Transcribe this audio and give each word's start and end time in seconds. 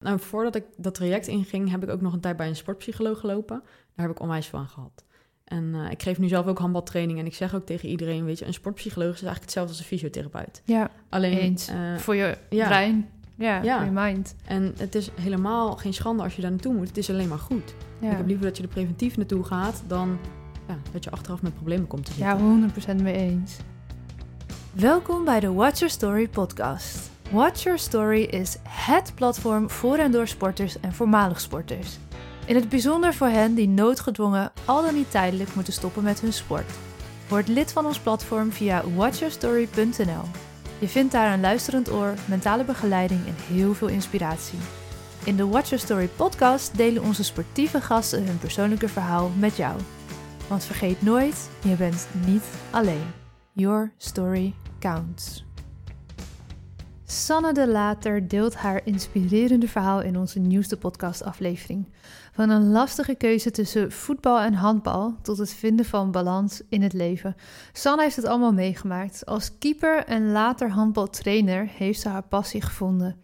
Nou, 0.00 0.20
voordat 0.20 0.54
ik 0.54 0.64
dat 0.76 0.94
traject 0.94 1.26
inging, 1.26 1.70
heb 1.70 1.82
ik 1.82 1.90
ook 1.90 2.00
nog 2.00 2.12
een 2.12 2.20
tijd 2.20 2.36
bij 2.36 2.48
een 2.48 2.56
sportpsycholoog 2.56 3.20
gelopen. 3.20 3.62
Daar 3.94 4.06
heb 4.06 4.16
ik 4.16 4.20
onwijs 4.22 4.46
van 4.46 4.66
gehad. 4.68 5.04
En 5.44 5.64
uh, 5.74 5.90
ik 5.90 6.02
geef 6.02 6.18
nu 6.18 6.28
zelf 6.28 6.46
ook 6.46 6.58
handbaltraining 6.58 7.18
en 7.18 7.26
ik 7.26 7.34
zeg 7.34 7.54
ook 7.54 7.66
tegen 7.66 7.88
iedereen, 7.88 8.24
weet 8.24 8.38
je, 8.38 8.46
een 8.46 8.52
sportpsycholoog 8.52 9.06
is 9.14 9.22
eigenlijk 9.22 9.42
hetzelfde 9.42 9.70
als 9.72 9.80
een 9.80 9.86
fysiotherapeut. 9.86 10.62
Ja, 10.64 10.90
Alleen 11.08 11.38
eens. 11.38 11.68
uh, 11.70 11.96
voor 11.96 12.14
je 12.14 12.36
ja. 12.50 12.66
brein, 12.66 13.08
ja, 13.34 13.62
Ja. 13.62 13.76
voor 13.76 13.84
je 13.86 13.90
mind. 14.00 14.34
En 14.44 14.74
het 14.78 14.94
is 14.94 15.10
helemaal 15.20 15.76
geen 15.76 15.94
schande 15.94 16.22
als 16.22 16.36
je 16.36 16.42
daar 16.42 16.50
naartoe 16.50 16.74
moet. 16.74 16.88
Het 16.88 16.96
is 16.98 17.10
alleen 17.10 17.28
maar 17.28 17.38
goed. 17.38 17.74
Ja, 18.00 18.10
Ik 18.10 18.16
heb 18.16 18.26
liever 18.26 18.44
dat 18.44 18.56
je 18.56 18.62
er 18.62 18.68
preventief 18.68 19.16
naartoe 19.16 19.44
gaat 19.44 19.82
dan 19.86 20.18
ja, 20.68 20.78
dat 20.92 21.04
je 21.04 21.10
achteraf 21.10 21.42
met 21.42 21.54
problemen 21.54 21.86
komt 21.86 22.04
te 22.04 22.12
zitten. 22.12 22.60
ja 22.92 22.96
100% 22.98 23.02
mee 23.02 23.14
eens. 23.16 23.56
Welkom 24.72 25.24
bij 25.24 25.40
de 25.40 25.52
Watch 25.52 25.78
Your 25.78 25.92
Story 25.92 26.28
podcast. 26.28 27.10
Watch 27.30 27.62
Your 27.62 27.78
Story 27.78 28.22
is 28.22 28.56
HET 28.68 29.12
platform 29.14 29.70
voor 29.70 29.96
en 29.96 30.10
door 30.12 30.28
sporters 30.28 30.80
en 30.80 30.92
voormalig 30.92 31.40
sporters. 31.40 31.98
In 32.46 32.54
het 32.54 32.68
bijzonder 32.68 33.14
voor 33.14 33.26
hen 33.26 33.54
die 33.54 33.68
noodgedwongen 33.68 34.52
al 34.64 34.82
dan 34.82 34.94
niet 34.94 35.10
tijdelijk 35.10 35.54
moeten 35.54 35.72
stoppen 35.72 36.02
met 36.02 36.20
hun 36.20 36.32
sport. 36.32 36.70
Word 37.28 37.48
lid 37.48 37.72
van 37.72 37.86
ons 37.86 37.98
platform 37.98 38.52
via 38.52 38.82
watchyourstory.nl. 38.94 40.22
Je 40.78 40.88
vindt 40.88 41.12
daar 41.12 41.32
een 41.32 41.40
luisterend 41.40 41.92
oor, 41.92 42.14
mentale 42.28 42.64
begeleiding 42.64 43.26
en 43.26 43.54
heel 43.54 43.74
veel 43.74 43.88
inspiratie. 43.88 44.58
In 45.24 45.36
de 45.36 45.46
Watch 45.46 45.68
Your 45.68 45.84
Story 45.84 46.08
podcast 46.16 46.76
delen 46.76 47.02
onze 47.02 47.24
sportieve 47.24 47.80
gasten 47.80 48.26
hun 48.26 48.38
persoonlijke 48.38 48.88
verhaal 48.88 49.30
met 49.38 49.56
jou. 49.56 49.80
Want 50.48 50.64
vergeet 50.64 51.02
nooit, 51.02 51.50
je 51.62 51.74
bent 51.74 52.08
niet 52.26 52.44
alleen. 52.70 53.06
Your 53.52 53.92
story 53.96 54.54
counts. 54.78 55.48
Sanne 57.10 57.52
de 57.52 57.68
Later 57.68 58.28
deelt 58.28 58.54
haar 58.54 58.80
inspirerende 58.84 59.68
verhaal 59.68 60.00
in 60.02 60.16
onze 60.16 60.38
nieuwste 60.38 60.76
podcastaflevering. 60.76 61.88
Van 62.32 62.50
een 62.50 62.70
lastige 62.70 63.14
keuze 63.14 63.50
tussen 63.50 63.92
voetbal 63.92 64.40
en 64.40 64.54
handbal 64.54 65.16
tot 65.22 65.38
het 65.38 65.54
vinden 65.54 65.84
van 65.84 66.10
balans 66.10 66.62
in 66.68 66.82
het 66.82 66.92
leven. 66.92 67.36
Sanne 67.72 68.02
heeft 68.02 68.16
het 68.16 68.24
allemaal 68.24 68.52
meegemaakt. 68.52 69.26
Als 69.26 69.58
keeper 69.58 70.04
en 70.04 70.32
later 70.32 70.70
handbaltrainer 70.70 71.68
heeft 71.68 72.00
ze 72.00 72.08
haar 72.08 72.26
passie 72.28 72.62
gevonden. 72.62 73.16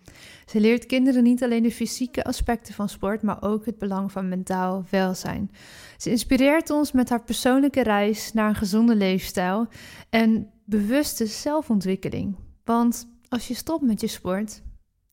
Ze 0.46 0.60
leert 0.60 0.86
kinderen 0.86 1.22
niet 1.22 1.42
alleen 1.42 1.62
de 1.62 1.70
fysieke 1.70 2.24
aspecten 2.24 2.74
van 2.74 2.88
sport, 2.88 3.22
maar 3.22 3.42
ook 3.42 3.66
het 3.66 3.78
belang 3.78 4.12
van 4.12 4.28
mentaal 4.28 4.84
welzijn. 4.90 5.50
Ze 5.96 6.10
inspireert 6.10 6.70
ons 6.70 6.92
met 6.92 7.08
haar 7.08 7.22
persoonlijke 7.22 7.82
reis 7.82 8.32
naar 8.32 8.48
een 8.48 8.54
gezonde 8.54 8.96
leefstijl 8.96 9.66
en 10.10 10.50
bewuste 10.64 11.26
zelfontwikkeling. 11.26 12.36
Want 12.64 13.06
als 13.28 13.48
je 13.48 13.54
stopt 13.54 13.82
met 13.82 14.00
je 14.00 14.06
sport, 14.06 14.62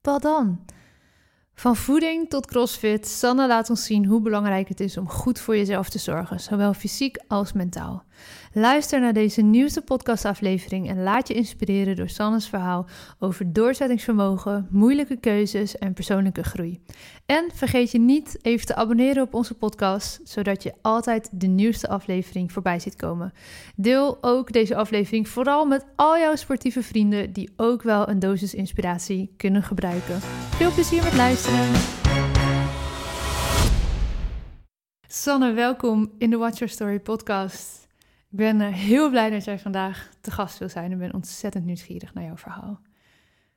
wat 0.01 0.21
dan? 0.21 0.65
Van 1.53 1.75
voeding 1.75 2.29
tot 2.29 2.45
crossfit, 2.45 3.07
Sanne 3.07 3.47
laat 3.47 3.69
ons 3.69 3.85
zien 3.85 4.05
hoe 4.05 4.21
belangrijk 4.21 4.67
het 4.67 4.79
is 4.79 4.97
om 4.97 5.09
goed 5.09 5.39
voor 5.39 5.57
jezelf 5.57 5.89
te 5.89 5.99
zorgen, 5.99 6.39
zowel 6.39 6.73
fysiek 6.73 7.17
als 7.27 7.53
mentaal. 7.53 8.03
Luister 8.53 8.99
naar 8.99 9.13
deze 9.13 9.41
nieuwste 9.41 9.81
podcastaflevering 9.81 10.89
en 10.89 11.03
laat 11.03 11.27
je 11.27 11.33
inspireren 11.33 11.95
door 11.95 12.09
Sanne's 12.09 12.49
verhaal 12.49 12.85
over 13.19 13.53
doorzettingsvermogen, 13.53 14.67
moeilijke 14.69 15.17
keuzes 15.19 15.77
en 15.77 15.93
persoonlijke 15.93 16.43
groei. 16.43 16.79
En 17.25 17.49
vergeet 17.53 17.91
je 17.91 17.99
niet 17.99 18.37
even 18.41 18.65
te 18.65 18.75
abonneren 18.75 19.23
op 19.23 19.33
onze 19.33 19.53
podcast, 19.53 20.19
zodat 20.23 20.63
je 20.63 20.73
altijd 20.81 21.29
de 21.31 21.47
nieuwste 21.47 21.87
aflevering 21.87 22.51
voorbij 22.51 22.79
ziet 22.79 22.95
komen. 22.95 23.33
Deel 23.75 24.17
ook 24.21 24.51
deze 24.51 24.75
aflevering 24.75 25.29
vooral 25.29 25.65
met 25.65 25.85
al 25.95 26.17
jouw 26.17 26.35
sportieve 26.35 26.83
vrienden 26.83 27.33
die 27.33 27.53
ook 27.55 27.83
wel 27.83 28.09
een 28.09 28.19
dosis 28.19 28.53
inspiratie 28.53 29.33
kunnen 29.37 29.63
gebruiken. 29.63 30.19
Veel 30.49 30.71
plezier 30.71 31.03
met 31.03 31.15
luisteren. 31.15 31.71
Sanne, 35.07 35.53
welkom 35.53 36.11
in 36.17 36.29
de 36.29 36.37
Watch 36.37 36.57
Your 36.57 36.73
Story 36.73 36.99
podcast. 36.99 37.82
Ik 38.33 38.39
ben 38.39 38.61
eh, 38.61 38.73
heel 38.73 39.09
blij 39.09 39.29
dat 39.29 39.43
jij 39.43 39.59
vandaag 39.59 40.09
te 40.21 40.31
gast 40.31 40.57
wil 40.57 40.69
zijn 40.69 40.91
en 40.91 40.97
ben 40.97 41.13
ontzettend 41.13 41.65
nieuwsgierig 41.65 42.13
naar 42.13 42.23
jouw 42.23 42.37
verhaal. 42.37 42.79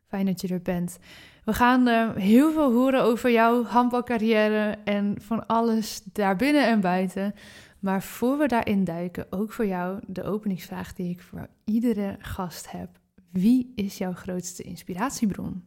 Fijn 0.07 0.27
dat 0.27 0.41
je 0.41 0.49
er 0.49 0.63
bent. 0.63 0.99
We 1.45 1.53
gaan 1.53 1.89
eh, 1.89 2.11
heel 2.15 2.53
veel 2.53 2.73
horen 2.73 3.03
over 3.03 3.31
jouw 3.31 3.65
handbalcarrière 3.65 4.79
en 4.85 5.17
van 5.21 5.47
alles 5.47 6.03
daarbinnen 6.13 6.67
en 6.67 6.81
buiten. 6.81 7.35
Maar 7.79 8.03
voor 8.03 8.39
we 8.39 8.47
daarin 8.47 8.85
duiken, 8.85 9.27
ook 9.31 9.53
voor 9.53 9.67
jou 9.67 10.01
de 10.07 10.25
openingsvraag 10.25 10.93
die 10.95 11.11
ik 11.11 11.21
voor 11.21 11.49
iedere 11.65 12.17
gast 12.19 12.71
heb. 12.71 12.89
Wie 13.31 13.73
is 13.75 13.99
jouw 13.99 14.13
grootste 14.13 14.63
inspiratiebron? 14.63 15.65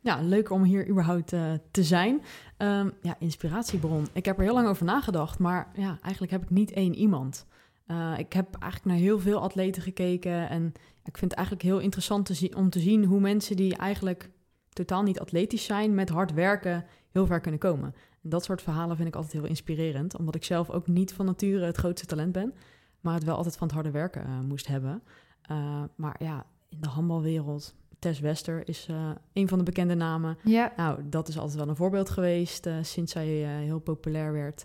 Ja, 0.00 0.20
leuk 0.22 0.50
om 0.50 0.62
hier 0.62 0.88
überhaupt 0.88 1.32
eh, 1.32 1.52
te 1.70 1.82
zijn. 1.82 2.22
Ehm, 2.56 2.90
ja, 3.02 3.16
inspiratiebron. 3.18 4.06
Ik 4.12 4.24
heb 4.24 4.36
er 4.36 4.44
heel 4.44 4.54
lang 4.54 4.68
over 4.68 4.84
nagedacht, 4.84 5.38
maar 5.38 5.68
ja, 5.74 5.98
eigenlijk 6.02 6.32
heb 6.32 6.42
ik 6.42 6.50
niet 6.50 6.72
één 6.72 6.94
iemand. 6.94 7.46
Uh, 7.90 8.18
ik 8.18 8.32
heb 8.32 8.54
eigenlijk 8.54 8.92
naar 8.92 9.04
heel 9.06 9.18
veel 9.18 9.40
atleten 9.40 9.82
gekeken 9.82 10.48
en 10.48 10.72
ik 11.04 11.18
vind 11.18 11.30
het 11.30 11.40
eigenlijk 11.40 11.68
heel 11.68 11.78
interessant 11.78 12.26
te 12.26 12.34
zien, 12.34 12.56
om 12.56 12.70
te 12.70 12.80
zien 12.80 13.04
hoe 13.04 13.20
mensen 13.20 13.56
die 13.56 13.76
eigenlijk 13.76 14.30
totaal 14.68 15.02
niet 15.02 15.20
atletisch 15.20 15.64
zijn, 15.64 15.94
met 15.94 16.08
hard 16.08 16.32
werken, 16.32 16.84
heel 17.10 17.26
ver 17.26 17.40
kunnen 17.40 17.60
komen. 17.60 17.94
En 18.22 18.30
dat 18.30 18.44
soort 18.44 18.62
verhalen 18.62 18.96
vind 18.96 19.08
ik 19.08 19.14
altijd 19.14 19.32
heel 19.32 19.44
inspirerend, 19.44 20.16
omdat 20.16 20.34
ik 20.34 20.44
zelf 20.44 20.70
ook 20.70 20.86
niet 20.86 21.12
van 21.12 21.26
nature 21.26 21.64
het 21.64 21.76
grootste 21.76 22.06
talent 22.06 22.32
ben, 22.32 22.54
maar 23.00 23.14
het 23.14 23.24
wel 23.24 23.36
altijd 23.36 23.56
van 23.56 23.66
het 23.66 23.76
harde 23.76 23.90
werken 23.90 24.26
uh, 24.26 24.40
moest 24.40 24.66
hebben. 24.66 25.02
Uh, 25.50 25.82
maar 25.94 26.16
ja, 26.18 26.46
in 26.68 26.80
de 26.80 26.88
handbalwereld, 26.88 27.74
Tess 27.98 28.20
Wester 28.20 28.68
is 28.68 28.86
uh, 28.90 29.10
een 29.32 29.48
van 29.48 29.58
de 29.58 29.64
bekende 29.64 29.94
namen. 29.94 30.38
Ja. 30.44 30.72
Nou, 30.76 31.00
dat 31.08 31.28
is 31.28 31.38
altijd 31.38 31.58
wel 31.58 31.68
een 31.68 31.76
voorbeeld 31.76 32.10
geweest 32.10 32.68
sinds 32.82 33.12
zij 33.12 33.26
heel 33.26 33.78
populair 33.80 34.32
werd. 34.32 34.64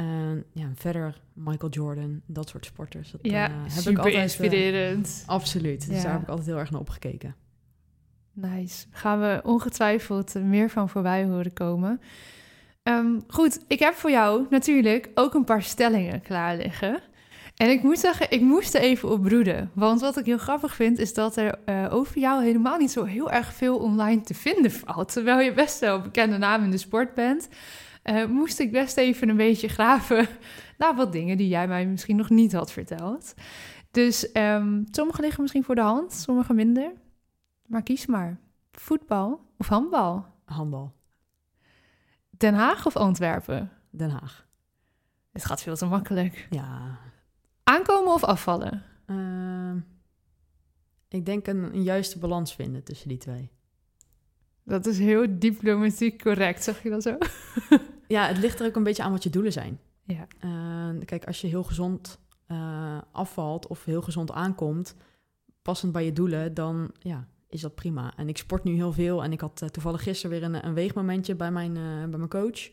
En 0.00 0.44
ja, 0.52 0.70
verder 0.74 1.20
Michael 1.32 1.70
Jordan, 1.72 2.20
dat 2.26 2.48
soort 2.48 2.64
sporters. 2.64 3.10
Dat, 3.10 3.20
ja, 3.22 3.50
heb 3.50 3.70
super 3.70 3.90
ik 3.90 3.96
altijd, 3.96 4.14
eh, 4.14 4.22
inspirerend. 4.22 5.22
absoluut. 5.26 5.86
Dus 5.88 5.96
Ja. 5.96 6.02
daar 6.02 6.12
heb 6.12 6.22
ik 6.22 6.28
altijd 6.28 6.46
heel 6.46 6.58
erg 6.58 6.70
naar 6.70 6.80
opgekeken. 6.80 7.34
Nice. 8.32 8.86
Gaan 8.90 9.20
we 9.20 9.40
ongetwijfeld 9.44 10.34
meer 10.34 10.70
van 10.70 10.88
voorbij 10.88 11.24
horen 11.24 11.52
komen. 11.52 12.00
Um, 12.82 13.22
goed, 13.28 13.64
ik 13.68 13.78
heb 13.78 13.94
voor 13.94 14.10
jou 14.10 14.46
natuurlijk 14.50 15.10
ook 15.14 15.34
een 15.34 15.44
paar 15.44 15.62
stellingen 15.62 16.20
klaar 16.20 16.56
liggen. 16.56 17.00
En 17.56 17.70
ik 17.70 17.82
moet 17.82 17.98
zeggen, 17.98 18.30
ik 18.30 18.40
moest 18.40 18.74
er 18.74 18.80
even 18.80 19.08
op 19.10 19.22
broeden. 19.22 19.70
Want 19.74 20.00
wat 20.00 20.16
ik 20.18 20.24
heel 20.24 20.38
grappig 20.38 20.74
vind, 20.74 20.98
is 20.98 21.14
dat 21.14 21.36
er 21.36 21.58
uh, 21.66 21.86
over 21.94 22.18
jou 22.18 22.44
helemaal 22.44 22.78
niet 22.78 22.90
zo 22.90 23.04
heel 23.04 23.30
erg 23.30 23.52
veel 23.54 23.78
online 23.78 24.20
te 24.20 24.34
vinden 24.34 24.70
valt. 24.72 25.12
Terwijl 25.12 25.40
je 25.40 25.52
best 25.52 25.78
wel 25.78 25.96
een 25.96 26.02
bekende 26.02 26.38
naam 26.38 26.64
in 26.64 26.70
de 26.70 26.78
sport 26.78 27.14
bent, 27.14 27.48
uh, 28.10 28.26
moest 28.26 28.58
ik 28.58 28.72
best 28.72 28.96
even 28.96 29.28
een 29.28 29.36
beetje 29.36 29.68
graven 29.68 30.26
naar 30.78 30.94
wat 30.94 31.12
dingen 31.12 31.36
die 31.36 31.48
jij 31.48 31.68
mij 31.68 31.86
misschien 31.86 32.16
nog 32.16 32.30
niet 32.30 32.52
had 32.52 32.72
verteld. 32.72 33.34
Dus 33.90 34.36
um, 34.36 34.86
sommige 34.90 35.20
liggen 35.20 35.40
misschien 35.40 35.64
voor 35.64 35.74
de 35.74 35.80
hand, 35.80 36.12
sommige 36.12 36.52
minder. 36.52 36.92
Maar 37.66 37.82
kies 37.82 38.06
maar. 38.06 38.40
Voetbal 38.72 39.52
of 39.58 39.68
handbal? 39.68 40.26
Handbal. 40.44 40.92
Den 42.30 42.54
Haag 42.54 42.86
of 42.86 42.96
Antwerpen? 42.96 43.70
Den 43.90 44.10
Haag. 44.10 44.48
Het 45.32 45.44
gaat 45.44 45.62
veel 45.62 45.76
te 45.76 45.86
makkelijk. 45.86 46.46
Ja. 46.50 46.98
Aankomen 47.64 48.12
of 48.12 48.24
afvallen? 48.24 48.82
Uh, 49.06 49.82
ik 51.08 51.26
denk 51.26 51.46
een, 51.46 51.62
een, 51.74 51.82
juiste 51.82 52.18
balans 52.18 52.54
vinden 52.54 52.84
tussen 52.84 53.08
die 53.08 53.18
twee. 53.18 53.50
Dat 54.64 54.86
is 54.86 54.98
heel 54.98 55.26
diplomatiek 55.38 56.22
correct, 56.22 56.64
zeg 56.64 56.82
je 56.82 56.90
dat 56.90 57.02
zo? 57.02 57.18
ja, 58.10 58.26
het 58.26 58.38
ligt 58.38 58.60
er 58.60 58.66
ook 58.66 58.76
een 58.76 58.82
beetje 58.82 59.02
aan 59.02 59.12
wat 59.12 59.22
je 59.22 59.30
doelen 59.30 59.52
zijn. 59.52 59.80
Ja. 60.02 60.26
Uh, 60.44 61.04
kijk, 61.04 61.26
als 61.26 61.40
je 61.40 61.46
heel 61.46 61.62
gezond 61.62 62.18
uh, 62.48 62.98
afvalt 63.12 63.66
of 63.66 63.84
heel 63.84 64.02
gezond 64.02 64.32
aankomt, 64.32 64.94
passend 65.62 65.92
bij 65.92 66.04
je 66.04 66.12
doelen, 66.12 66.54
dan 66.54 66.90
ja, 66.98 67.26
is 67.48 67.60
dat 67.60 67.74
prima. 67.74 68.12
En 68.16 68.28
ik 68.28 68.38
sport 68.38 68.64
nu 68.64 68.74
heel 68.74 68.92
veel 68.92 69.22
en 69.22 69.32
ik 69.32 69.40
had 69.40 69.62
uh, 69.62 69.68
toevallig 69.68 70.02
gisteren 70.02 70.38
weer 70.38 70.48
een, 70.48 70.66
een 70.66 70.74
weegmomentje 70.74 71.34
bij 71.34 71.50
mijn, 71.50 71.72
bij 72.10 72.18
mijn 72.18 72.28
coach. 72.28 72.70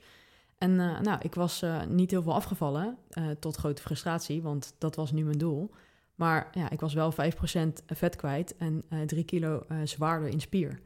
En 0.58 0.76
nou, 0.76 1.20
ik 1.22 1.36
was 1.36 1.64
niet 1.88 2.12
heel 2.12 2.22
veel 2.24 2.34
afgevallen, 2.34 2.98
tot 3.40 3.56
grote 3.56 3.82
frustratie, 3.82 4.42
want 4.42 4.76
dat 4.78 4.96
was 4.96 5.12
nu 5.12 5.24
mijn 5.24 5.38
doel. 5.38 5.72
Maar 6.16 6.50
ja, 6.52 6.70
ik 6.70 6.80
was 6.80 6.94
wel 6.94 7.14
5% 7.14 7.16
vet 7.86 8.16
kwijt 8.16 8.56
en 8.58 8.84
3 9.06 9.24
kilo 9.24 9.66
zwaarder 9.84 10.30
in 10.30 10.42
spier. 10.42 10.80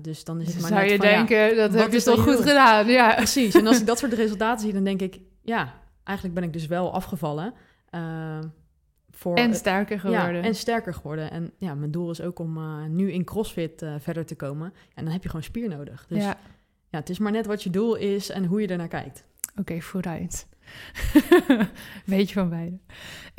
Dus 0.00 0.24
dan 0.24 0.40
is 0.40 0.46
het 0.46 0.54
dus 0.54 0.62
maar 0.62 0.70
zou 0.70 0.80
net 0.82 0.90
je 0.90 0.96
van, 0.96 1.06
denken, 1.06 1.36
ja, 1.36 1.54
dat 1.54 1.74
heb 1.74 1.92
je 1.92 2.02
toch 2.02 2.22
goed 2.22 2.40
gedaan. 2.40 2.86
Ja. 2.86 3.14
Precies, 3.14 3.54
en 3.54 3.66
als 3.66 3.80
ik 3.80 3.86
dat 3.86 3.98
soort 3.98 4.12
resultaten 4.12 4.64
zie, 4.64 4.72
dan 4.72 4.84
denk 4.84 5.00
ik... 5.00 5.20
ja, 5.42 5.74
eigenlijk 6.04 6.38
ben 6.38 6.44
ik 6.44 6.52
dus 6.52 6.66
wel 6.66 6.92
afgevallen. 6.92 7.54
eh, 7.90 8.38
voor, 9.10 9.36
En 9.36 9.54
sterker 9.54 10.00
geworden. 10.00 10.34
Ja, 10.34 10.42
en 10.42 10.54
sterker 10.54 10.94
geworden. 10.94 11.30
En 11.30 11.52
ja, 11.56 11.74
mijn 11.74 11.90
doel 11.90 12.10
is 12.10 12.20
ook 12.20 12.38
om 12.38 12.56
eh, 12.56 12.84
nu 12.88 13.12
in 13.12 13.24
CrossFit 13.24 13.82
eh, 13.82 13.94
verder 13.98 14.26
te 14.26 14.34
komen. 14.34 14.72
En 14.94 15.04
dan 15.04 15.12
heb 15.12 15.22
je 15.22 15.28
gewoon 15.28 15.44
spier 15.44 15.68
nodig. 15.68 16.06
Dus 16.08 16.22
ja. 16.22 16.36
ja, 16.88 16.98
het 16.98 17.10
is 17.10 17.18
maar 17.18 17.32
net 17.32 17.46
wat 17.46 17.62
je 17.62 17.70
doel 17.70 17.94
is 17.94 18.30
en 18.30 18.44
hoe 18.44 18.60
je 18.60 18.66
ernaar 18.66 18.88
kijkt. 18.88 19.24
Oké, 19.56 19.80
vooruit. 19.80 20.46
Beetje 22.06 22.34
van 22.34 22.48
beide. 22.48 22.78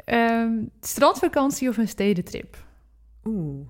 Ehm, 0.06 0.52
strandvakantie 0.80 1.70
of 1.70 1.78
een 1.78 1.88
stedentrip? 1.88 2.58
Oeh, 3.24 3.68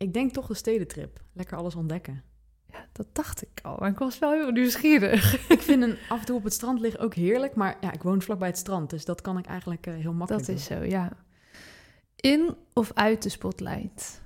ik 0.00 0.12
denk 0.12 0.32
toch 0.32 0.46
de 0.46 0.54
stedentrip. 0.54 1.20
Lekker 1.32 1.56
alles 1.56 1.74
ontdekken. 1.74 2.22
Ja, 2.66 2.86
dat 2.92 3.06
dacht 3.12 3.42
ik 3.42 3.60
al, 3.62 3.76
maar 3.78 3.90
ik 3.90 3.98
was 3.98 4.18
wel 4.18 4.32
heel 4.32 4.50
nieuwsgierig. 4.50 5.34
Ik 5.48 5.60
vind 5.60 5.82
een 5.82 5.96
af 6.08 6.20
en 6.20 6.26
toe 6.26 6.36
op 6.36 6.44
het 6.44 6.52
strand 6.52 6.80
liggen 6.80 7.00
ook 7.00 7.14
heerlijk, 7.14 7.54
maar 7.54 7.76
ja, 7.80 7.92
ik 7.92 8.02
woon 8.02 8.22
vlakbij 8.22 8.48
het 8.48 8.58
strand, 8.58 8.90
dus 8.90 9.04
dat 9.04 9.20
kan 9.20 9.38
ik 9.38 9.46
eigenlijk 9.46 9.86
eh, 9.86 9.94
heel 9.94 10.12
makkelijk 10.12 10.46
Dat 10.46 10.56
is 10.56 10.68
doen. 10.68 10.78
zo, 10.78 10.84
ja. 10.84 11.12
In 12.16 12.56
of 12.72 12.90
uit 12.94 13.22
de 13.22 13.28
spotlight? 13.28 14.22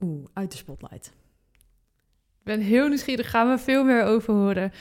Oeh, 0.00 0.26
uit 0.32 0.50
de 0.50 0.56
spotlight. 0.56 1.06
Ik 2.38 2.44
ben 2.44 2.60
heel 2.60 2.88
nieuwsgierig, 2.88 3.30
gaan 3.30 3.48
we 3.48 3.58
veel 3.58 3.84
meer 3.84 4.04
over 4.04 4.34
horen. 4.34 4.72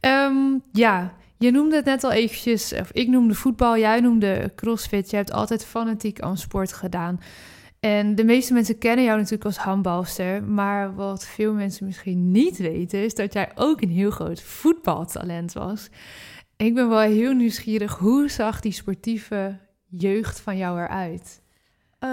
Ehm, 0.00 0.58
ja, 0.72 1.14
je 1.38 1.50
noemde 1.50 1.76
het 1.76 1.84
net 1.84 2.04
al 2.04 2.12
eventjes, 2.12 2.72
of 2.72 2.90
ik 2.92 3.08
noemde 3.08 3.34
voetbal, 3.34 3.78
jij 3.78 4.00
noemde 4.00 4.52
crossfit. 4.54 5.10
Je 5.10 5.16
hebt 5.16 5.32
altijd 5.32 5.64
fanatiek 5.64 6.20
aan 6.20 6.36
sport 6.38 6.72
gedaan. 6.72 7.20
En 7.84 8.14
de 8.14 8.24
meeste 8.24 8.52
mensen 8.52 8.78
kennen 8.78 9.04
jou 9.04 9.16
natuurlijk 9.16 9.44
als 9.44 9.56
handbalster. 9.56 10.42
Maar 10.42 10.94
wat 10.94 11.26
veel 11.26 11.52
mensen 11.52 11.86
misschien 11.86 12.30
niet 12.30 12.56
weten, 12.56 13.04
is 13.04 13.14
dat 13.14 13.32
jij 13.32 13.50
ook 13.54 13.80
een 13.80 13.90
heel 13.90 14.10
groot 14.10 14.42
voetbaltalent 14.42 15.52
was. 15.52 15.88
Ik 16.56 16.74
ben 16.74 16.88
wel 16.88 17.00
heel 17.00 17.32
nieuwsgierig, 17.32 17.98
hoe 17.98 18.28
zag 18.30 18.60
die 18.60 18.72
sportieve 18.72 19.58
jeugd 19.88 20.40
van 20.40 20.56
jou 20.56 20.80
eruit? 20.80 21.42
Eh, 21.98 22.08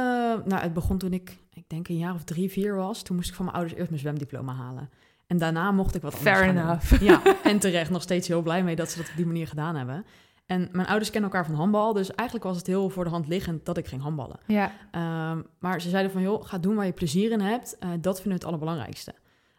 nou, 0.46 0.56
het 0.56 0.74
begon 0.74 0.98
toen 0.98 1.14
ik, 1.14 1.38
ik 1.54 1.64
denk 1.68 1.88
een 1.88 1.98
jaar 1.98 2.14
of 2.14 2.24
drie, 2.24 2.50
vier 2.52 2.76
was. 2.76 3.02
Toen 3.04 3.16
moest 3.16 3.30
ik 3.30 3.36
van 3.36 3.46
mijn 3.46 3.58
ouders 3.58 3.78
eerst 3.78 3.90
mijn 3.92 4.02
zwemdiploma 4.02 4.54
halen. 4.54 4.90
En 5.28 5.38
daarna 5.38 5.72
mocht 5.72 5.96
ik 5.96 6.02
wat 6.02 6.16
anders 6.16 6.38
Fair 6.38 6.54
doen. 6.54 6.62
enough. 6.62 7.02
Ja, 7.02 7.22
en 7.44 7.60
terecht 7.60 7.90
nog 7.90 8.02
steeds 8.02 8.28
heel 8.28 8.42
blij 8.42 8.64
mee 8.64 8.76
dat 8.76 8.92
ze 8.92 8.98
dat 8.98 9.10
op 9.10 9.16
die 9.16 9.26
manier 9.26 9.48
gedaan 9.48 9.76
hebben. 9.76 10.06
En 10.50 10.70
mijn 10.72 10.88
ouders 10.88 11.10
kennen 11.10 11.30
elkaar 11.30 11.46
van 11.46 11.56
handbal, 11.56 11.94
dus 11.94 12.12
eigenlijk 12.12 12.48
was 12.48 12.58
het 12.58 12.68
heel 12.68 12.90
voor 12.90 13.04
de 13.04 13.10
hand 13.10 13.28
liggend 13.28 13.66
dat 13.66 13.78
ik 13.78 13.88
ging 13.88 14.02
handballen. 14.02 14.40
Ja, 14.48 14.72
Ehm, 14.92 15.42
maar 15.60 15.82
ze 15.82 15.90
zeiden 15.90 16.12
van, 16.12 16.22
joh, 16.22 16.46
ga 16.46 16.58
doen 16.58 16.76
waar 16.76 16.86
je 16.86 16.92
plezier 16.92 17.32
in 17.32 17.40
hebt. 17.40 17.78
Eh, 17.78 17.90
dat 17.90 18.16
vinden 18.16 18.24
we 18.24 18.38
het 18.38 18.46
allerbelangrijkste. 18.46 19.14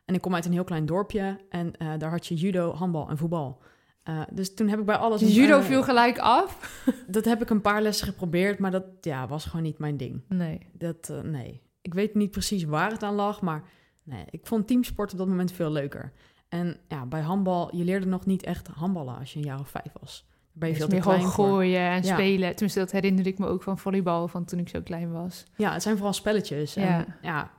En 0.04 0.14
ik 0.14 0.20
kom 0.20 0.34
uit 0.34 0.44
een 0.44 0.52
heel 0.52 0.64
klein 0.64 0.86
dorpje 0.86 1.40
en 1.48 1.76
eh, 1.76 1.88
daar 1.98 2.10
had 2.10 2.26
je 2.26 2.34
judo, 2.34 2.72
handbal 2.72 3.08
en 3.08 3.18
voetbal. 3.18 3.62
Eh, 4.02 4.20
dus 4.32 4.54
toen 4.54 4.68
heb 4.68 4.78
ik 4.78 4.84
bij 4.84 4.96
alles... 4.96 5.20
dus 5.20 5.34
judo 5.34 5.60
viel 5.60 5.82
gelijk 5.82 6.18
af? 6.18 6.82
Dat 7.06 7.24
heb 7.24 7.42
ik 7.42 7.50
een 7.50 7.60
paar 7.60 7.82
lessen 7.82 8.06
geprobeerd, 8.06 8.58
maar 8.58 8.70
dat 8.70 8.84
ja, 9.00 9.26
was 9.26 9.44
gewoon 9.44 9.62
niet 9.62 9.78
mijn 9.78 9.96
ding. 9.96 10.22
Nee. 10.28 10.66
Dat, 10.72 11.12
nee. 11.22 11.62
Ik 11.82 11.94
weet 11.94 12.14
niet 12.14 12.30
precies 12.30 12.64
waar 12.64 12.90
het 12.90 13.02
aan 13.02 13.14
lag, 13.14 13.40
maar 13.40 13.62
nee, 14.02 14.24
ik 14.30 14.46
vond 14.46 14.66
teamsport 14.66 15.12
op 15.12 15.18
dat 15.18 15.28
moment 15.28 15.52
veel 15.52 15.70
leuker. 15.70 16.12
En 16.48 16.76
ja, 16.88 17.06
bij 17.06 17.20
handbal, 17.20 17.76
je 17.76 17.84
leerde 17.84 18.06
nog 18.06 18.26
niet 18.26 18.42
echt 18.42 18.66
handballen 18.68 19.18
als 19.18 19.32
je 19.32 19.38
een 19.38 19.44
jaar 19.44 19.60
of 19.60 19.68
vijf 19.68 19.92
was. 20.00 20.28
Ben 20.60 20.68
je 20.68 20.74
veel 20.74 20.86
te 20.88 20.92
meer 20.94 21.02
klein 21.02 21.18
gewoon 21.20 21.32
voor. 21.34 21.46
gooien 21.46 21.80
en 21.80 22.02
Ja. 22.02 22.12
spelen. 22.14 22.50
Tenminste, 22.50 22.78
dat 22.78 22.90
herinner 22.90 23.26
ik 23.26 23.38
me 23.38 23.46
ook 23.46 23.62
van 23.62 23.78
volleybal 23.78 24.28
van 24.28 24.44
toen 24.44 24.58
ik 24.58 24.68
zo 24.68 24.80
klein 24.82 25.12
was. 25.12 25.44
Ja, 25.56 25.72
het 25.72 25.82
zijn 25.82 25.94
vooral 25.96 26.12
spelletjes. 26.12 26.74
Ja. 26.74 26.98
En 26.98 27.14
ja, 27.22 27.50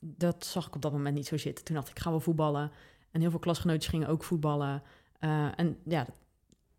dat 0.00 0.44
zag 0.44 0.66
ik 0.66 0.74
op 0.74 0.82
dat 0.82 0.92
moment 0.92 1.14
niet 1.14 1.26
zo 1.26 1.36
zitten. 1.36 1.64
Toen 1.64 1.74
dacht 1.74 1.88
ik, 1.88 1.96
ik 1.96 2.02
ga 2.02 2.10
wel 2.10 2.20
voetballen. 2.20 2.70
En 3.10 3.20
heel 3.20 3.30
veel 3.30 3.38
klasgenootjes 3.38 3.86
gingen 3.86 4.08
ook 4.08 4.24
voetballen. 4.24 4.82
Eh, 5.18 5.46
en 5.56 5.76
ja, 5.84 6.06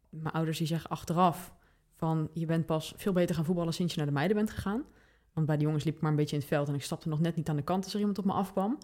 mijn 0.10 0.34
ouders 0.34 0.58
die 0.58 0.68
zeggen 0.68 0.90
achteraf 0.90 1.54
van... 1.96 2.30
je 2.34 2.46
bent 2.46 2.66
pas 2.66 2.94
veel 2.98 3.14
beter 3.14 3.36
gaan 3.36 3.46
voetballen 3.46 3.74
sinds 3.74 3.92
je 3.94 3.98
naar 4.00 4.08
de 4.08 4.14
meiden 4.14 4.38
bent 4.38 4.50
gegaan. 4.50 4.84
Want 5.34 5.48
bij 5.48 5.58
de 5.58 5.64
jongens 5.64 5.84
liep 5.84 5.96
ik 5.96 6.02
maar 6.02 6.12
een 6.12 6.18
beetje 6.18 6.36
in 6.36 6.42
het 6.42 6.50
veld... 6.50 6.68
en 6.68 6.76
ik 6.76 6.84
stapte 6.84 7.10
nog 7.10 7.20
net 7.20 7.36
niet 7.36 7.50
aan 7.50 7.56
de 7.56 7.62
kant 7.62 7.84
als 7.84 7.94
er 7.94 8.00
iemand 8.00 8.18
op 8.18 8.26
me 8.26 8.32
afkwam. 8.34 8.78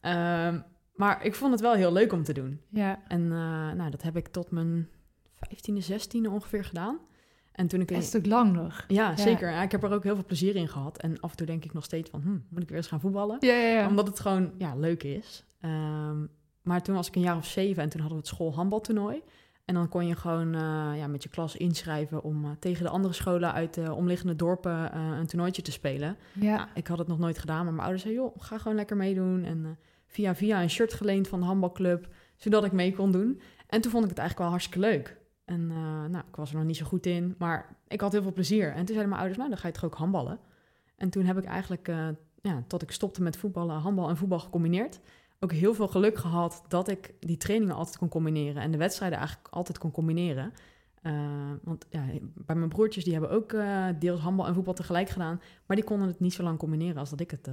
Ehm, 0.00 0.60
maar 0.94 1.24
ik 1.24 1.34
vond 1.34 1.52
het 1.52 1.60
wel 1.60 1.72
heel 1.74 1.92
leuk 1.92 2.12
om 2.12 2.22
te 2.22 2.32
doen. 2.32 2.60
Ja, 2.70 3.00
En 3.08 3.22
eh, 3.22 3.72
nou, 3.72 3.90
dat 3.90 4.02
heb 4.02 4.16
ik 4.16 4.28
tot 4.28 4.50
mijn 4.50 4.88
15e, 5.46 5.90
16e 5.90 6.30
ongeveer 6.30 6.64
gedaan. 6.64 6.98
En 7.52 7.66
toen 7.66 7.80
ik... 7.80 7.90
een 7.90 8.02
stuk 8.02 8.26
lang 8.26 8.52
nog. 8.52 8.84
Ja, 8.88 9.16
zeker. 9.16 9.50
Ja, 9.50 9.62
ik 9.62 9.70
heb 9.70 9.82
er 9.82 9.92
ook 9.92 10.02
heel 10.02 10.14
veel 10.14 10.24
plezier 10.24 10.56
in 10.56 10.68
gehad. 10.68 10.98
En 10.98 11.20
af 11.20 11.30
en 11.30 11.36
toe 11.36 11.46
denk 11.46 11.64
ik 11.64 11.72
nog 11.72 11.84
steeds 11.84 12.10
van, 12.10 12.20
hm, 12.20 12.38
moet 12.48 12.62
ik 12.62 12.68
weer 12.68 12.76
eens 12.76 12.86
gaan 12.86 13.00
voetballen? 13.00 13.36
Ja, 13.40 13.54
ja, 13.54 13.68
ja. 13.68 13.88
Omdat 13.88 14.06
het 14.06 14.20
gewoon 14.20 14.52
ja, 14.58 14.74
leuk 14.74 15.02
is. 15.02 15.44
Ehm, 15.60 16.26
maar 16.62 16.82
toen 16.82 16.94
was 16.94 17.08
ik 17.08 17.14
een 17.14 17.22
jaar 17.22 17.36
of 17.36 17.46
zeven 17.46 17.82
en 17.82 17.88
toen 17.88 18.00
hadden 18.00 18.18
we 18.18 18.24
het 18.26 18.34
schoolhandbaltoernooi. 18.34 19.22
En 19.68 19.74
dan 19.74 19.88
kon 19.88 20.06
je 20.06 20.16
gewoon 20.16 20.54
eh, 20.54 20.92
ja, 20.96 21.06
met 21.06 21.22
je 21.22 21.28
klas 21.28 21.56
inschrijven 21.56 22.22
om 22.22 22.44
eh, 22.44 22.50
tegen 22.58 22.84
de 22.84 22.90
andere 22.90 23.14
scholen 23.14 23.52
uit 23.52 23.74
de 23.74 23.92
omliggende 23.92 24.36
dorpen 24.36 24.92
eh, 24.92 25.18
een 25.18 25.26
toernooitje 25.26 25.62
te 25.62 25.72
spelen. 25.72 26.16
ja. 26.32 26.56
Nou, 26.56 26.68
ik 26.74 26.86
had 26.86 26.98
het 26.98 27.08
nog 27.08 27.18
nooit 27.18 27.38
gedaan, 27.38 27.64
maar 27.64 27.72
mijn 27.72 27.80
ouders 27.80 28.02
zeiden, 28.02 28.22
joh, 28.22 28.34
ga 28.38 28.58
gewoon 28.58 28.76
lekker 28.76 28.96
meedoen. 28.96 29.44
En 29.44 29.78
via 30.06 30.34
via 30.34 30.62
een 30.62 30.70
shirt 30.70 30.94
geleend 30.94 31.28
van 31.28 31.40
de 31.40 31.46
handbalclub, 31.46 32.08
zodat 32.36 32.64
ik 32.64 32.72
mee 32.72 32.94
kon 32.94 33.12
doen. 33.12 33.40
En 33.66 33.80
toen 33.80 33.90
vond 33.90 34.04
ik 34.04 34.10
het 34.10 34.18
eigenlijk 34.18 34.38
wel 34.38 34.58
hartstikke 34.58 34.88
leuk. 34.88 35.16
En 35.48 35.70
eh, 35.70 36.10
nou, 36.10 36.24
ik 36.28 36.36
was 36.36 36.50
er 36.50 36.56
nog 36.56 36.64
niet 36.64 36.76
zo 36.76 36.86
goed 36.86 37.06
in, 37.06 37.34
maar 37.38 37.76
ik 37.86 38.00
had 38.00 38.12
heel 38.12 38.22
veel 38.22 38.32
plezier. 38.32 38.68
En 38.68 38.76
toen 38.76 38.86
zeiden 38.86 39.08
mijn 39.08 39.20
ouders, 39.20 39.36
nou, 39.38 39.50
dan 39.50 39.58
ga 39.58 39.66
je 39.66 39.74
toch 39.74 39.84
ook 39.84 39.94
handballen? 39.94 40.38
En 40.96 41.10
toen 41.10 41.24
heb 41.24 41.38
ik 41.38 41.44
eigenlijk, 41.44 41.88
eh, 41.88 42.08
ja, 42.42 42.62
tot 42.66 42.82
ik 42.82 42.90
stopte 42.90 43.22
met 43.22 43.36
voetballen, 43.36 43.76
handbal 43.76 44.08
en 44.08 44.16
voetbal 44.16 44.38
gecombineerd. 44.38 45.00
Ook 45.40 45.52
heel 45.52 45.74
veel 45.74 45.88
geluk 45.88 46.18
gehad 46.18 46.64
dat 46.68 46.88
ik 46.88 47.14
die 47.20 47.36
trainingen 47.36 47.74
altijd 47.74 47.98
kon 47.98 48.08
combineren. 48.08 48.62
En 48.62 48.70
de 48.70 48.78
wedstrijden 48.78 49.18
eigenlijk 49.18 49.48
altijd 49.48 49.78
kon 49.78 49.90
combineren. 49.90 50.52
Eh, 51.02 51.12
want 51.62 51.86
ja, 51.90 52.04
bij 52.34 52.56
mijn 52.56 52.68
broertjes, 52.68 53.04
die 53.04 53.12
hebben 53.12 53.30
ook 53.30 53.54
deels 53.98 54.20
handbal 54.20 54.46
en 54.46 54.54
voetbal 54.54 54.74
tegelijk 54.74 55.08
gedaan. 55.08 55.40
Maar 55.66 55.76
die 55.76 55.84
konden 55.84 56.08
het 56.08 56.20
niet 56.20 56.32
zo 56.32 56.42
lang 56.42 56.58
combineren 56.58 56.96
als 56.96 57.10
dat 57.10 57.20
ik 57.20 57.30
het 57.30 57.48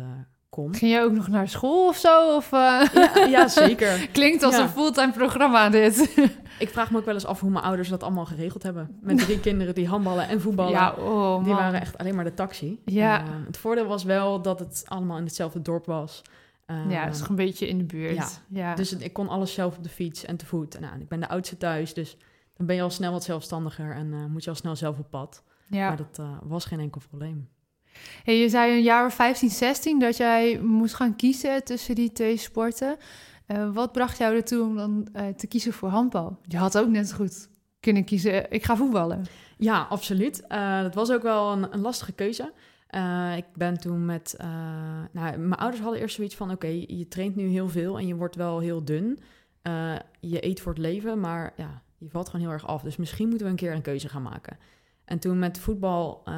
kon. 0.56 0.76
Ging 0.76 0.92
jij 0.92 1.04
ook 1.04 1.12
nog 1.12 1.28
naar 1.28 1.48
school 1.48 1.88
of 1.88 1.98
zo? 1.98 2.36
Of, 2.36 2.52
eh, 2.52 2.60
Ja, 2.94 3.26
ja, 3.30 3.48
zeker. 3.64 4.08
Klinkt 4.12 4.44
als 4.44 4.56
Ja. 4.56 4.62
een 4.64 4.70
fulltime 4.70 5.12
programma 5.12 5.70
dit. 5.70 6.16
Ik 6.60 6.70
vraag 6.70 6.92
me 6.92 6.98
ook 6.98 7.06
wel 7.06 7.14
eens 7.14 7.26
af 7.26 7.40
hoe 7.40 7.50
mijn 7.50 7.64
ouders 7.64 7.90
dat 7.90 8.04
allemaal 8.04 8.26
geregeld 8.26 8.64
hebben. 8.64 8.98
Met 9.02 9.18
drie 9.18 9.40
kinderen 9.50 9.76
die 9.76 9.88
handballen 9.88 10.28
en 10.28 10.42
voetballen. 10.42 10.72
Ja, 10.72 10.92
oh 10.94 11.44
die 11.44 11.54
waren 11.54 11.82
echt 11.82 11.98
alleen 11.98 12.16
maar 12.16 12.24
de 12.24 12.34
taxi. 12.34 12.82
Ja. 12.86 13.20
Eh, 13.22 13.28
het 13.46 13.58
voordeel 13.58 13.86
was 13.86 14.04
wel 14.04 14.42
dat 14.42 14.60
het 14.60 14.84
allemaal 14.88 15.18
in 15.18 15.24
hetzelfde 15.24 15.62
dorp 15.62 15.86
was. 15.86 16.22
Eh, 16.66 16.76
Ja, 16.90 17.04
het 17.06 17.16
is 17.16 17.28
een 17.28 17.36
beetje 17.36 17.68
in 17.68 17.78
de 17.78 17.84
buurt. 17.84 18.16
ja. 18.16 18.28
Ja. 18.48 18.76
Dus 18.76 18.90
het- 18.90 19.04
ik 19.04 19.14
kon 19.14 19.30
alles 19.30 19.54
zelf 19.54 19.78
op 19.78 19.84
de 19.84 19.90
fiets 19.90 20.26
en 20.26 20.38
te 20.38 20.46
voet. 20.46 20.76
En, 20.76 20.82
nou, 20.82 21.00
ik 21.00 21.08
ben 21.08 21.20
de 21.20 21.30
oudste 21.30 21.58
thuis, 21.58 21.94
dus 21.94 22.18
dan 22.58 22.66
ben 22.66 22.76
je 22.76 22.82
al 22.82 22.90
snel 22.90 23.12
wat 23.12 23.24
zelfstandiger 23.24 23.92
en 23.96 24.14
eh, 24.14 24.26
moet 24.26 24.44
je 24.44 24.50
al 24.50 24.56
snel 24.56 24.76
zelf 24.76 25.00
op 25.00 25.10
pad. 25.10 25.44
ja. 25.70 25.88
Maar 25.88 25.98
dat 25.98 26.20
eh, 26.20 26.30
was 26.44 26.66
geen 26.66 26.80
enkel 26.80 27.02
probleem. 27.10 27.48
Je 28.24 28.50
zei 28.50 28.72
een 28.78 28.84
jaar 28.84 29.06
of 29.06 29.14
15, 29.14 29.50
16 29.50 30.00
dat 30.00 30.18
jij 30.18 30.60
moest 30.60 30.94
gaan 30.94 31.16
kiezen 31.16 31.64
tussen 31.64 31.96
die 31.96 32.12
twee 32.12 32.38
sporten. 32.38 32.98
Eh, 33.46 33.74
wat 33.74 33.92
bracht 33.92 34.18
jou 34.18 34.36
ertoe 34.36 34.62
om 34.64 34.76
dan 34.76 35.08
eh, 35.14 35.28
te 35.28 35.48
kiezen 35.48 35.74
voor 35.74 35.90
handbal? 35.90 36.40
Je 36.48 36.58
had 36.58 36.78
ook 36.78 36.88
net 36.88 37.08
zo 37.08 37.16
goed 37.16 37.50
kunnen 37.80 38.04
kiezen, 38.04 38.52
ik 38.52 38.64
ga 38.64 38.76
voetballen. 38.76 39.26
Ja, 39.58 39.88
absoluut. 39.90 40.48
Eh, 40.48 40.82
dat 40.82 40.96
was 40.96 41.12
ook 41.12 41.22
wel 41.22 41.52
een, 41.52 41.82
lastige 41.82 42.12
keuze. 42.12 42.54
Eh, 42.88 43.38
ik 43.38 43.46
ben 43.54 43.78
toen 43.80 44.06
met... 44.06 44.36
eh, 44.38 44.48
nou, 45.12 45.38
mijn 45.38 45.60
ouders 45.60 45.82
hadden 45.82 46.02
eerst 46.02 46.16
zoiets 46.16 46.36
van... 46.36 46.52
oké, 46.52 46.68
je 46.88 47.08
traint 47.08 47.36
nu 47.36 47.48
heel 47.48 47.70
veel 47.70 47.98
en 48.00 48.08
je 48.08 48.16
wordt 48.16 48.36
wel 48.36 48.60
heel 48.60 48.86
dun. 48.86 49.20
Eh, 49.62 49.96
je 50.20 50.46
eet 50.46 50.60
voor 50.62 50.72
het 50.72 50.82
leven, 50.82 51.20
maar 51.20 51.54
ja, 51.58 51.82
je 51.98 52.10
valt 52.10 52.30
gewoon 52.30 52.46
heel 52.46 52.54
erg 52.54 52.68
af. 52.68 52.82
Dus 52.82 52.96
misschien 52.98 53.28
moeten 53.28 53.46
we 53.46 53.52
een 53.52 53.60
keer 53.60 53.74
een 53.74 53.82
keuze 53.82 54.10
gaan 54.10 54.22
maken. 54.22 54.58
En 55.06 55.20
toen 55.20 55.40
met 55.40 55.60
voetbal 55.60 56.22
eh, 56.26 56.34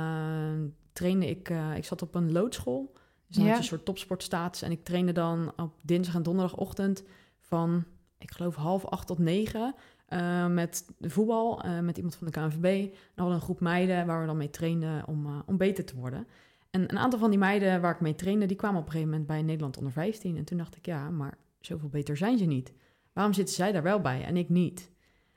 trainde 0.97 1.29
ik... 1.29 1.49
eh, 1.49 1.75
ik 1.75 1.85
zat 1.85 2.01
op 2.01 2.15
een 2.15 2.31
loodschool. 2.31 2.93
Dus 3.27 3.35
dan 3.35 3.45
Ja. 3.45 3.49
had 3.51 3.57
je 3.57 3.63
een 3.63 3.69
soort 3.69 3.85
topsportstatus. 3.85 4.61
En 4.61 4.71
ik 4.71 4.83
trainde 4.83 5.11
dan 5.11 5.53
op 5.57 5.73
dinsdag 5.81 6.15
en 6.15 6.23
donderdagochtend 6.23 7.03
van... 7.41 7.83
ik 8.17 8.31
geloof 8.31 8.55
half 8.55 8.85
acht 8.85 9.07
tot 9.07 9.19
negen... 9.19 9.75
eh, 10.07 10.47
met 10.47 10.85
voetbal, 11.01 11.61
eh, 11.63 11.79
met 11.79 11.97
iemand 11.97 12.15
van 12.15 12.27
de 12.27 12.33
KNVB. 12.33 12.65
En 12.65 12.89
we 12.91 13.21
hadden 13.21 13.35
een 13.35 13.41
groep 13.41 13.59
meiden 13.59 14.05
waar 14.05 14.19
we 14.21 14.25
dan 14.27 14.37
mee 14.37 14.49
trainden 14.49 15.07
om, 15.07 15.43
om 15.45 15.57
beter 15.57 15.85
te 15.85 15.95
worden. 15.95 16.27
En 16.69 16.81
een 16.81 16.97
aantal 16.97 17.19
van 17.19 17.29
die 17.29 17.39
meiden 17.39 17.81
waar 17.81 17.93
ik 17.93 17.99
mee 18.01 18.15
trainde, 18.15 18.45
die 18.45 18.57
kwamen 18.57 18.79
op 18.79 18.85
een 18.85 18.91
gegeven 18.91 19.11
moment 19.11 19.27
bij 19.29 19.41
Nederland 19.41 19.77
onder 19.77 19.91
15. 19.93 20.37
En 20.37 20.43
toen 20.43 20.57
dacht 20.57 20.75
ik, 20.75 20.85
ja, 20.85 21.09
maar 21.09 21.37
zoveel 21.59 21.89
beter 21.89 22.17
zijn 22.17 22.37
ze 22.37 22.45
niet. 22.45 22.73
Waarom 23.13 23.33
zitten 23.33 23.55
zij 23.55 23.71
daar 23.71 23.83
wel 23.83 23.99
bij 24.01 24.23
en 24.23 24.37
ik 24.37 24.49
niet? 24.49 24.91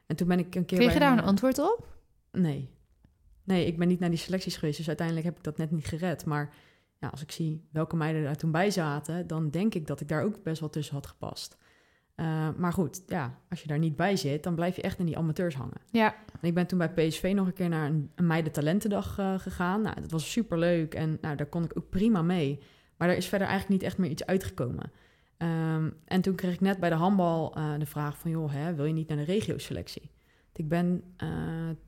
En 0.07 0.17
toen 0.17 0.29
ben 0.29 0.38
ik 0.38 0.55
een 0.55 0.64
keer 0.64 0.79
Kreeg 0.79 0.93
je 0.93 0.99
daar 0.99 1.19
een 1.19 1.25
antwoord 1.25 1.59
op? 1.59 1.87
Nee. 2.33 2.71
Nee, 3.44 3.66
ik 3.66 3.78
ben 3.78 3.88
niet 3.88 4.00
naar 4.00 4.11
die 4.11 4.18
selecties 4.18 4.56
geweest, 4.56 4.76
dus 4.76 4.88
uiteindelijk 4.88 5.26
heb 5.26 5.37
ik 5.37 5.44
dat 5.44 5.56
net 5.56 5.70
niet 5.70 5.87
gered. 5.87 6.25
Maar 6.25 6.54
ja, 6.99 7.09
als 7.09 7.23
ik 7.23 7.30
zie 7.30 7.68
welke 7.73 7.97
meiden 7.97 8.23
daar 8.23 8.37
toen 8.37 8.50
bij 8.50 8.70
zaten, 8.70 9.26
dan 9.26 9.50
denk 9.50 9.75
ik 9.75 9.87
dat 9.87 10.00
ik 10.00 10.09
daar 10.09 10.23
ook 10.23 10.42
best 10.42 10.61
wel 10.61 10.70
tussen 10.70 10.94
had 10.94 11.06
gepast. 11.06 11.59
Eh, 12.20 12.49
maar 12.56 12.73
goed, 12.73 13.02
ja, 13.06 13.38
als 13.49 13.62
je 13.62 13.68
daar 13.68 13.78
niet 13.78 13.97
bij 13.97 14.16
zit, 14.16 14.42
dan 14.42 14.54
blijf 14.54 14.76
je 14.76 14.82
echt 14.82 14.99
in 14.99 15.06
die 15.06 15.18
amateurs 15.18 15.54
hangen. 15.54 15.80
Ja. 15.90 16.14
En 16.40 16.49
ik 16.49 16.54
ben 16.54 16.66
toen 16.66 16.78
bij 16.78 16.92
PSV 16.92 17.32
nog 17.35 17.47
een 17.47 17.52
keer 17.52 17.68
naar 17.68 17.87
een, 17.87 18.11
een 18.14 18.26
meidentalentendag 18.26 19.18
eh, 19.18 19.38
gegaan. 19.38 19.82
Nou, 19.82 20.00
dat 20.00 20.11
was 20.11 20.30
super 20.30 20.59
leuk 20.59 20.94
en 20.94 21.18
nou, 21.20 21.37
daar 21.37 21.47
kon 21.47 21.64
ik 21.64 21.76
ook 21.76 21.88
prima 21.88 22.23
mee. 22.23 22.59
Maar 22.97 23.09
er 23.09 23.16
is 23.16 23.26
verder 23.26 23.49
eigenlijk 23.49 23.80
niet 23.80 23.90
echt 23.90 23.99
meer 23.99 24.11
iets 24.11 24.26
uitgekomen. 24.26 24.92
Ehm, 25.37 25.90
en 26.04 26.20
toen 26.20 26.35
kreeg 26.35 26.54
ik 26.54 26.61
net 26.61 26.80
bij 26.80 26.88
de 26.88 26.94
handbal 26.94 27.54
eh, 27.54 27.78
de 27.78 27.87
vraag 27.87 28.18
van... 28.18 28.30
joh, 28.30 28.52
hè, 28.52 28.75
wil 28.75 28.85
je 28.85 28.92
niet 28.92 29.09
naar 29.09 29.16
de 29.16 29.25
regioselectie? 29.25 30.11
Ik 30.52 30.68
ben 30.68 31.04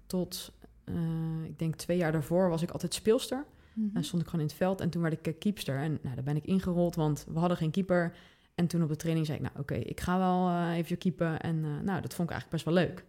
tot, 0.07 0.53
eh, 0.93 1.49
ik 1.49 1.59
denk 1.59 1.75
twee 1.75 1.97
jaar 1.97 2.13
daarvoor, 2.13 2.49
was 2.49 2.63
ik 2.63 2.71
altijd 2.71 2.95
speelster. 2.95 3.45
Mhm. 3.73 3.97
En 3.97 4.05
stond 4.05 4.23
ik 4.23 4.29
gewoon 4.29 4.45
in 4.45 4.51
het 4.51 4.61
veld 4.61 4.81
en 4.81 4.91
toen 4.91 5.03
werd 5.03 5.15
ik 5.15 5.27
eh, 5.27 5.39
keepster. 5.39 5.79
En 5.79 5.99
nou, 6.03 6.15
daar 6.15 6.25
ben 6.25 6.37
ik 6.37 6.45
ingerold, 6.45 6.95
want 6.95 7.27
we 7.29 7.39
hadden 7.39 7.57
geen 7.57 7.71
keeper. 7.71 8.17
En 8.55 8.67
toen 8.67 8.83
op 8.83 8.89
de 8.89 8.97
training 8.97 9.27
zei 9.27 9.39
ik, 9.39 9.45
nou 9.45 9.59
oké, 9.59 9.75
ik 9.75 10.01
ga 10.01 10.19
wel 10.19 10.49
eh, 10.49 10.77
even 10.77 10.99
keepen. 10.99 11.41
En 11.41 11.61
nou, 11.61 12.01
dat 12.01 12.15
vond 12.15 12.31
ik 12.31 12.35
eigenlijk 12.35 12.51
best 12.51 12.65
wel 12.65 12.75
leuk. 12.75 13.05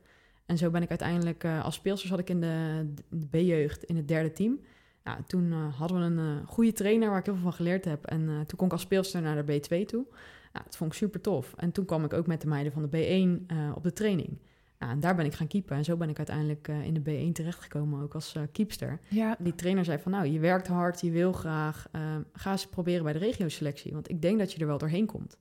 En 0.45 0.57
zo 0.57 0.69
ben 0.69 0.81
ik 0.81 0.89
uiteindelijk, 0.89 1.45
als 1.45 1.75
speelster 1.75 2.09
zat 2.09 2.19
ik 2.19 2.29
in 2.29 2.41
de, 2.41 2.87
de 3.09 3.27
B-jeugd 3.27 3.83
in 3.83 3.95
het 3.95 4.07
derde 4.07 4.31
team. 4.31 4.59
Nou, 5.03 5.19
toen 5.27 5.51
uh, 5.51 5.77
hadden 5.79 5.99
we 5.99 6.03
een 6.03 6.37
uh, 6.37 6.47
goede 6.47 6.71
trainer 6.71 7.09
waar 7.09 7.19
ik 7.19 7.25
heel 7.25 7.33
veel 7.33 7.43
van 7.43 7.53
geleerd 7.53 7.85
heb. 7.85 8.05
En 8.05 8.21
uh, 8.21 8.39
toen 8.39 8.57
kon 8.57 8.65
ik 8.65 8.71
als 8.71 8.81
speelster 8.81 9.21
naar 9.21 9.45
de 9.45 9.53
B2 9.53 9.85
toe. 9.85 10.05
Nou, 10.53 10.65
dat 10.65 10.77
vond 10.77 10.91
ik 10.91 10.97
super 10.97 11.21
tof. 11.21 11.53
En 11.57 11.71
toen 11.71 11.85
kwam 11.85 12.03
ik 12.03 12.13
ook 12.13 12.27
met 12.27 12.41
de 12.41 12.47
meiden 12.47 12.71
van 12.71 12.89
de 12.89 12.89
B1 12.97 13.55
op 13.75 13.83
de 13.83 13.93
training. 13.93 14.37
Nou, 14.83 14.95
en 14.95 15.01
daar 15.01 15.15
ben 15.15 15.25
ik 15.25 15.33
gaan 15.33 15.47
keepen. 15.47 15.77
En 15.77 15.83
zo 15.83 15.97
ben 15.97 16.09
ik 16.09 16.17
uiteindelijk 16.17 16.67
in 16.67 16.93
de 16.93 17.01
B1 17.01 17.31
terechtgekomen, 17.31 18.01
ook 18.01 18.13
als 18.13 18.35
keepster. 18.51 18.99
Ja. 19.09 19.35
Die 19.39 19.55
trainer 19.55 19.85
zei 19.85 19.99
van, 19.99 20.11
nou, 20.11 20.25
je 20.25 20.39
werkt 20.39 20.67
hard, 20.67 21.01
je 21.01 21.11
wil 21.11 21.33
graag. 21.33 21.87
ga 22.33 22.51
eens 22.51 22.67
proberen 22.67 23.03
bij 23.03 23.13
de 23.13 23.19
regio-selectie. 23.19 23.93
Want 23.93 24.09
ik 24.09 24.21
denk 24.21 24.39
dat 24.39 24.53
je 24.53 24.59
er 24.59 24.67
wel 24.67 24.77
doorheen 24.77 25.05
komt. 25.05 25.37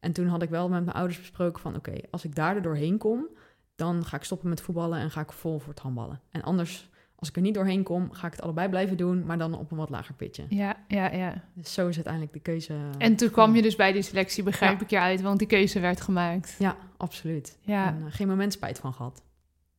En 0.00 0.12
toen 0.12 0.26
had 0.26 0.42
ik 0.42 0.50
wel 0.50 0.68
met 0.68 0.84
mijn 0.84 0.96
ouders 0.96 1.18
besproken 1.18 1.62
van... 1.62 1.76
oké, 1.76 1.92
als 2.10 2.24
ik 2.24 2.34
daar 2.34 2.56
er 2.56 2.62
doorheen 2.62 2.98
kom, 2.98 3.28
dan 3.74 4.04
ga 4.04 4.16
ik 4.16 4.22
stoppen 4.22 4.48
met 4.48 4.60
voetballen... 4.60 4.98
en 4.98 5.10
ga 5.10 5.20
ik 5.20 5.32
vol 5.32 5.58
voor 5.58 5.72
het 5.72 5.82
handballen. 5.82 6.20
En 6.30 6.42
anders 6.42 6.90
als 7.18 7.28
ik 7.28 7.36
er 7.36 7.42
niet 7.42 7.54
doorheen 7.54 7.82
kom, 7.82 8.12
ga 8.12 8.26
ik 8.26 8.32
het 8.32 8.42
allebei 8.42 8.68
blijven 8.68 8.96
doen, 8.96 9.24
maar 9.26 9.38
dan 9.38 9.54
op 9.58 9.70
een 9.70 9.76
wat 9.76 9.90
lager 9.90 10.14
pitje. 10.14 10.44
Ja, 10.48 10.76
ja, 10.88 11.12
ja. 11.12 11.42
Dus 11.54 11.72
zo 11.72 11.88
is 11.88 11.94
uiteindelijk 11.94 12.32
de 12.32 12.40
keuze. 12.40 12.74
En 12.98 13.16
toen 13.16 13.30
kwam 13.30 13.54
je 13.54 13.62
dus 13.62 13.76
bij 13.76 13.92
die 13.92 14.02
selectie, 14.02 14.42
begrijp 14.42 14.80
ik 14.80 14.90
je 14.90 14.98
uit, 15.00 15.20
want 15.20 15.38
die 15.38 15.48
keuze 15.48 15.80
werd 15.80 16.00
gemaakt. 16.00 16.56
Ja, 16.58 16.76
absoluut. 16.96 17.58
Ja. 17.60 17.86
En, 17.86 17.98
uh, 17.98 18.04
geen 18.08 18.28
moment 18.28 18.52
spijt 18.52 18.78
van 18.78 18.92
gehad. 18.92 19.22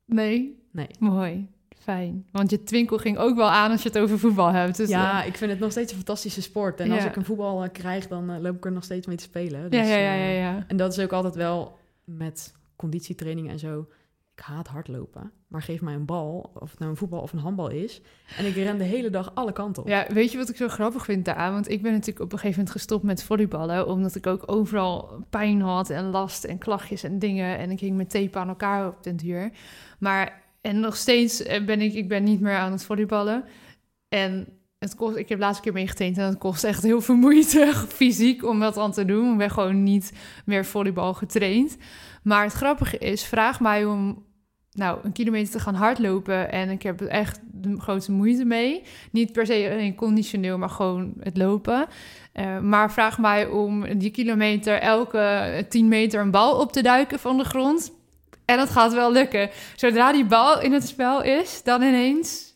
Nee? 0.06 0.64
Nee. 0.72 0.88
Mooi. 1.00 1.48
Fijn. 1.80 2.26
Want 2.32 2.50
je 2.50 2.64
twinkel 2.64 2.98
ging 2.98 3.18
ook 3.18 3.36
wel 3.36 3.50
aan 3.50 3.72
als 3.72 3.82
je 3.84 3.90
het 3.90 3.98
over 3.98 4.20
voetbal 4.20 4.52
hebt. 4.52 4.78
Dus 4.78 4.90
ja, 4.90 5.22
uh, 5.22 5.28
ik 5.28 5.36
vind 5.36 5.52
het 5.52 5.60
nog 5.60 5.72
steeds 5.72 5.92
een 5.92 5.98
fantastische 5.98 6.42
sport. 6.42 6.80
En 6.80 6.88
Ja. 6.88 6.96
als 6.96 7.04
ik 7.06 7.16
een 7.16 7.26
voetbal 7.26 7.64
uh, 7.64 7.70
krijg, 7.72 8.08
dan 8.08 8.42
loop 8.42 8.56
ik 8.56 8.66
er 8.66 8.72
nog 8.72 8.84
steeds 8.84 9.08
mee 9.08 9.16
te 9.16 9.24
spelen. 9.24 9.62
ja, 9.62 9.68
Dus, 9.70 9.88
ja, 9.88 9.96
ja, 9.98 10.14
ja, 10.14 10.30
ja. 10.30 10.64
En 10.68 10.78
dat 10.78 10.92
is 10.98 11.04
ook 11.04 11.12
altijd 11.14 11.36
wel 11.36 11.78
met 12.04 12.54
conditietraining 12.76 13.50
en 13.50 13.60
zo. 13.60 13.88
Ik 14.38 14.44
haat 14.44 14.68
hardlopen, 14.68 15.32
maar 15.48 15.62
geef 15.62 15.82
mij 15.82 15.94
een 15.94 16.06
bal, 16.06 16.52
of 16.54 16.70
het 16.70 16.80
nou 16.80 16.92
een 16.92 16.98
voetbal 16.98 17.22
of 17.22 17.34
een 17.34 17.40
handbal 17.40 17.70
is. 17.70 18.02
En 18.38 18.46
ik 18.46 18.56
ren 18.56 18.78
de 18.78 18.84
hele 18.84 19.10
dag 19.10 19.32
alle 19.36 19.52
kanten 19.52 19.84
op. 19.84 19.90
Ja, 19.90 20.06
weet 20.10 20.32
je 20.32 20.38
wat 20.38 20.50
ik 20.50 20.56
zo 20.56 20.68
grappig 20.68 21.06
vind 21.06 21.26
daaraan? 21.26 21.54
Want 21.54 21.70
ik 21.70 21.82
ben 21.82 21.92
natuurlijk 21.92 22.20
op 22.20 22.32
een 22.32 22.40
gegeven 22.40 22.58
moment 22.58 22.76
gestopt 22.76 23.04
met 23.04 23.24
volleyballen, 23.24 23.88
omdat 23.88 24.16
ik 24.16 24.28
ook 24.28 24.44
overal 24.46 25.24
pijn 25.30 25.62
had 25.62 25.90
en 25.90 26.10
last 26.10 26.44
en 26.44 26.58
klachtjes 26.58 27.04
en 27.04 27.20
dingen. 27.20 27.58
En 27.58 27.72
ik 27.72 27.80
ging 27.80 27.98
met 27.98 28.10
tape 28.10 28.38
aan 28.38 28.48
elkaar 28.48 28.88
op 28.88 29.04
den 29.04 29.16
duur. 29.16 29.52
Maar, 30.00 30.44
en 30.62 30.80
nog 30.80 30.96
steeds 30.96 31.44
eh, 31.44 31.66
ben 31.66 31.82
ik, 31.82 31.94
ik 31.94 32.08
ben 32.08 32.24
niet 32.24 32.40
meer 32.40 32.58
aan 32.58 32.72
het 32.72 32.84
volleyballen. 32.84 33.44
En 34.10 34.48
het 34.80 34.96
kost, 34.96 35.16
ik 35.16 35.30
heb 35.30 35.38
de 35.38 35.44
laatste 35.44 35.64
keer 35.64 35.74
meegetraind 35.74 36.18
en 36.18 36.26
het 36.26 36.38
kost 36.38 36.64
echt 36.64 36.84
heel 36.84 37.02
veel 37.02 37.16
moeite 37.16 37.74
fysiek 37.88 38.46
om 38.46 38.60
dat 38.60 38.78
aan 38.78 38.92
te 38.92 39.06
doen. 39.06 39.32
Ik 39.32 39.38
ben 39.38 39.52
gewoon 39.52 39.84
niet 39.84 40.14
meer 40.46 40.66
volleybal 40.66 41.14
getraind. 41.14 41.78
Maar 42.24 42.44
het 42.44 42.54
grappige 42.54 42.98
is, 42.98 43.24
vraag 43.24 43.60
mij 43.60 43.86
om 43.86 44.26
nou, 44.78 45.00
een 45.04 45.12
kilometer 45.12 45.52
te 45.52 45.60
gaan 45.60 45.76
hardlopen. 45.76 46.52
En 46.52 46.70
ik 46.70 46.84
heb 46.84 47.02
echt 47.02 47.40
de 47.52 47.80
grootste 47.80 48.12
moeite 48.12 48.46
mee. 48.46 48.84
Niet 49.12 49.32
per 49.32 49.46
se 49.46 49.70
alleen 49.72 49.96
conditioneel, 49.96 50.58
maar 50.58 50.70
gewoon 50.70 51.14
het 51.20 51.38
lopen. 51.38 51.88
Uh, 52.34 52.60
maar 52.60 52.92
vraag 52.92 53.18
mij 53.18 53.48
om 53.48 53.98
die 53.98 54.12
kilometer 54.12 54.80
elke 54.80 55.66
10 55.70 55.88
meter 55.88 56.22
een 56.22 56.32
bal 56.32 56.60
op 56.60 56.72
te 56.72 56.82
duiken 56.82 57.20
van 57.20 57.38
de 57.38 57.44
grond. 57.44 57.92
En 58.46 58.58
dat 58.58 58.70
gaat 58.70 58.94
wel 58.94 59.12
lukken. 59.12 59.50
Zodra 59.76 60.12
die 60.12 60.26
bal 60.26 60.62
in 60.62 60.74
het 60.74 60.88
spel 60.88 61.24
is, 61.24 61.64
dan 61.64 61.82
ineens 61.82 62.47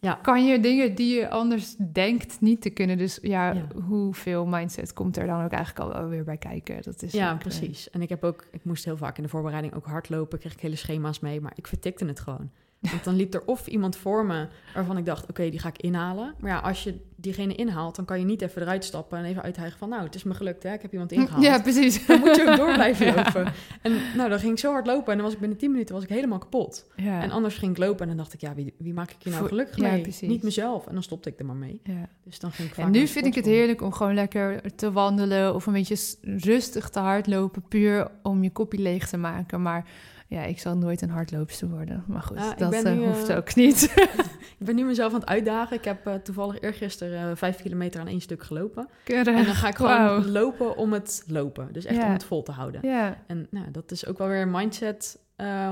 Ja. 0.00 0.14
kan 0.22 0.46
je 0.46 0.60
dingen 0.60 0.94
die 0.94 1.14
je 1.14 1.28
anders 1.28 1.76
denkt 1.92 2.40
niet 2.40 2.60
te 2.62 2.70
kunnen. 2.70 2.98
Dus 2.98 3.18
ja, 3.22 3.52
Ja. 3.52 3.66
hoeveel 3.88 4.46
mindset 4.46 4.92
komt 4.92 5.16
er 5.16 5.26
dan 5.26 5.44
ook 5.44 5.50
eigenlijk 5.50 5.94
al 5.94 6.08
weer 6.08 6.24
bij 6.24 6.36
kijken? 6.36 6.82
Dat 6.82 7.02
is 7.02 7.12
Ja, 7.12 7.32
eh, 7.32 7.38
precies. 7.38 7.90
En 7.90 8.02
ik 8.02 8.08
heb 8.08 8.24
ook, 8.24 8.46
ik 8.50 8.64
moest 8.64 8.84
heel 8.84 8.96
vaak 8.96 9.16
in 9.16 9.22
de 9.22 9.28
voorbereiding 9.28 9.74
ook 9.74 9.86
hardlopen, 9.86 10.38
kreeg 10.38 10.52
ik 10.52 10.60
hele 10.60 10.76
schema's 10.76 11.20
mee, 11.20 11.40
maar 11.40 11.52
ik 11.54 11.66
vertikte 11.66 12.04
het 12.04 12.20
gewoon. 12.20 12.50
Want 12.80 13.04
dan 13.04 13.16
liep 13.16 13.34
er 13.34 13.42
of 13.46 13.66
iemand 13.66 13.96
voor 13.96 14.26
me 14.26 14.46
waarvan 14.74 14.96
ik 14.96 15.06
dacht, 15.06 15.28
oké, 15.30 15.50
die 15.50 15.58
ga 15.58 15.68
ik 15.68 15.78
inhalen. 15.82 16.34
Maar 16.38 16.50
ja, 16.50 16.58
als 16.58 16.82
je 16.82 17.00
diegene 17.16 17.54
inhaalt, 17.54 17.96
dan 17.96 18.04
kan 18.04 18.18
je 18.18 18.24
niet 18.24 18.42
even 18.42 18.62
eruit 18.62 18.84
stappen 18.84 19.18
en 19.18 19.24
even 19.24 19.42
uithijgen 19.42 19.78
van, 19.78 19.88
nou, 19.88 20.02
het 20.04 20.14
is 20.14 20.22
me 20.22 20.34
gelukt, 20.34 20.62
hè, 20.62 20.72
ik 20.72 20.82
heb 20.82 20.92
iemand 20.92 21.12
ingehaald. 21.12 21.42
Ja, 21.42 21.60
precies. 21.60 22.06
Dan 22.06 22.20
moet 22.20 22.36
je 22.36 22.48
ook 22.50 22.56
door 22.56 22.72
blijven 22.74 23.06
Ja. 23.10 23.14
lopen. 23.14 23.52
En 23.82 23.92
nou, 24.16 24.28
dan 24.28 24.38
ging 24.38 24.52
ik 24.52 24.58
zo 24.58 24.72
hard 24.72 24.86
lopen 24.86 25.06
en 25.10 25.14
dan 25.14 25.24
was 25.24 25.32
ik 25.34 25.40
binnen 25.40 25.58
10 25.58 25.70
minuten 25.70 25.94
was 25.94 26.04
ik 26.04 26.08
helemaal 26.10 26.38
kapot. 26.38 26.86
Ja. 26.96 27.22
En 27.22 27.30
anders 27.30 27.56
ging 27.56 27.72
ik 27.72 27.78
lopen 27.78 28.00
en 28.00 28.08
dan 28.08 28.16
dacht 28.16 28.32
ik, 28.32 28.40
ja, 28.40 28.54
wie, 28.54 28.74
wie 28.78 28.92
maak 28.94 29.10
ik 29.10 29.16
hier 29.22 29.32
nou 29.32 29.46
gelukkig 29.48 29.78
mee? 29.78 30.06
Niet 30.20 30.42
mezelf. 30.42 30.86
En 30.86 30.92
dan 30.94 31.02
stopte 31.02 31.28
ik 31.28 31.38
er 31.38 31.46
maar 31.46 31.56
mee. 31.56 31.80
ja. 31.84 32.08
Dus 32.24 32.38
dan 32.38 32.52
ging 32.52 32.70
ik 32.70 32.76
En 32.76 32.90
nu 32.90 33.06
vind 33.06 33.26
ik 33.26 33.34
het 33.34 33.44
heerlijk 33.44 33.82
om 33.82 33.92
gewoon 33.92 34.14
lekker 34.14 34.74
te 34.76 34.92
wandelen 34.92 35.54
of 35.54 35.66
een 35.66 35.72
beetje 35.72 36.16
rustig 36.22 36.88
te 36.88 36.98
hardlopen, 36.98 37.62
puur 37.68 38.10
om 38.22 38.42
je 38.42 38.50
kopje 38.50 38.78
leeg 38.82 39.08
te 39.08 39.16
maken. 39.16 39.62
Maar 39.62 39.84
ja, 40.30 40.42
ik 40.42 40.58
zal 40.58 40.76
nooit 40.76 41.02
een 41.02 41.10
hardloopster 41.10 41.68
worden. 41.68 42.04
Maar 42.06 42.22
goed, 42.22 42.38
Ja, 42.38 42.54
dat 42.54 42.72
eh, 42.72 42.92
nu, 42.92 43.06
hoeft 43.06 43.28
eh, 43.28 43.36
ook 43.36 43.54
niet. 43.54 43.82
Ik 44.58 44.66
ben 44.66 44.74
nu 44.74 44.84
mezelf 44.84 45.12
aan 45.12 45.20
het 45.20 45.28
uitdagen. 45.28 45.76
Ik 45.76 45.84
heb 45.84 46.06
eh, 46.06 46.14
toevallig 46.14 46.60
eergisteren 46.60 47.30
eh, 47.30 47.36
vijf 47.36 47.62
kilometer 47.62 48.00
aan 48.00 48.06
één 48.06 48.20
stuk 48.20 48.42
gelopen. 48.42 48.88
Keurig. 49.04 49.36
En 49.36 49.44
dan 49.44 49.54
ga 49.54 49.68
ik 49.68 49.76
gewoon 49.76 50.30
lopen 50.30 50.76
om 50.76 50.92
het 50.92 51.24
lopen. 51.26 51.72
Dus 51.72 51.84
echt 51.84 51.96
Ja. 51.96 52.06
om 52.06 52.12
het 52.12 52.24
vol 52.24 52.42
te 52.42 52.52
houden. 52.52 52.80
Ja, 52.88 53.16
En 53.26 53.46
nou, 53.50 53.70
dat 53.70 53.90
is 53.90 54.06
ook 54.06 54.18
wel 54.18 54.28
weer 54.28 54.40
een 54.42 54.50
mindset 54.50 55.18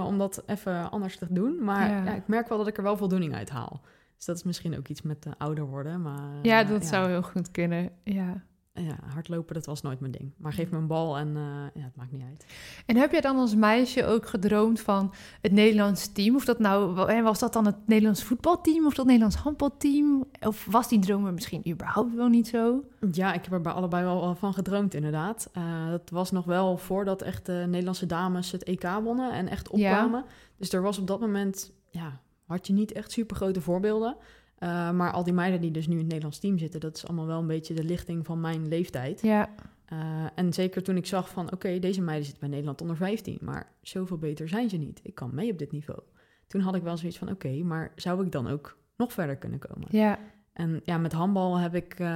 om 0.06 0.18
dat 0.18 0.42
even 0.46 0.90
anders 0.90 1.16
te 1.16 1.26
doen. 1.30 1.64
Maar 1.64 2.16
ik 2.16 2.26
merk 2.26 2.48
wel 2.48 2.58
dat 2.58 2.66
ik 2.66 2.76
er 2.76 2.82
wel 2.82 2.96
voldoening 2.96 3.34
uit 3.34 3.50
haal. 3.50 3.80
Dus 4.16 4.24
dat 4.26 4.36
is 4.36 4.42
misschien 4.42 4.76
ook 4.78 4.88
iets 4.88 5.02
met 5.02 5.26
ouder 5.38 5.64
worden. 5.66 6.02
Maar 6.02 6.20
ja 6.42 6.64
dat 6.64 6.84
zou 6.86 7.08
heel 7.08 7.22
goed 7.22 7.50
kunnen. 7.50 7.90
Ja. 8.04 8.42
Ja, 8.80 8.98
hardlopen, 9.14 9.54
dat 9.54 9.66
was 9.66 9.82
nooit 9.82 10.00
mijn 10.00 10.12
ding. 10.12 10.32
Maar 10.36 10.52
geef 10.52 10.70
me 10.70 10.76
een 10.76 10.86
bal 10.86 11.18
en 11.18 11.36
eh, 11.36 11.42
ja, 11.74 11.82
het 11.82 11.96
maakt 11.96 12.12
niet 12.12 12.22
uit. 12.22 12.46
En 12.86 12.96
heb 12.96 13.12
jij 13.12 13.20
dan 13.20 13.36
als 13.36 13.54
meisje 13.54 14.06
ook 14.06 14.26
gedroomd 14.26 14.80
van 14.80 15.14
het 15.40 15.52
Nederlands 15.52 16.12
team? 16.12 16.34
Of 16.34 16.44
dat 16.44 16.58
nou, 16.58 17.08
en 17.08 17.24
was 17.24 17.38
dat 17.38 17.52
dan 17.52 17.66
het 17.66 17.76
Nederlands 17.86 18.24
voetbalteam 18.24 18.86
of 18.86 18.94
dat 18.94 19.04
Nederlands 19.06 19.36
handbalteam? 19.36 20.24
Of 20.40 20.66
was 20.70 20.88
die 20.88 20.98
droom 20.98 21.26
er 21.26 21.32
misschien 21.32 21.68
überhaupt 21.68 22.14
wel 22.14 22.28
niet 22.28 22.48
zo? 22.48 22.84
Ja, 23.12 23.32
ik 23.32 23.44
heb 23.44 23.52
er 23.52 23.60
bij 23.60 23.72
allebei 23.72 24.04
wel 24.04 24.34
van 24.34 24.54
gedroomd, 24.54 24.94
inderdaad. 24.94 25.50
Eh, 25.52 25.90
dat 25.90 26.10
was 26.10 26.30
nog 26.30 26.44
wel 26.44 26.76
voordat 26.76 27.22
echt 27.22 27.46
de 27.46 27.64
Nederlandse 27.66 28.06
dames 28.06 28.50
het 28.50 28.64
EK 28.64 28.88
wonnen 29.02 29.32
en 29.32 29.48
echt 29.48 29.68
opkwamen. 29.68 30.24
Dus 30.56 30.72
er 30.72 30.82
was 30.82 30.98
op 30.98 31.06
dat 31.06 31.20
moment, 31.20 31.72
ja, 31.90 32.20
had 32.46 32.66
je 32.66 32.72
niet 32.72 32.92
echt 32.92 33.12
super 33.12 33.36
grote 33.36 33.60
voorbeelden. 33.60 34.16
Eh, 34.58 34.90
maar 34.90 35.12
al 35.12 35.24
die 35.24 35.32
meiden 35.32 35.60
die 35.60 35.70
dus 35.70 35.86
nu 35.86 35.92
in 35.92 35.98
het 35.98 36.06
Nederlands 36.06 36.38
team 36.38 36.58
zitten, 36.58 36.80
dat 36.80 36.96
is 36.96 37.06
allemaal 37.06 37.26
wel 37.26 37.40
een 37.40 37.46
beetje 37.46 37.74
de 37.74 37.84
lichting 37.84 38.26
van 38.26 38.40
mijn 38.40 38.68
leeftijd. 38.68 39.22
Ja, 39.22 39.48
Eh, 39.88 39.98
en 40.34 40.52
zeker 40.52 40.82
toen 40.82 40.96
ik 40.96 41.06
zag 41.06 41.28
van, 41.30 41.52
oké, 41.52 41.78
deze 41.78 42.00
meiden 42.02 42.24
zitten 42.24 42.40
bij 42.40 42.50
Nederland 42.50 42.80
onder 42.80 42.96
15, 42.96 43.38
maar 43.40 43.72
zoveel 43.82 44.18
beter 44.18 44.48
zijn 44.48 44.68
ze 44.68 44.76
niet. 44.76 45.00
Ik 45.02 45.14
kan 45.14 45.34
mee 45.34 45.50
op 45.52 45.58
dit 45.58 45.72
niveau. 45.72 46.00
Toen 46.46 46.60
had 46.60 46.74
ik 46.74 46.82
wel 46.82 46.96
zoiets 46.96 47.18
van, 47.18 47.30
oké, 47.30 47.62
maar 47.62 47.92
zou 47.96 48.24
ik 48.24 48.32
dan 48.32 48.48
ook 48.48 48.76
nog 48.96 49.12
verder 49.12 49.36
kunnen 49.36 49.58
komen? 49.58 49.88
ja, 49.90 50.18
En 50.52 50.80
ja, 50.84 50.98
met 50.98 51.12
handbal 51.12 51.58
heb 51.58 51.74
ik, 51.74 51.94
eh, 52.00 52.06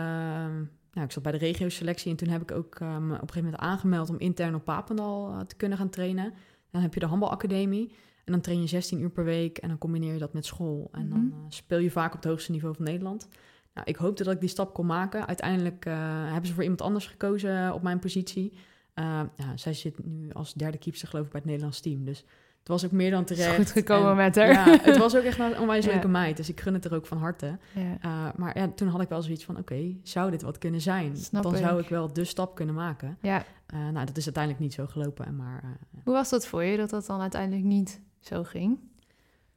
nou, 0.93 1.07
ik 1.07 1.13
zat 1.13 1.23
bij 1.23 1.33
de 1.33 1.39
regio-selectie 1.39 2.11
en 2.11 2.17
toen 2.17 2.29
heb 2.29 2.43
ik 2.43 2.51
ook 2.51 2.75
op 2.75 2.81
een 2.81 3.19
gegeven 3.19 3.35
moment 3.45 3.57
aangemeld 3.57 4.11
om 4.11 4.19
intern 4.19 4.55
op 4.55 4.65
Papendal 4.65 5.47
te 5.47 5.57
kunnen 5.57 5.79
gaan 5.79 5.89
trainen. 5.91 6.33
Dan 6.71 6.83
heb 6.83 6.95
je 6.95 7.01
de 7.01 7.07
handbalacademie 7.07 7.93
en 8.25 8.33
dan 8.33 8.41
train 8.41 8.61
je 8.61 8.67
16 8.67 9.01
uur 9.01 9.11
per 9.11 9.25
week 9.25 9.59
en 9.59 9.69
dan 9.69 9.79
combineer 9.79 10.13
je 10.13 10.19
dat 10.19 10.33
met 10.33 10.47
school. 10.47 10.89
En 10.93 11.09
dan 11.09 11.19
Mhm. 11.25 11.33
eh, 11.33 11.45
speel 11.49 11.79
je 11.79 11.91
vaak 11.91 12.15
op 12.15 12.21
het 12.23 12.31
hoogste 12.31 12.51
niveau 12.51 12.75
van 12.75 12.85
Nederland. 12.85 13.29
Nou, 13.75 13.87
ik 13.91 13.97
hoopte 13.97 14.25
dat 14.25 14.35
ik 14.35 14.41
die 14.41 14.49
stap 14.49 14.75
kon 14.75 14.87
maken. 14.87 15.27
Uiteindelijk 15.27 15.85
eh, 15.87 15.95
hebben 16.25 16.47
ze 16.47 16.53
voor 16.55 16.63
iemand 16.63 16.83
anders 16.83 17.07
gekozen 17.07 17.73
op 17.75 17.83
mijn 17.83 17.99
positie. 17.99 18.53
Eh, 18.95 19.05
ja, 19.37 19.57
zij 19.57 19.75
zit 19.75 20.05
nu 20.07 20.33
als 20.33 20.55
derde 20.55 20.79
keeper 20.79 21.09
geloof 21.09 21.25
ik 21.27 21.31
bij 21.31 21.41
het 21.41 21.49
Nederlands 21.49 21.81
team. 21.81 22.05
Dus 22.05 22.19
het 22.59 22.69
was 22.69 22.85
ook 22.85 22.91
meer 22.91 23.11
dan 23.11 23.25
terecht. 23.25 23.57
goed 23.57 23.71
gekomen 23.71 24.11
En- 24.11 24.17
met 24.17 24.37
haar. 24.37 24.53
Ja, 24.53 24.79
het 24.83 24.97
was 24.99 25.17
ook 25.17 25.23
echt 25.23 25.39
een 25.39 25.59
onwijs 25.59 25.85
Ja. 25.85 25.91
leuke 25.93 26.09
meid. 26.09 26.37
Dus 26.37 26.49
ik 26.49 26.61
gun 26.61 26.75
het 26.75 26.85
er 26.85 26.95
ook 26.95 27.07
van 27.07 27.19
harte. 27.19 27.59
Ja. 27.75 27.99
Uh, 28.05 28.29
maar 28.37 28.59
ja, 28.59 28.69
toen 28.69 28.89
had 28.89 29.01
ik 29.01 29.09
wel 29.09 29.23
zoiets 29.23 29.45
van, 29.45 29.59
oké, 29.59 29.97
zou 30.03 30.31
dit 30.31 30.43
wat 30.43 30.59
kunnen 30.59 30.81
zijn? 30.81 31.17
Snap 31.17 31.43
Dan 31.43 31.53
ik. 31.55 31.59
zou 31.61 31.81
ik 31.81 31.89
wel 31.89 32.13
de 32.13 32.25
stap 32.25 32.55
kunnen 32.55 32.75
maken. 32.75 33.19
ja. 33.21 33.45
Uh, 33.75 33.79
nou, 33.89 34.07
dat 34.07 34.17
is 34.17 34.25
uiteindelijk 34.25 34.63
niet 34.65 34.73
zo 34.75 34.87
gelopen. 34.87 35.37
Maar 35.37 35.61
uh, 35.65 35.71
Hoe 36.05 36.13
was 36.15 36.31
dat 36.31 36.47
voor 36.47 36.63
je, 36.65 36.77
dat 36.77 36.91
dat 36.91 37.07
dan 37.07 37.21
uiteindelijk 37.21 37.65
niet 37.65 38.01
zo 38.27 38.45
ging? 38.45 38.79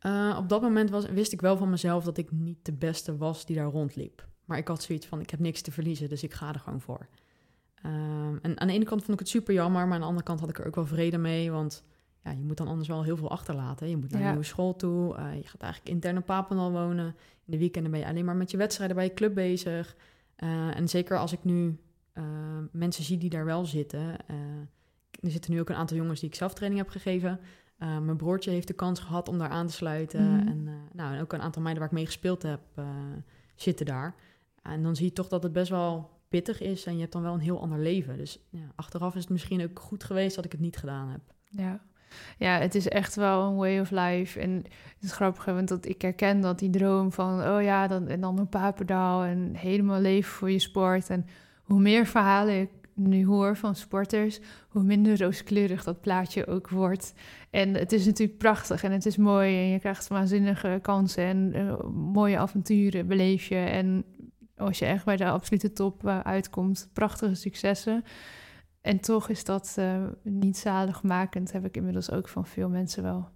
uh, 0.06 0.36
op 0.38 0.50
dat 0.50 0.62
moment 0.62 0.90
was, 0.90 1.06
wist 1.06 1.34
ik 1.34 1.42
wel 1.42 1.58
van 1.58 1.70
mezelf 1.70 2.04
dat 2.04 2.18
ik 2.18 2.32
niet 2.32 2.66
de 2.66 2.74
beste 2.74 3.18
was 3.18 3.46
die 3.46 3.56
daar 3.56 3.66
rondliep. 3.66 4.28
Maar 4.46 4.58
ik 4.58 4.68
had 4.68 4.84
zoiets 4.84 5.06
van, 5.06 5.20
ik 5.20 5.30
heb 5.30 5.40
niks 5.40 5.62
te 5.62 5.72
verliezen, 5.72 6.10
dus 6.10 6.24
ik 6.24 6.34
ga 6.34 6.54
er 6.54 6.60
gewoon 6.60 6.82
voor. 6.82 7.08
Um, 7.86 8.40
en 8.42 8.60
aan 8.60 8.68
de 8.68 8.74
ene 8.74 8.86
kant 8.86 9.02
vond 9.02 9.14
ik 9.14 9.20
het 9.20 9.30
super 9.30 9.54
jammer, 9.54 9.86
maar 9.86 9.94
aan 9.94 10.00
de 10.00 10.06
andere 10.06 10.26
kant 10.26 10.40
had 10.40 10.50
ik 10.50 10.60
er 10.60 10.66
ook 10.66 10.76
wel 10.76 10.86
vrede 10.86 11.18
mee. 11.18 11.52
Want 11.52 11.84
ja, 12.24 12.32
je 12.32 12.44
moet 12.44 12.58
dan 12.58 12.68
anders 12.68 12.88
wel 12.88 13.04
heel 13.04 13.18
veel 13.18 13.30
achterlaten. 13.30 13.90
Je 13.90 13.98
moet 13.98 14.12
naar 14.12 14.20
Ja. 14.20 14.26
een 14.26 14.32
nieuwe 14.32 14.48
school 14.48 14.76
toe. 14.76 15.18
Uh, 15.18 15.36
je 15.36 15.48
gaat 15.48 15.62
eigenlijk 15.62 15.94
intern 15.94 16.18
op 16.18 16.26
Papendal 16.26 16.72
wonen. 16.72 17.06
In 17.46 17.52
de 17.52 17.58
weekenden 17.58 17.92
ben 17.92 18.00
je 18.00 18.06
alleen 18.08 18.26
maar 18.26 18.36
met 18.36 18.52
je 18.52 18.58
wedstrijden 18.58 18.96
bij 18.96 19.06
je 19.06 19.14
club 19.14 19.34
bezig. 19.34 19.96
Uh, 20.44 20.78
en 20.78 20.90
zeker 20.90 21.18
als 21.18 21.32
ik 21.32 21.44
nu 21.44 21.78
uh, 22.14 22.24
mensen 22.72 23.04
zie 23.04 23.18
die 23.18 23.30
daar 23.30 23.46
wel 23.46 23.66
zitten. 23.66 24.26
Er 25.22 25.32
zitten 25.32 25.52
nu 25.52 25.60
ook 25.60 25.70
een 25.70 25.76
aantal 25.76 25.98
jongens 25.98 26.20
die 26.20 26.30
ik 26.30 26.36
zelf 26.36 26.54
training 26.54 26.82
heb 26.82 26.92
gegeven. 26.92 27.40
Uh, 27.80 27.98
mijn 27.98 28.18
broertje 28.18 28.52
heeft 28.52 28.68
de 28.68 28.74
kans 28.74 29.00
gehad 29.00 29.30
om 29.30 29.38
daar 29.38 29.50
aan 29.50 29.68
te 29.68 29.74
sluiten. 29.74 30.38
Mhm. 30.38 30.48
En, 30.48 30.62
uh, 30.66 30.74
nou, 30.94 31.16
en 31.16 31.22
ook 31.22 31.34
een 31.34 31.42
aantal 31.42 31.62
meiden 31.62 31.84
waar 31.84 31.92
ik 31.92 31.98
mee 31.98 32.06
gespeeld 32.06 32.44
heb, 32.44 32.62
uh, 32.80 32.86
zitten 33.56 33.86
daar. 33.86 34.16
En 34.62 34.84
dan 34.84 34.96
zie 34.96 35.06
je 35.06 35.14
toch 35.14 35.28
dat 35.28 35.44
het 35.44 35.54
best 35.54 35.70
wel 35.70 36.10
pittig 36.30 36.62
is. 36.62 36.86
En 36.86 36.94
je 36.94 37.00
hebt 37.00 37.12
dan 37.12 37.22
wel 37.22 37.34
een 37.34 37.40
heel 37.40 37.62
ander 37.62 37.80
leven. 37.80 38.18
Dus 38.18 38.40
ja, 38.50 38.72
achteraf 38.76 39.16
is 39.16 39.22
het 39.22 39.30
misschien 39.30 39.64
ook 39.64 39.80
goed 39.80 40.04
geweest 40.04 40.36
dat 40.36 40.46
ik 40.46 40.52
het 40.52 40.62
niet 40.62 40.78
gedaan 40.78 41.10
heb. 41.10 41.22
Ja. 41.50 41.80
Ja, 42.38 42.60
het 42.60 42.76
is 42.76 42.88
echt 42.88 43.16
wel 43.16 43.44
een 43.44 43.56
way 43.56 43.80
of 43.80 43.92
life. 43.92 44.40
En 44.40 44.56
het 44.94 45.04
is 45.04 45.12
grappig, 45.12 45.46
want 45.46 45.68
dat 45.68 45.86
ik 45.86 46.02
herken 46.02 46.42
dat 46.42 46.60
die 46.60 46.70
droom 46.70 47.12
van... 47.12 47.48
oh 47.48 47.62
ja, 47.62 47.88
dan, 47.88 48.08
en 48.08 48.22
dan 48.22 48.40
een 48.40 48.50
Papendaal 48.50 49.24
en 49.24 49.56
helemaal 49.56 50.00
leven 50.00 50.32
voor 50.32 50.52
je 50.52 50.60
sport. 50.60 51.10
En 51.10 51.26
hoe 51.64 51.80
meer 51.80 52.06
verhalen 52.06 52.62
ik 52.62 52.70
nu 52.96 53.26
hoor 53.26 53.58
van 53.58 53.76
sporters... 53.76 54.40
hoe 54.70 54.84
minder 54.84 55.22
rooskleurig 55.22 55.84
dat 55.84 56.02
plaatje 56.02 56.48
ook 56.48 56.70
wordt. 56.70 57.14
En 57.50 57.74
het 57.74 57.92
is 57.92 58.06
natuurlijk 58.06 58.38
prachtig 58.38 58.84
en 58.84 58.92
het 58.92 59.06
is 59.06 59.18
mooi... 59.18 59.56
en 59.58 59.68
je 59.68 59.80
krijgt 59.80 60.08
waanzinnige 60.08 60.80
kansen 60.82 61.24
en 61.24 61.54
eh, 61.54 61.84
mooie 61.90 62.38
avonturen 62.38 63.08
beleef 63.08 63.46
je. 63.46 63.56
En 63.56 64.06
als 64.58 64.80
je 64.80 64.86
echt 64.86 65.06
bij 65.06 65.18
de 65.18 65.26
absolute 65.26 65.74
top 65.74 66.06
uh, 66.06 66.20
uitkomt, 66.20 66.90
prachtige 66.94 67.36
successen... 67.36 68.04
En 68.86 69.00
toch 69.00 69.30
is 69.30 69.44
dat 69.44 69.76
uh, 69.80 70.04
niet 70.24 70.58
zaligmakend, 70.58 71.52
heb 71.52 71.66
ik 71.66 71.78
inmiddels 71.78 72.12
ook 72.12 72.28
van 72.28 72.46
veel 72.46 72.70
mensen 72.70 73.04
wel 73.04 73.30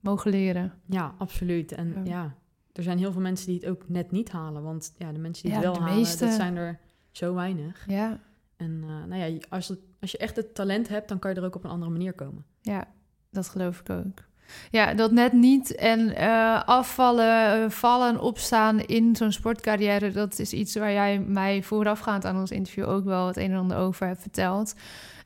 mogen 0.00 0.30
leren. 0.30 0.72
Ja, 0.86 1.14
absoluut. 1.18 1.72
En 1.72 1.88
ja. 1.88 2.02
ja. 2.04 2.34
er 2.72 2.82
zijn 2.82 2.98
heel 2.98 3.12
veel 3.12 3.20
mensen 3.20 3.46
die 3.46 3.56
het 3.56 3.68
ook 3.68 3.88
net 3.88 4.10
niet 4.10 4.30
halen. 4.30 4.62
Want 4.62 4.94
ja, 4.98 5.12
de 5.12 5.18
mensen 5.18 5.44
die 5.44 5.52
het 5.52 5.62
wel 5.62 5.78
halen, 5.78 5.94
meeste... 5.94 6.24
dat 6.24 6.34
zijn 6.34 6.56
er 6.56 6.80
zo 7.10 7.34
weinig. 7.34 7.84
Ja. 7.88 8.20
En 8.56 8.82
uh, 8.84 9.04
nou 9.04 9.22
ja, 9.22 9.38
als, 9.48 9.68
het, 9.68 9.78
als 10.00 10.10
je 10.10 10.18
echt 10.18 10.36
het 10.36 10.54
talent 10.54 10.88
hebt, 10.88 11.08
dan 11.08 11.18
kan 11.18 11.30
je 11.30 11.36
er 11.36 11.44
ook 11.44 11.54
op 11.54 11.64
een 11.64 11.70
andere 11.70 11.90
manier 11.90 12.12
komen. 12.12 12.44
Ja, 12.60 12.88
dat 13.30 13.48
geloof 13.48 13.80
ik 13.80 13.90
ook. 13.90 14.24
Ja, 14.70 14.94
dat 14.94 15.10
net 15.10 15.32
niet. 15.32 15.74
En 15.74 16.00
uh, 16.00 16.62
afvallen, 16.64 17.70
vallen, 17.70 18.20
opstaan 18.20 18.80
in 18.80 19.16
zo'n 19.16 19.32
sportcarrière, 19.32 20.10
dat 20.10 20.38
is 20.38 20.52
iets 20.52 20.74
waar 20.74 20.92
jij 20.92 21.20
mij 21.20 21.62
voorafgaand 21.62 22.24
aan 22.24 22.38
ons 22.38 22.50
interview 22.50 22.88
ook 22.88 23.04
wel 23.04 23.26
het 23.26 23.36
een 23.36 23.50
en 23.50 23.58
ander 23.58 23.76
over 23.76 24.06
hebt 24.06 24.20
verteld. 24.20 24.74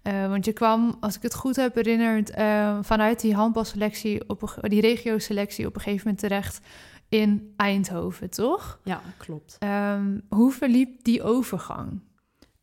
Uh, 0.03 0.29
want 0.29 0.45
je 0.45 0.53
kwam, 0.53 0.97
als 1.01 1.17
ik 1.17 1.23
het 1.23 1.35
goed 1.35 1.57
heb 1.57 1.75
herinnerd, 1.75 2.39
uh, 2.39 2.79
vanuit 2.83 3.21
die 3.21 3.35
handbalselectie, 3.35 4.29
op 4.29 4.43
een, 4.43 4.71
die 4.71 4.81
regio-selectie 4.81 5.67
op 5.67 5.75
een 5.75 5.81
gegeven 5.81 6.05
moment 6.05 6.23
terecht 6.23 6.61
in 7.09 7.53
Eindhoven, 7.57 8.31
toch? 8.31 8.81
Ja, 8.85 9.01
klopt. 9.17 9.59
Um, 9.95 10.23
hoe 10.29 10.53
verliep 10.53 11.05
die 11.05 11.23
overgang? 11.23 12.01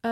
Uh, 0.01 0.11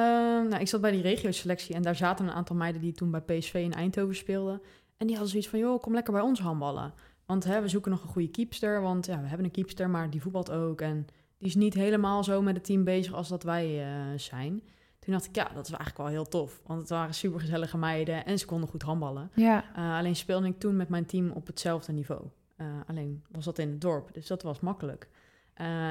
nou, 0.50 0.56
ik 0.56 0.68
zat 0.68 0.82
bij 0.82 0.92
die 0.92 1.02
regio-selectie 1.02 1.76
en 1.76 1.82
daar 1.82 1.96
zaten 1.96 2.28
een 2.28 2.34
aantal 2.34 2.56
meiden 2.56 2.82
die 2.82 2.92
toen 2.92 3.12
bij 3.12 3.22
PSV 3.22 3.54
in 3.54 3.74
Eindhoven 3.74 4.16
speelden. 4.16 4.62
En 4.98 5.08
die 5.08 5.16
hadden 5.16 5.30
zoiets 5.30 5.50
van, 5.50 5.60
joh, 5.60 5.82
kom 5.82 5.94
lekker 5.94 6.14
bij 6.14 6.22
ons 6.22 6.40
handballen. 6.40 6.94
Want 7.26 7.44
hè, 7.44 7.62
we 7.62 7.68
zoeken 7.68 7.92
nog 7.92 8.04
een 8.04 8.10
goede 8.10 8.30
keepster, 8.30 8.82
want 8.82 9.06
ja, 9.06 9.22
we 9.22 9.28
hebben 9.28 9.46
een 9.46 9.52
keepster, 9.52 9.90
maar 9.90 10.10
die 10.10 10.22
voetbalt 10.22 10.52
ook. 10.52 10.82
En 10.82 11.08
die 11.38 11.48
is 11.48 11.56
niet 11.56 11.74
helemaal 11.74 12.24
zo 12.24 12.42
met 12.42 12.56
het 12.56 12.64
team 12.64 12.84
bezig 12.84 13.14
als 13.14 13.28
dat 13.28 13.44
wij 13.44 13.88
uh, 13.88 14.20
zijn. 14.20 14.64
Toen 15.00 15.14
dacht 15.14 15.26
ik, 15.26 15.36
ja, 15.36 15.44
dat 15.54 15.66
is 15.66 15.72
eigenlijk 15.72 15.98
wel 15.98 16.08
heel 16.08 16.28
tof. 16.28 16.62
Want 16.66 16.80
het 16.80 16.90
waren 16.90 17.14
supergezellige 17.14 17.78
meiden 17.78 18.26
en 18.26 18.40
ze 18.40 18.46
konden 18.46 18.70
goed 18.70 18.82
handballen. 18.82 19.32
Ja. 19.34 19.64
Uh, 19.78 19.98
alleen 19.98 20.16
speelde 20.16 20.48
ik 20.48 20.60
toen 20.60 20.76
met 20.76 20.90
mijn 20.90 21.06
team 21.06 21.32
op 21.32 21.48
hetzelfde 21.48 21.92
niveau. 21.92 22.22
Uh, 22.58 22.68
alleen 22.88 23.24
was 23.32 23.46
dat 23.46 23.60
in 23.60 23.70
het 23.70 23.82
dorp, 23.82 24.14
dus 24.14 24.28
dat 24.28 24.42
was 24.42 24.60
makkelijk. 24.60 25.10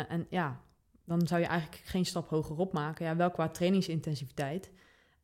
en 0.08 0.26
ja, 0.28 0.60
dan 1.04 1.26
zou 1.26 1.40
je 1.40 1.46
eigenlijk 1.46 1.82
geen 1.84 2.04
stap 2.04 2.28
hogerop 2.28 2.72
maken. 2.72 3.06
Ja, 3.06 3.16
wel 3.16 3.30
qua 3.30 3.48
trainingsintensiviteit. 3.48 4.70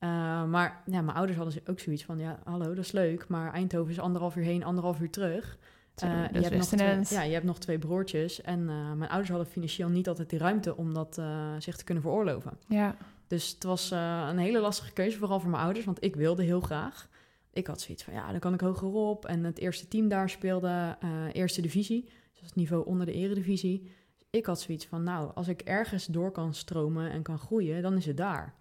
Uh, 0.00 0.08
maar 0.44 0.82
ja, 0.86 1.00
mijn 1.00 1.16
ouders 1.16 1.38
hadden 1.38 1.62
ook 1.66 1.80
zoiets 1.80 2.04
van: 2.04 2.18
ja, 2.18 2.38
hallo, 2.44 2.74
dat 2.74 2.84
is 2.84 2.92
leuk, 2.92 3.28
maar 3.28 3.52
Eindhoven 3.52 3.90
is 3.90 3.98
anderhalf 3.98 4.36
uur 4.36 4.44
heen, 4.44 4.64
anderhalf 4.64 5.00
uur 5.00 5.10
terug. 5.10 5.58
Uh, 6.04 6.24
je, 6.32 6.40
hebt 6.40 6.56
nog 6.56 6.66
twee, 6.66 7.00
ja, 7.08 7.22
je 7.22 7.32
hebt 7.32 7.44
nog 7.44 7.58
twee 7.58 7.78
broertjes. 7.78 8.40
En 8.40 8.60
uh, 8.60 8.92
mijn 8.92 9.10
ouders 9.10 9.28
hadden 9.28 9.46
financieel 9.46 9.88
niet 9.88 10.08
altijd 10.08 10.30
die 10.30 10.38
ruimte 10.38 10.76
om 10.76 10.94
dat 10.94 11.20
zich 11.58 11.76
te 11.76 11.84
kunnen 11.84 12.02
veroorloven. 12.02 12.58
Ja. 12.68 12.96
Dus 13.26 13.50
het 13.50 13.64
was 13.64 13.90
een 13.90 14.38
hele 14.38 14.60
lastige 14.60 14.92
keuze, 14.92 15.18
vooral 15.18 15.40
voor 15.40 15.50
mijn 15.50 15.62
ouders, 15.62 15.84
want 15.84 16.04
ik 16.04 16.16
wilde 16.16 16.42
heel 16.42 16.60
graag. 16.60 17.08
Ik 17.52 17.66
had 17.66 17.80
zoiets 17.80 18.02
van: 18.02 18.14
ja, 18.14 18.30
dan 18.30 18.40
kan 18.40 18.54
ik 18.54 18.60
hogerop. 18.60 19.24
En 19.24 19.44
het 19.44 19.58
eerste 19.58 19.88
team 19.88 20.08
daar 20.08 20.30
speelde 20.30 20.96
eerste 21.32 21.60
divisie, 21.60 22.04
dus 22.32 22.42
het 22.42 22.54
niveau 22.54 22.86
onder 22.86 23.06
de 23.06 23.12
eredivisie. 23.12 23.90
Ik 24.30 24.46
had 24.46 24.60
zoiets 24.60 24.86
van: 24.86 25.02
nou, 25.02 25.30
als 25.34 25.48
ik 25.48 25.60
ergens 25.60 26.06
door 26.06 26.30
kan 26.30 26.54
stromen 26.54 27.10
en 27.10 27.22
kan 27.22 27.38
groeien, 27.38 27.82
dan 27.82 27.96
is 27.96 28.06
het 28.06 28.16
daar. 28.16 28.54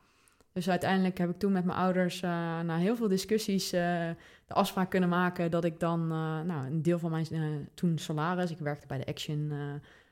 Dus 0.53 0.69
uiteindelijk 0.69 1.17
heb 1.17 1.29
ik 1.29 1.39
toen 1.39 1.51
met 1.51 1.65
mijn 1.65 1.77
ouders 1.77 2.21
uh, 2.21 2.29
na 2.59 2.77
heel 2.77 2.95
veel 2.95 3.07
discussies 3.07 3.73
uh, 3.73 3.79
de 4.47 4.53
afspraak 4.53 4.89
kunnen 4.89 5.09
maken 5.09 5.51
dat 5.51 5.63
ik 5.63 5.79
dan 5.79 6.01
uh, 6.01 6.41
nou, 6.41 6.65
een 6.65 6.81
deel 6.81 6.99
van 6.99 7.11
mijn 7.11 7.69
toen 7.73 7.97
salaris, 7.97 8.51
ik 8.51 8.57
werkte 8.57 8.87
bij 8.87 8.97
de 8.97 9.05
Action 9.05 9.51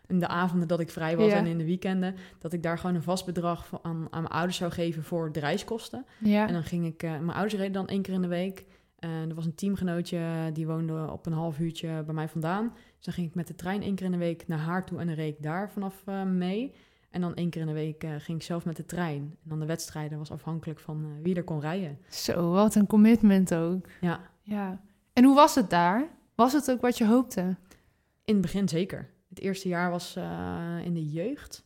in 0.08 0.20
de 0.20 0.28
avonden 0.28 0.68
dat 0.68 0.80
ik 0.80 0.90
vrij 0.90 1.18
was 1.18 1.32
en 1.32 1.46
in 1.46 1.58
de 1.58 1.66
weekenden, 1.66 2.16
dat 2.40 2.54
ik 2.54 2.64
daar 2.64 2.78
gewoon 2.78 2.96
een 2.96 3.04
vast 3.04 3.26
bedrag 3.26 3.70
aan, 3.82 4.08
aan 4.10 4.22
mijn 4.22 4.34
ouders 4.34 4.58
zou 4.58 4.72
geven 4.72 5.04
voor 5.04 5.32
de 5.32 5.40
reiskosten. 5.40 6.06
Ja. 6.18 6.48
En 6.48 6.54
dan 6.54 6.64
ging 6.64 6.86
ik, 6.86 7.02
mijn 7.02 7.30
ouders 7.30 7.54
reden 7.54 7.72
dan 7.72 7.88
één 7.88 8.02
keer 8.02 8.14
in 8.14 8.22
de 8.22 8.28
week. 8.28 8.66
Er 9.00 9.36
was 9.36 9.46
een 9.46 9.56
teamgenootje 9.56 10.50
die 10.54 10.68
woonde 10.68 11.12
op 11.12 11.26
een 11.26 11.34
half 11.34 11.60
uurtje 11.60 12.04
bij 12.04 12.14
mij 12.14 12.28
vandaan. 12.28 12.74
Dus 12.98 13.06
dan 13.06 13.14
ging 13.14 13.28
ik 13.28 13.36
met 13.36 13.48
de 13.48 13.56
trein 13.56 13.82
één 13.82 13.96
keer 13.96 14.06
in 14.06 14.12
de 14.12 14.18
week 14.18 14.48
naar 14.48 14.60
haar 14.60 14.86
toe 14.86 15.00
en 15.00 15.08
dan 15.08 15.16
reed 15.16 15.36
ik 15.36 15.44
daar 15.44 15.72
vanaf 15.72 16.06
mee. 16.26 16.74
En 17.10 17.24
dan 17.24 17.36
één 17.36 17.50
keer 17.50 17.62
in 17.62 17.68
de 17.68 17.74
week 17.74 18.04
uh, 18.04 18.12
ging 18.18 18.38
ik 18.38 18.44
zelf 18.44 18.66
met 18.66 18.76
de 18.76 18.86
trein. 18.86 19.22
En 19.22 19.50
dan 19.50 19.60
de 19.60 19.66
wedstrijden 19.66 20.18
was 20.18 20.32
afhankelijk 20.32 20.80
van 20.80 21.06
uh, 21.06 21.24
wie 21.24 21.36
er 21.36 21.44
kon 21.44 21.60
rijden. 21.60 22.00
Zo, 22.10 22.52
wat 22.52 22.76
een 22.76 22.88
commitment 22.88 23.54
ook. 23.54 23.88
Ja. 24.02 24.20
ja. 24.42 24.82
En 25.14 25.24
hoe 25.24 25.36
was 25.36 25.56
het 25.56 25.70
daar? 25.70 26.08
Was 26.36 26.54
het 26.54 26.72
ook 26.72 26.82
wat 26.82 26.98
je 26.98 27.06
hoopte? 27.06 27.42
In 28.26 28.34
het 28.34 28.42
begin 28.42 28.70
zeker. 28.70 29.10
Het 29.30 29.40
eerste 29.40 29.68
jaar 29.68 29.92
was 29.92 30.16
uh, 30.18 30.76
in 30.84 30.94
de 30.94 31.10
jeugd. 31.10 31.66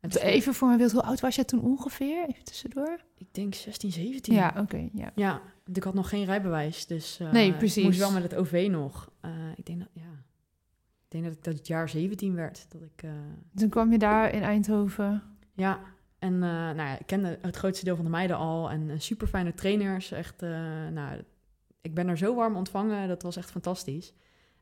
En 0.00 0.10
Even 0.10 0.54
voor 0.54 0.66
mijn 0.66 0.78
beeld, 0.78 0.92
hoe 0.92 1.02
oud 1.02 1.20
was 1.20 1.34
jij 1.34 1.44
toen 1.44 1.60
ongeveer? 1.60 2.28
Even 2.28 2.44
tussendoor. 2.44 3.00
Ik 3.16 3.26
denk 3.30 3.54
16, 3.54 3.92
17. 3.92 4.34
Ja, 4.34 4.48
oké. 4.48 4.60
Okay, 4.60 4.90
ja. 4.94 5.12
ja, 5.14 5.42
ik 5.72 5.82
had 5.82 5.94
nog 5.94 6.08
geen 6.08 6.24
rijbewijs. 6.24 6.86
Dus 6.86 7.18
nee, 7.32 7.52
precies. 7.54 7.76
ik 7.76 7.84
moest 7.84 7.98
wel 7.98 8.12
met 8.12 8.22
het 8.22 8.34
OV 8.34 8.68
nog. 8.70 9.10
ik 9.56 9.66
denk 9.66 9.78
dat, 9.78 9.88
ja, 9.92 10.22
denk 11.20 11.24
dat 11.24 11.32
ik 11.32 11.44
dat 11.44 11.54
het 11.54 11.66
jaar 11.66 11.88
17 11.88 12.34
werd. 12.34 12.66
Dat 12.68 12.82
ik, 12.82 13.02
uh... 13.02 13.10
Toen 13.54 13.68
kwam 13.68 13.92
je 13.92 13.98
daar 13.98 14.34
in 14.34 14.42
Eindhoven. 14.42 15.22
Ja, 15.52 15.80
en 16.18 16.32
uh, 16.32 16.40
nou 16.40 16.76
ja, 16.76 16.98
ik 16.98 17.06
kende 17.06 17.38
het 17.40 17.56
grootste 17.56 17.84
deel 17.84 17.96
van 17.96 18.04
de 18.04 18.10
meiden 18.10 18.36
al. 18.36 18.70
En 18.70 18.88
uh, 18.88 18.94
super 18.98 19.26
fijne 19.26 19.54
trainers. 19.54 20.12
Echt, 20.12 20.40
nou, 20.90 21.22
ik 21.80 21.94
ben 21.94 22.08
er 22.08 22.18
zo 22.18 22.34
warm 22.34 22.56
ontvangen. 22.56 23.08
Dat 23.08 23.22
was 23.22 23.36
echt 23.36 23.50
fantastisch. 23.50 24.14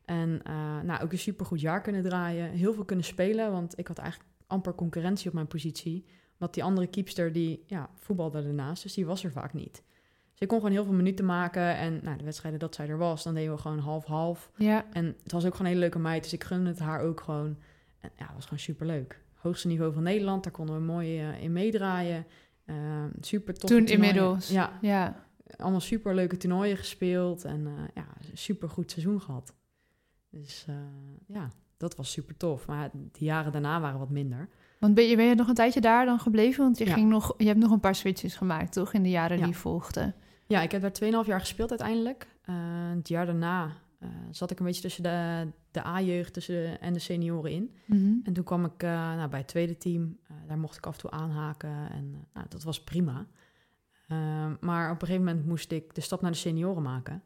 En 0.05 0.41
nou, 0.85 1.03
ook 1.03 1.11
een 1.11 1.17
super 1.17 1.45
goed 1.45 1.61
jaar 1.61 1.81
kunnen 1.81 2.03
draaien. 2.03 2.49
Heel 2.49 2.73
veel 2.73 2.85
kunnen 2.85 3.05
spelen, 3.05 3.51
want 3.51 3.77
ik 3.77 3.87
had 3.87 3.97
eigenlijk 3.97 4.29
amper 4.47 4.75
concurrentie 4.75 5.27
op 5.27 5.33
mijn 5.33 5.47
positie. 5.47 6.05
Want 6.37 6.53
die 6.53 6.63
andere 6.63 6.87
keepster, 6.87 7.31
die 7.31 7.63
ja, 7.67 7.89
voetbalde 7.95 8.43
ernaast, 8.43 8.83
dus 8.83 8.93
die 8.93 9.05
was 9.05 9.23
er 9.23 9.31
vaak 9.31 9.53
niet. 9.53 9.83
Ik 10.43 10.49
kon 10.49 10.57
gewoon 10.57 10.73
heel 10.73 10.83
veel 10.83 10.93
minuten 10.93 11.25
maken. 11.25 11.77
En 11.77 11.99
nou, 12.03 12.17
de 12.17 12.23
wedstrijden 12.23 12.59
dat 12.59 12.75
zij 12.75 12.87
er 12.87 12.97
was, 12.97 13.23
dan 13.23 13.33
deden 13.33 13.53
we 13.53 13.61
gewoon 13.61 13.79
half-half. 13.79 14.51
Ja. 14.55 14.85
En 14.91 15.15
het 15.23 15.31
was 15.31 15.45
ook 15.45 15.51
gewoon 15.51 15.65
een 15.65 15.73
hele 15.73 15.79
leuke 15.79 15.99
meid. 15.99 16.23
Dus 16.23 16.33
ik 16.33 16.43
gunde 16.43 16.69
het 16.69 16.79
haar 16.79 17.01
ook 17.01 17.21
gewoon. 17.21 17.57
En 17.99 18.09
ja, 18.17 18.25
het 18.25 18.33
was 18.33 18.43
gewoon 18.43 18.59
super 18.59 18.85
leuk. 18.85 19.21
Hoogste 19.33 19.67
niveau 19.67 19.93
van 19.93 20.03
Nederland, 20.03 20.43
daar 20.43 20.51
konden 20.51 20.75
we 20.75 20.81
mooi 20.81 21.29
uh, 21.29 21.43
in 21.43 21.51
meedraaien. 21.51 22.25
Uh, 22.65 22.75
super 23.19 23.53
tof. 23.53 23.69
Toen 23.69 23.85
inmiddels. 23.85 24.49
Ja. 24.49 24.77
ja. 24.81 25.25
Allemaal 25.57 25.79
super 25.79 26.15
leuke 26.15 26.37
toernooien 26.37 26.77
gespeeld. 26.77 27.45
En 27.45 27.59
uh, 27.59 27.71
ja, 27.93 28.05
super 28.33 28.69
goed 28.69 28.91
seizoen 28.91 29.21
gehad. 29.21 29.53
Dus 30.29 30.65
ja, 31.27 31.49
dat 31.77 31.95
was 31.95 32.11
super 32.11 32.37
tof. 32.37 32.67
Maar 32.67 32.89
de 32.93 33.25
jaren 33.25 33.51
daarna 33.51 33.79
waren 33.81 33.99
wat 33.99 34.09
minder. 34.09 34.49
Want 34.79 34.95
ben 34.95 35.03
je, 35.03 35.15
ben 35.15 35.25
je 35.25 35.35
nog 35.35 35.47
een 35.47 35.53
tijdje 35.53 35.81
daar 35.81 36.05
dan 36.05 36.19
gebleven? 36.19 36.63
Want 36.63 36.77
je, 36.77 36.85
ging 36.85 37.09
nog, 37.09 37.33
je 37.37 37.45
hebt 37.45 37.59
nog 37.59 37.71
een 37.71 37.79
paar 37.79 37.95
switches 37.95 38.35
gemaakt, 38.35 38.73
toch? 38.73 38.93
In 38.93 39.03
de 39.03 39.09
jaren 39.09 39.37
ja. 39.37 39.45
die 39.45 39.57
volgden. 39.57 40.15
Ja, 40.47 40.61
ik 40.61 40.71
heb 40.71 40.81
daar 40.81 41.23
2,5 41.23 41.27
jaar 41.27 41.39
gespeeld 41.39 41.69
uiteindelijk. 41.69 42.27
Uh, 42.49 42.55
het 42.95 43.07
jaar 43.07 43.25
daarna 43.25 43.71
uh, 43.99 44.09
zat 44.31 44.51
ik 44.51 44.59
een 44.59 44.65
beetje 44.65 44.81
tussen 44.81 45.03
de, 45.03 45.47
de 45.71 45.85
A-jeugd 45.85 46.33
tussen 46.33 46.81
en 46.81 46.93
de 46.93 46.99
senioren 46.99 47.51
in. 47.51 47.75
Mm 47.85 47.97
-hmm. 47.97 48.21
En 48.23 48.33
toen 48.33 48.43
kwam 48.43 48.65
ik 48.65 48.83
uh, 48.83 48.89
nou, 49.15 49.29
bij 49.29 49.39
het 49.39 49.47
tweede 49.47 49.77
team. 49.77 50.17
daar 50.47 50.57
mocht 50.57 50.77
ik 50.77 50.85
af 50.85 50.93
en 50.93 50.99
toe 50.99 51.11
aanhaken 51.11 51.89
en 51.91 52.27
nou, 52.33 52.45
dat 52.49 52.63
was 52.63 52.83
prima. 52.83 53.27
Ehm, 54.07 54.55
maar 54.59 54.91
op 54.91 55.01
een 55.01 55.07
gegeven 55.07 55.25
moment 55.25 55.45
moest 55.45 55.71
ik 55.71 55.95
de 55.95 56.01
stap 56.01 56.21
naar 56.21 56.31
de 56.31 56.37
senioren 56.37 56.83
maken. 56.83 57.23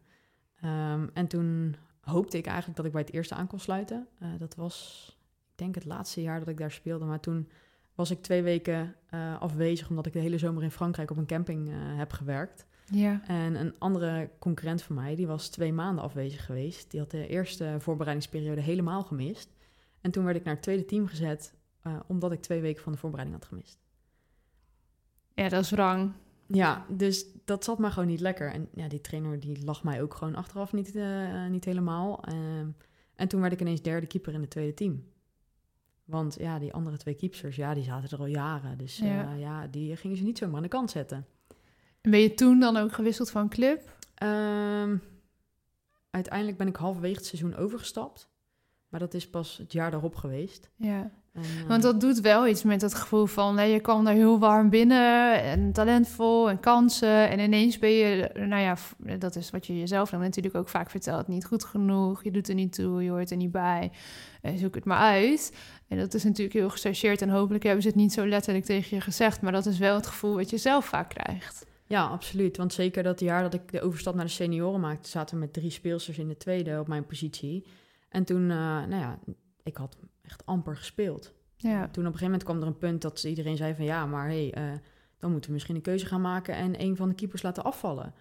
Um, 0.64 1.10
en 1.14 1.28
toen 1.28 1.76
hoopte 2.02 2.38
ik 2.38 2.46
eigenlijk 2.46 2.78
dat 2.78 2.86
ik 2.86 2.92
bij 2.92 3.02
het 3.02 3.14
eerste 3.14 3.36
aan 3.36 3.48
kon 3.48 3.60
sluiten. 3.60 4.08
dat 4.38 4.56
was, 4.56 5.08
ik 5.52 5.58
denk, 5.58 5.76
het 5.76 5.86
laatste 5.86 6.22
jaar 6.22 6.40
dat 6.40 6.48
ik 6.48 6.58
daar 6.58 6.72
speelde. 6.72 7.06
Maar 7.06 7.20
toen 7.20 7.50
was 7.96 8.12
ik 8.12 8.22
twee 8.22 8.42
weken 8.44 8.96
afwezig 9.40 9.90
omdat 9.90 10.06
ik 10.06 10.14
de 10.14 10.20
hele 10.20 10.38
zomer 10.38 10.64
in 10.64 10.72
Frankrijk 10.72 11.12
op 11.12 11.18
een 11.18 11.26
camping 11.26 11.70
heb 11.98 12.12
gewerkt. 12.12 12.66
Ja. 12.91 13.21
En 13.28 13.56
een 13.56 13.80
andere 13.80 14.30
concurrent 14.39 14.82
van 14.82 14.95
mij, 14.95 15.15
die 15.15 15.28
was 15.28 15.50
twee 15.50 15.73
maanden 15.73 16.04
afwezig 16.04 16.45
geweest. 16.45 16.91
Die 16.91 17.00
had 17.00 17.12
de 17.12 17.28
eerste 17.28 17.76
voorbereidingsperiode 17.80 18.62
helemaal 18.62 19.04
gemist. 19.04 19.50
En 20.02 20.12
toen 20.12 20.23
werd 20.23 20.38
ik 20.38 20.43
naar 20.43 20.54
het 20.54 20.63
tweede 20.63 20.86
team 20.86 21.08
gezet, 21.08 21.54
uh, 21.84 22.00
omdat 22.08 22.32
ik 22.32 22.41
twee 22.41 22.62
weken 22.62 22.84
van 22.84 22.91
de 22.91 22.97
voorbereiding 22.97 23.39
had 23.39 23.50
gemist. 23.50 23.80
Ja, 25.34 25.50
dat 25.50 25.63
is 25.63 25.69
wrang. 25.69 26.12
Ja, 26.47 26.86
dus 26.89 27.26
dat 27.45 27.63
zat 27.63 27.78
maar 27.78 27.91
gewoon 27.91 28.08
niet 28.08 28.19
lekker. 28.19 28.52
En 28.52 28.69
ja, 28.73 28.88
die 28.88 29.02
trainer 29.02 29.39
die 29.39 29.63
lag 29.63 29.84
mij 29.84 30.02
ook 30.02 30.13
gewoon 30.13 30.36
achteraf 30.36 30.73
niet, 30.73 30.95
uh, 30.95 31.47
niet 31.47 31.65
helemaal. 31.65 32.23
Uh, 32.30 32.36
en 33.15 33.28
toen 33.28 33.41
werd 33.41 33.54
ik 33.54 33.62
ineens 33.62 33.82
derde 33.82 34.08
keeper 34.08 34.34
in 34.34 34.41
het 34.41 34.50
tweede 34.50 34.73
team. 34.73 35.04
Want 36.06 36.36
ja, 36.39 36.60
die 36.60 36.73
andere 36.73 36.97
twee 36.97 37.15
keepers, 37.15 37.56
ja, 37.56 37.73
die 37.73 37.84
zaten 37.84 38.10
er 38.10 38.19
al 38.19 38.26
jaren. 38.26 38.78
Dus 38.78 38.97
ja, 38.97 39.34
ja 39.34 39.67
die 39.67 39.95
gingen 39.95 40.17
ze 40.17 40.23
niet 40.23 40.38
zomaar 40.38 40.56
aan 40.56 40.62
de 40.62 40.67
kant 40.67 40.91
zetten. 40.91 41.26
Ben 42.02 42.20
je 42.20 42.34
toen 42.34 42.60
dan 42.60 42.78
ook 42.78 42.94
gewisseld 42.94 43.30
van 43.30 43.50
club? 43.50 43.96
Um, 44.24 45.02
uiteindelijk 46.10 46.58
ben 46.58 46.68
ik 46.68 46.76
halverwege 46.76 47.16
het 47.16 47.26
seizoen 47.26 47.56
overgestapt. 47.56 48.30
Maar 48.90 49.00
dat 49.00 49.14
is 49.14 49.30
pas 49.30 49.58
het 49.58 49.74
jaar 49.74 49.92
daarop 49.92 50.16
geweest. 50.16 50.70
Ja. 50.76 51.12
En, 51.34 51.44
eh, 51.44 51.68
Want 51.68 51.82
dat 51.82 52.02
doet 52.02 52.20
wel 52.20 52.48
iets 52.48 52.64
met 52.64 52.82
het 52.82 52.94
gevoel 52.94 53.26
van... 53.26 53.56
Nee, 53.56 53.72
je 53.72 53.80
kwam 53.80 54.06
daar 54.06 54.14
heel 54.14 54.40
warm 54.40 54.70
binnen 54.70 55.44
en 55.44 55.72
talentvol 55.72 56.50
en 56.50 56.60
kansen. 56.60 57.30
En 57.30 57.40
ineens 57.40 57.80
ben 57.80 57.90
je, 57.90 58.30
nou 58.34 58.62
ja, 58.62 58.78
dat 59.18 59.36
is 59.36 59.50
wat 59.50 59.68
je 59.68 59.80
jezelf 59.80 60.10
dan 60.10 60.20
natuurlijk 60.20 60.56
ook 60.56 60.70
vaak 60.70 60.90
vertelt. 60.90 61.28
Niet 61.28 61.46
goed 61.46 61.64
genoeg, 61.64 62.24
je 62.24 62.32
doet 62.32 62.50
er 62.50 62.56
niet 62.56 62.74
toe, 62.74 63.04
je 63.04 63.10
hoort 63.10 63.32
er 63.32 63.38
niet 63.38 63.52
bij. 63.52 63.92
Eh, 64.42 64.56
zoek 64.56 64.76
het 64.76 64.86
maar 64.86 64.98
uit. 64.98 65.56
En 65.88 65.98
dat 65.98 66.14
is 66.14 66.24
natuurlijk 66.24 66.58
heel 66.58 66.70
gechargeerd. 66.70 67.22
En 67.22 67.30
hopelijk 67.30 67.64
hebben 67.64 67.82
ze 67.82 67.88
het 67.88 67.98
niet 67.98 68.14
zo 68.14 68.28
letterlijk 68.28 68.66
tegen 68.66 68.98
je 68.98 69.02
gezegd. 69.04 69.42
Maar 69.42 69.52
dat 69.52 69.66
is 69.66 69.78
wel 69.78 69.96
het 69.96 70.08
gevoel 70.08 70.36
wat 70.36 70.50
je 70.50 70.58
zelf 70.58 70.86
vaak 70.86 71.10
krijgt. 71.10 71.66
Ja, 71.88 72.06
absoluut. 72.06 72.58
Want 72.58 72.73
zeker 72.73 73.04
dat 73.04 73.19
jaar 73.19 73.41
dat 73.41 73.54
ik 73.54 73.71
de 73.71 73.82
overstap 73.82 74.15
naar 74.15 74.26
de 74.26 74.32
senioren 74.32 74.80
maakte... 74.80 75.10
zaten 75.10 75.36
we 75.36 75.41
met 75.41 75.54
drie 75.54 75.69
speelsters 75.69 76.17
in 76.17 76.28
de 76.28 76.38
tweede 76.38 76.80
op 76.80 76.88
mijn 76.88 77.06
positie. 77.06 77.65
En 78.10 78.23
toen, 78.23 78.41
eh, 78.41 78.58
nou 78.58 78.95
ja, 78.95 79.19
ik 79.63 79.78
had 79.78 79.97
echt 80.21 80.45
amper 80.45 80.78
gespeeld. 80.78 81.34
Ja, 81.56 81.80
Toen 81.80 81.88
op 81.88 81.95
een 81.97 82.04
gegeven 82.04 82.23
moment 82.23 82.43
kwam 82.43 82.62
er 82.62 82.67
een 82.67 82.78
punt 82.78 83.02
dat 83.02 83.23
iedereen 83.23 83.58
zei 83.58 83.76
van... 83.76 83.86
ja, 83.86 84.06
maar 84.06 84.28
hé, 84.28 84.50
hey, 84.50 84.54
eh, 84.54 84.80
dan 85.17 85.32
moeten 85.32 85.50
we 85.50 85.54
misschien 85.54 85.76
een 85.76 85.82
keuze 85.82 86.06
gaan 86.06 86.21
maken... 86.21 86.56
en 86.56 86.82
een 86.82 86.95
van 86.95 87.10
de 87.10 87.15
keepers 87.15 87.41
laten 87.41 87.63
afvallen. 87.63 88.13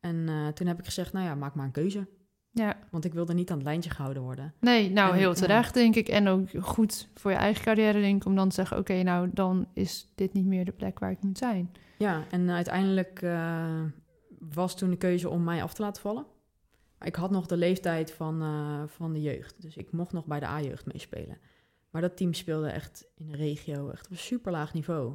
En 0.00 0.28
eh, 0.28 0.46
toen 0.48 0.66
heb 0.66 0.78
ik 0.78 0.84
gezegd, 0.84 1.12
nou 1.12 1.26
ja, 1.26 1.34
maak 1.34 1.54
maar 1.54 1.64
een 1.64 1.70
keuze. 1.70 2.06
ja. 2.50 2.76
Want 2.90 3.04
ik 3.04 3.14
wilde 3.14 3.34
niet 3.34 3.50
aan 3.50 3.56
het 3.56 3.66
lijntje 3.66 3.90
gehouden 3.90 4.22
worden. 4.22 4.54
Nee, 4.60 4.90
nou 4.90 5.12
En, 5.12 5.18
heel 5.18 5.28
ja. 5.28 5.34
terecht 5.34 5.74
denk 5.74 5.94
ik. 5.96 6.08
En 6.08 6.28
ook 6.28 6.48
goed 6.60 7.08
voor 7.14 7.30
je 7.30 7.36
eigen 7.36 7.64
carrière 7.64 8.00
denk 8.00 8.20
ik... 8.20 8.26
om 8.26 8.34
dan 8.34 8.48
te 8.48 8.54
zeggen, 8.54 8.78
oké, 8.78 9.02
nou 9.02 9.30
dan 9.32 9.68
is 9.72 10.12
dit 10.14 10.32
niet 10.32 10.46
meer 10.46 10.64
de 10.64 10.72
plek 10.72 10.98
waar 10.98 11.10
ik 11.10 11.22
moet 11.22 11.38
zijn. 11.38 11.72
Ja, 11.98 12.24
en 12.30 12.50
uiteindelijk 12.50 13.22
eh, 13.22 13.82
was 14.38 14.76
toen 14.76 14.90
de 14.90 14.96
keuze 14.96 15.28
om 15.28 15.44
mij 15.44 15.62
af 15.62 15.74
te 15.74 15.82
laten 15.82 16.02
vallen. 16.02 16.26
Maar 16.98 17.08
ik 17.08 17.14
had 17.14 17.30
nog 17.30 17.46
de 17.46 17.56
leeftijd 17.56 18.12
van, 18.12 18.42
eh, 18.42 18.82
van 18.86 19.12
de 19.12 19.20
jeugd. 19.22 19.62
Dus 19.62 19.76
ik 19.76 19.92
mocht 19.92 20.12
nog 20.12 20.26
bij 20.26 20.40
de 20.40 20.46
A-jeugd 20.46 20.86
meespelen. 20.86 21.38
Maar 21.90 22.02
dat 22.02 22.16
team 22.16 22.32
speelde 22.32 22.68
echt 22.68 23.06
in 23.14 23.26
de 23.26 23.36
regio, 23.36 23.90
echt 23.90 24.04
op 24.04 24.10
een 24.10 24.16
super 24.16 24.52
laag 24.52 24.74
niveau. 24.74 25.14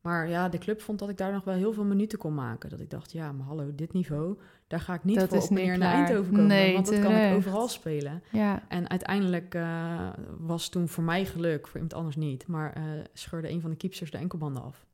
Maar 0.00 0.28
ja, 0.28 0.48
de 0.48 0.58
club 0.58 0.80
vond 0.80 0.98
dat 0.98 1.08
ik 1.08 1.16
daar 1.16 1.32
nog 1.32 1.44
wel 1.44 1.54
heel 1.54 1.72
veel 1.72 1.84
minuten 1.84 2.18
kon 2.18 2.34
maken. 2.34 2.70
Dat 2.70 2.80
ik 2.80 2.90
dacht, 2.90 3.12
ja, 3.12 3.32
maar 3.32 3.46
hallo, 3.46 3.74
dit 3.74 3.92
niveau, 3.92 4.38
daar 4.66 4.80
ga 4.80 4.94
ik 4.94 5.04
niet 5.04 5.18
Dat 5.18 5.28
voor 5.28 5.42
op 5.42 5.50
neer 5.50 5.78
naar. 5.78 5.94
Eindhoven 5.94 6.32
komen. 6.32 6.46
Nee, 6.46 6.74
want 6.74 6.86
dat 6.86 7.00
kan 7.00 7.12
ik 7.12 7.34
overal 7.34 7.68
spelen. 7.68 8.22
Ja, 8.32 8.62
En 8.68 8.90
uiteindelijk 8.90 9.54
eh, 9.54 10.08
was 10.38 10.68
toen 10.68 10.88
voor 10.88 11.04
mij 11.04 11.24
geluk, 11.24 11.66
voor 11.66 11.74
iemand 11.74 11.94
anders 11.94 12.16
niet. 12.16 12.46
Maar 12.46 12.76
scheurde 13.12 13.50
een 13.50 13.60
van 13.60 13.70
de 13.70 13.76
keepsters 13.76 14.10
de 14.10 14.18
enkelbanden 14.18 14.62
af. 14.62 14.86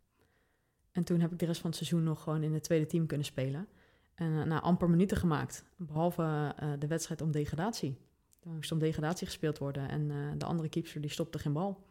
En 0.92 1.04
toen 1.04 1.20
heb 1.20 1.32
ik 1.32 1.38
de 1.38 1.46
rest 1.46 1.60
van 1.60 1.70
het 1.70 1.78
seizoen 1.78 2.02
nog 2.02 2.22
gewoon 2.22 2.42
in 2.42 2.54
het 2.54 2.62
tweede 2.62 2.86
team 2.86 3.06
kunnen 3.06 3.26
spelen. 3.26 3.68
En 4.14 4.32
uh, 4.32 4.42
nou, 4.42 4.62
amper 4.62 4.90
minuten 4.90 5.16
gemaakt. 5.16 5.64
Behalve 5.76 6.22
uh, 6.62 6.72
de 6.78 6.86
wedstrijd 6.86 7.20
om 7.20 7.30
degradatie. 7.30 7.98
Toen 8.38 8.54
moest 8.54 8.72
om 8.72 8.78
degradatie 8.78 9.26
gespeeld 9.26 9.58
worden. 9.58 9.88
En 9.88 10.10
uh, 10.10 10.32
de 10.36 10.44
andere 10.44 10.68
keeper 10.68 11.00
die 11.00 11.10
stopte 11.10 11.38
geen 11.38 11.52
bal. 11.52 11.86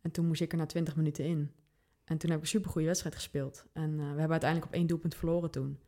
En 0.00 0.10
toen 0.10 0.26
moest 0.26 0.40
ik 0.40 0.52
er 0.52 0.58
na 0.58 0.66
20 0.66 0.96
minuten 0.96 1.24
in. 1.24 1.52
En 2.04 2.18
toen 2.18 2.30
heb 2.30 2.38
ik 2.38 2.44
een 2.44 2.50
supergoeie 2.50 2.86
wedstrijd 2.86 3.14
gespeeld. 3.14 3.64
En 3.72 3.90
uh, 3.90 3.98
we 3.98 4.02
hebben 4.04 4.30
uiteindelijk 4.30 4.70
op 4.70 4.76
één 4.76 4.86
doelpunt 4.86 5.14
verloren 5.14 5.50
toen. 5.50 5.78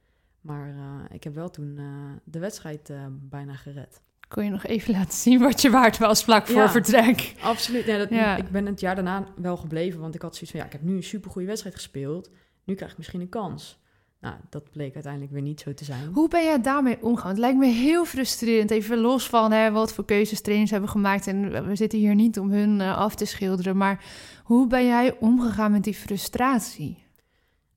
Maar 0.40 0.75
ik 1.12 1.25
heb 1.25 1.35
wel 1.35 1.51
toen 1.51 1.81
de 2.25 2.38
wedstrijd 2.38 2.92
bijna 3.11 3.55
gered. 3.55 4.01
Kon 4.29 4.44
je 4.44 4.51
nog 4.51 4.64
even 4.64 4.92
laten 4.94 5.18
zien 5.18 5.38
wat 5.40 5.62
je 5.62 5.71
waard 5.71 5.99
was 5.99 6.25
vlak 6.25 6.47
voor 6.47 6.61
Ja, 6.61 6.71
vertrek? 6.71 7.35
Absoluut. 7.42 7.85
Ja, 7.85 7.99
dat, 7.99 8.09
Ja. 8.09 8.37
Ik 8.37 8.51
ben 8.51 8.66
het 8.66 8.81
jaar 8.81 8.94
daarna 8.94 9.27
wel 9.37 9.57
gebleven. 9.57 10.01
Want 10.01 10.14
ik 10.14 10.23
had 10.23 10.33
zoiets 10.33 10.51
van, 10.51 10.61
ja, 10.61 10.66
ik 10.66 10.73
heb 10.73 10.83
nu 10.83 10.97
een 10.97 11.03
supergoeie 11.03 11.47
wedstrijd 11.47 11.75
gespeeld. 11.75 12.31
Nu 12.68 12.74
krijg 12.74 12.90
ik 12.90 12.98
misschien 12.98 13.20
een 13.20 13.28
kans. 13.28 13.78
Nou, 14.20 14.37
dat 14.48 14.70
bleek 14.70 14.94
uiteindelijk 14.94 15.33
weer 15.33 15.42
niet 15.42 15.61
zo 15.61 15.74
te 15.74 15.85
zijn. 15.85 16.12
Hoe 16.12 16.28
ben 16.28 16.44
jij 16.44 16.61
daarmee 16.61 17.02
omgegaan? 17.02 17.31
Het 17.31 17.38
lijkt 17.38 17.59
me 17.59 17.66
heel 17.66 18.04
frustrerend. 18.04 18.70
Even 18.70 18.98
los 18.98 19.28
van 19.28 19.52
hè, 19.52 19.70
wat 19.70 19.92
voor 19.92 20.04
keuzes 20.04 20.40
trainers 20.40 20.70
hebben 20.70 20.90
gemaakt. 20.90 21.26
En 21.26 21.66
we 21.66 21.76
zitten 21.76 21.98
hier 21.98 22.14
niet 22.14 22.38
om 22.38 22.50
hun 22.50 22.81
uh, 22.81 22.96
af 22.96 23.14
te 23.14 23.24
schilderen. 23.24 23.76
Maar 23.76 24.04
hoe 24.44 24.66
ben 24.66 24.87
jij 24.87 25.18
omgegaan 25.18 25.72
met 25.72 25.85
die 25.85 25.94
frustratie? 25.94 27.04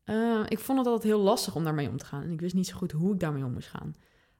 Uh, 0.05 0.39
ik 0.47 0.59
vond 0.59 0.77
het 0.77 0.87
altijd 0.87 1.03
heel 1.13 1.21
lastig 1.21 1.55
om 1.55 1.63
daarmee 1.63 1.89
om 1.89 1.97
te 1.97 2.05
gaan. 2.05 2.23
En 2.23 2.31
ik 2.31 2.41
wist 2.41 2.55
niet 2.55 2.67
zo 2.67 2.77
goed 2.77 2.91
hoe 2.91 3.13
ik 3.13 3.19
daarmee 3.19 3.45
om 3.45 3.53
moest 3.53 3.69
gaan. 3.69 3.95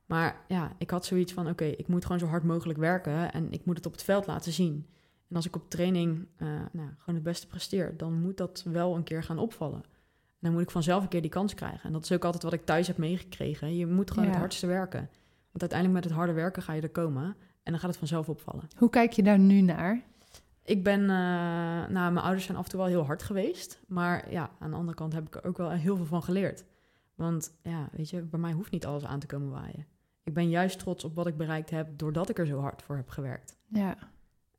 Maar 0.06 0.46
ja, 0.48 0.72
ik 0.78 0.90
had 0.90 1.06
zoiets 1.06 1.34
van: 1.34 1.44
oké, 1.44 1.52
okay, 1.52 1.70
ik 1.70 1.88
moet 1.88 2.04
gewoon 2.04 2.20
zo 2.20 2.28
hard 2.28 2.44
mogelijk 2.44 2.80
werken. 2.80 3.32
En 3.32 3.52
ik 3.52 3.66
moet 3.66 3.78
het 3.78 3.86
op 3.86 3.92
het 3.92 4.04
veld 4.04 4.28
laten 4.28 4.52
zien. 4.52 4.88
En 5.30 5.36
als 5.36 5.46
ik 5.46 5.56
op 5.56 5.70
training 5.70 6.28
uh, 6.38 6.48
nou, 6.72 6.90
gewoon 6.98 7.16
het 7.16 7.24
beste 7.24 7.48
presteer, 7.48 7.98
dan 7.98 8.22
moet 8.22 8.38
dat 8.38 8.64
wel 8.66 8.96
een 8.96 9.04
keer 9.04 9.24
gaan 9.24 9.40
opvallen. 9.40 9.84
Dan 10.42 10.52
moet 10.52 10.62
ik 10.62 10.72
vanzelf 10.72 11.04
een 11.04 11.10
keer 11.10 11.22
die 11.22 11.30
kans 11.30 11.54
krijgen. 11.54 11.84
En 11.84 11.92
dat 11.92 12.04
is 12.04 12.12
ook 12.12 12.26
altijd 12.26 12.44
wat 12.44 12.54
ik 12.54 12.66
thuis 12.66 12.88
heb 12.88 12.98
meegekregen. 12.98 13.76
Je 13.76 13.88
moet 13.88 14.10
gewoon 14.10 14.26
ja. 14.26 14.32
het 14.32 14.40
hardste 14.40 14.68
werken. 14.68 15.10
Want 15.52 15.62
uiteindelijk 15.62 16.00
met 16.00 16.04
het 16.04 16.14
harde 16.14 16.34
werken 16.34 16.62
ga 16.62 16.74
je 16.74 16.82
er 16.82 16.90
komen. 16.90 17.24
En 17.64 17.72
dan 17.72 17.80
gaat 17.80 17.90
het 17.90 17.98
vanzelf 17.98 18.30
opvallen. 18.30 18.68
Hoe 18.78 18.90
kijk 18.90 19.12
je 19.12 19.24
daar 19.24 19.40
nu 19.40 19.62
naar? 19.62 20.02
Ik 20.64 20.84
ben, 20.84 21.02
uh, 21.02 21.08
nou, 21.08 21.90
mijn 21.90 22.18
ouders 22.18 22.46
zijn 22.46 22.58
af 22.58 22.64
en 22.64 22.70
toe 22.70 22.80
wel 22.80 22.90
heel 22.90 23.06
hard 23.06 23.24
geweest. 23.24 23.80
Maar 23.88 24.32
ja, 24.32 24.50
aan 24.60 24.70
de 24.70 24.76
andere 24.76 24.98
kant 24.98 25.14
heb 25.14 25.28
ik 25.28 25.36
er 25.36 25.46
ook 25.46 25.58
wel 25.58 25.70
heel 25.70 25.96
veel 25.96 26.06
van 26.06 26.24
geleerd. 26.24 26.66
Want 27.16 27.54
ja, 27.64 27.90
weet 27.92 28.10
je, 28.10 28.22
bij 28.22 28.40
mij 28.40 28.52
hoeft 28.52 28.72
niet 28.72 28.86
alles 28.86 29.06
aan 29.06 29.20
te 29.20 29.28
komen 29.28 29.50
waaien. 29.50 29.86
Ik 30.24 30.34
ben 30.34 30.50
juist 30.50 30.80
trots 30.80 31.04
op 31.04 31.16
wat 31.16 31.28
ik 31.28 31.38
bereikt 31.38 31.70
heb, 31.70 31.98
doordat 31.98 32.30
ik 32.30 32.40
er 32.40 32.46
zo 32.46 32.60
hard 32.60 32.82
voor 32.82 32.96
heb 32.96 33.10
gewerkt. 33.10 33.58
Ja. 33.68 33.98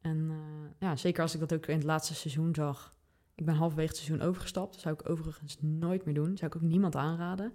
En 0.01 0.17
uh, 0.17 0.37
ja, 0.79 0.97
zeker 0.97 1.23
als 1.23 1.35
ik 1.35 1.41
dat 1.41 1.53
ook 1.53 1.67
in 1.67 1.77
het 1.77 1.85
laatste 1.85 2.15
seizoen 2.15 2.55
zag. 2.55 2.93
Ik 3.35 3.45
ben 3.45 3.55
halverwege 3.55 3.89
het 3.89 3.97
seizoen 3.97 4.27
overgestapt. 4.27 4.73
Dat 4.73 4.81
zou 4.81 4.95
ik 4.95 5.11
overigens 5.11 5.57
nooit 5.61 6.05
meer 6.05 6.15
doen. 6.15 6.37
zou 6.37 6.51
ik 6.51 6.57
ook 6.57 6.69
niemand 6.69 6.97
aanraden. 6.97 7.53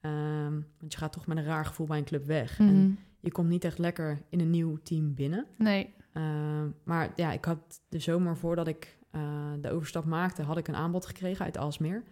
Um, 0.00 0.66
want 0.78 0.92
je 0.92 0.98
gaat 0.98 1.12
toch 1.12 1.26
met 1.26 1.36
een 1.36 1.44
raar 1.44 1.64
gevoel 1.64 1.86
bij 1.86 1.98
een 1.98 2.04
club 2.04 2.24
weg. 2.24 2.58
Mhm. 2.58 2.68
Mm 2.68 2.74
-hmm. 2.74 2.98
En 2.98 3.20
je 3.20 3.32
komt 3.32 3.48
niet 3.48 3.64
echt 3.64 3.78
lekker 3.78 4.22
in 4.28 4.40
een 4.40 4.50
nieuw 4.50 4.78
team 4.82 5.14
binnen. 5.14 5.46
Nee. 5.56 5.94
Uh, 6.12 6.22
maar 6.84 7.12
ja, 7.16 7.32
ik 7.32 7.44
had 7.44 7.80
de 7.88 7.98
zomer 7.98 8.36
voordat 8.36 8.66
ik 8.66 8.98
uh, 9.12 9.22
de 9.60 9.70
overstap 9.70 10.04
maakte, 10.04 10.42
had 10.42 10.56
ik 10.56 10.68
een 10.68 10.74
aanbod 10.76 11.06
gekregen 11.06 11.44
uit 11.44 11.58
Alsmeer. 11.58 12.02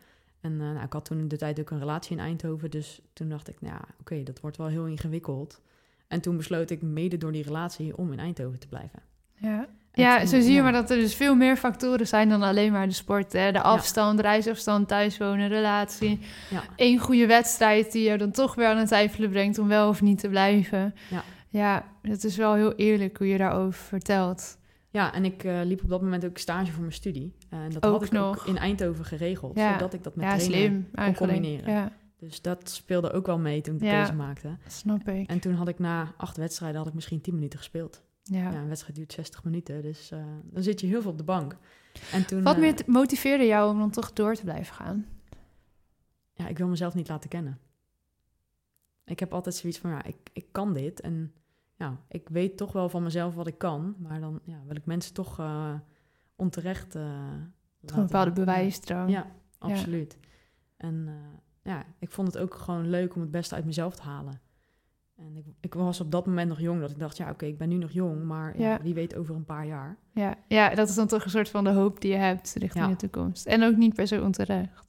En 0.40 0.52
uh, 0.52 0.58
nou, 0.58 0.84
ik 0.84 0.92
had 0.92 1.04
toen 1.04 1.18
in 1.18 1.28
de 1.28 1.36
tijd 1.36 1.60
ook 1.60 1.70
een 1.70 1.78
relatie 1.78 2.16
in 2.16 2.22
Eindhoven. 2.22 2.70
Dus 2.70 3.00
toen 3.12 3.28
dacht 3.28 3.48
ik, 3.48 3.60
nou 3.60 3.74
ja, 3.74 3.80
oké, 3.80 3.94
okay, 4.00 4.22
dat 4.22 4.40
wordt 4.40 4.56
wel 4.56 4.66
heel 4.66 4.86
ingewikkeld. 4.86 5.60
En 6.08 6.20
toen 6.20 6.36
besloot 6.36 6.70
ik 6.70 6.82
mede 6.82 7.16
door 7.16 7.32
die 7.32 7.42
relatie 7.42 7.96
om 7.96 8.12
in 8.12 8.18
Eindhoven 8.18 8.58
te 8.58 8.68
blijven. 8.68 9.02
Ja. 9.34 9.68
Ja, 9.94 10.18
toen, 10.18 10.28
zo 10.28 10.40
zie 10.40 10.50
je 10.50 10.56
ja. 10.56 10.62
maar 10.62 10.72
dat 10.72 10.90
er 10.90 10.96
dus 10.96 11.14
veel 11.14 11.34
meer 11.34 11.56
factoren 11.56 12.06
zijn 12.06 12.28
dan 12.28 12.42
alleen 12.42 12.72
maar 12.72 12.86
de 12.86 12.94
sport. 12.94 13.32
Hè? 13.32 13.52
De 13.52 13.62
afstand, 13.62 14.20
ja. 14.20 14.24
reisafstand, 14.24 14.88
thuiswonen, 14.88 15.48
relatie. 15.48 16.20
Ja. 16.50 16.62
Eén 16.76 16.98
goede 16.98 17.26
wedstrijd 17.26 17.92
die 17.92 18.10
je 18.10 18.18
dan 18.18 18.30
toch 18.30 18.54
weer 18.54 18.66
aan 18.66 18.76
het 18.76 18.86
twijfelen 18.86 19.30
brengt 19.30 19.58
om 19.58 19.68
wel 19.68 19.88
of 19.88 20.02
niet 20.02 20.18
te 20.18 20.28
blijven. 20.28 20.94
Ja, 21.10 21.24
ja 21.48 21.84
het 22.02 22.24
is 22.24 22.36
wel 22.36 22.54
heel 22.54 22.74
eerlijk 22.74 23.18
hoe 23.18 23.26
je 23.26 23.38
daarover 23.38 23.80
vertelt. 23.80 24.58
Ja, 24.90 25.14
en 25.14 25.24
ik 25.24 25.44
uh, 25.44 25.60
liep 25.64 25.82
op 25.82 25.88
dat 25.88 26.02
moment 26.02 26.24
ook 26.24 26.38
stage 26.38 26.72
voor 26.72 26.80
mijn 26.80 26.92
studie. 26.92 27.34
Uh, 27.50 27.58
en 27.58 27.70
dat 27.70 27.84
ook 27.84 27.92
had 27.92 28.04
ik 28.04 28.10
nog. 28.10 28.38
ook 28.38 28.46
in 28.46 28.58
Eindhoven 28.58 29.04
geregeld, 29.04 29.56
ja. 29.56 29.72
zodat 29.72 29.94
ik 29.94 30.04
dat 30.04 30.16
met 30.16 30.24
ja, 30.24 30.36
trainen 30.36 30.58
slim, 30.58 31.04
kon 31.04 31.14
combineren. 31.14 31.72
Ja. 31.72 31.92
Dus 32.18 32.42
dat 32.42 32.70
speelde 32.70 33.12
ook 33.12 33.26
wel 33.26 33.38
mee 33.38 33.60
toen 33.60 33.74
ik 33.74 33.80
de 33.80 33.86
Ja. 33.86 33.96
keuze 33.96 34.14
maakte. 34.14 34.56
Snap 34.66 35.08
ik. 35.08 35.28
En 35.28 35.40
toen 35.40 35.54
had 35.54 35.68
ik 35.68 35.78
na 35.78 36.12
acht 36.16 36.36
wedstrijden 36.36 36.78
had 36.78 36.88
ik 36.88 36.94
misschien 36.94 37.20
tien 37.20 37.34
minuten 37.34 37.58
gespeeld. 37.58 38.02
Ja. 38.24 38.50
Ja, 38.50 38.58
een 38.58 38.68
wedstrijd 38.68 38.96
duurt 38.96 39.12
60 39.12 39.44
minuten, 39.44 39.82
dus 39.82 40.12
uh, 40.12 40.24
dan 40.42 40.62
zit 40.62 40.80
je 40.80 40.86
heel 40.86 41.02
veel 41.02 41.10
op 41.10 41.18
de 41.18 41.24
bank. 41.24 41.56
En 42.12 42.26
toen, 42.26 42.42
Wat 42.42 42.54
uh, 42.54 42.60
meer 42.60 42.82
motiveerde 42.86 43.46
jou 43.46 43.70
om 43.70 43.78
dan 43.78 43.90
toch 43.90 44.12
door 44.12 44.34
te 44.34 44.44
blijven 44.44 44.74
gaan? 44.74 45.06
Ja, 46.32 46.48
ik 46.48 46.58
wil 46.58 46.66
mezelf 46.66 46.94
niet 46.94 47.08
laten 47.08 47.30
kennen. 47.30 47.58
Ik 49.04 49.20
heb 49.20 49.32
altijd 49.32 49.54
zoiets 49.54 49.78
van, 49.78 49.90
ja, 49.90 50.04
ik, 50.04 50.16
ik 50.32 50.46
kan 50.52 50.72
dit. 50.72 51.00
En 51.00 51.32
ja, 51.74 52.00
ik 52.08 52.28
weet 52.28 52.56
toch 52.56 52.72
wel 52.72 52.88
van 52.88 53.02
mezelf 53.02 53.34
wat 53.34 53.46
ik 53.46 53.58
kan. 53.58 53.96
Maar 53.98 54.20
dan 54.20 54.40
ja, 54.44 54.62
wil 54.66 54.76
ik 54.76 54.86
mensen 54.86 55.14
toch 55.14 55.40
uh, 55.40 55.74
onterecht 56.36 56.90
Toch 56.90 57.96
een 57.96 58.02
bepaalde 58.02 58.32
bewijsdrang. 58.32 59.10
Ja, 59.10 59.26
absoluut. 59.58 60.16
Ja. 60.20 60.28
En 60.76 61.08
ja, 61.62 61.84
ik 61.98 62.10
vond 62.10 62.28
het 62.32 62.38
ook 62.38 62.54
gewoon 62.54 62.90
leuk 62.90 63.14
om 63.14 63.20
het 63.20 63.30
beste 63.30 63.54
uit 63.54 63.64
mezelf 63.64 63.94
te 63.94 64.02
halen. 64.02 64.40
En 65.16 65.36
ik, 65.36 65.44
ik, 65.60 65.74
was 65.74 66.00
op 66.00 66.10
dat 66.10 66.26
moment 66.26 66.48
nog 66.48 66.60
jong, 66.60 66.80
dat 66.80 66.90
ik 66.90 66.98
dacht, 66.98 67.16
ja, 67.16 67.24
oké, 67.24 67.32
okay, 67.32 67.48
ik 67.48 67.58
ben 67.58 67.68
nu 67.68 67.76
nog 67.76 67.90
jong, 67.90 68.24
maar 68.24 68.58
ja, 68.58 68.68
Ja. 68.68 68.82
wie 68.82 68.94
weet 68.94 69.14
over 69.14 69.34
een 69.34 69.44
paar 69.44 69.66
jaar. 69.66 69.96
Ja. 70.12 70.36
ja, 70.48 70.74
dat 70.74 70.88
is 70.88 70.94
dan 70.94 71.06
toch 71.06 71.24
een 71.24 71.30
soort 71.30 71.48
van 71.48 71.64
de 71.64 71.70
hoop 71.70 72.00
die 72.00 72.10
je 72.10 72.16
hebt 72.16 72.54
richting 72.58 72.84
Ja. 72.84 72.90
de 72.90 72.96
toekomst. 72.96 73.46
En 73.46 73.62
ook 73.62 73.76
niet 73.76 73.94
per 73.94 74.06
se 74.06 74.22
onterecht. 74.22 74.82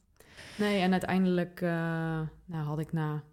Nee, 0.58 0.82
en 0.82 0.92
uiteindelijk 0.92 1.62
uh, 1.62 1.70
nou, 2.46 2.66
had 2.66 2.80
ik 2.80 2.94
na 2.94 3.24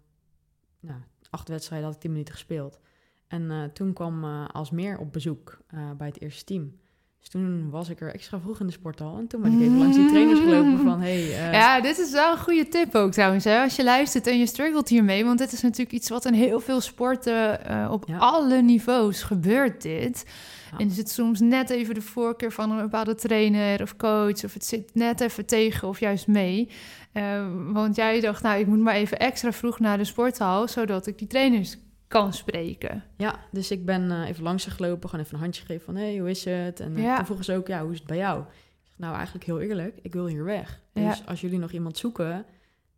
nou, 0.79 0.99
acht 1.29 1.47
wedstrijden 1.47 1.87
had 1.87 1.95
ik 1.95 2.01
tien 2.01 2.11
minuten 2.11 2.33
gespeeld. 2.33 2.79
En 3.27 3.41
uh, 3.41 3.63
toen 3.63 3.93
kwam 3.93 4.23
uh, 4.23 4.47
Alsmeer 4.47 4.97
op 4.97 5.13
bezoek 5.13 5.57
bij 5.97 6.07
het 6.07 6.21
eerste 6.21 6.43
team. 6.43 6.79
Dus 7.23 7.31
toen 7.31 7.69
was 7.69 7.89
ik 7.89 8.01
er 8.01 8.13
extra 8.13 8.39
vroeg 8.39 8.59
in 8.59 8.65
de 8.65 8.71
sporthal. 8.71 9.17
En 9.17 9.27
toen 9.27 9.41
ben 9.41 9.51
ik 9.51 9.59
even 9.61 9.77
langs 9.77 9.95
die 9.97 10.07
trainers 10.09 10.39
gelopen 10.39 10.79
van... 10.83 11.01
Hey, 11.01 11.23
uh, 11.23 11.53
Ja, 11.53 11.81
dit 11.81 11.97
is 11.99 12.11
wel 12.11 12.31
een 12.31 12.37
goede 12.37 12.67
tip 12.67 12.95
ook 12.95 13.11
trouwens. 13.11 13.43
Hè? 13.43 13.61
Als 13.61 13.75
je 13.75 13.83
luistert 13.83 14.27
en 14.27 14.39
je 14.39 14.45
struggelt 14.45 14.89
hiermee. 14.89 15.25
Want 15.25 15.37
dit 15.39 15.51
is 15.51 15.61
natuurlijk 15.61 15.91
iets 15.91 16.09
wat 16.09 16.25
in 16.25 16.33
heel 16.33 16.59
veel 16.59 16.81
sporten 16.81 17.59
uh, 17.69 17.91
op 17.91 18.03
Ja. 18.07 18.17
alle 18.17 18.61
niveaus 18.61 19.23
gebeurt 19.23 19.81
dit. 19.81 20.25
Ja. 20.71 20.77
En 20.77 20.87
er 20.87 20.93
zit 20.93 21.09
soms 21.09 21.39
net 21.39 21.69
even 21.69 21.93
de 21.95 22.01
voorkeur 22.01 22.51
van 22.51 22.71
een 22.71 22.81
bepaalde 22.81 23.15
trainer 23.15 23.81
of 23.81 23.95
coach. 23.95 24.43
Of 24.43 24.53
het 24.53 24.65
zit 24.65 24.89
net 24.93 25.21
even 25.21 25.45
tegen 25.45 25.87
of 25.87 25.99
juist 25.99 26.27
mee. 26.27 26.69
Uh, 27.13 27.45
want 27.71 27.95
jij 27.95 28.19
dacht, 28.19 28.43
nou, 28.43 28.59
ik 28.59 28.67
moet 28.67 28.79
maar 28.79 28.95
even 28.95 29.19
extra 29.19 29.51
vroeg 29.51 29.79
naar 29.79 29.97
de 29.97 30.03
sporthal... 30.03 30.67
zodat 30.67 31.07
ik 31.07 31.17
die 31.17 31.27
trainers 31.27 31.77
kan 32.21 32.33
spreken. 32.33 33.03
Ja, 33.17 33.39
dus 33.51 33.71
ik 33.71 33.85
ben 33.85 34.11
eh, 34.11 34.27
even 34.29 34.43
langs 34.43 34.65
gelopen, 34.65 35.09
gewoon 35.09 35.25
even 35.25 35.37
een 35.37 35.43
handje 35.43 35.61
gegeven 35.61 35.85
van... 35.85 35.95
hé, 35.95 36.09
hey, 36.09 36.17
hoe 36.17 36.29
is 36.29 36.45
het? 36.45 36.79
En 36.79 36.95
eh, 36.95 37.03
Ja. 37.03 37.15
toen 37.15 37.25
vroegen 37.25 37.45
ze 37.45 37.55
ook, 37.55 37.67
ja, 37.67 37.81
hoe 37.81 37.91
is 37.91 37.97
het 37.97 38.07
bij 38.07 38.17
jou? 38.17 38.39
Ik 38.41 38.47
zeg, 38.83 38.97
nou, 38.97 39.15
eigenlijk 39.15 39.45
heel 39.45 39.59
eerlijk, 39.61 39.99
ik 40.01 40.13
wil 40.13 40.25
hier 40.27 40.43
weg. 40.43 40.79
Ja. 40.93 41.09
Dus 41.09 41.25
als 41.25 41.41
jullie 41.41 41.59
nog 41.59 41.71
iemand 41.71 41.97
zoeken, 41.97 42.45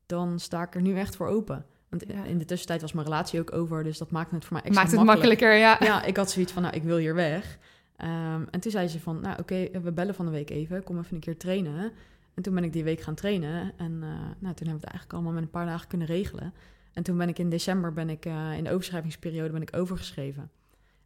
dan 0.06 0.40
sta 0.40 0.64
ik 0.64 0.76
er 0.76 0.82
nu 0.82 0.98
echt 0.98 1.16
voor 1.16 1.28
open. 1.28 1.66
Want 1.90 2.04
Ja. 2.08 2.24
in 2.24 2.38
de 2.38 2.46
tussentijd 2.46 2.82
was 2.82 2.94
mijn 2.94 3.06
relatie 3.06 3.40
ook 3.40 3.54
over, 3.54 3.84
dus 3.84 3.98
dat 3.98 4.12
maakt 4.12 4.32
het 4.32 4.46
voor 4.46 4.54
mij 4.54 4.62
extra 4.62 4.82
Maakt 4.84 4.96
het 4.96 5.06
makkelijk. 5.06 5.40
makkelijker, 5.42 5.60
ja. 5.88 5.94
Ja, 5.96 6.04
ik 6.04 6.18
had 6.18 6.32
zoiets 6.32 6.52
van, 6.52 6.62
nou, 6.62 6.76
ik 6.76 6.84
wil 6.84 6.98
hier 6.98 7.16
weg. 7.16 7.58
Ehm, 7.98 8.42
en 8.52 8.60
toen 8.60 8.72
zei 8.72 8.88
ze 8.88 9.00
van, 9.00 9.20
nou, 9.22 9.40
oké, 9.40 9.68
we 9.82 9.92
bellen 9.92 10.16
van 10.16 10.26
de 10.26 10.32
week 10.32 10.50
even. 10.50 10.84
Kom 10.84 11.00
even 11.00 11.14
een 11.16 11.20
keer 11.20 11.38
trainen. 11.38 11.92
En 12.34 12.44
toen 12.44 12.54
ben 12.54 12.64
ik 12.64 12.74
die 12.74 12.84
week 12.84 13.02
gaan 13.02 13.16
trainen. 13.16 13.72
En 13.78 13.98
eh, 14.02 14.10
nou, 14.10 14.30
toen 14.40 14.44
hebben 14.44 14.66
we 14.66 14.72
het 14.74 14.84
eigenlijk 14.84 15.14
allemaal 15.14 15.32
met 15.32 15.44
een 15.44 15.50
paar 15.50 15.66
dagen 15.66 15.88
kunnen 15.88 16.08
regelen. 16.08 16.54
En 16.96 17.04
toen 17.04 17.18
ben 17.18 17.30
ik 17.30 17.40
in 17.40 17.50
december, 17.50 17.94
ben 17.94 18.10
ik, 18.10 18.26
eh, 18.26 18.58
in 18.58 18.64
de 18.64 18.72
overschrijvingsperiode, 18.72 19.52
ben 19.52 19.62
ik 19.62 19.76
overgeschreven. 19.76 20.52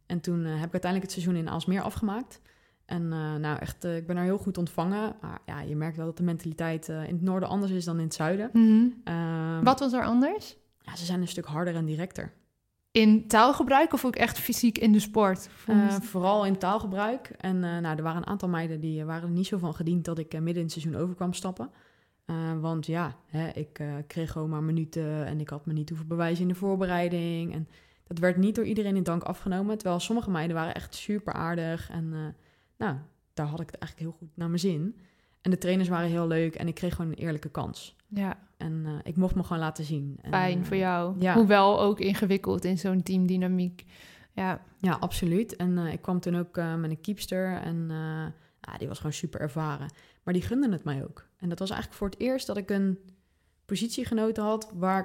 En 0.06 0.20
toen 0.20 0.44
eh, 0.44 0.50
heb 0.50 0.66
ik 0.66 0.72
uiteindelijk 0.72 1.02
het 1.02 1.12
seizoen 1.12 1.36
in 1.36 1.48
Aalsmeer 1.48 1.82
afgemaakt. 1.82 2.40
En 2.84 3.12
eh, 3.12 3.34
nou, 3.34 3.58
echt, 3.58 3.84
ik 3.84 4.06
ben 4.06 4.16
daar 4.16 4.24
heel 4.24 4.38
goed 4.38 4.58
ontvangen. 4.58 5.14
Maar 5.20 5.38
ja, 5.46 5.60
je 5.60 5.76
merkt 5.76 5.96
wel 5.96 6.06
dat 6.06 6.16
de 6.16 6.22
mentaliteit 6.22 6.88
in 6.88 6.94
het 6.96 7.22
noorden 7.22 7.48
anders 7.48 7.72
is 7.72 7.84
dan 7.84 7.98
in 7.98 8.04
het 8.04 8.14
zuiden. 8.14 8.50
Mhm. 8.52 8.86
Ehm, 9.04 9.64
Wat 9.64 9.80
was 9.80 9.92
er 9.92 10.04
anders? 10.04 10.56
Ja, 10.78 10.96
ze 10.96 11.04
zijn 11.04 11.20
een 11.20 11.28
stuk 11.28 11.44
harder 11.44 11.74
en 11.74 11.84
directer. 11.84 12.32
In 12.90 13.28
taalgebruik 13.28 13.92
of 13.92 14.04
ook 14.04 14.16
echt 14.16 14.38
fysiek 14.38 14.78
in 14.78 14.92
de 14.92 15.00
sport? 15.00 15.48
Vooral 16.02 16.46
in 16.46 16.58
taalgebruik. 16.58 17.28
En 17.28 17.58
nou, 17.58 17.96
er 17.96 18.02
waren 18.02 18.22
een 18.22 18.26
aantal 18.26 18.48
meiden 18.48 18.80
die 18.80 19.04
waren 19.04 19.22
er 19.22 19.34
niet 19.34 19.46
zo 19.46 19.58
van 19.58 19.74
gediend 19.74 20.04
dat 20.04 20.18
ik 20.18 20.32
midden 20.32 20.54
in 20.54 20.62
het 20.62 20.72
seizoen 20.72 20.96
over 20.96 21.14
kwam 21.14 21.32
stappen. 21.32 21.70
Eh, 22.30 22.60
want 22.60 22.86
ja, 22.86 23.16
hè, 23.26 23.48
ik 23.48 23.78
eh, 23.78 23.94
kreeg 24.06 24.32
gewoon 24.32 24.48
maar 24.48 24.62
minuten 24.62 25.26
en 25.26 25.40
ik 25.40 25.48
had 25.48 25.66
me 25.66 25.72
niet 25.72 25.88
hoeven 25.88 26.06
bewijzen 26.06 26.42
in 26.42 26.48
de 26.48 26.54
voorbereiding. 26.54 27.54
En 27.54 27.68
dat 28.06 28.18
werd 28.18 28.36
niet 28.36 28.54
door 28.54 28.64
iedereen 28.64 28.96
in 28.96 29.02
dank 29.02 29.22
afgenomen. 29.22 29.78
Terwijl 29.78 30.00
sommige 30.00 30.30
meiden 30.30 30.56
waren 30.56 30.74
echt 30.74 30.94
super 30.94 31.32
aardig. 31.32 31.90
En 31.90 32.12
eh, 32.12 32.18
nou, 32.78 32.96
daar 33.34 33.46
had 33.46 33.60
ik 33.60 33.70
het 33.70 33.78
eigenlijk 33.78 34.10
heel 34.10 34.18
goed 34.18 34.36
naar 34.36 34.48
mijn 34.48 34.60
zin. 34.60 34.96
En 35.40 35.50
de 35.50 35.58
trainers 35.58 35.88
waren 35.88 36.08
heel 36.08 36.26
leuk 36.26 36.54
en 36.54 36.68
ik 36.68 36.74
kreeg 36.74 36.94
gewoon 36.94 37.10
een 37.10 37.18
eerlijke 37.18 37.50
kans. 37.50 37.96
ja, 38.08 38.38
En 38.56 39.00
ik 39.02 39.16
mocht 39.16 39.34
me 39.34 39.42
gewoon 39.42 39.62
laten 39.62 39.84
zien. 39.84 40.18
En, 40.22 40.30
fijn 40.30 40.66
voor 40.66 40.76
jou. 40.76 41.16
ja. 41.18 41.34
Hoewel 41.34 41.80
ook 41.80 42.00
ingewikkeld 42.00 42.64
in 42.64 42.78
zo'n 42.78 43.02
teamdynamiek. 43.02 43.84
Ja, 44.32 44.60
Ja, 44.78 44.96
absoluut. 45.00 45.56
En 45.56 45.78
ik 45.78 46.02
kwam 46.02 46.20
toen 46.20 46.36
ook 46.36 46.56
met 46.56 46.90
een 46.90 47.00
keepster 47.00 47.56
en 47.56 47.88
ja, 48.60 48.78
die 48.78 48.88
was 48.88 48.96
gewoon 48.96 49.12
super 49.12 49.40
ervaren. 49.40 49.88
Maar 50.22 50.34
die 50.34 50.42
gunde 50.42 50.70
het 50.70 50.84
mij 50.84 51.04
ook. 51.04 51.26
En 51.36 51.48
dat 51.48 51.58
was 51.58 51.70
eigenlijk 51.70 51.98
voor 52.00 52.08
het 52.10 52.18
eerst 52.18 52.46
dat 52.46 52.56
ik 52.56 52.70
een 52.70 52.98
positiegenoten 53.64 54.42
had 54.42 54.70
waar, 54.74 55.04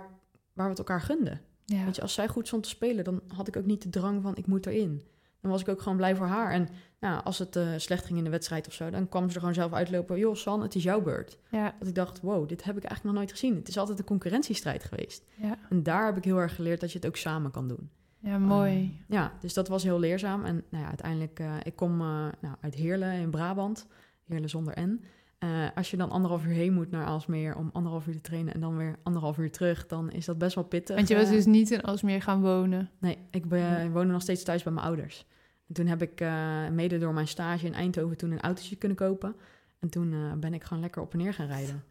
waar 0.54 0.66
we 0.66 0.70
het 0.70 0.80
elkaar 0.80 1.02
gunden. 1.02 1.42
ja. 1.66 1.86
Weet 1.86 1.96
je, 1.96 2.02
als 2.02 2.14
zij 2.14 2.28
goed 2.28 2.48
stond 2.48 2.64
te 2.64 2.70
spelen, 2.70 3.04
dan 3.04 3.22
had 3.36 3.48
ik 3.48 3.58
ook 3.58 3.66
niet 3.66 3.82
de 3.82 3.90
drang 3.90 4.22
van 4.22 4.36
ik 4.36 4.48
moet 4.48 4.66
erin. 4.66 5.04
Dan 5.42 5.52
was 5.52 5.62
ik 5.62 5.68
ook 5.70 5.82
gewoon 5.82 5.98
blij 5.98 6.16
voor 6.16 6.26
haar. 6.26 6.52
En 6.52 6.68
ja, 7.00 7.18
als 7.18 7.40
het 7.40 7.56
eh, 7.56 7.68
slecht 7.78 8.06
ging 8.06 8.18
in 8.18 8.24
de 8.24 8.30
wedstrijd 8.30 8.68
of 8.68 8.74
zo, 8.74 8.90
dan 8.90 9.10
kwam 9.10 9.28
ze 9.28 9.34
er 9.34 9.40
gewoon 9.40 9.54
zelf 9.56 9.74
uitlopen. 9.74 10.18
Joh, 10.20 10.36
San, 10.36 10.62
het 10.62 10.76
is 10.76 10.84
jouw 10.84 11.02
beurt. 11.02 11.38
ja, 11.50 11.76
Dat 11.80 11.88
ik 11.88 11.96
dacht, 11.96 12.22
wow, 12.22 12.48
dit 12.50 12.64
heb 12.64 12.78
ik 12.78 12.84
eigenlijk 12.84 13.04
nog 13.04 13.14
nooit 13.14 13.32
gezien. 13.40 13.56
Het 13.56 13.68
is 13.68 13.78
altijd 13.78 14.00
een 14.00 14.06
concurrentiestrijd 14.06 14.84
geweest. 14.84 15.24
ja. 15.36 15.58
En 15.70 15.84
daar 15.84 16.06
heb 16.06 16.18
ik 16.18 16.24
heel 16.24 16.38
erg 16.38 16.56
geleerd 16.56 16.80
dat 16.80 16.92
je 16.92 16.98
het 16.98 17.08
ook 17.08 17.16
samen 17.16 17.52
kan 17.52 17.68
doen. 17.68 17.90
ja, 18.20 18.38
mooi. 18.38 18.76
Uh, 18.84 18.90
ja, 19.08 19.34
dus 19.40 19.54
dat 19.54 19.68
was 19.68 19.84
heel 19.84 20.00
leerzaam. 20.00 20.46
En 20.46 20.64
nou 20.70 20.84
ja, 20.84 20.90
uiteindelijk, 20.90 21.40
uh, 21.40 21.54
ik 21.64 21.76
kom 21.76 22.02
uh, 22.02 22.08
nou, 22.42 22.56
uit 22.62 22.76
Heerlen 22.76 23.12
in 23.14 23.30
Brabant. 23.30 23.88
Heerlen 24.28 24.50
zonder 24.50 24.82
N. 24.82 25.04
Uh, 25.40 25.50
als 25.76 25.92
je 25.92 25.98
dan 25.98 26.10
anderhalf 26.10 26.46
uur 26.46 26.52
heen 26.54 26.74
moet 26.74 26.92
naar 26.92 27.06
Aalsmeer 27.06 27.56
om 27.56 27.70
anderhalf 27.74 28.08
uur 28.08 28.14
te 28.14 28.22
trainen 28.22 28.54
en 28.54 28.60
dan 28.60 28.78
weer 28.78 28.96
anderhalf 29.04 29.38
uur 29.38 29.52
terug, 29.52 29.88
dan 29.88 30.12
is 30.12 30.26
dat 30.26 30.38
best 30.38 30.56
wel 30.56 30.64
pittig. 30.64 30.96
Want 30.96 31.08
je 31.08 31.16
was 31.16 31.30
dus 31.30 31.46
niet 31.46 31.72
in 31.72 31.84
Aalsmeer 31.88 32.22
gaan 32.22 32.42
wonen? 32.42 32.90
Nee, 33.00 33.18
ik 33.32 33.48
ben, 33.48 33.92
woonde 33.92 34.12
nog 34.14 34.22
steeds 34.22 34.44
thuis 34.44 34.64
bij 34.64 34.74
mijn 34.74 34.86
ouders. 34.86 35.26
En 35.68 35.74
toen 35.74 35.88
heb 35.88 36.02
ik 36.02 36.22
uh, 36.22 36.68
mede 36.72 36.98
door 36.98 37.14
mijn 37.14 37.28
stage 37.28 37.66
in 37.66 37.74
Eindhoven 37.74 38.18
toen 38.18 38.32
een 38.32 38.42
autootje 38.42 38.76
kunnen 38.76 38.98
kopen. 38.98 39.36
En 39.80 39.90
toen 39.90 40.12
uh, 40.12 40.34
ben 40.34 40.54
ik 40.54 40.64
gewoon 40.64 40.84
lekker 40.84 41.02
op 41.02 41.12
en 41.14 41.18
neer 41.18 41.34
gaan 41.34 41.48
rijden. 41.48 41.84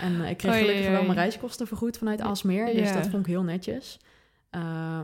En 0.00 0.12
uh, 0.12 0.30
ik 0.30 0.36
kreeg 0.36 0.58
gelukkig 0.58 0.88
wel 0.88 1.02
mijn 1.02 1.14
reiskosten 1.18 1.66
vergoed 1.66 1.98
vanuit 1.98 2.20
Aalsmeer. 2.20 2.66
Dus 2.66 2.88
Ja. 2.88 2.94
dat 2.94 3.06
vond 3.08 3.26
ik 3.26 3.32
heel 3.32 3.42
netjes. 3.42 4.00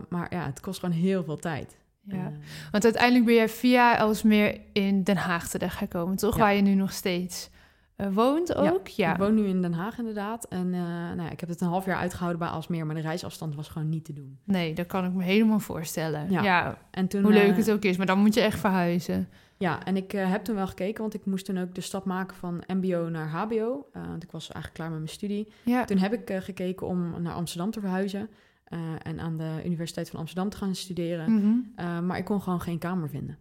Maar 0.09 0.27
ja, 0.29 0.45
het 0.45 0.59
kost 0.59 0.79
gewoon 0.79 0.95
heel 0.95 1.23
veel 1.23 1.37
tijd. 1.37 1.77
Ja. 2.07 2.31
Want 2.71 2.83
uiteindelijk 2.83 3.25
ben 3.25 3.33
jij 3.33 3.49
via 3.49 3.97
Aalsmeer 3.97 4.59
in 4.73 5.03
Den 5.03 5.17
Haag 5.17 5.47
terechtgekomen, 5.47 6.15
toch? 6.15 6.35
Ja. 6.35 6.41
Waar 6.41 6.53
je 6.53 6.61
nu 6.61 6.73
nog 6.73 6.91
steeds 6.91 7.49
uh, 7.97 8.07
woont 8.13 8.55
ook? 8.55 8.87
Ja. 8.87 9.11
Ik 9.11 9.17
woon 9.17 9.35
nu 9.35 9.45
in 9.45 9.61
Den 9.61 9.73
Haag 9.73 9.97
inderdaad. 9.97 10.45
En 10.45 10.73
uh, 10.73 10.81
nou 10.81 11.21
ja, 11.21 11.29
ik 11.29 11.39
heb 11.39 11.49
het 11.49 11.61
een 11.61 11.67
half 11.67 11.85
jaar 11.85 11.97
uitgehouden 11.97 12.39
bij 12.39 12.49
Aalsmeer. 12.49 12.85
Maar 12.85 12.95
de 12.95 13.01
reisafstand 13.01 13.55
was 13.55 13.67
gewoon 13.67 13.89
niet 13.89 14.05
te 14.05 14.13
doen. 14.13 14.37
Nee, 14.43 14.73
dat 14.73 14.85
kan 14.85 15.05
ik 15.05 15.13
me 15.13 15.23
helemaal 15.23 15.59
voorstellen. 15.59 16.31
Ja. 16.31 16.43
Ja, 16.43 16.77
En 16.91 17.07
toen, 17.07 17.23
hoe 17.23 17.33
leuk 17.33 17.51
uh, 17.51 17.57
het 17.57 17.71
ook 17.71 17.83
is. 17.83 17.97
Maar 17.97 18.05
dan 18.05 18.19
moet 18.19 18.33
je 18.33 18.41
echt 18.41 18.59
verhuizen. 18.59 19.29
Ja, 19.57 19.83
en 19.85 19.97
ik 19.97 20.11
heb 20.11 20.43
toen 20.43 20.55
wel 20.55 20.67
gekeken, 20.67 21.01
want 21.01 21.13
ik 21.13 21.25
moest 21.25 21.45
toen 21.45 21.57
ook 21.57 21.75
de 21.75 21.81
stap 21.81 22.05
maken 22.05 22.35
van 22.35 22.63
MBO 22.67 23.09
naar 23.09 23.27
HBO. 23.29 23.85
Want 23.93 24.23
ik 24.23 24.31
was 24.31 24.43
eigenlijk 24.43 24.73
klaar 24.73 24.89
met 24.89 24.97
mijn 24.97 25.11
studie. 25.11 25.51
Ja. 25.63 25.85
Toen 25.85 25.97
heb 25.97 26.13
ik 26.13 26.43
gekeken 26.43 26.87
om 26.87 27.21
naar 27.21 27.33
Amsterdam 27.33 27.71
te 27.71 27.79
verhuizen. 27.79 28.29
Uh, 28.73 28.79
en 29.03 29.19
aan 29.19 29.37
de 29.37 29.61
Universiteit 29.65 30.09
van 30.09 30.19
Amsterdam 30.19 30.49
te 30.49 30.57
gaan 30.57 30.75
studeren. 30.75 31.31
Mm 31.31 31.41
-hmm. 31.75 32.05
maar 32.05 32.17
ik 32.17 32.25
kon 32.25 32.41
gewoon 32.41 32.61
geen 32.61 32.77
kamer 32.79 33.09
vinden. 33.09 33.37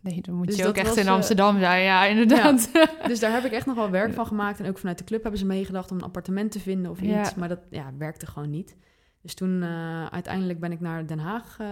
Nee, 0.00 0.20
dan 0.20 0.34
moet 0.34 0.46
Dus 0.46 0.56
je 0.56 0.66
ook 0.66 0.76
echt 0.76 0.88
was, 0.88 0.96
in 0.96 1.08
Amsterdam 1.08 1.58
zijn. 1.58 1.82
Ja, 1.82 2.04
inderdaad. 2.06 2.70
Ja. 2.72 2.88
dus 3.08 3.20
daar 3.20 3.32
heb 3.32 3.44
ik 3.44 3.52
echt 3.52 3.66
nog 3.66 3.76
wel 3.76 3.90
werk 3.90 4.12
van 4.12 4.26
gemaakt. 4.26 4.60
En 4.60 4.68
ook 4.68 4.78
vanuit 4.78 4.98
de 4.98 5.04
club 5.04 5.22
hebben 5.22 5.40
ze 5.40 5.46
meegedacht 5.46 5.90
om 5.90 5.96
een 5.96 6.02
appartement 6.02 6.52
te 6.52 6.60
vinden 6.60 6.90
of 6.90 7.00
Ja. 7.00 7.20
iets. 7.20 7.34
Maar 7.34 7.48
dat 7.48 7.60
ja, 7.70 7.92
werkte 7.98 8.26
gewoon 8.26 8.50
niet. 8.50 8.76
Dus 9.22 9.34
toen 9.34 9.62
uh, 9.62 10.06
uiteindelijk 10.06 10.60
ben 10.60 10.72
ik 10.72 10.80
naar 10.80 11.06
Den 11.06 11.18
Haag 11.18 11.58
uh, 11.60 11.66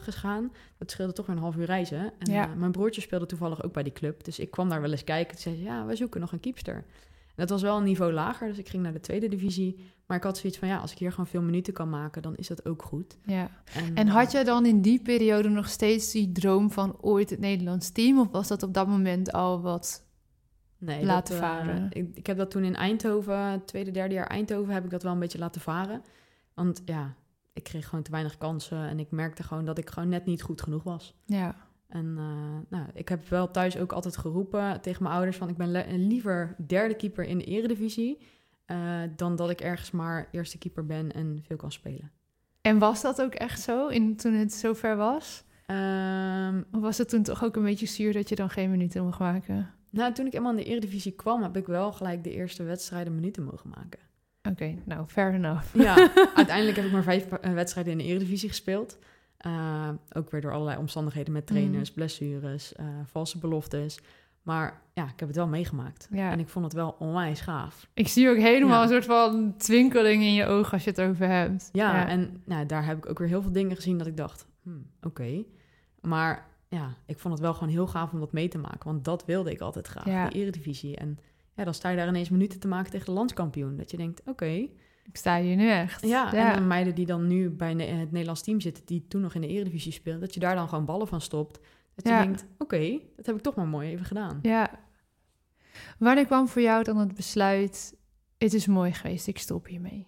gegaan. 0.00 0.52
Dat 0.78 0.90
scheelde 0.90 1.12
toch 1.12 1.26
weer 1.26 1.36
een 1.36 1.42
half 1.42 1.56
uur 1.56 1.64
reizen. 1.64 2.12
En 2.18 2.32
Ja. 2.32 2.48
uh, 2.48 2.54
mijn 2.54 2.72
broertje 2.72 3.00
speelde 3.00 3.26
toevallig 3.26 3.62
ook 3.62 3.72
bij 3.72 3.82
die 3.82 3.92
club. 3.92 4.24
Dus 4.24 4.38
ik 4.38 4.50
kwam 4.50 4.68
daar 4.68 4.80
wel 4.80 4.90
eens 4.90 5.04
kijken. 5.04 5.32
Toen 5.32 5.40
zei 5.40 5.56
ze, 5.56 5.62
ja, 5.62 5.86
we 5.86 5.96
zoeken 5.96 6.20
nog 6.20 6.32
een 6.32 6.40
keepster. 6.40 6.74
En 6.74 6.84
dat 7.34 7.50
was 7.50 7.62
wel 7.62 7.76
een 7.76 7.84
niveau 7.84 8.12
lager, 8.12 8.48
dus 8.48 8.58
ik 8.58 8.68
ging 8.68 8.82
naar 8.82 8.92
de 8.92 9.00
tweede 9.00 9.28
divisie. 9.28 9.94
Maar 10.06 10.16
ik 10.16 10.22
had 10.22 10.38
zoiets 10.38 10.58
van, 10.58 10.68
ja, 10.68 10.78
als 10.78 10.92
ik 10.92 10.98
hier 10.98 11.10
gewoon 11.10 11.26
veel 11.26 11.42
minuten 11.42 11.72
kan 11.72 11.90
maken, 11.90 12.22
dan 12.22 12.34
is 12.36 12.46
dat 12.46 12.66
ook 12.66 12.82
goed. 12.82 13.18
Ja. 13.24 13.50
En, 13.74 13.94
En 13.94 14.08
had 14.08 14.32
jij 14.32 14.44
dan 14.44 14.66
in 14.66 14.80
die 14.80 15.02
periode 15.02 15.48
nog 15.48 15.68
steeds 15.68 16.12
die 16.12 16.32
droom 16.32 16.70
van 16.70 16.96
ooit 17.00 17.30
het 17.30 17.38
Nederlands 17.38 17.90
team? 17.90 18.18
Of 18.18 18.30
was 18.30 18.48
dat 18.48 18.62
op 18.62 18.74
dat 18.74 18.86
moment 18.86 19.32
al 19.32 19.60
wat 19.60 20.06
nee, 20.78 21.04
laten 21.04 21.34
dat, 21.34 21.44
uh, 21.44 21.48
varen? 21.50 21.88
Ik, 21.90 22.08
ik 22.14 22.26
heb 22.26 22.36
dat 22.36 22.50
toen 22.50 22.64
in 22.64 22.76
Eindhoven, 22.76 23.64
tweede, 23.64 23.90
derde 23.90 24.14
jaar 24.14 24.26
Eindhoven, 24.26 24.74
heb 24.74 24.84
ik 24.84 24.90
dat 24.90 25.02
wel 25.02 25.12
een 25.12 25.18
beetje 25.18 25.38
laten 25.38 25.60
varen. 25.60 26.02
Want 26.54 26.82
ja, 26.84 27.14
ik 27.52 27.62
kreeg 27.62 27.88
gewoon 27.88 28.04
te 28.04 28.10
weinig 28.10 28.38
kansen 28.38 28.88
en 28.88 28.98
ik 28.98 29.10
merkte 29.10 29.42
gewoon 29.42 29.64
dat 29.64 29.78
ik 29.78 29.90
gewoon 29.90 30.08
net 30.08 30.26
niet 30.26 30.42
goed 30.42 30.62
genoeg 30.62 30.82
was. 30.82 31.14
Ja. 31.24 31.56
En 31.88 32.06
uh, 32.06 32.78
nou, 32.78 32.86
ik 32.94 33.08
heb 33.08 33.28
wel 33.28 33.50
thuis 33.50 33.78
ook 33.78 33.92
altijd 33.92 34.16
geroepen 34.16 34.80
tegen 34.80 35.02
mijn 35.02 35.14
ouders 35.14 35.36
van 35.36 35.48
ik 35.48 35.56
ben 35.56 36.06
liever 36.06 36.56
derde 36.66 36.94
keeper 36.94 37.24
in 37.24 37.38
de 37.38 37.44
eredivisie 37.44 38.18
uh, 38.66 39.02
dan 39.16 39.36
dat 39.36 39.50
ik 39.50 39.60
ergens 39.60 39.90
maar 39.90 40.28
eerste 40.30 40.58
keeper 40.58 40.86
ben 40.86 41.12
en 41.12 41.42
veel 41.46 41.56
kan 41.56 41.72
spelen. 41.72 42.10
En 42.60 42.78
was 42.78 43.02
dat 43.02 43.22
ook 43.22 43.34
echt 43.34 43.60
zo 43.60 43.86
in, 43.86 44.16
toen 44.16 44.32
het 44.32 44.52
zover 44.52 44.96
was? 44.96 45.44
Um, 45.66 46.64
of 46.72 46.80
was 46.80 46.98
het 46.98 47.08
toen 47.08 47.22
toch 47.22 47.44
ook 47.44 47.56
een 47.56 47.62
beetje 47.62 47.86
zuur 47.86 48.12
dat 48.12 48.28
je 48.28 48.34
dan 48.34 48.50
geen 48.50 48.70
minuten 48.70 49.04
mocht 49.04 49.18
maken? 49.18 49.70
Nou, 49.90 50.12
toen 50.12 50.26
ik 50.26 50.34
eenmaal 50.34 50.50
in 50.50 50.56
de 50.56 50.64
eredivisie 50.64 51.12
kwam, 51.12 51.42
heb 51.42 51.56
ik 51.56 51.66
wel 51.66 51.92
gelijk 51.92 52.24
de 52.24 52.32
eerste 52.32 52.62
wedstrijden 52.62 53.14
minuten 53.14 53.44
mogen 53.44 53.68
maken. 53.68 54.00
Oké, 54.38 54.50
okay, 54.50 54.82
nou, 54.84 55.06
fair 55.06 55.34
enough. 55.34 55.74
Ja, 55.74 55.94
uiteindelijk 56.34 56.76
heb 56.76 56.86
ik 56.86 56.92
maar 56.92 57.02
vijf 57.02 57.26
uh, 57.26 57.52
wedstrijden 57.52 57.92
in 57.92 57.98
de 57.98 58.04
eredivisie 58.04 58.48
gespeeld. 58.48 58.98
Uh, 59.46 59.88
ook 60.12 60.30
weer 60.30 60.40
door 60.40 60.52
allerlei 60.52 60.78
omstandigheden 60.78 61.32
met 61.32 61.46
trainers, 61.46 61.88
mm. 61.88 61.94
blessures, 61.94 62.72
uh, 62.80 62.86
valse 63.04 63.38
beloftes. 63.38 64.00
Maar 64.46 64.82
ja, 64.94 65.04
ik 65.04 65.20
heb 65.20 65.28
het 65.28 65.36
wel 65.36 65.46
meegemaakt. 65.46 66.08
Ja. 66.10 66.30
En 66.30 66.38
ik 66.38 66.48
vond 66.48 66.64
het 66.64 66.74
wel 66.74 66.96
onwijs 66.98 67.40
gaaf. 67.40 67.88
Ik 67.94 68.08
zie 68.08 68.28
ook 68.28 68.36
helemaal 68.36 68.76
ja. 68.76 68.82
een 68.82 68.88
soort 68.88 69.04
van 69.04 69.54
twinkeling 69.56 70.22
in 70.22 70.34
je 70.34 70.46
ogen 70.46 70.72
als 70.72 70.84
je 70.84 70.90
het 70.90 71.00
over 71.00 71.28
hebt. 71.28 71.68
Ja, 71.72 71.96
ja. 71.96 72.08
en 72.08 72.42
nou, 72.44 72.66
daar 72.66 72.86
heb 72.86 72.96
ik 72.96 73.08
ook 73.08 73.18
weer 73.18 73.28
heel 73.28 73.42
veel 73.42 73.52
dingen 73.52 73.76
gezien 73.76 73.98
dat 73.98 74.06
ik 74.06 74.16
dacht, 74.16 74.46
hmm, 74.62 74.86
oké. 74.96 75.06
Okay. 75.06 75.46
Maar 76.00 76.46
ja, 76.68 76.94
ik 77.06 77.18
vond 77.18 77.34
het 77.34 77.42
wel 77.42 77.54
gewoon 77.54 77.72
heel 77.72 77.86
gaaf 77.86 78.12
om 78.12 78.20
dat 78.20 78.32
mee 78.32 78.48
te 78.48 78.58
maken. 78.58 78.84
Want 78.84 79.04
dat 79.04 79.24
wilde 79.24 79.50
ik 79.50 79.60
altijd 79.60 79.86
graag, 79.86 80.06
ja. 80.06 80.28
de 80.28 80.34
eredivisie. 80.34 80.96
En 80.96 81.18
ja, 81.54 81.64
dan 81.64 81.74
sta 81.74 81.88
je 81.88 81.96
daar 81.96 82.08
ineens 82.08 82.30
minuten 82.30 82.60
te 82.60 82.68
maken 82.68 82.90
tegen 82.90 83.06
de 83.06 83.12
landskampioen. 83.12 83.76
Dat 83.76 83.90
je 83.90 83.96
denkt, 83.96 84.20
oké. 84.20 84.30
Okay, 84.30 84.72
ik 85.04 85.16
sta 85.16 85.40
hier 85.40 85.56
nu 85.56 85.70
echt. 85.70 86.06
Ja, 86.06 86.30
ja, 86.32 86.52
en 86.52 86.60
de 86.60 86.66
meiden 86.66 86.94
die 86.94 87.06
dan 87.06 87.26
nu 87.26 87.50
bij 87.50 87.70
het 87.70 88.10
Nederlands 88.10 88.42
team 88.42 88.60
zitten, 88.60 88.82
die 88.86 89.04
toen 89.08 89.20
nog 89.20 89.34
in 89.34 89.40
de 89.40 89.46
Eredivisie 89.46 89.92
speelden, 89.92 90.20
dat 90.20 90.34
je 90.34 90.40
daar 90.40 90.54
dan 90.54 90.68
gewoon 90.68 90.84
ballen 90.84 91.08
van 91.08 91.20
stopt. 91.20 91.60
Dat 91.96 92.06
ja. 92.06 92.18
je 92.18 92.24
denkt, 92.24 92.42
oké, 92.42 92.62
okay, 92.62 93.02
dat 93.16 93.26
heb 93.26 93.36
ik 93.36 93.42
toch 93.42 93.54
maar 93.54 93.66
mooi 93.66 93.90
even 93.90 94.06
gedaan. 94.06 94.38
Ja. 94.42 94.70
Wanneer 95.98 96.26
kwam 96.26 96.48
voor 96.48 96.62
jou 96.62 96.82
dan 96.82 96.98
het 96.98 97.14
besluit, 97.14 97.96
het 98.38 98.54
is 98.54 98.66
mooi 98.66 98.92
geweest, 98.92 99.26
ik 99.26 99.38
stop 99.38 99.66
hiermee? 99.66 100.06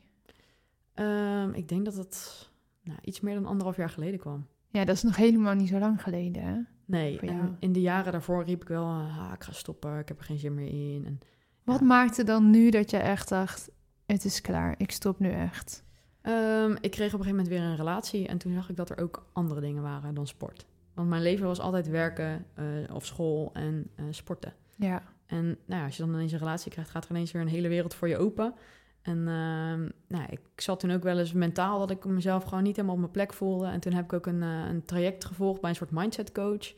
Um, 0.94 1.53
ik 1.53 1.68
denk 1.68 1.85
dat 1.85 1.94
het 1.94 2.48
nou, 2.83 2.98
iets 3.03 3.20
meer 3.20 3.35
dan 3.35 3.46
anderhalf 3.46 3.77
jaar 3.77 3.90
geleden 3.90 4.18
kwam. 4.18 4.46
Ja, 4.70 4.85
dat 4.85 4.96
is 4.96 5.03
nog 5.03 5.16
helemaal 5.16 5.55
niet 5.55 5.68
zo 5.68 5.79
lang 5.79 6.03
geleden, 6.03 6.42
hè? 6.42 6.61
Nee, 6.85 7.20
in 7.59 7.72
de 7.72 7.81
jaren 7.81 8.12
daarvoor 8.12 8.44
riep 8.44 8.62
ik 8.62 8.68
wel, 8.68 8.85
ah, 8.85 9.31
ik 9.35 9.42
ga 9.42 9.53
stoppen, 9.53 9.98
ik 9.98 10.09
heb 10.09 10.18
er 10.18 10.24
geen 10.24 10.38
zin 10.38 10.55
meer 10.55 10.94
in. 10.94 11.05
En, 11.07 11.20
Wat 11.64 11.79
ja. 11.79 11.87
maakte 11.87 12.24
dan 12.24 12.51
nu 12.51 12.70
dat 12.70 12.90
je 12.90 12.96
echt 12.96 13.29
dacht, 13.29 13.70
het 14.07 14.24
is 14.24 14.40
klaar, 14.40 14.74
ik 14.79 14.90
stop 14.90 15.18
nu 15.18 15.31
echt? 15.31 15.85
Ehm, 16.20 16.77
ik 16.81 16.90
kreeg 16.90 17.14
op 17.14 17.18
een 17.18 17.24
gegeven 17.24 17.37
moment 17.37 17.48
weer 17.48 17.61
een 17.61 17.77
relatie 17.77 18.27
en 18.27 18.38
toen 18.38 18.53
zag 18.53 18.70
ik 18.70 18.77
dat 18.77 18.90
er 18.90 18.98
ook 18.98 19.27
andere 19.33 19.61
dingen 19.61 19.83
waren 19.83 20.14
dan 20.14 20.27
sport. 20.27 20.66
Want 20.98 21.11
mijn 21.11 21.22
leven 21.22 21.46
was 21.46 21.61
altijd 21.61 21.88
werken 21.88 22.46
uh, 22.58 22.94
of 22.94 23.06
school 23.06 23.50
en 23.52 23.90
uh, 23.96 24.06
sporten. 24.11 24.52
Ja. 24.76 25.02
En 25.26 25.44
nou 25.44 25.80
ja, 25.80 25.84
als 25.84 25.96
je 25.96 26.02
dan 26.02 26.14
ineens 26.14 26.32
een 26.32 26.38
relatie 26.38 26.70
krijgt, 26.70 26.90
gaat 26.90 27.04
er 27.04 27.11
ineens 27.11 27.32
weer 27.32 27.42
een 27.42 27.48
hele 27.48 27.68
wereld 27.68 27.94
voor 27.94 28.08
je 28.08 28.16
open. 28.16 28.54
En 29.02 29.18
uh, 29.18 29.88
nou, 30.08 30.26
ik 30.30 30.40
zat 30.56 30.80
toen 30.80 30.90
ook 30.90 31.02
wel 31.02 31.18
eens 31.18 31.32
mentaal 31.32 31.78
dat 31.78 31.90
ik 31.90 32.04
mezelf 32.04 32.44
gewoon 32.44 32.62
niet 32.62 32.76
helemaal 32.76 32.94
op 32.94 33.00
mijn 33.00 33.12
plek 33.12 33.32
voelde. 33.32 33.66
En 33.66 33.80
toen 33.80 33.92
heb 33.92 34.04
ik 34.04 34.12
ook 34.12 34.26
een, 34.26 34.42
uh, 34.42 34.68
een 34.68 34.84
traject 34.84 35.24
gevolgd 35.24 35.61
bij 35.61 35.70
een 35.70 35.76
soort 35.76 35.90
mindset 35.90 36.32
coach. 36.32 36.74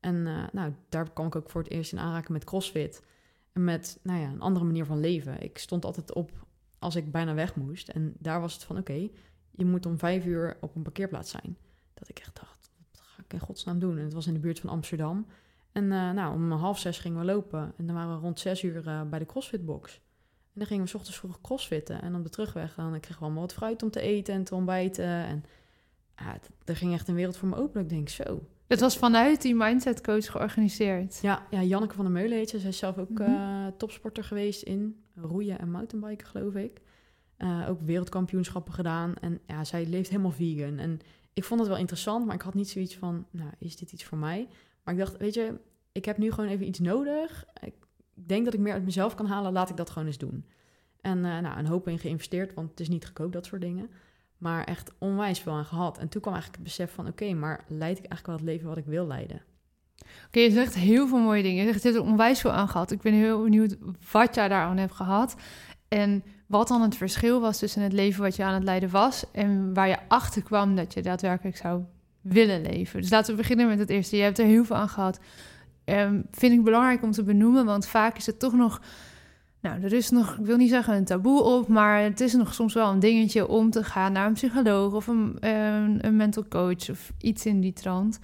En 0.00 0.22
nou, 0.52 0.72
daar 0.88 1.10
kwam 1.10 1.26
ik 1.26 1.36
ook 1.36 1.50
voor 1.50 1.62
het 1.62 1.70
eerst 1.70 1.92
in 1.92 1.98
aanraken 1.98 2.32
met 2.32 2.44
CrossFit. 2.44 3.02
En 3.52 3.64
met 3.64 3.98
nou 4.02 4.20
ja, 4.20 4.28
een 4.28 4.40
andere 4.40 4.64
manier 4.64 4.84
van 4.84 5.00
leven. 5.00 5.42
Ik 5.42 5.58
stond 5.58 5.84
altijd 5.84 6.14
op 6.14 6.30
als 6.78 6.96
ik 6.96 7.12
bijna 7.12 7.34
weg 7.34 7.56
moest. 7.56 7.88
En 7.88 8.14
daar 8.18 8.40
was 8.40 8.54
het 8.54 8.64
van, 8.64 8.78
oké, 8.78 9.08
je 9.50 9.64
moet 9.64 9.86
om 9.86 9.98
vijf 9.98 10.24
uur 10.24 10.56
op 10.60 10.76
een 10.76 10.82
parkeerplaats 10.82 11.30
zijn. 11.30 11.56
Dat 11.94 12.08
ik 12.08 12.18
echt 12.18 12.36
dacht, 12.36 12.51
ik 13.32 13.40
in 13.40 13.46
godsnaam 13.46 13.78
doen? 13.78 13.98
En 13.98 14.04
het 14.04 14.12
was 14.12 14.26
in 14.26 14.34
de 14.34 14.40
buurt 14.40 14.60
van 14.60 14.70
Amsterdam. 14.70 15.26
En 15.72 15.84
uh, 15.84 16.10
nou, 16.10 16.34
om 16.34 16.52
half 16.52 16.78
zes 16.78 16.98
gingen 16.98 17.18
we 17.18 17.24
lopen. 17.24 17.72
En 17.76 17.86
dan 17.86 17.94
waren 17.94 18.14
we 18.14 18.20
rond 18.20 18.40
zes 18.40 18.62
uur 18.62 18.86
uh, 18.86 19.02
bij 19.02 19.18
de 19.18 19.26
CrossFit-box. 19.26 20.00
En 20.52 20.58
dan 20.58 20.66
gingen 20.66 20.82
we 20.82 20.88
s 20.88 20.94
ochtends 20.94 21.18
vroeg 21.18 21.40
crossfitten. 21.40 22.02
En 22.02 22.14
op 22.14 22.22
de 22.22 22.28
terugweg 22.28 22.74
dan 22.74 23.00
kregen 23.00 23.18
we 23.18 23.24
allemaal 23.24 23.42
wat 23.42 23.52
fruit 23.52 23.82
om 23.82 23.90
te 23.90 24.00
eten 24.00 24.34
en 24.34 24.44
te 24.44 24.54
ontbijten. 24.54 25.04
En 25.04 25.44
ja, 26.16 26.38
er 26.64 26.76
ging 26.76 26.92
echt 26.92 27.08
een 27.08 27.14
wereld 27.14 27.36
voor 27.36 27.48
me 27.48 27.56
open. 27.56 27.80
Ik 27.80 27.88
denk, 27.88 28.08
zo. 28.08 28.42
Het 28.66 28.80
was 28.80 28.96
vanuit 28.96 29.42
die 29.42 29.54
mindset 29.54 30.00
coach 30.00 30.30
georganiseerd. 30.30 31.18
Ja, 31.22 31.46
ja 31.50 31.62
Janneke 31.62 31.94
van 31.94 32.04
der 32.04 32.14
Meulen 32.14 32.36
heet 32.36 32.50
ze. 32.50 32.58
Zij 32.58 32.68
is 32.68 32.78
zelf 32.78 32.98
ook 32.98 33.08
mm 33.08 33.16
-hmm. 33.16 33.34
uh, 33.34 33.66
topsporter 33.76 34.24
geweest 34.24 34.62
in 34.62 35.02
roeien 35.14 35.58
en 35.58 35.70
mountainbiken, 35.70 36.26
geloof 36.26 36.54
ik. 36.54 36.80
Uh, 37.38 37.66
ook 37.68 37.80
wereldkampioenschappen 37.80 38.72
gedaan. 38.72 39.14
En 39.20 39.40
ja, 39.46 39.64
zij 39.64 39.86
leeft 39.86 40.10
helemaal 40.10 40.30
vegan. 40.30 40.78
En 40.78 41.00
ik 41.32 41.44
vond 41.44 41.60
het 41.60 41.68
wel 41.68 41.78
interessant, 41.78 42.26
maar 42.26 42.34
ik 42.34 42.42
had 42.42 42.54
niet 42.54 42.68
zoiets 42.68 42.96
van, 42.96 43.26
nou, 43.30 43.50
is 43.58 43.76
dit 43.76 43.92
iets 43.92 44.04
voor 44.04 44.18
mij? 44.18 44.48
Maar 44.84 44.94
ik 44.94 45.00
dacht, 45.00 45.16
weet 45.16 45.34
je, 45.34 45.58
ik 45.92 46.04
heb 46.04 46.18
nu 46.18 46.30
gewoon 46.30 46.50
even 46.50 46.66
iets 46.66 46.78
nodig. 46.78 47.44
Ik 47.60 47.74
denk 48.14 48.44
dat 48.44 48.54
ik 48.54 48.60
meer 48.60 48.72
uit 48.72 48.84
mezelf 48.84 49.14
kan 49.14 49.26
halen, 49.26 49.52
laat 49.52 49.70
ik 49.70 49.76
dat 49.76 49.90
gewoon 49.90 50.08
eens 50.08 50.18
doen. 50.18 50.44
En 51.00 51.18
uh, 51.18 51.38
nou, 51.38 51.58
een 51.58 51.66
hoop 51.66 51.88
in 51.88 51.98
geïnvesteerd, 51.98 52.54
want 52.54 52.70
het 52.70 52.80
is 52.80 52.88
niet 52.88 53.04
goedkoop, 53.04 53.32
dat 53.32 53.46
soort 53.46 53.60
dingen. 53.60 53.90
Maar 54.38 54.64
echt 54.64 54.92
onwijs 54.98 55.38
veel 55.38 55.52
aan 55.52 55.64
gehad. 55.64 55.98
En 55.98 56.08
toen 56.08 56.20
kwam 56.20 56.34
eigenlijk 56.34 56.64
het 56.64 56.76
besef 56.76 56.94
van, 56.94 57.06
oké, 57.06 57.32
maar 57.32 57.64
leid 57.68 57.98
ik 57.98 58.04
eigenlijk 58.04 58.26
wel 58.26 58.36
het 58.36 58.44
leven 58.44 58.68
wat 58.68 58.76
ik 58.76 58.84
wil 58.84 59.06
leiden? 59.06 59.42
Oké, 60.26 60.40
je 60.40 60.50
zegt 60.50 60.74
heel 60.74 61.08
veel 61.08 61.18
mooie 61.18 61.42
dingen. 61.42 61.64
Je 61.64 61.70
zegt, 61.70 61.82
je 61.82 61.88
hebt 61.88 62.00
er 62.00 62.10
onwijs 62.10 62.40
veel 62.40 62.52
aan 62.52 62.68
gehad. 62.68 62.90
Ik 62.90 63.00
ben 63.00 63.12
heel 63.12 63.42
benieuwd 63.42 63.76
wat 64.12 64.34
jij 64.34 64.48
daar 64.48 64.64
aan 64.64 64.76
hebt 64.76 64.94
gehad. 64.94 65.36
En 65.88 66.24
wat 66.52 66.68
dan 66.68 66.82
het 66.82 66.96
verschil 66.96 67.40
was 67.40 67.58
tussen 67.58 67.82
het 67.82 67.92
leven 67.92 68.22
wat 68.22 68.36
je 68.36 68.44
aan 68.44 68.54
het 68.54 68.64
leiden 68.64 68.90
was... 68.90 69.24
en 69.32 69.74
waar 69.74 69.88
je 69.88 69.98
achter 70.08 70.42
kwam 70.42 70.76
dat 70.76 70.94
je 70.94 71.02
daadwerkelijk 71.02 71.56
zou 71.56 71.82
willen 72.20 72.62
leven. 72.62 73.00
Dus 73.00 73.10
laten 73.10 73.30
we 73.30 73.40
beginnen 73.40 73.68
met 73.68 73.78
het 73.78 73.90
eerste. 73.90 74.16
Je 74.16 74.22
hebt 74.22 74.38
er 74.38 74.44
heel 74.44 74.64
veel 74.64 74.76
aan 74.76 74.88
gehad. 74.88 75.18
Um, 75.84 76.26
vind 76.30 76.52
ik 76.52 76.64
belangrijk 76.64 77.02
om 77.02 77.10
te 77.10 77.22
benoemen, 77.22 77.64
want 77.64 77.86
vaak 77.86 78.16
is 78.16 78.26
het 78.26 78.38
toch 78.38 78.52
nog... 78.52 78.80
Nou, 79.60 79.82
er 79.82 79.92
is 79.92 80.10
nog, 80.10 80.38
ik 80.38 80.46
wil 80.46 80.56
niet 80.56 80.68
zeggen 80.68 80.94
een 80.94 81.04
taboe 81.04 81.42
op, 81.42 81.68
maar 81.68 82.02
het 82.02 82.20
is 82.20 82.34
nog 82.34 82.54
soms 82.54 82.74
wel 82.74 82.90
een 82.90 82.98
dingetje 82.98 83.48
om 83.48 83.70
te 83.70 83.84
gaan 83.84 84.12
naar 84.12 84.26
een 84.26 84.32
psycholoog 84.32 84.92
of 84.92 85.06
een, 85.06 85.36
een, 85.40 86.06
een 86.06 86.16
mental 86.16 86.48
coach 86.48 86.90
of 86.90 87.12
iets 87.18 87.46
in 87.46 87.60
die 87.60 87.72
trant. 87.72 88.18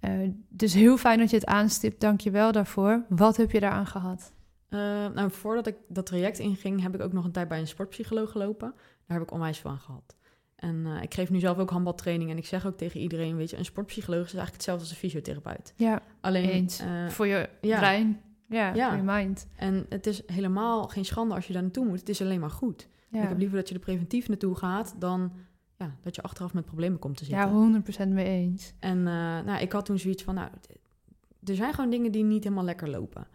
Uh, 0.00 0.10
dus 0.48 0.74
heel 0.74 0.96
fijn 0.96 1.18
dat 1.18 1.30
je 1.30 1.36
het 1.36 1.46
aanstipt, 1.46 2.00
dank 2.00 2.20
je 2.20 2.30
wel 2.30 2.52
daarvoor. 2.52 3.04
Wat 3.08 3.36
heb 3.36 3.50
je 3.50 3.60
daaraan 3.60 3.86
gehad? 3.86 4.32
Uh, 4.74 4.78
nou, 5.14 5.30
voordat 5.30 5.66
ik 5.66 5.76
dat 5.88 6.06
traject 6.06 6.38
inging, 6.38 6.82
heb 6.82 6.94
ik 6.94 7.00
ook 7.00 7.12
nog 7.12 7.24
een 7.24 7.32
tijd 7.32 7.48
bij 7.48 7.58
een 7.58 7.66
sportpsycholoog 7.66 8.30
gelopen. 8.30 8.74
Daar 9.06 9.18
heb 9.18 9.22
ik 9.22 9.32
onwijs 9.32 9.64
aan 9.64 9.78
gehad. 9.78 10.16
En 10.56 10.76
uh, 10.86 11.02
ik 11.02 11.14
geef 11.14 11.30
nu 11.30 11.38
zelf 11.38 11.58
ook 11.58 11.70
handbaltraining 11.70 12.30
en 12.30 12.36
ik 12.36 12.46
zeg 12.46 12.66
ook 12.66 12.76
tegen 12.76 13.00
iedereen, 13.00 13.36
weet 13.36 13.50
je, 13.50 13.56
een 13.56 13.64
sportpsycholoog 13.64 14.24
is 14.24 14.34
eigenlijk 14.34 14.54
hetzelfde 14.54 14.82
als 14.82 14.92
een 14.92 14.98
fysiotherapeut. 14.98 15.72
Ja, 15.76 16.02
Alleen 16.20 16.48
eens. 16.48 16.80
Uh, 16.80 17.08
voor 17.08 17.26
je 17.26 17.48
ja, 17.60 17.78
brein, 17.78 18.20
ja, 18.48 18.74
je 18.94 19.02
mind. 19.02 19.46
En 19.56 19.86
het 19.88 20.06
is 20.06 20.22
helemaal 20.26 20.88
geen 20.88 21.04
schande 21.04 21.34
als 21.34 21.46
je 21.46 21.52
daar 21.52 21.62
naartoe 21.62 21.86
moet. 21.86 22.00
Het 22.00 22.08
is 22.08 22.20
alleen 22.20 22.40
maar 22.40 22.50
goed. 22.50 22.88
Ja. 23.08 23.22
Ik 23.22 23.28
heb 23.28 23.38
liever 23.38 23.56
dat 23.56 23.68
je 23.68 23.74
er 23.74 23.80
preventief 23.80 24.28
naartoe 24.28 24.54
gaat 24.54 24.94
dan 24.98 25.32
ja, 25.78 25.94
dat 26.02 26.14
je 26.14 26.22
achteraf 26.22 26.54
met 26.54 26.64
problemen 26.64 26.98
komt 26.98 27.16
te 27.16 27.24
zitten. 27.24 27.72
Ja, 27.72 28.06
100% 28.06 28.08
mee 28.08 28.26
eens. 28.26 28.74
En 28.78 28.98
uh, 28.98 29.04
nou, 29.40 29.60
ik 29.60 29.72
had 29.72 29.84
toen 29.84 29.98
zoiets 29.98 30.22
van, 30.22 30.34
nou, 30.34 30.48
er 31.44 31.54
zijn 31.54 31.74
gewoon 31.74 31.90
dingen 31.90 32.12
die 32.12 32.24
niet 32.24 32.44
helemaal 32.44 32.64
lekker 32.64 32.90
lopen. 32.90 33.26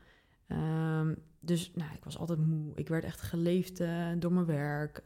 Um, 0.47 1.15
dus 1.39 1.71
nou, 1.75 1.93
ik 1.93 2.03
was 2.03 2.17
altijd 2.17 2.39
moe. 2.39 2.71
Ik 2.75 2.87
werd 2.87 3.03
echt 3.03 3.21
geleefd 3.21 3.77
door 4.19 4.33
mijn 4.33 4.45
werk 4.45 5.03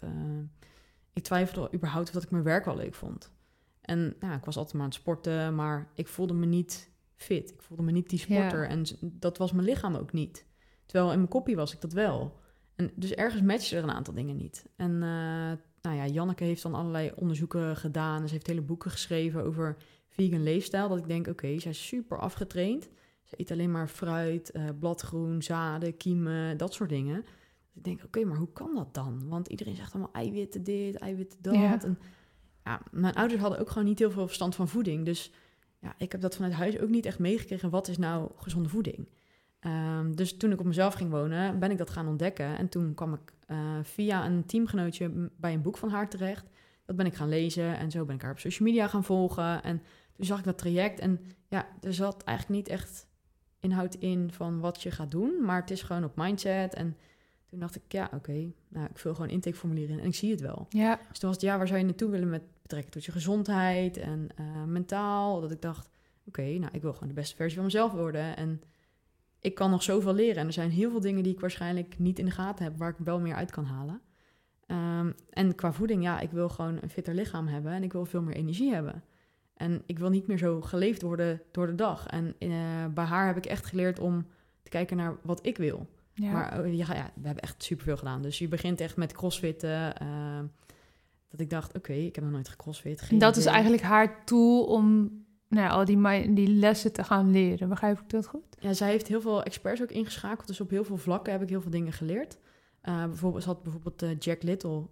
ik 1.13 1.23
twijfelde 1.23 1.73
überhaupt 1.73 2.07
of 2.07 2.13
dat 2.13 2.23
ik 2.23 2.31
mijn 2.31 2.43
werk 2.43 2.65
wel 2.65 2.75
leuk 2.75 2.93
vond. 2.93 3.31
En 3.81 4.15
nou, 4.19 4.33
ik 4.37 4.45
was 4.45 4.57
altijd 4.57 4.73
maar 4.73 4.83
aan 4.83 4.89
het 4.89 4.99
sporten, 4.99 5.55
maar 5.55 5.91
ik 5.95 6.07
voelde 6.07 6.33
me 6.33 6.45
niet 6.45 6.91
fit. 7.15 7.51
Ik 7.51 7.61
voelde 7.61 7.83
me 7.83 7.91
niet 7.91 8.09
die 8.09 8.19
sporter. 8.19 8.63
Ja. 8.63 8.69
En 8.69 8.85
dat 9.01 9.37
was 9.37 9.51
mijn 9.51 9.67
lichaam 9.67 9.95
ook 9.95 10.13
niet. 10.13 10.45
Terwijl 10.85 11.11
in 11.11 11.17
mijn 11.17 11.29
kopie 11.29 11.55
was 11.55 11.73
ik 11.73 11.81
dat 11.81 11.93
wel. 11.93 12.39
En 12.75 12.91
dus 12.95 13.13
ergens 13.13 13.41
matchten 13.41 13.77
er 13.77 13.83
een 13.83 13.91
aantal 13.91 14.13
dingen 14.13 14.35
niet. 14.35 14.65
En 14.75 14.91
uh, 14.91 15.51
nou 15.81 15.95
ja, 15.95 16.07
Janneke 16.07 16.43
heeft 16.43 16.63
dan 16.63 16.75
allerlei 16.75 17.11
onderzoeken 17.15 17.77
gedaan. 17.77 18.27
Ze 18.27 18.33
heeft 18.33 18.47
hele 18.47 18.61
boeken 18.61 18.91
geschreven 18.91 19.43
over 19.43 19.77
vegan 20.09 20.43
leefstijl. 20.43 20.89
Dat 20.89 20.97
ik 20.97 21.07
denk, 21.07 21.27
oké, 21.27 21.45
okay, 21.45 21.59
zij 21.59 21.71
is 21.71 21.87
super 21.87 22.19
afgetraind. 22.19 22.89
Ze 23.31 23.39
eet 23.39 23.51
alleen 23.51 23.71
maar 23.71 23.87
fruit, 23.87 24.51
uh, 24.55 24.63
bladgroen, 24.79 25.43
zaden, 25.43 25.97
kiemen, 25.97 26.57
dat 26.57 26.73
soort 26.73 26.89
dingen. 26.89 27.21
Dus 27.21 27.73
ik 27.73 27.83
denk, 27.83 27.97
oké, 27.97 28.05
okay, 28.05 28.23
maar 28.23 28.37
hoe 28.37 28.51
kan 28.53 28.75
dat 28.75 28.93
dan? 28.93 29.27
Want 29.27 29.47
iedereen 29.47 29.75
zegt 29.75 29.93
allemaal 29.93 30.13
eiwitten 30.13 30.63
dit, 30.63 30.95
eiwitten 30.95 31.39
dat. 31.41 31.53
Ja. 31.53 31.81
En 31.81 31.99
ja, 32.63 32.81
mijn 32.91 33.13
ouders 33.13 33.41
hadden 33.41 33.59
ook 33.59 33.69
gewoon 33.69 33.87
niet 33.87 33.99
heel 33.99 34.11
veel 34.11 34.25
verstand 34.25 34.55
van 34.55 34.67
voeding. 34.67 35.05
Dus 35.05 35.31
ja, 35.79 35.93
ik 35.97 36.11
heb 36.11 36.21
dat 36.21 36.35
vanuit 36.35 36.53
huis 36.53 36.79
ook 36.79 36.89
niet 36.89 37.05
echt 37.05 37.19
meegekregen. 37.19 37.69
Wat 37.69 37.87
is 37.87 37.97
nou 37.97 38.31
gezonde 38.35 38.69
voeding? 38.69 39.07
Um, 39.61 40.15
dus 40.15 40.37
toen 40.37 40.51
ik 40.51 40.59
op 40.59 40.65
mezelf 40.65 40.93
ging 40.93 41.09
wonen, 41.09 41.59
ben 41.59 41.71
ik 41.71 41.77
dat 41.77 41.89
gaan 41.89 42.07
ontdekken. 42.07 42.57
En 42.57 42.69
toen 42.69 42.93
kwam 42.93 43.13
ik 43.13 43.33
uh, 43.47 43.57
via 43.83 44.25
een 44.25 44.45
teamgenootje 44.45 45.29
bij 45.37 45.53
een 45.53 45.61
boek 45.61 45.77
van 45.77 45.89
haar 45.89 46.09
terecht. 46.09 46.45
Dat 46.85 46.95
ben 46.95 47.05
ik 47.05 47.13
gaan 47.13 47.29
lezen 47.29 47.77
en 47.77 47.91
zo 47.91 48.05
ben 48.05 48.15
ik 48.15 48.21
haar 48.21 48.31
op 48.31 48.39
social 48.39 48.69
media 48.69 48.87
gaan 48.87 49.03
volgen. 49.03 49.63
En 49.63 49.81
toen 50.13 50.25
zag 50.25 50.39
ik 50.39 50.45
dat 50.45 50.57
traject 50.57 50.99
en 50.99 51.19
ja, 51.47 51.67
er 51.81 51.93
zat 51.93 52.23
eigenlijk 52.23 52.57
niet 52.59 52.67
echt 52.77 53.09
inhoud 53.61 53.95
in 53.95 54.31
van 54.31 54.59
wat 54.59 54.81
je 54.81 54.91
gaat 54.91 55.11
doen. 55.11 55.45
Maar 55.45 55.61
het 55.61 55.71
is 55.71 55.81
gewoon 55.81 56.03
op 56.03 56.15
mindset 56.15 56.73
en 56.73 56.97
toen 57.45 57.59
dacht 57.59 57.75
ik, 57.75 57.81
ja, 57.87 58.05
oké, 58.05 58.15
okay, 58.15 58.53
nou, 58.67 58.87
ik 58.89 58.97
vul 58.97 59.13
gewoon 59.13 59.29
intakeformulieren 59.29 59.95
in 59.95 60.01
en 60.01 60.07
ik 60.07 60.15
zie 60.15 60.31
het 60.31 60.41
wel. 60.41 60.65
Ja. 60.69 60.99
Dus 61.09 61.19
toen 61.19 61.29
was 61.29 61.41
het, 61.41 61.41
ja, 61.49 61.57
waar 61.57 61.67
zou 61.67 61.79
je 61.79 61.85
naartoe 61.85 62.09
willen 62.09 62.29
met 62.29 62.43
betrekking 62.61 62.93
tot 62.93 63.05
je 63.05 63.11
gezondheid 63.11 63.97
en 63.97 64.27
uh, 64.39 64.63
mentaal? 64.63 65.41
Dat 65.41 65.51
ik 65.51 65.61
dacht, 65.61 65.89
oké, 66.25 66.39
okay, 66.39 66.57
nou, 66.57 66.71
ik 66.73 66.81
wil 66.81 66.93
gewoon 66.93 67.07
de 67.07 67.13
beste 67.13 67.35
versie 67.35 67.55
van 67.55 67.65
mezelf 67.65 67.91
worden. 67.91 68.37
En 68.37 68.61
ik 69.39 69.55
kan 69.55 69.69
nog 69.69 69.83
zoveel 69.83 70.13
leren. 70.13 70.41
En 70.41 70.47
er 70.47 70.53
zijn 70.53 70.71
heel 70.71 70.91
veel 70.91 70.99
dingen 70.99 71.23
die 71.23 71.33
ik 71.33 71.39
waarschijnlijk 71.39 71.99
niet 71.99 72.19
in 72.19 72.25
de 72.25 72.31
gaten 72.31 72.63
heb, 72.63 72.77
waar 72.77 72.89
ik 72.89 72.95
wel 72.97 73.19
meer 73.19 73.35
uit 73.35 73.51
kan 73.51 73.65
halen. 73.65 74.01
Um, 74.67 75.15
en 75.29 75.55
qua 75.55 75.73
voeding, 75.73 76.03
ja, 76.03 76.19
ik 76.19 76.31
wil 76.31 76.49
gewoon 76.49 76.77
een 76.81 76.89
fitter 76.89 77.13
lichaam 77.13 77.47
hebben 77.47 77.71
en 77.71 77.83
ik 77.83 77.91
wil 77.91 78.05
veel 78.05 78.21
meer 78.21 78.35
energie 78.35 78.73
hebben. 78.73 79.03
En 79.61 79.81
ik 79.85 79.99
wil 79.99 80.09
niet 80.09 80.27
meer 80.27 80.37
zo 80.37 80.61
geleefd 80.61 81.01
worden 81.01 81.41
door 81.51 81.67
de 81.67 81.75
dag. 81.75 82.07
En 82.07 82.35
uh, 82.39 82.51
bij 82.93 83.03
haar 83.03 83.27
heb 83.27 83.37
ik 83.37 83.45
echt 83.45 83.65
geleerd 83.65 83.99
om 83.99 84.25
te 84.63 84.69
kijken 84.69 84.97
naar 84.97 85.15
wat 85.21 85.45
ik 85.45 85.57
wil. 85.57 85.87
Ja. 86.13 86.31
Maar 86.31 86.67
ja, 86.67 86.93
ja, 86.93 87.11
we 87.15 87.25
hebben 87.25 87.43
echt 87.43 87.63
superveel 87.63 87.97
gedaan. 87.97 88.21
Dus 88.21 88.39
je 88.39 88.47
begint 88.47 88.81
echt 88.81 88.95
met 88.95 89.13
crossfitten. 89.13 89.93
Uh, 90.01 90.39
dat 91.29 91.39
ik 91.39 91.49
dacht, 91.49 91.67
oké, 91.67 91.77
okay, 91.77 92.05
ik 92.05 92.15
heb 92.15 92.23
nog 92.23 92.33
nooit 92.33 92.49
gecrossfit. 92.49 93.01
Geen 93.01 93.19
dat 93.19 93.29
idee. 93.29 93.43
is 93.43 93.51
eigenlijk 93.51 93.83
haar 93.83 94.25
tool 94.25 94.65
om 94.65 95.11
nou 95.47 95.65
ja, 95.65 95.69
al 95.69 95.85
die, 95.85 96.33
die 96.33 96.47
lessen 96.47 96.93
te 96.93 97.03
gaan 97.03 97.31
leren. 97.31 97.69
Begrijp 97.69 97.99
ik 97.99 98.09
dat 98.09 98.27
goed? 98.27 98.57
Ja, 98.59 98.73
zij 98.73 98.89
heeft 98.89 99.07
heel 99.07 99.21
veel 99.21 99.43
experts 99.43 99.81
ook 99.81 99.91
ingeschakeld. 99.91 100.47
Dus 100.47 100.61
op 100.61 100.69
heel 100.69 100.83
veel 100.83 100.97
vlakken 100.97 101.33
heb 101.33 101.41
ik 101.41 101.49
heel 101.49 101.61
veel 101.61 101.71
dingen 101.71 101.93
geleerd. 101.93 102.37
Uh, 102.83 103.05
bijvoorbeeld, 103.05 103.43
ze 103.43 103.49
had 103.49 103.63
bijvoorbeeld 103.63 104.03
uh, 104.03 104.09
Jack 104.19 104.43
Little, 104.43 104.85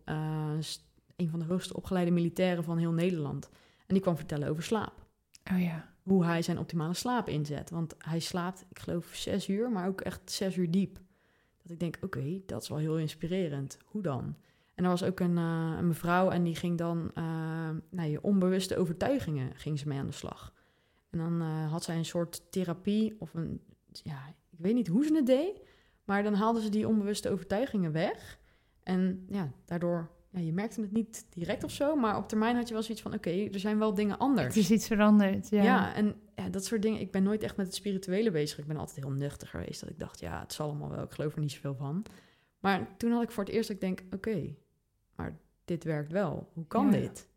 een 1.15 1.29
van 1.29 1.39
de 1.39 1.45
hoogste 1.45 1.75
opgeleide 1.75 2.11
militairen 2.11 2.63
van 2.63 2.77
heel 2.77 2.91
Nederland. 2.91 3.49
En 3.89 3.95
die 3.95 4.03
kwam 4.03 4.17
vertellen 4.17 4.49
over 4.49 4.63
slaap. 4.63 5.05
Oh 5.51 5.61
ja. 5.61 5.93
Hoe 6.03 6.25
hij 6.25 6.41
zijn 6.41 6.59
optimale 6.59 6.93
slaap 6.93 7.27
inzet. 7.27 7.69
Want 7.69 7.95
hij 7.97 8.19
slaapt, 8.19 8.65
ik 8.69 8.79
geloof, 8.79 9.05
zes 9.13 9.47
uur, 9.47 9.71
maar 9.71 9.87
ook 9.87 10.01
echt 10.01 10.31
zes 10.31 10.55
uur 10.55 10.71
diep. 10.71 10.99
Dat 11.61 11.71
ik 11.71 11.79
denk, 11.79 11.95
oké, 11.95 12.17
okay, 12.17 12.43
dat 12.45 12.61
is 12.61 12.69
wel 12.69 12.77
heel 12.77 12.97
inspirerend. 12.97 13.77
Hoe 13.85 14.01
dan? 14.01 14.35
En 14.75 14.83
er 14.83 14.89
was 14.89 15.03
ook 15.03 15.19
een, 15.19 15.37
uh, 15.37 15.75
een 15.77 15.87
mevrouw 15.87 16.29
en 16.29 16.43
die 16.43 16.55
ging 16.55 16.77
dan, 16.77 17.11
uh, 17.15 17.23
nou, 17.89 18.09
je 18.09 18.21
onbewuste 18.21 18.77
overtuigingen 18.77 19.55
ging 19.55 19.79
ze 19.79 19.87
mee 19.87 19.99
aan 19.99 20.05
de 20.05 20.11
slag. 20.11 20.53
En 21.09 21.17
dan 21.17 21.41
uh, 21.41 21.71
had 21.71 21.83
zij 21.83 21.97
een 21.97 22.05
soort 22.05 22.51
therapie 22.51 23.15
of 23.19 23.33
een, 23.33 23.61
ja, 23.91 24.27
ik 24.27 24.59
weet 24.59 24.73
niet 24.73 24.87
hoe 24.87 25.05
ze 25.05 25.15
het 25.15 25.25
deed, 25.25 25.61
maar 26.03 26.23
dan 26.23 26.33
haalde 26.33 26.61
ze 26.61 26.69
die 26.69 26.87
onbewuste 26.87 27.29
overtuigingen 27.29 27.91
weg. 27.91 28.39
En 28.83 29.25
ja, 29.29 29.51
daardoor, 29.65 30.09
ja, 30.31 30.39
je 30.39 30.53
merkte 30.53 30.81
het 30.81 30.91
niet 30.91 31.25
direct 31.29 31.63
of 31.63 31.71
zo, 31.71 31.95
maar 31.95 32.17
op 32.17 32.27
termijn 32.27 32.55
had 32.55 32.67
je 32.67 32.73
wel 32.73 32.83
zoiets 32.83 33.01
van, 33.01 33.13
oké, 33.13 33.29
okay, 33.29 33.49
er 33.53 33.59
zijn 33.59 33.79
wel 33.79 33.93
dingen 33.93 34.17
anders. 34.17 34.47
Het 34.47 34.55
is 34.63 34.71
iets 34.71 34.87
veranderd, 34.87 35.49
ja. 35.49 35.63
Ja, 35.63 35.93
en 35.95 36.15
ja, 36.35 36.49
dat 36.49 36.65
soort 36.65 36.81
dingen. 36.81 36.99
Ik 36.99 37.11
ben 37.11 37.23
nooit 37.23 37.43
echt 37.43 37.57
met 37.57 37.65
het 37.65 37.75
spirituele 37.75 38.31
bezig. 38.31 38.57
Ik 38.57 38.67
ben 38.67 38.77
altijd 38.77 38.97
heel 39.05 39.11
nuchter 39.13 39.47
geweest. 39.47 39.79
Dat 39.81 39.89
ik 39.89 39.99
dacht, 39.99 40.19
ja, 40.19 40.39
het 40.39 40.53
zal 40.53 40.67
allemaal 40.69 40.89
wel. 40.89 41.03
Ik 41.03 41.11
geloof 41.11 41.33
er 41.33 41.39
niet 41.39 41.51
zoveel 41.51 41.75
van. 41.75 42.05
Maar 42.59 42.87
toen 42.97 43.11
had 43.11 43.23
ik 43.23 43.31
voor 43.31 43.43
het 43.43 43.53
eerst 43.53 43.67
dat 43.67 43.75
ik 43.75 43.81
denk, 43.81 44.01
oké, 44.05 44.15
okay, 44.29 44.57
maar 45.15 45.37
dit 45.65 45.83
werkt 45.83 46.11
wel. 46.11 46.49
Hoe 46.53 46.67
kan 46.67 46.85
Ja. 46.85 46.91
dit? 46.91 47.27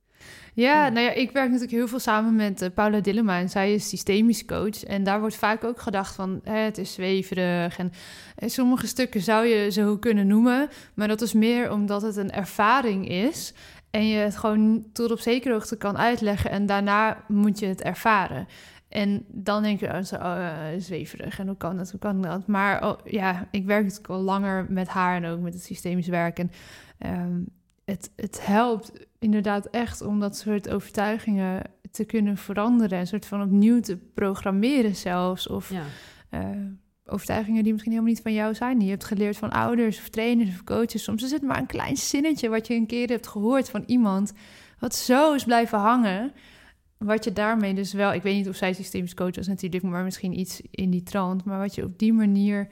Ja, 0.55 0.89
nou 0.89 1.07
ja, 1.07 1.13
ik 1.13 1.31
werk 1.31 1.47
natuurlijk 1.47 1.77
heel 1.77 1.89
veel 1.89 1.99
samen 1.99 2.37
met 2.37 2.63
eh, 2.63 2.69
Paula 2.75 3.01
Dillema 3.01 3.39
en 3.39 3.49
zij 3.49 3.75
is 3.75 3.89
systemisch 3.89 4.45
coach. 4.45 4.85
En 4.85 5.05
daar 5.05 5.21
wordt 5.21 5.37
vaak 5.37 5.65
ook 5.65 5.81
gedacht 5.81 6.15
van 6.15 6.41
hè, 6.45 6.57
het 6.57 6.79
is 6.79 6.93
zweverig 6.93 7.79
en 7.79 7.93
eh, 8.37 8.49
sommige 8.49 8.87
stukken 8.87 9.21
zou 9.21 9.47
je 9.47 9.71
zo 9.71 9.99
kunnen 9.99 10.27
noemen. 10.27 10.69
Maar 10.95 11.09
dat 11.09 11.21
is 11.21 11.33
meer 11.33 11.73
omdat 11.73 12.03
het 12.03 12.17
een 12.17 12.31
ervaring 12.31 13.09
is 13.09 13.55
en 13.91 14.09
je 14.09 14.19
het 14.19 14.37
gewoon 14.37 14.85
tot 14.93 15.11
op 15.11 15.21
zekere 15.21 15.53
hoogte 15.53 15.77
kan 15.77 15.99
uitleggen 15.99 16.51
en 16.51 16.67
daarna 16.67 17.25
moet 17.29 17.59
je 17.59 17.67
het 17.67 17.83
ervaren. 17.83 18.47
En 18.89 19.25
dan 19.29 19.63
denk 19.63 19.81
je, 19.81 19.87
oh, 19.87 20.03
zo, 20.03 20.17
oh, 20.17 20.47
eh, 20.47 20.81
zweverig 20.81 21.39
en 21.39 21.47
hoe 21.47 21.57
kan 21.57 21.77
dat, 21.77 21.91
hoe 21.91 22.01
kan 22.01 22.23
dat? 22.23 22.47
Maar 22.47 22.89
oh, 22.89 22.99
ja, 23.05 23.49
ik 23.51 23.65
werk 23.65 23.83
natuurlijk 23.83 24.11
al 24.11 24.21
langer 24.21 24.67
met 24.69 24.89
haar 24.89 25.17
en 25.17 25.27
ook 25.27 25.41
met 25.41 25.55
het 25.55 25.63
systemisch 25.63 26.09
werk. 26.09 26.39
En 26.39 26.51
ehm, 26.99 27.41
het, 27.85 28.11
het 28.17 28.47
helpt 28.47 28.93
inderdaad 29.23 29.67
echt 29.67 30.01
om 30.01 30.21
dat 30.21 30.37
soort 30.37 30.71
overtuigingen 30.71 31.63
te 31.91 32.05
kunnen 32.05 32.37
veranderen. 32.37 32.99
Een 32.99 33.07
soort 33.07 33.27
van 33.27 33.43
opnieuw 33.43 33.81
te 33.81 33.97
programmeren 33.97 34.97
zelfs. 34.97 35.49
Of 35.49 35.71
Ja, 35.71 35.85
eh, 36.29 36.49
overtuigingen 37.05 37.63
die 37.63 37.73
misschien 37.73 37.93
helemaal 37.93 38.13
niet 38.13 38.23
van 38.23 38.33
jou 38.33 38.55
zijn. 38.55 38.77
Die 38.79 38.85
je 38.87 38.93
hebt 38.93 39.05
geleerd 39.05 39.37
van 39.37 39.51
ouders 39.51 39.99
of 39.99 40.09
trainers 40.09 40.51
of 40.51 40.65
coaches. 40.65 41.03
Soms 41.03 41.23
is 41.23 41.31
het 41.31 41.43
maar 41.43 41.59
een 41.59 41.67
klein 41.67 41.97
zinnetje 41.97 42.49
wat 42.49 42.67
je 42.67 42.75
een 42.75 42.87
keer 42.87 43.09
hebt 43.09 43.27
gehoord 43.27 43.71
van 43.71 43.83
iemand. 43.87 44.33
Wat 44.79 44.95
zo 44.95 45.35
is 45.35 45.45
blijven 45.45 45.79
hangen. 45.79 46.33
Wat 46.99 47.25
je 47.25 47.33
daarmee 47.33 47.75
dus 47.75 47.93
wel... 47.93 48.13
Ik 48.13 48.23
weet 48.23 48.37
niet 48.37 48.49
of 48.49 48.57
zij 48.57 48.73
systemisch 48.73 49.15
coach 49.15 49.35
was 49.35 49.47
natuurlijk, 49.47 49.85
maar 49.85 50.05
misschien 50.05 50.39
iets 50.39 50.61
in 50.71 50.91
die 50.91 51.03
trant. 51.03 51.45
Maar 51.45 51.59
wat 51.59 51.75
je 51.75 51.85
op 51.85 51.99
die 51.99 52.13
manier 52.13 52.69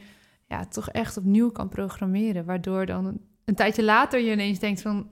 ja, 0.46 0.64
toch 0.64 0.90
echt 0.90 1.16
opnieuw 1.16 1.50
kan 1.50 1.68
programmeren. 1.68 2.44
Waardoor 2.44 2.86
dan 2.86 3.20
een 3.44 3.54
tijdje 3.54 3.82
later 3.82 4.20
je 4.20 4.32
ineens 4.32 4.58
denkt 4.58 4.82
van... 4.82 5.08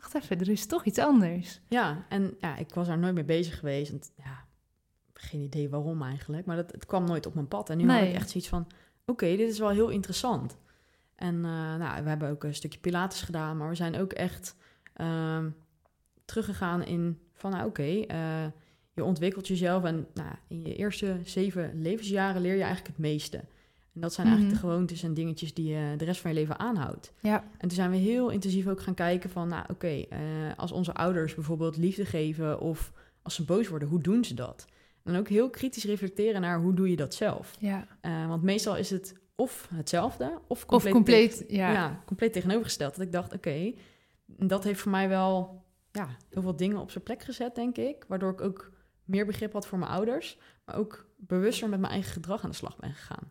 Wacht 0.00 0.14
even, 0.14 0.40
er 0.40 0.48
is 0.48 0.66
toch 0.66 0.84
iets 0.84 0.98
anders. 0.98 1.60
ja 1.68 2.06
en 2.08 2.34
ja, 2.40 2.56
ik 2.56 2.74
was 2.74 2.86
daar 2.86 2.98
nooit 2.98 3.14
mee 3.14 3.24
bezig 3.24 3.58
geweest. 3.58 3.92
En, 3.92 4.00
ja, 4.16 4.44
geen 5.12 5.40
idee 5.40 5.68
waarom 5.68 6.02
eigenlijk. 6.02 6.46
Maar 6.46 6.56
dat, 6.56 6.72
het 6.72 6.86
kwam 6.86 7.04
nooit 7.04 7.26
op 7.26 7.34
mijn 7.34 7.48
pad. 7.48 7.70
En 7.70 7.78
nu 7.78 7.88
had 7.88 8.00
Nee. 8.00 8.08
ik 8.08 8.14
echt 8.14 8.30
zoiets 8.30 8.48
van... 8.48 8.66
Oké, 9.06 9.26
dit 9.36 9.50
is 9.50 9.58
wel 9.58 9.68
heel 9.68 9.88
interessant. 9.88 10.56
En 11.14 11.34
eh, 11.34 11.74
nou, 11.76 12.02
we 12.02 12.08
hebben 12.08 12.30
ook 12.30 12.44
een 12.44 12.54
stukje 12.54 12.78
pilates 12.78 13.22
gedaan. 13.22 13.56
Maar 13.56 13.68
we 13.68 13.74
zijn 13.74 13.96
ook 13.96 14.12
echt 14.12 14.56
ehm, 14.94 15.50
teruggegaan 16.24 16.84
in 16.84 17.18
van... 17.34 17.50
Nou, 17.50 17.66
oké, 17.68 17.82
eh, 17.82 18.46
je 18.94 19.04
ontwikkelt 19.04 19.48
jezelf. 19.48 19.84
En 19.84 20.06
nou, 20.14 20.30
in 20.48 20.62
je 20.66 20.74
eerste 20.76 21.20
zeven 21.24 21.82
levensjaren 21.82 22.40
leer 22.40 22.54
je 22.54 22.62
eigenlijk 22.62 22.88
het 22.96 22.98
meeste. 22.98 23.44
En 23.98 24.04
dat 24.04 24.12
zijn 24.14 24.26
eigenlijk 24.26 24.56
Mhm. 24.56 24.66
de 24.66 24.72
gewoontes 24.72 25.02
en 25.02 25.14
dingetjes 25.14 25.54
die 25.54 25.74
je 25.74 25.94
de 25.96 26.04
rest 26.04 26.20
van 26.20 26.30
je 26.30 26.36
leven 26.36 26.58
aanhoudt. 26.58 27.12
Ja, 27.20 27.44
En 27.52 27.58
toen 27.68 27.70
zijn 27.76 27.90
we 27.90 27.96
heel 27.96 28.28
intensief 28.30 28.66
ook 28.66 28.80
gaan 28.80 28.94
kijken 28.94 29.30
van, 29.30 29.48
nou 29.48 29.64
oké, 29.70 29.86
eh, 29.88 30.18
als 30.56 30.72
onze 30.72 30.94
ouders 30.94 31.34
bijvoorbeeld 31.34 31.76
liefde 31.76 32.04
geven 32.04 32.60
of 32.60 32.92
als 33.22 33.34
ze 33.34 33.44
boos 33.44 33.68
worden, 33.68 33.88
hoe 33.88 34.00
doen 34.00 34.24
ze 34.24 34.34
dat? 34.34 34.66
En 35.04 35.16
ook 35.16 35.28
heel 35.28 35.50
kritisch 35.50 35.84
reflecteren 35.84 36.40
naar 36.40 36.60
hoe 36.60 36.74
doe 36.74 36.90
je 36.90 36.96
dat 36.96 37.14
zelf? 37.14 37.56
ja. 37.58 37.86
Eh, 38.00 38.26
want 38.28 38.42
meestal 38.42 38.76
is 38.76 38.90
het 38.90 39.14
of 39.36 39.68
hetzelfde 39.74 40.24
of 40.24 40.40
Of 40.48 40.64
compleet, 40.66 40.92
compleet, 40.92 41.36
tegen- 41.36 41.54
ja. 41.56 41.72
ja, 41.72 42.02
compleet 42.06 42.32
tegenovergesteld. 42.32 42.96
Dat 42.96 43.06
ik 43.06 43.12
dacht, 43.12 43.32
oké, 43.34 43.72
dat 44.26 44.64
heeft 44.64 44.80
voor 44.80 44.90
mij 44.90 45.08
wel 45.08 45.64
ja, 45.92 46.08
heel 46.30 46.42
veel 46.42 46.56
dingen 46.56 46.78
op 46.78 46.90
zijn 46.90 47.04
plek 47.04 47.22
gezet, 47.22 47.54
denk 47.54 47.76
ik. 47.76 48.04
Waardoor 48.08 48.30
ik 48.32 48.40
ook 48.40 48.70
meer 49.04 49.26
begrip 49.26 49.52
had 49.52 49.66
voor 49.66 49.78
mijn 49.78 49.90
ouders, 49.90 50.38
maar 50.64 50.76
ook 50.76 51.06
bewuster 51.16 51.68
met 51.68 51.80
mijn 51.80 51.92
eigen 51.92 52.12
gedrag 52.12 52.44
aan 52.44 52.50
de 52.50 52.56
slag 52.56 52.76
ben 52.76 52.92
gegaan. 52.94 53.30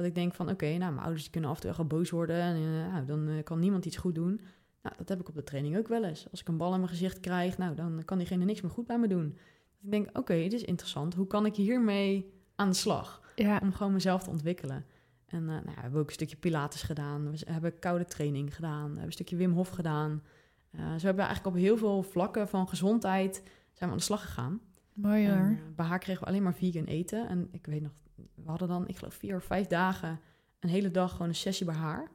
Dat 0.00 0.08
ik 0.08 0.14
denk 0.14 0.34
van, 0.34 0.50
oké, 0.50 0.66
nou, 0.66 0.78
mijn 0.78 0.98
ouders 0.98 1.22
die 1.22 1.30
kunnen 1.30 1.50
af 1.50 1.56
en 1.56 1.60
toe 1.60 1.70
echt 1.70 1.78
wel 1.78 1.88
boos 1.88 2.10
worden 2.10 2.36
en 2.36 2.56
eh, 2.56 2.92
nou, 2.92 3.04
dan 3.04 3.28
eh, 3.28 3.42
kan 3.44 3.58
niemand 3.58 3.84
iets 3.84 3.96
goed 3.96 4.14
doen. 4.14 4.40
Nou, 4.82 4.94
dat 4.96 5.08
heb 5.08 5.20
ik 5.20 5.28
op 5.28 5.34
de 5.34 5.42
training 5.42 5.76
ook 5.78 5.88
wel 5.88 6.04
eens. 6.04 6.30
Als 6.30 6.40
ik 6.40 6.48
een 6.48 6.56
bal 6.56 6.72
in 6.72 6.78
mijn 6.78 6.90
gezicht 6.90 7.20
krijg, 7.20 7.58
nou, 7.58 7.74
dan 7.74 8.02
kan 8.04 8.18
diegene 8.18 8.44
niks 8.44 8.60
meer 8.60 8.70
goed 8.70 8.86
bij 8.86 8.98
me 8.98 9.08
doen. 9.08 9.32
Dat 9.32 9.84
ik 9.84 9.90
denk, 9.90 10.18
oké, 10.18 10.34
dit 10.34 10.52
is 10.52 10.64
interessant. 10.64 11.14
Hoe 11.14 11.26
kan 11.26 11.46
ik 11.46 11.56
hiermee 11.56 12.32
aan 12.54 12.68
de 12.68 12.74
slag? 12.74 13.20
ja. 13.34 13.60
om 13.62 13.72
gewoon 13.72 13.92
mezelf 13.92 14.22
te 14.22 14.30
ontwikkelen. 14.30 14.84
En 15.26 15.40
eh, 15.40 15.46
nou, 15.48 15.64
ja, 15.66 15.74
we 15.74 15.80
hebben 15.80 16.00
ook 16.00 16.06
een 16.06 16.12
stukje 16.12 16.36
Pilates 16.36 16.82
gedaan. 16.82 17.30
We 17.30 17.38
hebben 17.44 17.78
koude 17.78 18.04
training 18.04 18.54
gedaan. 18.54 18.82
We 18.82 18.86
hebben 18.86 19.04
een 19.04 19.12
stukje 19.12 19.36
Wim 19.36 19.52
Hof 19.52 19.68
gedaan. 19.68 20.22
Eh 20.70 20.80
zo 20.80 21.06
hebben 21.06 21.14
we 21.14 21.30
eigenlijk 21.30 21.56
op 21.56 21.62
heel 21.62 21.76
veel 21.76 22.02
vlakken 22.02 22.48
van 22.48 22.68
gezondheid 22.68 23.34
zijn 23.72 23.78
we 23.78 23.86
aan 23.86 23.96
de 23.96 24.02
slag 24.02 24.20
gegaan. 24.20 24.60
Mooi 25.02 25.26
En, 25.26 25.38
hoor. 25.38 25.58
bij 25.76 25.86
haar 25.86 25.98
kregen 25.98 26.22
we 26.22 26.28
alleen 26.28 26.42
maar 26.42 26.54
vegan 26.54 26.84
eten. 26.84 27.28
En 27.28 27.48
ik 27.50 27.66
weet 27.66 27.82
nog, 27.82 27.92
we 28.14 28.50
hadden 28.50 28.68
dan, 28.68 28.88
ik 28.88 28.96
geloof, 28.96 29.14
vier 29.14 29.36
of 29.36 29.44
vijf 29.44 29.66
dagen 29.66 30.20
een 30.60 30.68
hele 30.68 30.90
dag 30.90 31.10
gewoon 31.12 31.28
een 31.28 31.34
sessie 31.34 31.66
bij 31.66 31.74
haar. 31.74 32.10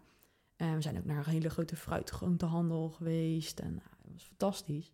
En 0.55 0.75
we 0.75 0.81
zijn 0.81 0.97
ook 0.97 1.05
naar 1.05 1.27
een 1.27 1.33
hele 1.33 1.49
grote 1.49 1.75
fruitgroentehandel 1.75 2.89
geweest. 2.89 3.59
En 3.59 3.69
nou, 3.69 3.89
het 4.01 4.11
was 4.11 4.23
fantastisch. 4.23 4.91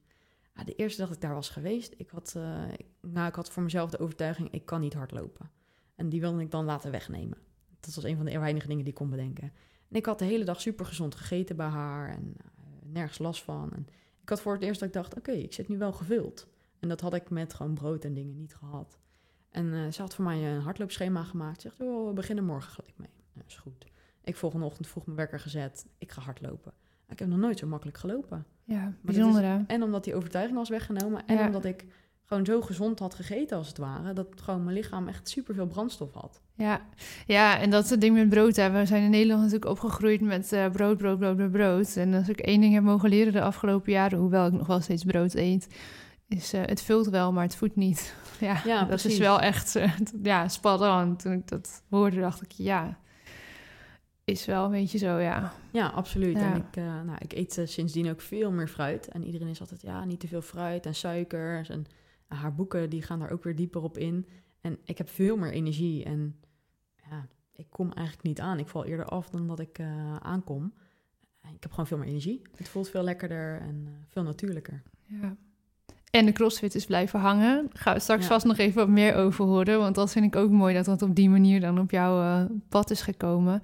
Ja, 0.55 0.63
de 0.63 0.75
eerste 0.75 0.99
dag 0.99 1.07
dat 1.07 1.15
ik 1.15 1.23
daar 1.23 1.33
was 1.33 1.49
geweest, 1.49 1.93
ik 1.97 2.09
had, 2.09 2.33
eh, 2.35 2.71
ik, 2.71 2.85
nou, 3.01 3.27
ik 3.27 3.35
had 3.35 3.49
voor 3.51 3.63
mezelf 3.63 3.89
de 3.89 3.99
overtuiging, 3.99 4.51
ik 4.51 4.65
kan 4.65 4.81
niet 4.81 4.93
hardlopen. 4.93 5.51
En 5.95 6.09
die 6.09 6.21
wilde 6.21 6.41
ik 6.41 6.51
dan 6.51 6.65
laten 6.65 6.91
wegnemen. 6.91 7.37
Dat 7.79 7.95
was 7.95 8.03
een 8.03 8.15
van 8.15 8.25
de 8.25 8.39
weinige 8.39 8.67
dingen 8.67 8.83
die 8.83 8.93
ik 8.93 8.99
kon 8.99 9.09
bedenken. 9.09 9.53
En 9.89 9.95
ik 9.95 10.05
had 10.05 10.19
de 10.19 10.25
hele 10.25 10.43
dag 10.43 10.61
super 10.61 10.85
gezond 10.85 11.15
gegeten 11.15 11.55
bij 11.55 11.67
haar 11.67 12.09
en 12.09 12.33
eh, 12.37 12.45
nergens 12.91 13.17
last 13.17 13.43
van. 13.43 13.73
En 13.73 13.87
ik 14.21 14.29
had 14.29 14.41
voor 14.41 14.53
het 14.53 14.63
eerst 14.63 14.79
dat 14.79 14.87
ik 14.87 14.95
dacht, 14.95 15.15
oké, 15.17 15.31
ik 15.31 15.53
zit 15.53 15.67
nu 15.67 15.77
wel 15.77 15.93
gevuld. 15.93 16.47
En 16.81 16.89
dat 16.89 17.01
had 17.01 17.13
ik 17.13 17.29
met 17.29 17.53
gewoon 17.53 17.73
brood 17.73 18.03
en 18.05 18.13
dingen 18.13 18.37
niet 18.37 18.55
gehad. 18.55 18.97
En 19.51 19.73
eh, 19.73 19.91
ze 19.91 20.01
had 20.01 20.15
voor 20.15 20.23
mij 20.25 20.43
een 20.55 20.61
hardloopschema 20.61 21.23
gemaakt. 21.23 21.61
Ze 21.61 21.67
zegt, 21.67 21.89
oh, 21.89 22.07
we 22.07 22.13
beginnen 22.13 22.45
morgen 22.45 22.71
gelijk 22.71 22.93
mee. 22.97 23.09
Ja, 23.33 23.41
is 23.47 23.55
goed. 23.57 23.85
Ik 24.23 24.35
volgende 24.35 24.65
ochtend 24.65 24.87
vroeg 24.87 25.05
mijn 25.05 25.17
wekker 25.17 25.39
gezet. 25.39 25.85
Ik 25.97 26.11
ga 26.11 26.21
hardlopen. 26.21 26.73
Ik 27.09 27.19
heb 27.19 27.27
nog 27.27 27.37
nooit 27.37 27.59
zo 27.59 27.67
makkelijk 27.67 27.97
gelopen. 27.97 28.45
Ja, 28.63 28.93
bijzonder? 29.01 29.63
En 29.67 29.83
omdat 29.83 30.03
die 30.03 30.15
overtuiging 30.15 30.57
was 30.57 30.69
weggenomen. 30.69 31.25
En 31.25 31.35
Ja. 31.37 31.45
omdat 31.45 31.65
ik 31.65 31.85
gewoon 32.23 32.45
zo 32.45 32.61
gezond 32.61 32.99
had 32.99 33.13
gegeten 33.15 33.57
als 33.57 33.67
het 33.67 33.77
ware. 33.77 34.13
Dat 34.13 34.27
gewoon 34.35 34.63
mijn 34.63 34.75
lichaam 34.75 35.07
echt 35.07 35.29
superveel 35.29 35.67
brandstof 35.67 36.13
had. 36.13 36.41
Ja. 36.55 36.81
ja, 37.27 37.59
en 37.59 37.69
dat 37.69 37.83
is 37.83 37.89
het 37.89 38.01
ding 38.01 38.15
met 38.15 38.29
brood. 38.29 38.55
Hè. 38.55 38.71
We 38.71 38.85
zijn 38.85 39.03
in 39.03 39.09
Nederland 39.09 39.41
natuurlijk 39.41 39.71
opgegroeid 39.71 40.21
met 40.21 40.51
eh, 40.53 40.69
brood, 40.69 40.97
brood, 40.97 41.19
brood, 41.19 41.35
brood, 41.35 41.51
brood. 41.51 41.95
En 41.95 42.13
als 42.13 42.29
ik 42.29 42.39
één 42.39 42.61
ding 42.61 42.73
heb 42.73 42.83
mogen 42.83 43.09
leren 43.09 43.33
de 43.33 43.41
afgelopen 43.41 43.91
jaren, 43.91 44.19
hoewel 44.19 44.45
ik 44.47 44.53
nog 44.53 44.67
wel 44.67 44.81
steeds 44.81 45.03
brood 45.03 45.33
eet, 45.33 45.67
is 46.31 46.53
eh, 46.53 46.61
het 46.65 46.81
vult 46.81 47.07
wel, 47.07 47.31
maar 47.31 47.43
het 47.43 47.55
voedt 47.55 47.75
niet. 47.75 48.13
Ja, 48.39 48.61
Ja, 48.65 48.79
dat 48.79 48.87
precies. 48.87 49.11
is 49.11 49.17
wel 49.19 49.39
echt 49.39 49.75
eh, 49.75 49.93
ja, 50.23 50.47
on. 50.63 51.15
Toen 51.17 51.31
ik 51.31 51.47
dat 51.47 51.83
hoorde, 51.89 52.19
dacht 52.19 52.41
ik, 52.41 52.51
ja, 52.51 52.99
is 54.23 54.45
wel 54.45 54.65
een 54.65 54.71
beetje 54.71 54.97
zo, 54.97 55.17
ja. 55.17 55.53
Ja, 55.71 55.87
absoluut. 55.87 56.35
Ja. 56.37 56.53
En 56.53 56.57
ik, 56.57 56.75
eh, 56.75 56.83
nou, 57.01 57.17
ik 57.19 57.33
eet 57.33 57.61
sindsdien 57.65 58.09
ook 58.09 58.21
veel 58.21 58.51
meer 58.51 58.67
fruit. 58.67 59.07
En 59.07 59.23
iedereen 59.25 59.47
is 59.47 59.59
altijd, 59.59 59.81
ja, 59.81 60.05
niet 60.05 60.19
te 60.19 60.27
veel 60.27 60.41
fruit 60.41 60.85
en 60.85 60.95
suikers. 60.95 61.69
En 61.69 61.85
haar 62.27 62.55
boeken, 62.55 62.89
die 62.89 63.01
gaan 63.01 63.19
daar 63.19 63.31
ook 63.31 63.43
weer 63.43 63.55
dieper 63.55 63.81
op 63.81 63.97
in. 63.97 64.27
En 64.61 64.77
ik 64.83 64.97
heb 64.97 65.09
veel 65.09 65.37
meer 65.37 65.51
energie. 65.51 66.03
En 66.03 66.39
ja, 67.09 67.27
ik 67.55 67.67
kom 67.69 67.91
eigenlijk 67.91 68.27
niet 68.27 68.39
aan. 68.39 68.59
Ik 68.59 68.67
val 68.67 68.85
eerder 68.85 69.05
af 69.05 69.29
dan 69.29 69.47
dat 69.47 69.59
ik 69.59 69.79
aankom. 70.19 70.73
Ik 71.41 71.63
heb 71.63 71.71
gewoon 71.71 71.87
veel 71.87 71.97
meer 71.97 72.07
energie. 72.07 72.41
Het 72.55 72.69
voelt 72.69 72.89
veel 72.89 73.03
lekkerder 73.03 73.61
en 73.61 74.05
veel 74.07 74.23
natuurlijker. 74.23 74.83
Ja. 75.05 75.35
En 76.11 76.25
de 76.25 76.31
crossfit 76.31 76.75
is 76.75 76.85
blijven 76.85 77.19
hangen. 77.19 77.69
Gaan 77.73 77.93
we 77.93 77.99
straks 77.99 78.21
Ja. 78.21 78.27
vast 78.27 78.45
nog 78.45 78.57
even 78.57 78.75
wat 78.75 78.87
meer 78.87 79.15
over 79.15 79.45
horen. 79.45 79.79
Want 79.79 79.95
dat 79.95 80.11
vind 80.11 80.25
ik 80.25 80.35
ook 80.35 80.49
mooi 80.49 80.73
dat 80.73 80.85
dat 80.85 81.01
op 81.01 81.15
die 81.15 81.29
manier 81.29 81.59
dan 81.59 81.79
op 81.79 81.91
jouw 81.91 82.21
eh, 82.21 82.45
pad 82.69 82.91
is 82.91 83.01
gekomen. 83.01 83.61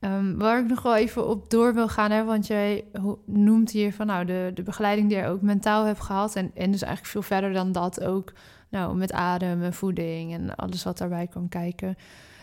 Ehm, 0.00 0.36
waar 0.36 0.60
ik 0.60 0.68
nog 0.68 0.82
wel 0.82 0.96
even 0.96 1.28
op 1.28 1.50
door 1.50 1.74
wil 1.74 1.88
gaan, 1.88 2.10
hè, 2.10 2.24
want 2.24 2.46
jij 2.46 2.84
noemt 3.26 3.70
hier 3.70 3.92
van 3.92 4.06
nou, 4.06 4.24
de, 4.24 4.50
de 4.54 4.62
begeleiding 4.62 5.08
die 5.08 5.18
je 5.18 5.26
ook 5.26 5.42
mentaal 5.42 5.84
hebt 5.84 6.00
gehad. 6.00 6.36
En, 6.36 6.50
en 6.54 6.70
dus 6.70 6.82
eigenlijk 6.82 7.12
veel 7.12 7.22
verder 7.22 7.52
dan 7.52 7.72
dat 7.72 8.04
ook 8.04 8.32
nou, 8.68 8.96
met 8.96 9.12
adem 9.12 9.62
en 9.62 9.74
voeding 9.74 10.32
en 10.32 10.54
alles 10.54 10.84
wat 10.84 10.98
daarbij 10.98 11.26
kwam 11.26 11.48
kijken. 11.48 11.96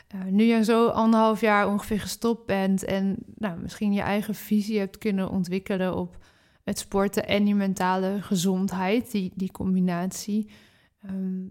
Eh, 0.07 0.19
nu 0.29 0.43
je 0.43 0.63
zo 0.63 0.87
anderhalf 0.87 1.41
jaar 1.41 1.67
ongeveer 1.67 1.99
gestopt 1.99 2.45
bent 2.45 2.83
en 2.85 3.17
nou, 3.37 3.59
misschien 3.59 3.93
je 3.93 4.01
eigen 4.01 4.35
visie 4.35 4.79
hebt 4.79 4.97
kunnen 4.97 5.29
ontwikkelen 5.29 5.95
op 5.95 6.17
het 6.67 6.79
sporten 6.79 7.27
en 7.27 7.47
je 7.47 7.55
mentale 7.55 8.21
gezondheid, 8.21 9.11
die, 9.11 9.31
die 9.35 9.51
combinatie. 9.51 10.49
Ehm, 11.01 11.45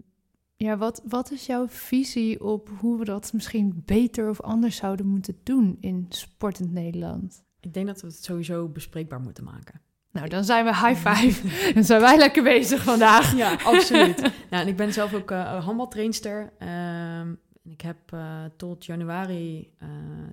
ja, 0.55 0.77
wat, 0.77 1.01
wat 1.07 1.31
is 1.31 1.45
jouw 1.45 1.67
visie 1.67 2.43
op 2.43 2.69
hoe 2.79 2.99
we 2.99 3.05
dat 3.05 3.33
misschien 3.33 3.83
beter 3.85 4.29
of 4.29 4.41
anders 4.41 4.75
zouden 4.75 5.05
moeten 5.05 5.37
doen 5.43 5.77
in 5.79 6.05
sportend 6.09 6.71
Nederland? 6.71 7.43
Ik 7.59 7.73
denk 7.73 7.87
dat 7.87 8.01
we 8.01 8.07
het 8.07 8.23
sowieso 8.23 8.67
bespreekbaar 8.67 9.21
moeten 9.21 9.43
maken. 9.43 9.81
Nou, 10.11 10.29
dan 10.29 10.43
zijn 10.43 10.65
we 10.65 10.75
high 10.75 11.09
five. 11.09 11.47
dan 11.73 11.83
zijn 11.83 12.01
wij 12.01 12.17
lekker 12.17 12.43
bezig 12.43 12.83
vandaag. 12.83 13.35
Ja, 13.35 13.53
absoluut. 13.63 14.21
nou, 14.49 14.63
en 14.63 14.67
ik 14.67 14.75
ben 14.75 14.93
zelf 14.93 15.13
ook 15.13 15.29
handbaltrainster. 15.29 16.53
En 16.57 17.39
ik 17.63 17.81
heb 17.81 17.97
eh, 18.11 18.43
tot 18.57 18.85
januari 18.85 19.73
eh, 19.77 19.87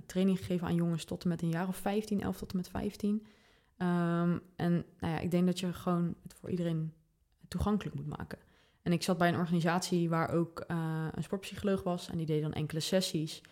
training 0.07 0.39
gegeven 0.39 0.67
aan 0.67 0.75
jongens 0.75 1.05
tot 1.05 1.23
en 1.23 1.29
met 1.29 1.43
een 1.43 1.49
jaar 1.49 1.69
of 1.69 1.77
15, 1.77 2.21
11 2.21 2.39
tot 2.39 2.51
en 2.51 2.57
met 2.57 2.69
15. 2.69 3.27
Ehm, 3.77 4.39
en 4.57 4.73
nou 4.73 5.13
ja, 5.13 5.19
ik 5.19 5.31
denk 5.31 5.47
dat 5.47 5.61
je 5.61 5.73
gewoon 5.73 6.15
het 6.23 6.35
voor 6.35 6.51
iedereen 6.51 6.93
toegankelijk 7.49 7.97
moet 7.97 8.17
maken. 8.19 8.39
En 8.83 8.93
ik 8.93 9.03
zat 9.03 9.19
bij 9.19 9.29
een 9.29 9.39
organisatie 9.39 10.09
waar 10.09 10.31
ook 10.31 10.61
eh, 10.61 11.07
een 11.13 11.23
sportpsycholoog 11.23 11.83
was 11.83 12.11
en 12.11 12.17
die 12.17 12.27
deed 12.27 12.43
dan 12.43 12.53
enkele 12.53 12.81
sessies. 12.81 13.43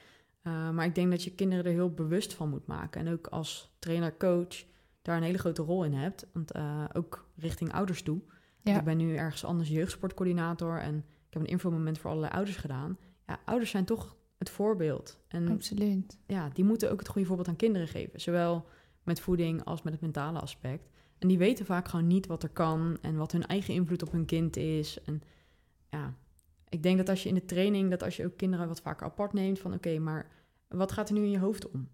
Uh, 0.43 0.71
maar 0.71 0.85
ik 0.85 0.95
denk 0.95 1.11
dat 1.11 1.25
je 1.25 1.35
kinderen 1.35 1.65
er 1.65 1.71
heel 1.71 1.91
bewust 1.91 2.35
van 2.35 2.49
moet 2.49 2.67
maken. 2.67 3.01
En 3.07 3.13
ook 3.13 3.27
als 3.27 3.75
trainer-coach 3.79 4.65
daar 5.03 5.17
een 5.17 5.23
hele 5.23 5.39
grote 5.39 5.63
rol 5.63 5.85
in 5.85 5.93
hebt. 5.93 6.27
Want 6.33 6.51
eh, 6.51 6.85
ook 6.93 7.29
richting 7.37 7.73
ouders 7.73 8.03
toe. 8.03 8.21
Ja. 8.61 8.79
Ik 8.79 8.85
ben 8.85 8.97
nu 8.97 9.17
ergens 9.17 9.45
anders 9.45 9.69
jeugdsportcoördinator 9.69 10.79
en 10.79 10.97
ik 10.97 11.33
heb 11.33 11.43
een 11.43 11.49
infomoment 11.49 11.99
voor 11.99 12.11
allerlei 12.11 12.35
ouders 12.35 12.57
gedaan. 12.57 12.99
Ja, 13.27 13.41
ouders 13.45 13.71
zijn 13.71 13.85
toch 13.85 14.17
het 14.39 14.51
voorbeeld. 14.51 15.19
En 15.29 15.49
Absoluut. 15.49 16.19
ja, 16.27 16.49
die 16.49 16.65
moeten 16.65 16.91
ook 16.91 16.99
het 16.99 17.09
goede 17.09 17.27
voorbeeld 17.27 17.49
aan 17.49 17.57
kinderen 17.57 17.89
geven. 17.89 18.21
Zowel 18.21 18.67
met 19.03 19.21
voeding 19.21 19.65
als 19.65 19.83
met 19.83 19.93
het 19.93 20.03
mentale 20.03 20.39
aspect. 20.39 20.91
En 21.19 21.29
die 21.29 21.39
weten 21.39 21.67
vaak 21.67 21.89
gewoon 21.89 22.07
niet 22.07 22.27
wat 22.27 22.43
er 22.43 22.49
kan 22.49 22.99
en 23.01 23.17
wat 23.17 23.33
hun 23.33 23.47
eigen 23.47 23.75
invloed 23.75 24.03
op 24.03 24.13
hun 24.13 24.25
kind 24.25 24.57
is. 24.57 25.03
En 25.03 25.23
ja, 25.91 26.15
ik 26.69 26.83
denk 26.83 26.97
dat 26.97 27.09
als 27.09 27.23
je 27.23 27.29
in 27.29 27.35
de 27.35 27.45
training, 27.45 27.91
dat 27.91 28.03
als 28.03 28.17
je 28.17 28.25
ook 28.25 28.37
kinderen 28.37 28.69
wat 28.69 28.81
vaker 28.81 29.07
apart 29.07 29.33
neemt, 29.33 29.59
van 29.59 29.75
oké, 29.75 29.99
maar 29.99 30.31
wat 30.69 30.93
gaat 30.93 31.09
er 31.09 31.15
nu 31.15 31.23
in 31.23 31.31
je 31.31 31.39
hoofd 31.39 31.71
om? 31.71 31.89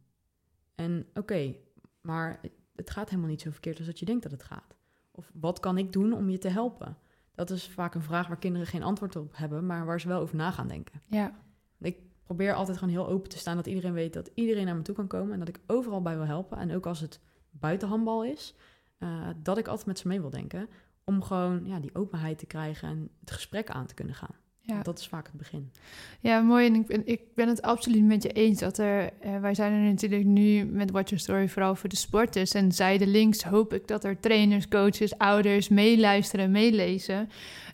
En 0.75 1.07
oké, 1.15 1.55
maar 2.01 2.41
het 2.75 2.91
gaat 2.91 3.09
helemaal 3.09 3.31
niet 3.31 3.41
zo 3.41 3.51
verkeerd 3.51 3.79
als 3.79 3.87
dat 3.87 3.99
je 3.99 4.05
denkt 4.05 4.23
dat 4.23 4.33
het 4.33 4.43
gaat. 4.43 4.77
Of 5.11 5.31
wat 5.35 5.61
kan 5.61 5.79
ik 5.79 5.93
doen 5.93 6.13
om 6.13 6.31
je 6.31 6.39
te 6.39 6.49
helpen? 6.49 6.97
Dat 7.35 7.51
is 7.51 7.69
vaak 7.69 7.95
een 7.95 8.03
vraag 8.03 8.29
waar 8.29 8.39
kinderen 8.39 8.67
geen 8.67 8.83
antwoord 8.83 9.17
op 9.17 9.37
hebben, 9.37 9.67
maar 9.67 9.87
waar 9.87 10.01
ze 10.01 10.09
wel 10.09 10.21
over 10.21 10.37
na 10.37 10.51
gaan 10.51 10.69
denken. 10.69 11.03
Ja. 11.07 11.41
Ik 11.79 11.97
probeer 12.29 12.55
altijd 12.55 12.79
gewoon 12.79 12.95
heel 12.95 13.09
open 13.09 13.29
te 13.29 13.39
staan, 13.39 13.57
dat 13.57 13.67
iedereen 13.67 13.93
weet 13.93 14.13
dat 14.13 14.31
iedereen 14.35 14.65
naar 14.65 14.77
me 14.77 14.83
toe 14.83 14.95
kan 14.95 15.07
komen 15.07 15.33
en 15.33 15.39
dat 15.39 15.49
ik 15.49 15.61
overal 15.67 16.03
bij 16.03 16.17
wil 16.17 16.27
helpen. 16.27 16.59
En 16.59 16.75
ook 16.75 16.87
als 16.87 17.01
het 17.01 17.21
buiten 17.51 17.89
handbal 17.89 18.25
is, 18.25 18.55
eh, 18.99 19.29
dat 19.43 19.59
ik 19.59 19.69
altijd 19.69 19.87
met 19.87 19.99
ze 19.99 20.09
mee 20.09 20.21
wil 20.21 20.31
denken. 20.31 20.69
Om 21.05 21.23
gewoon 21.23 21.67
ja, 21.67 21.81
die 21.81 21.95
openheid 21.95 22.39
te 22.39 22.47
krijgen 22.47 22.89
en 22.89 23.11
het 23.21 23.31
gesprek 23.31 23.71
aan 23.71 23.87
te 23.87 23.95
kunnen 23.95 24.15
gaan. 24.15 24.35
Ja. 24.61 24.83
Dat 24.83 24.99
is 24.99 25.09
vaak 25.09 25.27
het 25.27 25.37
begin. 25.37 25.73
Ja, 26.21 26.41
mooi. 26.41 26.67
En 26.67 26.75
ik 26.75 26.87
ben, 26.87 27.07
ik 27.07 27.21
ben 27.35 27.49
het 27.49 27.63
absoluut 27.63 28.05
met 28.05 28.23
je 28.23 28.33
eens. 28.33 28.61
Dat 28.61 28.79
er, 28.79 29.11
eh, 29.21 29.41
wij 29.41 29.55
zijn 29.55 29.73
er 29.73 29.91
natuurlijk 29.91 30.25
nu 30.25 30.65
met 30.65 30.91
Watch 30.91 31.09
Your 31.09 31.23
Story 31.23 31.49
vooral 31.49 31.75
voor 31.75 31.89
de 31.89 31.97
sporters. 31.97 32.55
En 32.55 32.73
zijdelings 32.73 33.43
hoop 33.43 33.73
ik 33.73 33.87
dat 33.89 34.05
er 34.05 34.21
trainers, 34.21 34.69
coaches, 34.69 35.19
ouders 35.19 35.69
meeluisteren, 35.69 36.51
meelezen. 36.51 37.29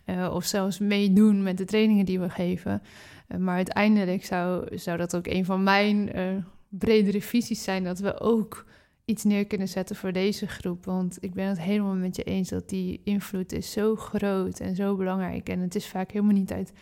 eh, 0.05 0.31
of 0.33 0.45
zelfs 0.45 0.79
meedoen 0.79 1.43
met 1.43 1.57
de 1.57 1.65
trainingen 1.65 2.05
die 2.05 2.19
we 2.19 2.29
geven. 2.29 2.81
Eh, 3.27 3.37
maar 3.37 3.55
uiteindelijk 3.55 4.25
zou, 4.25 4.77
zou 4.77 4.97
dat 4.97 5.15
ook 5.15 5.27
een 5.27 5.45
van 5.45 5.63
mijn 5.63 6.11
eh, 6.11 6.35
bredere 6.69 7.21
visies 7.21 7.63
zijn. 7.63 7.83
Dat 7.83 7.99
we 7.99 8.19
ook 8.19 8.65
iets 9.05 9.23
neer 9.23 9.45
kunnen 9.45 9.67
zetten 9.67 9.95
voor 9.95 10.11
deze 10.11 10.47
groep. 10.47 10.85
Want 10.85 11.17
ik 11.19 11.33
ben 11.33 11.47
het 11.47 11.61
helemaal 11.61 11.95
met 11.95 12.15
je 12.15 12.23
eens 12.23 12.49
dat 12.49 12.69
die 12.69 13.01
invloed 13.03 13.51
is 13.51 13.71
zo 13.71 13.95
groot 13.95 14.59
en 14.59 14.75
zo 14.75 14.95
belangrijk. 14.95 15.49
En 15.49 15.59
het 15.59 15.75
is 15.75 15.87
vaak 15.87 16.11
helemaal 16.11 16.33
niet 16.33 16.51
uit 16.51 16.73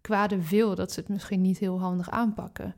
kwade 0.00 0.48
wil 0.48 0.74
dat 0.74 0.92
ze 0.92 1.00
het 1.00 1.08
misschien 1.08 1.40
niet 1.40 1.58
heel 1.58 1.80
handig 1.80 2.10
aanpakken. 2.10 2.74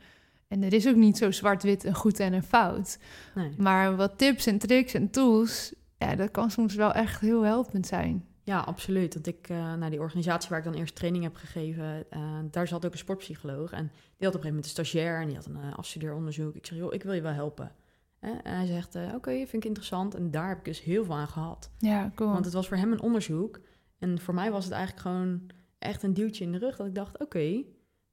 En 0.48 0.62
er 0.62 0.72
is 0.72 0.88
ook 0.88 0.96
niet 0.96 1.16
zo 1.16 1.30
zwart-wit 1.30 1.84
een 1.84 1.94
goed 1.94 2.20
en 2.20 2.32
een 2.32 2.42
fout. 2.42 2.98
Nee. 3.34 3.50
Maar 3.56 3.96
wat 3.96 4.18
tips 4.18 4.46
en 4.46 4.58
tricks 4.58 4.94
en 4.94 5.10
tools, 5.10 5.74
ja, 5.98 6.14
dat 6.14 6.30
kan 6.30 6.50
soms 6.50 6.74
wel 6.74 6.92
echt 6.92 7.20
heel 7.20 7.42
helpend 7.42 7.86
zijn. 7.86 8.24
Ja, 8.44 8.60
absoluut. 8.60 9.14
Want 9.14 9.26
ik, 9.26 9.48
uh, 9.48 9.74
naar 9.74 9.90
die 9.90 10.00
organisatie 10.00 10.48
waar 10.48 10.58
ik 10.58 10.64
dan 10.64 10.74
eerst 10.74 10.94
training 10.94 11.24
heb 11.24 11.36
gegeven, 11.36 12.04
uh, 12.10 12.38
daar 12.50 12.68
zat 12.68 12.86
ook 12.86 12.92
een 12.92 12.98
sportpsycholoog. 12.98 13.72
En 13.72 13.86
die 13.86 13.92
had 13.92 14.02
op 14.10 14.20
een 14.20 14.30
gegeven 14.30 14.48
moment 14.48 14.64
een 14.64 14.70
stagiair 14.70 15.20
en 15.20 15.26
die 15.26 15.36
had 15.36 15.46
een 15.46 15.56
uh, 15.56 15.74
afstudeeronderzoek. 15.74 16.54
Ik 16.54 16.66
zeg, 16.66 16.78
joh, 16.78 16.94
ik 16.94 17.02
wil 17.02 17.12
je 17.12 17.20
wel 17.20 17.32
helpen. 17.32 17.72
En 18.20 18.40
hij 18.42 18.66
zegt, 18.66 18.94
oké, 18.94 19.14
okay, 19.14 19.36
vind 19.36 19.52
ik 19.52 19.64
interessant. 19.64 20.14
En 20.14 20.30
daar 20.30 20.48
heb 20.48 20.58
ik 20.58 20.64
dus 20.64 20.82
heel 20.82 21.04
veel 21.04 21.14
aan 21.14 21.28
gehad. 21.28 21.70
Ja, 21.78 22.12
cool. 22.14 22.32
Want 22.32 22.44
het 22.44 22.54
was 22.54 22.68
voor 22.68 22.76
hem 22.76 22.92
een 22.92 23.00
onderzoek. 23.00 23.60
En 23.98 24.20
voor 24.20 24.34
mij 24.34 24.50
was 24.50 24.64
het 24.64 24.72
eigenlijk 24.72 25.06
gewoon 25.06 25.46
echt 25.78 26.02
een 26.02 26.14
duwtje 26.14 26.44
in 26.44 26.52
de 26.52 26.58
rug. 26.58 26.76
Dat 26.76 26.86
ik 26.86 26.94
dacht, 26.94 27.14
oké, 27.14 27.22
okay, 27.22 27.66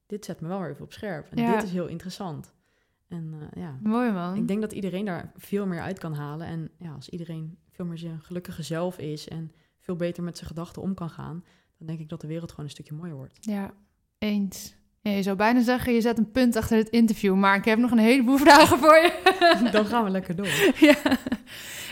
dit 0.05 0.25
zet 0.25 0.41
me 0.41 0.47
wel 0.47 0.59
weer 0.59 0.69
even 0.69 0.84
op 0.84 0.93
scherp. 0.93 1.27
En 1.32 1.41
Ja. 1.41 1.53
dit 1.55 1.63
is 1.63 1.71
heel 1.71 1.88
interessant. 1.88 2.53
En 3.07 3.34
uh, 3.34 3.63
ja, 3.63 3.80
Mooi 3.84 4.11
man. 4.11 4.36
ik 4.36 4.47
denk 4.47 4.61
dat 4.61 4.71
iedereen 4.71 5.05
daar 5.05 5.32
veel 5.36 5.65
meer 5.65 5.82
uit 5.82 5.99
kan 5.99 6.13
halen. 6.13 6.47
En 6.47 6.69
ja, 6.77 6.91
als 6.93 7.09
iedereen 7.09 7.57
veel 7.69 7.86
meer 7.86 7.97
zijn 7.97 8.21
gelukkige 8.21 8.63
zelf 8.63 8.97
is... 8.97 9.27
en 9.27 9.51
veel 9.80 9.95
beter 9.95 10.23
met 10.23 10.38
zijn 10.38 10.49
gedachten 10.49 10.82
om 10.82 10.93
kan 10.93 11.09
gaan... 11.09 11.43
dan 11.77 11.88
denk 11.88 11.99
ik 11.99 12.09
dat 12.09 12.21
de 12.21 12.27
wereld 12.27 12.49
gewoon 12.49 12.65
een 12.65 12.71
stukje 12.71 12.93
mooier 12.93 13.15
wordt. 13.15 13.38
Ja, 13.41 13.73
eens. 14.17 14.77
Ja, 15.01 15.11
je 15.11 15.23
zou 15.23 15.36
bijna 15.36 15.61
zeggen, 15.61 15.93
je 15.93 16.01
zet 16.01 16.17
een 16.17 16.32
punt 16.32 16.55
achter 16.55 16.77
het 16.77 16.89
interview, 16.89 17.36
maar 17.36 17.55
ik 17.55 17.65
heb 17.65 17.80
nog 17.80 17.91
een 17.91 17.97
heleboel 17.97 18.38
vragen 18.47 18.77
voor 18.77 18.95
je. 18.95 19.11
Dan 19.71 19.86
gaan 19.86 20.03
we 20.03 20.09
lekker 20.09 20.36
door. 20.36 20.47
ja. 20.89 20.95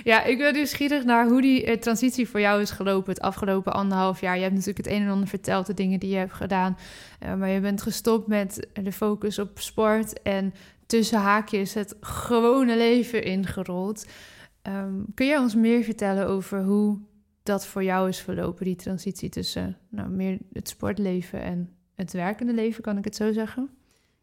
ja, 0.04 0.24
ik 0.24 0.38
ben 0.38 0.54
nieuwsgierig 0.54 1.04
naar 1.04 1.28
hoe 1.28 1.42
die 1.42 1.66
eh, 1.66 1.78
transitie 1.78 2.28
voor 2.30 2.40
jou 2.40 2.62
is 2.62 2.72
gelopen 2.72 3.14
het 3.14 3.22
afgelopen 3.22 3.74
anderhalf 3.74 4.22
jaar. 4.22 4.36
Je 4.36 4.42
hebt 4.42 4.54
natuurlijk 4.54 4.86
het 4.86 4.96
een 4.96 5.02
en 5.02 5.10
ander 5.10 5.28
verteld, 5.28 5.66
de 5.66 5.74
dingen 5.74 6.00
die 6.00 6.10
je 6.10 6.16
hebt 6.18 6.34
gedaan. 6.34 6.78
Uh, 7.24 7.36
maar 7.36 7.50
je 7.50 7.60
bent 7.60 7.82
gestopt 7.82 8.28
met 8.28 8.68
de 8.74 8.92
focus 8.92 9.40
op 9.40 9.60
sport 9.60 10.22
en 10.22 10.54
tussen 10.86 11.20
haakjes 11.20 11.74
het 11.74 11.96
gewone 12.00 12.78
leven 12.78 13.24
ingerold. 13.24 14.06
Um, 14.68 15.06
kun 15.14 15.26
jij 15.26 15.38
ons 15.38 15.56
meer 15.56 15.84
vertellen 15.84 16.28
over 16.28 16.64
hoe 16.64 17.00
dat 17.48 17.66
voor 17.66 17.84
jou 17.84 18.08
is 18.08 18.20
verlopen, 18.20 18.66
die 18.66 18.76
transitie 18.76 19.30
tussen 19.30 19.78
nou, 19.90 20.10
meer 20.10 20.40
het 20.54 20.70
sportleven 20.70 21.42
en 21.42 21.70
het 21.96 22.14
werkende 22.14 22.54
leven, 22.54 22.84
kan 22.84 22.98
ik 22.98 23.04
het 23.04 23.16
zo 23.16 23.32
zeggen? 23.32 23.70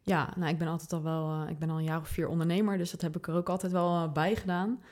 Ja, 0.02 0.32
nou, 0.36 0.50
ik 0.50 0.58
ben 0.58 0.68
altijd 0.68 0.92
al 0.92 1.02
wel, 1.02 1.42
uh, 1.42 1.50
ik 1.50 1.58
ben 1.58 1.70
al 1.70 1.78
een 1.78 1.84
jaar 1.84 2.00
of 2.00 2.08
vier 2.08 2.28
ondernemer, 2.28 2.78
dus 2.78 2.90
dat 2.90 3.00
heb 3.00 3.16
ik 3.16 3.26
er 3.26 3.34
ook 3.34 3.48
altijd 3.48 3.72
wel 3.72 3.94
uh, 3.94 4.12
bij 4.12 4.36
gedaan. 4.36 4.82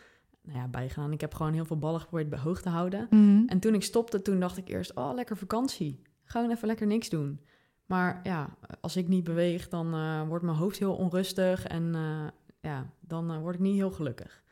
Nou 0.42 0.58
ja, 0.58 0.68
bijgedaan. 0.68 1.12
Ik 1.12 1.20
heb 1.20 1.34
gewoon 1.34 1.52
heel 1.52 1.64
veel 1.64 1.78
ballen 1.78 2.00
geprobeerd 2.00 2.28
bij 2.28 2.38
hoog 2.38 2.62
te 2.62 2.68
houden. 2.68 3.06
Mm 3.10 3.18
-hmm. 3.18 3.48
En 3.48 3.60
toen 3.60 3.74
ik 3.74 3.82
stopte, 3.82 4.22
toen 4.22 4.40
dacht 4.40 4.56
ik 4.56 4.68
eerst, 4.68 4.94
oh, 4.94 5.14
lekker 5.14 5.36
vakantie. 5.36 6.02
Gewoon 6.24 6.50
even 6.50 6.66
lekker 6.66 6.86
niks 6.86 7.08
doen. 7.08 7.40
Maar 7.86 8.20
ja, 8.22 8.56
als 8.80 8.96
ik 8.96 9.08
niet 9.08 9.24
beweeg, 9.24 9.68
dan 9.68 9.94
uh, 9.94 10.28
wordt 10.28 10.44
mijn 10.44 10.56
hoofd 10.56 10.78
heel 10.78 10.94
onrustig 10.94 11.66
en 11.66 11.94
ja, 12.60 12.90
dan 13.00 13.40
word 13.40 13.54
ik 13.54 13.60
niet 13.60 13.76
heel 13.76 13.90
gelukkig. 13.90 14.42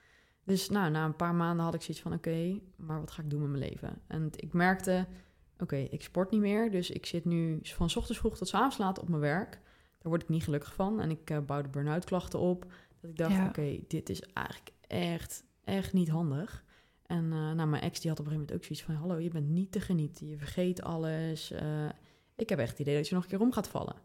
Dus 0.50 0.68
nou, 0.68 0.90
na 0.90 1.04
een 1.04 1.16
paar 1.16 1.34
maanden 1.34 1.64
had 1.64 1.74
ik 1.74 1.82
zoiets 1.82 2.02
van, 2.02 2.12
oké, 2.12 2.28
okay, 2.28 2.62
maar 2.76 3.00
wat 3.00 3.10
ga 3.10 3.22
ik 3.22 3.30
doen 3.30 3.40
met 3.40 3.50
mijn 3.50 3.70
leven? 3.70 3.98
En 4.06 4.30
ik 4.36 4.52
merkte, 4.52 5.06
oké, 5.52 5.62
okay, 5.62 5.84
ik 5.84 6.02
sport 6.02 6.30
niet 6.30 6.40
meer, 6.40 6.70
dus 6.70 6.90
ik 6.90 7.06
zit 7.06 7.24
nu 7.24 7.58
van 7.62 7.86
ochtends 7.86 8.18
vroeg 8.18 8.36
tot 8.36 8.52
avonds 8.52 8.78
laat 8.78 8.98
op 8.98 9.08
mijn 9.08 9.20
werk. 9.20 9.50
Daar 9.98 10.10
word 10.10 10.22
ik 10.22 10.28
niet 10.28 10.44
gelukkig 10.44 10.74
van 10.74 11.00
en 11.00 11.10
ik 11.10 11.30
uh, 11.30 11.38
bouwde 11.38 11.68
burn-out 11.68 12.04
klachten 12.04 12.38
op. 12.38 12.66
Dat 13.00 13.10
ik 13.10 13.16
dacht, 13.16 13.32
ja. 13.32 13.40
oké, 13.40 13.48
okay, 13.48 13.84
dit 13.88 14.08
is 14.08 14.20
eigenlijk 14.22 14.70
echt, 14.86 15.44
echt 15.64 15.92
niet 15.92 16.08
handig. 16.08 16.64
En 17.06 17.24
uh, 17.24 17.52
nou, 17.52 17.68
mijn 17.68 17.82
ex 17.82 18.00
die 18.00 18.10
had 18.10 18.20
op 18.20 18.26
een 18.26 18.32
gegeven 18.32 18.52
moment 18.52 18.52
ook 18.52 18.64
zoiets 18.64 18.84
van, 18.84 18.94
hallo, 18.94 19.18
je 19.18 19.30
bent 19.30 19.48
niet 19.48 19.72
te 19.72 19.80
genieten, 19.80 20.28
je 20.28 20.38
vergeet 20.38 20.82
alles. 20.82 21.52
Uh, 21.52 21.88
ik 22.36 22.48
heb 22.48 22.58
echt 22.58 22.70
het 22.70 22.80
idee 22.80 22.96
dat 22.96 23.08
je 23.08 23.14
nog 23.14 23.22
een 23.22 23.30
keer 23.30 23.40
om 23.40 23.52
gaat 23.52 23.68
vallen. 23.68 23.96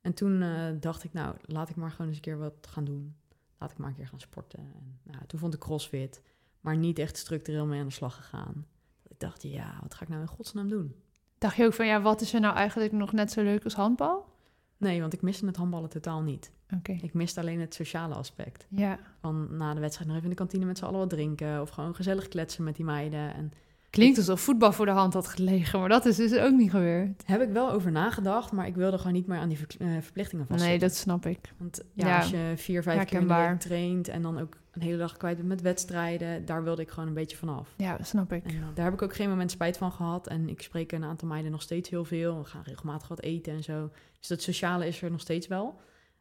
En 0.00 0.14
toen 0.14 0.44
dacht 0.80 1.04
ik, 1.04 1.12
nou, 1.12 1.36
laat 1.44 1.68
ik 1.68 1.76
maar 1.76 1.90
gewoon 1.90 2.06
eens 2.06 2.16
een 2.16 2.22
keer 2.22 2.38
wat 2.38 2.66
gaan 2.70 2.84
doen. 2.84 3.14
Laat 3.58 3.70
ik 3.70 3.78
maar 3.78 3.88
een 3.88 3.94
keer 3.94 4.06
gaan 4.06 4.20
sporten. 4.20 4.58
En, 4.58 5.00
nou, 5.02 5.26
toen 5.26 5.38
vond 5.38 5.54
ik 5.54 5.60
crossfit, 5.60 6.22
maar 6.60 6.76
niet 6.76 6.98
echt 6.98 7.16
structureel 7.16 7.66
mee 7.66 7.80
aan 7.80 7.86
de 7.86 7.92
slag 7.92 8.14
gegaan. 8.14 8.66
Ik 9.08 9.20
dacht, 9.20 9.42
ja, 9.42 9.78
wat 9.82 9.94
ga 9.94 10.02
ik 10.02 10.08
nou 10.08 10.20
in 10.20 10.28
godsnaam 10.28 10.68
doen? 10.68 10.94
Dacht 11.38 11.56
je 11.56 11.64
ook 11.64 11.74
van, 11.74 11.86
ja, 11.86 12.02
wat 12.02 12.20
is 12.20 12.34
er 12.34 12.40
nou 12.40 12.54
eigenlijk 12.54 12.92
nog 12.92 13.12
net 13.12 13.32
zo 13.32 13.42
leuk 13.42 13.64
als 13.64 13.74
handbal? 13.74 14.36
Nee, 14.76 15.00
want 15.00 15.12
ik 15.12 15.22
miste 15.22 15.46
het 15.46 15.56
handballen 15.56 15.88
totaal 15.88 16.22
niet. 16.22 16.52
Okay. 16.76 16.98
Ik 17.02 17.14
miste 17.14 17.40
alleen 17.40 17.60
het 17.60 17.74
sociale 17.74 18.14
aspect. 18.14 18.66
Ja. 18.70 18.98
Van 19.20 19.56
na 19.56 19.74
de 19.74 19.80
wedstrijd 19.80 20.08
nog 20.08 20.18
even 20.18 20.30
in 20.30 20.36
de 20.36 20.42
kantine 20.42 20.64
met 20.64 20.78
z'n 20.78 20.84
allen 20.84 20.98
wat 20.98 21.10
drinken. 21.10 21.60
Of 21.60 21.70
gewoon 21.70 21.94
gezellig 21.94 22.28
kletsen 22.28 22.64
met 22.64 22.76
die 22.76 22.84
meiden. 22.84 23.34
En 23.34 23.52
Klinkt 23.90 24.18
alsof 24.18 24.40
voetbal 24.40 24.72
voor 24.72 24.86
de 24.86 24.92
hand 24.92 25.14
had 25.14 25.28
gelegen, 25.28 25.80
maar 25.80 25.88
dat 25.88 26.06
is 26.06 26.16
dus 26.16 26.34
ook 26.34 26.52
niet 26.52 26.70
gebeurd. 26.70 27.22
Heb 27.26 27.40
ik 27.40 27.50
wel 27.50 27.70
over 27.70 27.92
nagedacht, 27.92 28.52
maar 28.52 28.66
ik 28.66 28.74
wilde 28.74 28.98
gewoon 28.98 29.12
niet 29.12 29.26
meer 29.26 29.38
aan 29.38 29.48
die 29.48 29.58
uh, 29.58 29.96
verplichtingen 30.00 30.46
vastzitten. 30.46 30.78
Nee, 30.78 30.88
dat 30.88 30.96
snap 30.96 31.26
ik. 31.26 31.38
Want 31.56 31.82
ja, 31.94 32.08
ja 32.08 32.18
als 32.18 32.30
je 32.30 32.52
vier, 32.56 32.82
vijf 32.82 33.04
keer 33.04 33.20
in 33.20 33.28
de 33.28 33.34
week 33.34 33.60
traint 33.60 34.08
en 34.08 34.22
dan 34.22 34.40
ook 34.40 34.56
een 34.70 34.82
hele 34.82 34.96
dag 34.96 35.16
kwijt 35.16 35.36
bent 35.36 35.48
met 35.48 35.60
wedstrijden, 35.60 36.44
daar 36.44 36.64
wilde 36.64 36.82
ik 36.82 36.90
gewoon 36.90 37.08
een 37.08 37.14
beetje 37.14 37.36
vanaf. 37.36 37.74
Ja, 37.76 37.96
dat 37.96 38.06
snap 38.06 38.32
ik. 38.32 38.44
En 38.44 38.54
uh, 38.54 38.64
daar 38.74 38.84
heb 38.84 38.94
ik 38.94 39.02
ook 39.02 39.14
geen 39.14 39.28
moment 39.28 39.50
spijt 39.50 39.76
van 39.76 39.92
gehad. 39.92 40.26
En 40.26 40.48
ik 40.48 40.62
spreek 40.62 40.92
een 40.92 41.04
aantal 41.04 41.28
meiden 41.28 41.50
nog 41.50 41.62
steeds 41.62 41.90
heel 41.90 42.04
veel. 42.04 42.38
We 42.38 42.44
gaan 42.44 42.62
regelmatig 42.64 43.08
wat 43.08 43.20
eten 43.20 43.52
en 43.52 43.62
zo. 43.62 43.90
Dus 44.18 44.28
dat 44.28 44.42
sociale 44.42 44.86
is 44.86 45.02
er 45.02 45.10
nog 45.10 45.20
steeds 45.20 45.46
wel. 45.46 45.80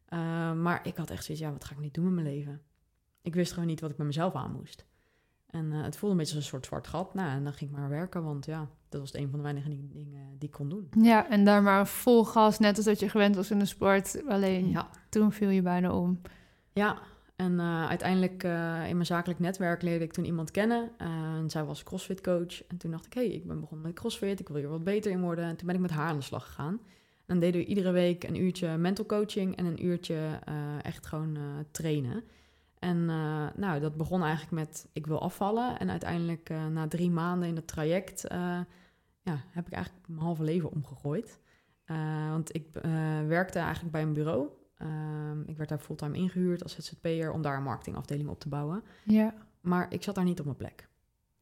Uh, 0.10 0.54
maar 0.54 0.80
ik 0.84 0.98
had 0.98 1.10
echt 1.10 1.24
zoiets, 1.24 1.44
ja, 1.44 1.52
wat 1.52 1.66
ga 1.66 1.74
ik 1.74 1.82
niet 1.82 1.94
doen 1.94 2.04
met 2.04 2.14
mijn 2.14 2.36
leven? 2.36 2.62
Ik 3.22 3.36
wist 3.36 3.52
gewoon 3.52 3.68
niet 3.68 3.82
wat 3.82 3.92
ik 3.92 3.98
met 3.98 4.08
mezelf 4.08 4.36
aan 4.36 4.52
moest. 4.52 4.86
En 5.50 5.66
uh, 5.66 5.84
het 5.84 5.98
voelde 5.98 6.16
een 6.16 6.22
beetje 6.22 6.36
als 6.36 6.44
een 6.44 6.50
soort 6.50 6.66
zwart 6.66 6.88
gat. 6.88 7.14
Nou, 7.14 7.30
en 7.30 7.44
dan 7.44 7.54
ging 7.54 7.72
ik 7.72 7.78
maar 7.78 7.90
werken, 7.90 8.24
want 8.24 8.46
ja, 8.46 8.68
dat 8.90 9.02
was 9.02 9.14
een 9.14 9.30
van 9.30 9.40
de 9.40 9.44
weinige 9.44 9.70
dingen 9.70 10.38
die 10.38 10.48
ik 10.48 10.52
kon 10.52 10.70
doen. 10.70 10.90
Ja, 11.02 11.30
en 11.30 11.46
daar 11.46 11.64
maar 11.64 11.88
vol 11.88 12.24
gas, 12.24 12.60
net 12.60 12.76
als 12.76 12.86
dat 12.86 13.00
je 13.00 13.10
gewend 13.10 13.36
was 13.36 13.52
in 13.52 13.60
de 13.60 13.66
sport. 13.66 14.22
Alleen 14.28 14.70
ja. 14.70 14.90
toen 15.10 15.32
viel 15.32 15.50
je 15.50 15.62
bijna 15.62 15.94
om. 15.94 16.22
Ja, 16.74 16.98
en 17.36 17.52
uh, 17.52 17.88
uiteindelijk 17.88 18.44
uh, 18.44 18.88
in 18.88 18.94
mijn 18.94 19.06
zakelijk 19.06 19.40
netwerk 19.40 19.82
leerde 19.82 20.06
ik 20.06 20.14
toen 20.14 20.26
iemand 20.26 20.52
kennen. 20.52 20.90
en 20.98 21.50
zij 21.50 21.64
was 21.64 21.84
crossfit 21.84 22.22
coach. 22.22 22.68
En 22.68 22.78
toen 22.78 22.92
dacht 22.92 23.06
ik, 23.06 23.14
hé, 23.14 23.26
hey, 23.26 23.32
ik 23.32 23.48
ben 23.48 23.60
begonnen 23.60 23.88
met 23.88 23.96
crossfit. 23.96 24.40
Ik 24.40 24.48
wil 24.48 24.58
hier 24.58 24.70
wat 24.70 24.84
beter 24.84 25.12
in 25.12 25.22
worden. 25.22 25.46
En 25.46 25.56
toen 25.56 25.68
ben 25.68 25.76
ik 25.76 25.82
met 25.82 25.92
haar 25.92 26.08
aan 26.10 26.18
de 26.18 26.22
slag 26.22 26.46
gegaan. 26.46 26.80
En 27.26 27.34
dan 27.34 27.40
deden 27.40 27.62
we 27.62 27.68
iedere 27.68 27.92
week 27.92 28.24
een 28.24 28.42
uurtje 28.42 28.78
mental 28.78 29.06
coaching 29.06 29.56
en 29.56 29.66
een 29.66 29.86
uurtje 29.86 30.40
echt 30.82 31.06
gewoon 31.08 31.38
trainen. 31.72 32.24
En 32.80 32.98
uh, 32.98 33.48
nou, 33.56 33.80
dat 33.80 33.98
begon 33.98 34.24
eigenlijk 34.24 34.52
met 34.52 34.88
ik 34.94 35.08
wil 35.08 35.22
afvallen. 35.22 35.80
En 35.80 35.90
uiteindelijk 35.90 36.50
uh, 36.50 36.68
na 36.68 36.88
drie 36.88 37.12
maanden 37.12 37.48
in 37.48 37.56
dat 37.56 37.68
traject 37.68 38.32
uh, 38.32 38.60
ja, 39.22 39.44
heb 39.50 39.68
ik 39.68 39.74
eigenlijk 39.74 40.08
mijn 40.08 40.22
halve 40.22 40.44
leven 40.44 40.72
omgegooid. 40.72 41.40
want 42.30 42.56
ik 42.56 42.68
werkte 43.28 43.60
eigenlijk 43.60 43.92
bij 43.92 44.02
een 44.02 44.14
bureau. 44.14 44.48
ik 45.46 45.58
werd 45.58 45.70
daar 45.70 45.80
fulltime 45.80 46.18
ingehuurd 46.18 46.64
als 46.64 46.76
ZZP'er 46.76 47.32
om 47.32 47.42
daar 47.42 47.58
een 47.58 47.64
marketingafdeling 47.64 48.30
op 48.30 48.40
te 48.40 48.50
bouwen. 48.50 48.84
Ja. 49.04 49.34
maar 49.62 49.94
ik 49.94 50.04
zat 50.04 50.16
daar 50.16 50.24
niet 50.24 50.40
op 50.40 50.46
mijn 50.46 50.58
plek. 50.58 50.88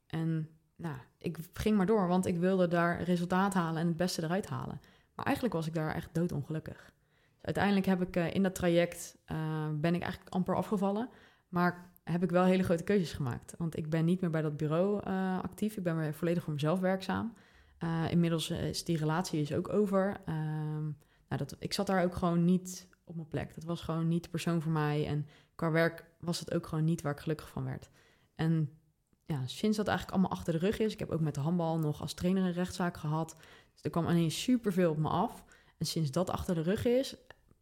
En 0.07 0.49
nou, 0.75 0.95
ik 1.17 1.37
ging 1.53 1.77
maar 1.77 1.85
door, 1.85 2.07
want 2.07 2.25
ik 2.25 2.37
wilde 2.37 2.67
daar 2.67 3.01
resultaat 3.01 3.53
halen 3.53 3.81
en 3.81 3.87
het 3.87 3.97
beste 3.97 4.23
eruit 4.23 4.47
halen. 4.47 4.81
Maar 5.15 5.25
eigenlijk 5.25 5.55
was 5.55 5.67
ik 5.67 5.73
daar 5.73 5.95
echt 5.95 6.09
doodongelukkig. 6.13 6.93
Uiteindelijk 7.45 7.85
heb 7.85 8.01
ik 8.01 8.15
uh, 8.15 8.33
in 8.33 8.43
dat 8.43 8.55
traject, 8.55 9.17
uh, 9.31 9.67
ben 9.73 9.95
ik 9.95 10.01
eigenlijk 10.01 10.33
amper 10.33 10.55
afgevallen. 10.55 11.09
Maar 11.47 11.91
heb 12.03 12.23
ik 12.23 12.29
wel 12.29 12.43
hele 12.43 12.63
grote 12.63 12.83
keuzes 12.83 13.13
gemaakt. 13.13 13.55
Want 13.57 13.77
ik 13.77 13.89
ben 13.89 14.05
niet 14.05 14.21
meer 14.21 14.29
bij 14.29 14.41
dat 14.41 14.57
bureau 14.57 15.01
uh, 15.07 15.39
actief. 15.41 15.77
Ik 15.77 15.83
ben 15.83 15.97
weer 15.97 16.13
volledig 16.13 16.43
voor 16.43 16.53
mezelf 16.53 16.79
werkzaam. 16.79 17.33
inmiddels 18.09 18.49
is 18.49 18.83
die 18.83 18.97
relatie 18.97 19.41
is 19.41 19.53
ook 19.53 19.69
over. 19.69 20.17
Ehm, 20.25 20.83
nou, 21.29 21.37
dat, 21.37 21.55
ik 21.59 21.73
zat 21.73 21.87
daar 21.87 22.03
ook 22.03 22.15
gewoon 22.15 22.45
niet 22.45 22.87
op 23.03 23.15
mijn 23.15 23.27
plek. 23.27 23.55
Dat 23.55 23.63
was 23.63 23.81
gewoon 23.81 24.07
niet 24.07 24.23
de 24.23 24.29
persoon 24.29 24.61
voor 24.61 24.71
mij. 24.71 25.07
En 25.07 25.27
qua 25.55 25.71
werk 25.71 26.05
was 26.19 26.39
het 26.39 26.53
ook 26.53 26.67
gewoon 26.67 26.83
niet 26.83 27.01
waar 27.01 27.11
ik 27.11 27.19
gelukkig 27.19 27.49
van 27.49 27.63
werd. 27.63 27.89
En 28.35 28.69
ja, 29.25 29.47
sinds 29.47 29.77
dat 29.77 29.87
eigenlijk 29.87 30.17
allemaal 30.17 30.37
achter 30.37 30.53
de 30.53 30.59
rug 30.59 30.79
is, 30.79 30.93
ik 30.93 30.99
heb 30.99 31.09
ook 31.09 31.21
met 31.21 31.35
de 31.35 31.41
handbal 31.41 31.79
nog 31.79 32.01
als 32.01 32.13
trainer 32.13 32.43
een 32.43 32.51
rechtszaak 32.51 32.97
gehad. 32.97 33.35
Dus 33.71 33.81
er 33.81 33.89
kwam 33.89 34.09
ineens 34.09 34.41
superveel 34.41 34.91
op 34.91 34.97
me 34.97 35.09
af. 35.09 35.43
En 35.77 35.85
sinds 35.85 36.11
dat 36.11 36.29
achter 36.29 36.55
de 36.55 36.61
rug 36.61 36.85
is, 36.85 37.15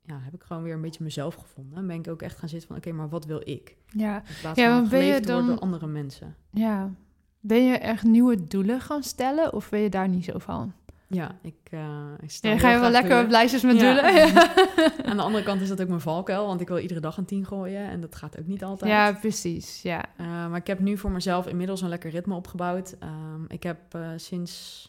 ja, 0.05 0.19
heb 0.21 0.33
ik 0.33 0.43
gewoon 0.43 0.63
weer 0.63 0.73
een 0.73 0.81
beetje 0.81 1.03
mezelf 1.03 1.35
gevonden. 1.35 1.77
En 1.77 1.87
ben 1.87 1.99
ik 1.99 2.07
ook 2.07 2.21
echt 2.21 2.37
gaan 2.37 2.49
zitten 2.49 2.67
van, 2.67 2.77
oké, 2.77 2.91
maar 2.91 3.09
wat 3.09 3.25
wil 3.25 3.41
ik? 3.43 3.75
Ja, 3.87 4.15
in 4.15 4.35
plaats 4.41 4.59
ja, 4.59 4.79
van 4.79 4.89
ben 4.89 5.05
je 5.05 5.19
dan 5.19 5.47
door 5.47 5.59
andere 5.59 5.87
mensen. 5.87 6.35
Ja, 6.51 6.91
ben 7.39 7.65
je 7.65 7.77
echt 7.77 8.03
nieuwe 8.03 8.43
doelen 8.43 8.81
gaan 8.81 9.03
stellen 9.03 9.53
of 9.53 9.69
ben 9.69 9.79
je 9.79 9.89
daar 9.89 10.09
niet 10.09 10.25
zo 10.25 10.37
van? 10.37 10.73
Ja, 11.07 11.35
ik, 11.41 11.55
uh, 11.71 12.05
ik 12.19 12.31
sta 12.31 12.49
ja, 12.49 12.57
Ga 12.57 12.71
je 12.71 12.79
wel 12.79 12.89
lekker 12.89 13.23
op 13.23 13.29
lijstjes 13.29 13.61
met 13.61 13.79
ja. 13.79 13.81
doelen? 13.81 14.35
Aan 15.09 15.17
de 15.17 15.23
andere 15.23 15.43
kant 15.43 15.61
is 15.61 15.69
dat 15.69 15.81
ook 15.81 15.87
mijn 15.87 16.01
valkuil, 16.01 16.45
want 16.45 16.61
ik 16.61 16.67
wil 16.67 16.77
iedere 16.77 16.99
dag 16.99 17.17
een 17.17 17.25
tien 17.25 17.45
gooien 17.45 17.89
en 17.89 18.01
dat 18.01 18.15
gaat 18.15 18.39
ook 18.39 18.45
niet 18.45 18.63
altijd. 18.63 18.91
Ja, 18.91 19.13
precies, 19.13 19.81
ja. 19.81 20.05
Uh, 20.19 20.27
maar 20.27 20.59
ik 20.59 20.67
heb 20.67 20.79
nu 20.79 20.97
voor 20.97 21.11
mezelf 21.11 21.47
inmiddels 21.47 21.81
een 21.81 21.89
lekker 21.89 22.09
ritme 22.09 22.35
opgebouwd. 22.35 22.95
Um, 23.03 23.45
ik 23.47 23.63
heb 23.63 23.79
uh, 23.95 24.09
sinds, 24.15 24.87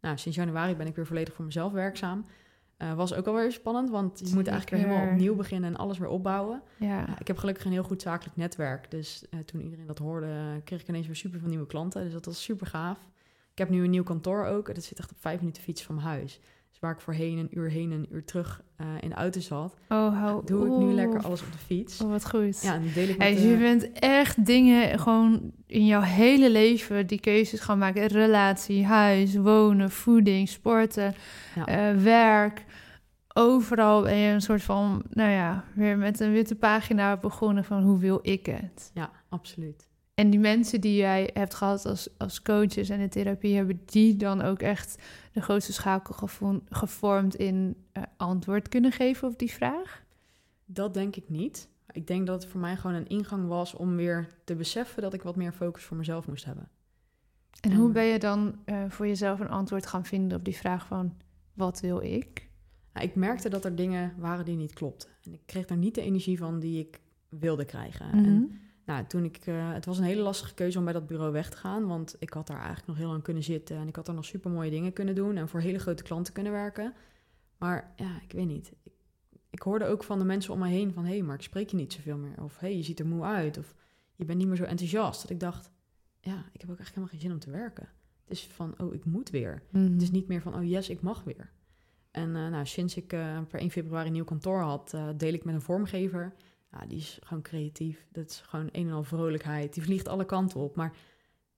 nou, 0.00 0.18
sinds 0.18 0.36
januari 0.36 0.76
ben 0.76 0.86
ik 0.86 0.96
weer 0.96 1.06
volledig 1.06 1.34
voor 1.34 1.44
mezelf 1.44 1.72
werkzaam. 1.72 2.26
Was 2.96 3.14
ook 3.14 3.26
alweer 3.26 3.52
spannend, 3.52 3.90
want 3.90 4.18
je 4.18 4.34
moet 4.34 4.46
eigenlijk 4.46 4.82
weer 4.82 4.90
helemaal 4.90 5.12
opnieuw 5.12 5.34
beginnen 5.34 5.70
en 5.70 5.76
alles 5.76 5.98
weer 5.98 6.08
opbouwen. 6.08 6.62
Ja. 6.78 7.18
ik 7.18 7.26
heb 7.26 7.38
gelukkig 7.38 7.64
een 7.64 7.72
heel 7.72 7.82
goed 7.82 8.02
zakelijk 8.02 8.36
netwerk, 8.36 8.90
dus 8.90 9.24
toen 9.44 9.62
iedereen 9.62 9.86
dat 9.86 9.98
hoorde, 9.98 10.60
kreeg 10.64 10.80
ik 10.80 10.88
ineens 10.88 11.06
weer 11.06 11.16
super 11.16 11.40
veel 11.40 11.48
nieuwe 11.48 11.66
klanten. 11.66 12.02
Dus 12.02 12.12
dat 12.12 12.24
was 12.24 12.42
super 12.42 12.66
gaaf. 12.66 12.98
Ik 13.52 13.58
heb 13.58 13.70
nu 13.70 13.84
een 13.84 13.90
nieuw 13.90 14.02
kantoor 14.02 14.44
ook. 14.44 14.74
Dat 14.74 14.84
zit 14.84 14.98
echt 14.98 15.10
op 15.10 15.16
vijf 15.20 15.38
minuten 15.40 15.62
fiets 15.62 15.82
van 15.82 15.94
mijn 15.94 16.06
huis. 16.06 16.40
Dus 16.76 16.84
waar 16.84 16.94
ik 16.94 17.00
voorheen 17.00 17.38
een 17.38 17.58
uur 17.58 17.70
heen 17.70 17.92
en 17.92 17.98
een 17.98 18.08
uur 18.10 18.24
terug 18.24 18.62
uh, 18.80 18.86
in 19.00 19.08
de 19.08 19.14
auto 19.14 19.40
zat, 19.40 19.76
oh, 19.88 20.20
hou, 20.20 20.44
doe 20.44 20.66
ik 20.66 20.72
nu 20.78 20.92
lekker 20.92 21.22
alles 21.22 21.42
op 21.42 21.52
de 21.52 21.58
fiets. 21.58 22.00
Oh, 22.00 22.10
wat 22.10 22.28
goed. 22.28 22.62
Ja, 22.62 22.74
en 22.74 22.92
deel 22.94 23.08
ik 23.08 23.18
met 23.18 23.26
hey, 23.26 23.34
de... 23.34 23.48
Je 23.48 23.56
bent 23.56 23.92
echt 23.92 24.46
dingen 24.46 24.98
gewoon 24.98 25.52
in 25.66 25.86
jouw 25.86 26.00
hele 26.00 26.50
leven 26.50 27.06
die 27.06 27.20
keuzes 27.20 27.60
gaan 27.60 27.78
maken. 27.78 28.06
Relatie, 28.06 28.84
huis, 28.84 29.36
wonen, 29.36 29.90
voeding, 29.90 30.48
sporten, 30.48 31.14
ja. 31.54 31.92
uh, 31.92 32.02
werk. 32.02 32.64
Overal 33.32 34.02
ben 34.02 34.16
je 34.16 34.32
een 34.32 34.40
soort 34.40 34.62
van, 34.62 35.02
nou 35.10 35.30
ja, 35.30 35.64
weer 35.74 35.98
met 35.98 36.20
een 36.20 36.32
witte 36.32 36.54
pagina 36.54 37.16
begonnen 37.16 37.64
van 37.64 37.82
hoe 37.82 37.98
wil 37.98 38.18
ik 38.22 38.46
het? 38.46 38.90
Ja, 38.94 39.10
absoluut. 39.28 39.88
En 40.14 40.30
die 40.30 40.40
mensen 40.40 40.80
die 40.80 40.96
jij 40.96 41.30
hebt 41.32 41.54
gehad 41.54 41.86
als, 41.86 42.08
als 42.18 42.42
coaches 42.42 42.88
en 42.88 43.00
in 43.00 43.08
therapie, 43.08 43.56
hebben 43.56 43.80
die 43.84 44.16
dan 44.16 44.42
ook 44.42 44.60
echt 44.60 45.02
de 45.36 45.42
grootste 45.42 45.72
schakel 45.72 46.28
gevormd 46.68 47.34
in 47.34 47.76
uh, 47.92 48.02
antwoord 48.16 48.68
kunnen 48.68 48.92
geven 48.92 49.28
op 49.28 49.38
die 49.38 49.50
vraag? 49.50 50.04
Dat 50.64 50.94
denk 50.94 51.16
ik 51.16 51.28
niet. 51.28 51.68
Ik 51.92 52.06
denk 52.06 52.26
dat 52.26 52.42
het 52.42 52.50
voor 52.50 52.60
mij 52.60 52.76
gewoon 52.76 52.96
een 52.96 53.08
ingang 53.08 53.48
was 53.48 53.74
om 53.74 53.96
weer 53.96 54.34
te 54.44 54.54
beseffen 54.54 55.02
dat 55.02 55.14
ik 55.14 55.22
wat 55.22 55.36
meer 55.36 55.52
focus 55.52 55.84
voor 55.84 55.96
mezelf 55.96 56.26
moest 56.26 56.44
hebben. 56.44 56.68
En 57.60 57.74
hoe 57.74 57.90
ben 57.90 58.04
je 58.04 58.18
dan 58.18 58.58
uh, 58.66 58.84
voor 58.88 59.06
jezelf 59.06 59.40
een 59.40 59.48
antwoord 59.48 59.86
gaan 59.86 60.04
vinden 60.04 60.38
op 60.38 60.44
die 60.44 60.56
vraag 60.56 60.86
van 60.86 61.16
wat 61.52 61.80
wil 61.80 62.02
ik? 62.02 62.48
Nou, 62.92 63.06
ik 63.06 63.14
merkte 63.14 63.48
dat 63.48 63.64
er 63.64 63.76
dingen 63.76 64.14
waren 64.18 64.44
die 64.44 64.56
niet 64.56 64.72
klopten. 64.72 65.08
En 65.22 65.32
ik 65.32 65.42
kreeg 65.46 65.66
daar 65.66 65.78
niet 65.78 65.94
de 65.94 66.00
energie 66.00 66.38
van 66.38 66.60
die 66.60 66.80
ik 66.80 67.00
wilde 67.28 67.64
krijgen. 67.64 68.12
En 68.12 68.60
nou, 68.86 69.06
toen 69.06 69.24
ik, 69.24 69.46
uh, 69.46 69.72
het 69.72 69.84
was 69.84 69.98
een 69.98 70.04
hele 70.04 70.22
lastige 70.22 70.54
keuze 70.54 70.78
om 70.78 70.84
bij 70.84 70.92
dat 70.92 71.06
bureau 71.06 71.32
weg 71.32 71.50
te 71.50 71.56
gaan, 71.56 71.86
want 71.86 72.16
ik 72.18 72.32
had 72.32 72.46
daar 72.46 72.56
eigenlijk 72.56 72.86
nog 72.86 72.96
heel 72.96 73.08
lang 73.08 73.22
kunnen 73.22 73.42
zitten 73.42 73.76
en 73.76 73.88
ik 73.88 73.96
had 73.96 74.06
daar 74.06 74.14
nog 74.14 74.24
super 74.24 74.50
mooie 74.50 74.70
dingen 74.70 74.92
kunnen 74.92 75.14
doen 75.14 75.36
en 75.36 75.48
voor 75.48 75.60
hele 75.60 75.78
grote 75.78 76.02
klanten 76.02 76.32
kunnen 76.32 76.52
werken. 76.52 76.94
Maar 77.58 77.92
ja, 77.96 78.20
ik 78.22 78.32
weet 78.32 78.46
niet. 78.46 78.72
Ik, 78.82 78.92
ik 79.50 79.62
hoorde 79.62 79.86
ook 79.86 80.04
van 80.04 80.18
de 80.18 80.24
mensen 80.24 80.52
om 80.52 80.58
me 80.58 80.68
heen 80.68 80.92
van, 80.92 81.04
hé, 81.04 81.12
hey, 81.12 81.22
maar 81.22 81.34
ik 81.34 81.42
spreek 81.42 81.70
je 81.70 81.76
niet 81.76 81.92
zoveel 81.92 82.16
meer. 82.16 82.42
Of, 82.42 82.58
hé, 82.58 82.66
hey, 82.66 82.76
je 82.76 82.82
ziet 82.82 82.98
er 82.98 83.06
moe 83.06 83.24
uit. 83.24 83.58
Of, 83.58 83.74
je 84.14 84.24
bent 84.24 84.38
niet 84.38 84.46
meer 84.46 84.56
zo 84.56 84.64
enthousiast. 84.64 85.22
Dat 85.22 85.30
ik 85.30 85.40
dacht, 85.40 85.70
ja, 86.20 86.38
ik 86.52 86.60
heb 86.60 86.70
ook 86.70 86.78
eigenlijk 86.78 86.88
helemaal 86.88 87.08
geen 87.08 87.20
zin 87.20 87.32
om 87.32 87.38
te 87.38 87.50
werken. 87.50 87.88
Het 88.22 88.36
is 88.36 88.46
van, 88.46 88.74
oh, 88.78 88.94
ik 88.94 89.04
moet 89.04 89.30
weer. 89.30 89.62
Mm. 89.70 89.92
Het 89.92 90.02
is 90.02 90.10
niet 90.10 90.28
meer 90.28 90.42
van, 90.42 90.54
oh 90.54 90.64
yes, 90.64 90.88
ik 90.88 91.00
mag 91.00 91.24
weer. 91.24 91.50
En 92.10 92.28
uh, 92.28 92.48
nou, 92.48 92.66
sinds 92.66 92.96
ik 92.96 93.12
uh, 93.12 93.40
per 93.48 93.60
1 93.60 93.70
februari 93.70 94.06
een 94.06 94.12
nieuw 94.12 94.24
kantoor 94.24 94.60
had, 94.60 94.96
deel 95.16 95.32
ik 95.32 95.44
met 95.44 95.54
een 95.54 95.60
vormgever 95.60 96.34
ja, 96.70 96.86
die 96.86 96.98
is 96.98 97.18
gewoon 97.22 97.42
creatief. 97.42 98.06
Dat 98.12 98.30
is 98.30 98.42
gewoon 98.46 98.68
een 98.72 98.86
en 98.86 98.92
al 98.92 99.02
vrolijkheid. 99.02 99.74
Die 99.74 99.82
vliegt 99.82 100.08
alle 100.08 100.24
kanten 100.24 100.60
op. 100.60 100.76
Maar 100.76 100.96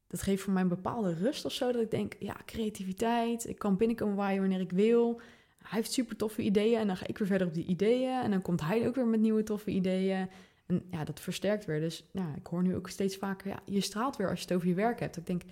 dat 0.07 0.23
geeft 0.23 0.43
voor 0.43 0.53
mij 0.53 0.63
een 0.63 0.69
bepaalde 0.69 1.15
rust 1.15 1.45
of 1.45 1.53
zo. 1.53 1.73
Dat 1.73 1.83
ik 1.83 1.91
denk, 1.91 2.17
ja, 2.19 2.37
creativiteit. 2.45 3.49
Ik 3.49 3.59
kan 3.59 3.77
binnenkomen 3.77 4.17
waaien 4.17 4.41
wanneer 4.41 4.61
ik 4.61 4.71
wil. 4.71 5.21
Hij 5.59 5.79
heeft 5.79 5.93
super 5.93 6.17
toffe 6.17 6.43
ideeën. 6.43 6.79
En 6.79 6.87
dan 6.87 6.97
ga 6.97 7.07
ik 7.07 7.19
weer 7.19 7.29
verder 7.29 7.47
op 7.47 7.55
die 7.55 7.67
ideeën. 7.67 8.23
En 8.23 8.31
dan 8.31 8.43
komt 8.43 8.61
hij 8.61 8.87
ook 8.87 8.95
weer 8.95 9.07
met 9.07 9.21
nieuwe 9.21 9.43
toffe 9.43 9.71
ideeën. 9.71 10.29
En 10.69 10.83
ja, 10.91 11.05
dat 11.05 11.21
versterkt 11.21 11.65
weer. 11.65 11.81
Dus 11.81 12.05
ja, 12.13 12.35
ik 12.37 12.47
hoor 12.47 12.63
nu 12.63 12.77
ook 12.77 12.89
steeds 12.89 13.17
vaker, 13.17 13.49
ja, 13.49 13.61
je 13.65 13.81
straalt 13.81 14.17
weer 14.17 14.29
als 14.29 14.39
je 14.39 14.45
het 14.45 14.55
over 14.55 14.69
je 14.69 14.75
werk 14.75 15.01
hebt. 15.01 15.17
ik 15.17 15.27
denk, 15.27 15.43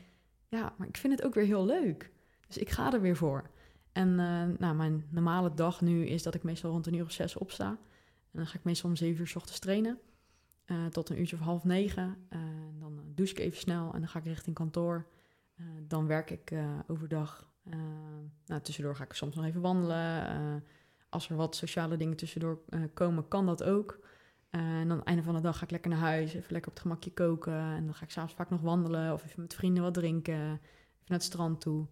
ja, 0.48 0.74
maar 0.76 0.88
ik 0.88 0.96
vind 0.96 1.12
het 1.12 1.26
ook 1.26 1.34
weer 1.34 1.44
heel 1.44 1.66
leuk. 1.66 2.10
Dus 2.46 2.58
ik 2.58 2.70
ga 2.70 2.92
er 2.92 3.00
weer 3.00 3.16
voor. 3.16 3.50
En 3.92 4.08
uh, 4.08 4.42
nou, 4.58 4.74
mijn 4.74 5.04
normale 5.10 5.54
dag 5.54 5.80
nu 5.80 6.06
is 6.06 6.22
dat 6.22 6.34
ik 6.34 6.42
meestal 6.42 6.70
rond 6.70 6.86
een 6.86 6.94
uur 6.94 7.04
of 7.04 7.12
zes 7.12 7.36
opsta. 7.36 7.78
En 8.36 8.42
dan 8.42 8.50
ga 8.50 8.58
ik 8.58 8.64
meestal 8.64 8.90
om 8.90 8.96
zeven 8.96 9.20
uur 9.20 9.26
s 9.26 9.36
ochtends 9.36 9.58
trainen. 9.58 9.98
Uh, 10.66 10.86
tot 10.86 11.08
een 11.08 11.18
uurtje 11.18 11.36
of 11.36 11.42
half 11.42 11.64
negen. 11.64 12.16
Uh, 12.30 12.40
dan 12.78 13.00
douche 13.14 13.34
ik 13.34 13.38
even 13.38 13.58
snel 13.58 13.92
en 13.94 14.00
dan 14.00 14.08
ga 14.08 14.18
ik 14.18 14.24
richting 14.24 14.56
kantoor. 14.56 15.06
Dan 15.86 16.06
werk 16.06 16.30
ik 16.30 16.52
overdag. 16.86 17.48
nou, 18.46 18.60
tussendoor 18.62 18.96
ga 18.96 19.04
ik 19.04 19.12
soms 19.12 19.34
nog 19.34 19.44
even 19.44 19.60
wandelen. 19.60 20.64
als 21.08 21.28
er 21.28 21.36
wat 21.36 21.56
sociale 21.56 21.96
dingen 21.96 22.16
tussendoor 22.16 22.60
komen, 22.94 23.28
kan 23.28 23.46
dat 23.46 23.62
ook. 23.62 23.98
en 24.50 24.88
dan 24.88 25.04
einde 25.04 25.22
van 25.22 25.34
de 25.34 25.40
dag 25.40 25.58
ga 25.58 25.64
ik 25.64 25.70
lekker 25.70 25.90
naar 25.90 26.00
huis. 26.00 26.34
Even 26.34 26.52
lekker 26.52 26.70
op 26.70 26.76
het 26.76 26.82
gemakje 26.82 27.12
koken. 27.12 27.60
En 27.60 27.84
dan 27.84 27.94
ga 27.94 28.04
ik 28.04 28.10
s'avonds 28.10 28.34
vaak 28.34 28.50
nog 28.50 28.60
wandelen. 28.60 29.12
Of 29.12 29.24
even 29.24 29.40
met 29.40 29.54
vrienden 29.54 29.82
wat 29.82 29.94
drinken. 29.94 30.34
Even 30.34 30.58
naar 31.06 31.18
het 31.18 31.22
strand 31.22 31.60
toe. 31.60 31.86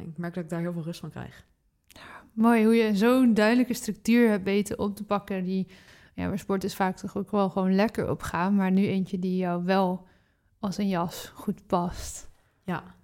ik 0.00 0.18
merk 0.18 0.34
dat 0.34 0.44
ik 0.44 0.50
daar 0.50 0.60
heel 0.60 0.72
veel 0.72 0.82
rust 0.82 1.00
van 1.00 1.10
krijg. 1.10 1.46
Mooi 2.36 2.64
hoe 2.64 2.74
je 2.74 2.96
zo'n 2.96 3.34
duidelijke 3.34 3.74
structuur 3.74 4.28
hebt 4.28 4.44
weten 4.44 4.78
op 4.78 4.96
te 4.96 5.04
pakken. 5.04 5.44
Die, 5.44 5.66
ja, 6.14 6.28
waar 6.28 6.38
sport 6.38 6.64
is 6.64 6.74
vaak 6.74 6.96
toch 6.96 7.16
ook 7.16 7.30
wel 7.30 7.50
gewoon 7.50 7.74
lekker 7.74 8.10
op 8.10 8.22
gaan. 8.22 8.54
Maar 8.54 8.70
nu 8.70 8.86
eentje 8.86 9.18
die 9.18 9.36
jou 9.36 9.64
wel 9.64 10.06
als 10.58 10.78
een 10.78 10.88
jas 10.88 11.32
goed 11.34 11.66
past. 11.66 12.30
Ja, 12.64 12.94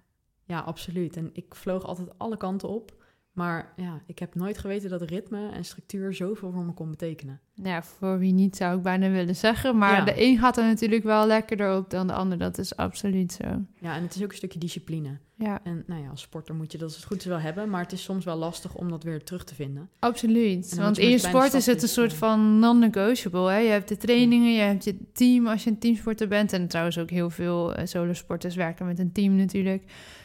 ja, 0.43 0.59
absoluut. 0.59 1.17
En 1.17 1.29
ik 1.33 1.55
vloog 1.55 1.83
altijd 1.83 2.17
alle 2.17 2.37
kanten 2.37 2.69
op. 2.69 3.02
Maar 3.33 3.73
ja, 3.75 4.01
ik 4.05 4.19
heb 4.19 4.35
nooit 4.35 4.57
geweten 4.57 4.89
dat 4.89 5.01
ritme 5.01 5.49
en 5.49 5.65
structuur 5.65 6.13
zoveel 6.13 6.51
voor 6.51 6.63
me 6.63 6.73
kon 6.73 6.89
betekenen. 6.89 7.39
Ja, 7.53 7.83
voor 7.83 8.19
wie 8.19 8.33
niet 8.33 8.55
zou 8.55 8.77
ik 8.77 8.83
bijna 8.83 9.09
willen 9.09 9.35
zeggen. 9.35 9.77
Maar 9.77 10.05
de 10.05 10.21
een 10.21 10.37
gaat 10.37 10.57
er 10.57 10.63
natuurlijk 10.63 11.03
wel 11.03 11.27
lekkerder 11.27 11.77
op 11.77 11.89
dan 11.89 12.07
de 12.07 12.13
ander. 12.13 12.37
Dat 12.37 12.57
is 12.57 12.75
absoluut 12.75 13.31
zo. 13.31 13.45
Ja, 13.79 13.95
en 13.95 14.01
het 14.01 14.15
is 14.15 14.23
ook 14.23 14.29
een 14.29 14.37
stukje 14.37 14.59
discipline. 14.59 15.17
Ja. 15.35 15.59
En 15.63 15.83
nou 15.87 16.01
ja, 16.01 16.09
als 16.09 16.21
sporter 16.21 16.55
moet 16.55 16.71
je 16.71 16.77
dat 16.77 16.95
het 16.95 17.03
goed 17.03 17.17
is 17.17 17.25
wel 17.25 17.39
hebben. 17.39 17.69
Maar 17.69 17.81
het 17.81 17.91
is 17.91 18.03
soms 18.03 18.25
wel 18.25 18.37
lastig 18.37 18.75
om 18.75 18.89
dat 18.89 19.03
weer 19.03 19.23
terug 19.23 19.43
te 19.43 19.55
vinden. 19.55 19.89
Absoluut. 19.99 20.75
Want 20.75 20.97
in 20.97 21.09
je 21.09 21.17
sport 21.17 21.53
is 21.53 21.65
het 21.65 21.81
een 21.81 21.87
soort 21.87 22.13
van 22.13 22.59
non-negotiable. 22.59 23.51
Je 23.51 23.69
hebt 23.69 23.87
de 23.87 23.97
trainingen, 23.97 24.53
je 24.53 24.61
hebt 24.61 24.83
je 24.83 24.97
team 25.13 25.47
als 25.47 25.63
je 25.63 25.69
een 25.69 25.79
teamsporter 25.79 26.27
bent. 26.27 26.53
En 26.53 26.67
trouwens 26.67 26.97
ook 26.97 27.09
heel 27.09 27.29
veel 27.29 27.79
uh, 27.79 27.85
solo 27.85 28.13
sporters 28.13 28.55
werken 28.55 28.85
met 28.85 28.99
een 28.99 29.11
team 29.11 29.35
natuurlijk. 29.35 29.83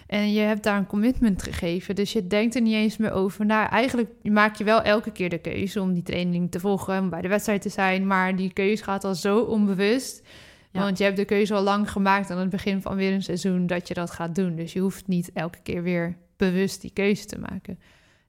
En 0.08 0.32
je 0.32 0.40
hebt 0.40 0.62
daar 0.62 0.78
een 0.78 0.86
commitment 0.86 1.42
gegeven. 1.42 1.94
Dus 1.94 2.12
je 2.12 2.26
denkt 2.26 2.54
er 2.54 2.60
niet 2.60 2.74
eens 2.74 2.96
meer 2.96 3.12
over. 3.12 3.46
Nou, 3.46 3.68
eigenlijk 3.68 4.10
maak 4.22 4.56
je 4.56 4.64
wel 4.64 4.82
elke 4.82 5.10
keer 5.10 5.28
de 5.28 5.38
keuze 5.38 5.80
om 5.80 5.92
die 5.94 6.02
training 6.02 6.50
te 6.50 6.60
volgen, 6.60 7.00
om 7.00 7.10
bij 7.10 7.20
de 7.20 7.28
wedstrijd 7.28 7.62
te 7.62 7.68
zijn. 7.68 8.06
Maar 8.06 8.36
die 8.36 8.52
keuze 8.52 8.82
gaat 8.82 9.04
al 9.04 9.14
zo 9.14 9.40
onbewust. 9.40 10.26
Want 10.72 10.98
je 10.98 11.04
hebt 11.04 11.16
de 11.16 11.24
keuze 11.24 11.54
al 11.54 11.62
lang 11.62 11.90
gemaakt 11.90 12.30
aan 12.30 12.38
het 12.38 12.50
begin 12.50 12.82
van 12.82 12.96
weer 12.96 13.12
een 13.12 13.22
seizoen 13.22 13.66
dat 13.66 13.88
je 13.88 13.94
dat 13.94 14.10
gaat 14.10 14.34
doen. 14.34 14.56
Dus 14.56 14.72
je 14.72 14.80
hoeft 14.80 15.06
niet 15.06 15.30
elke 15.32 15.58
keer 15.62 15.82
weer 15.82 16.16
bewust 16.36 16.80
die 16.80 16.92
keuze 16.92 17.24
te 17.24 17.38
maken. 17.38 17.78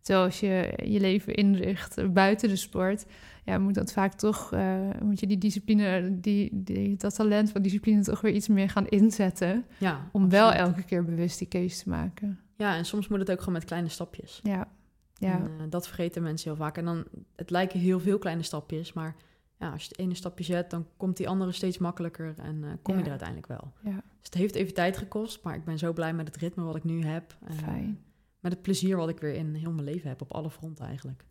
Zoals 0.01 0.39
je 0.39 0.73
je 0.83 0.99
leven 0.99 1.35
inricht 1.35 2.13
buiten 2.13 2.49
de 2.49 2.55
sport, 2.55 3.05
ja, 3.49 3.57
moet 3.57 3.73
dat 3.73 3.91
vaak 3.91 4.13
toch, 4.13 4.53
uh, 4.53 4.89
moet 5.01 5.19
je 5.19 5.27
die 5.27 5.37
discipline, 5.37 6.19
die, 6.19 6.49
die, 6.63 6.95
dat 6.95 7.15
talent 7.15 7.51
van 7.51 7.61
discipline 7.61 8.01
toch 8.01 8.21
weer 8.21 8.33
iets 8.33 8.47
meer 8.47 8.69
gaan 8.69 8.87
inzetten. 8.87 9.65
Ja, 9.77 10.09
om 10.11 10.29
wel 10.29 10.51
elke 10.51 10.83
keer 10.83 11.05
bewust 11.05 11.37
die 11.37 11.47
keuze 11.47 11.83
te 11.83 11.89
maken. 11.89 12.39
Ja, 12.55 12.75
en 12.75 12.85
soms 12.85 13.07
moet 13.07 13.19
het 13.19 13.31
ook 13.31 13.39
gewoon 13.39 13.53
met 13.53 13.65
kleine 13.65 13.89
stapjes. 13.89 14.39
Ja, 14.43 14.67
ja. 15.13 15.33
En, 15.33 15.43
uh, 15.43 15.63
dat 15.69 15.87
vergeten 15.87 16.23
mensen 16.23 16.49
heel 16.49 16.59
vaak. 16.59 16.77
En 16.77 16.85
dan, 16.85 17.05
het 17.35 17.49
lijken 17.49 17.79
heel 17.79 17.99
veel 17.99 18.17
kleine 18.17 18.43
stapjes, 18.43 18.93
maar 18.93 19.15
ja, 19.59 19.71
als 19.71 19.83
je 19.83 19.87
het 19.89 19.99
ene 19.99 20.15
stapje 20.15 20.43
zet, 20.43 20.69
dan 20.69 20.87
komt 20.97 21.17
die 21.17 21.29
andere 21.29 21.51
steeds 21.51 21.77
makkelijker 21.77 22.33
en 22.37 22.63
eh, 22.63 22.69
kom 22.81 22.97
je 22.97 23.03
er 23.03 23.09
uiteindelijk 23.09 23.47
wel. 23.47 23.73
Ja. 23.83 23.91
Dus 23.91 24.01
het 24.21 24.33
heeft 24.33 24.55
even 24.55 24.73
tijd 24.73 24.97
gekost, 24.97 25.43
maar 25.43 25.55
ik 25.55 25.63
ben 25.63 25.77
zo 25.77 25.93
blij 25.93 26.13
met 26.13 26.27
het 26.27 26.37
ritme 26.37 26.63
wat 26.63 26.75
ik 26.75 26.83
nu 26.83 27.03
heb. 27.05 27.37
En, 27.45 27.55
Fijn. 27.55 27.99
Met 28.39 28.51
het 28.51 28.61
plezier 28.61 28.97
wat 28.97 29.09
ik 29.09 29.19
weer 29.19 29.33
in 29.33 29.53
heel 29.53 29.71
mijn 29.71 29.85
leven 29.85 30.09
heb, 30.09 30.21
op 30.21 30.33
alle 30.33 30.51
fronten 30.51 30.85
eigenlijk. 30.85 31.25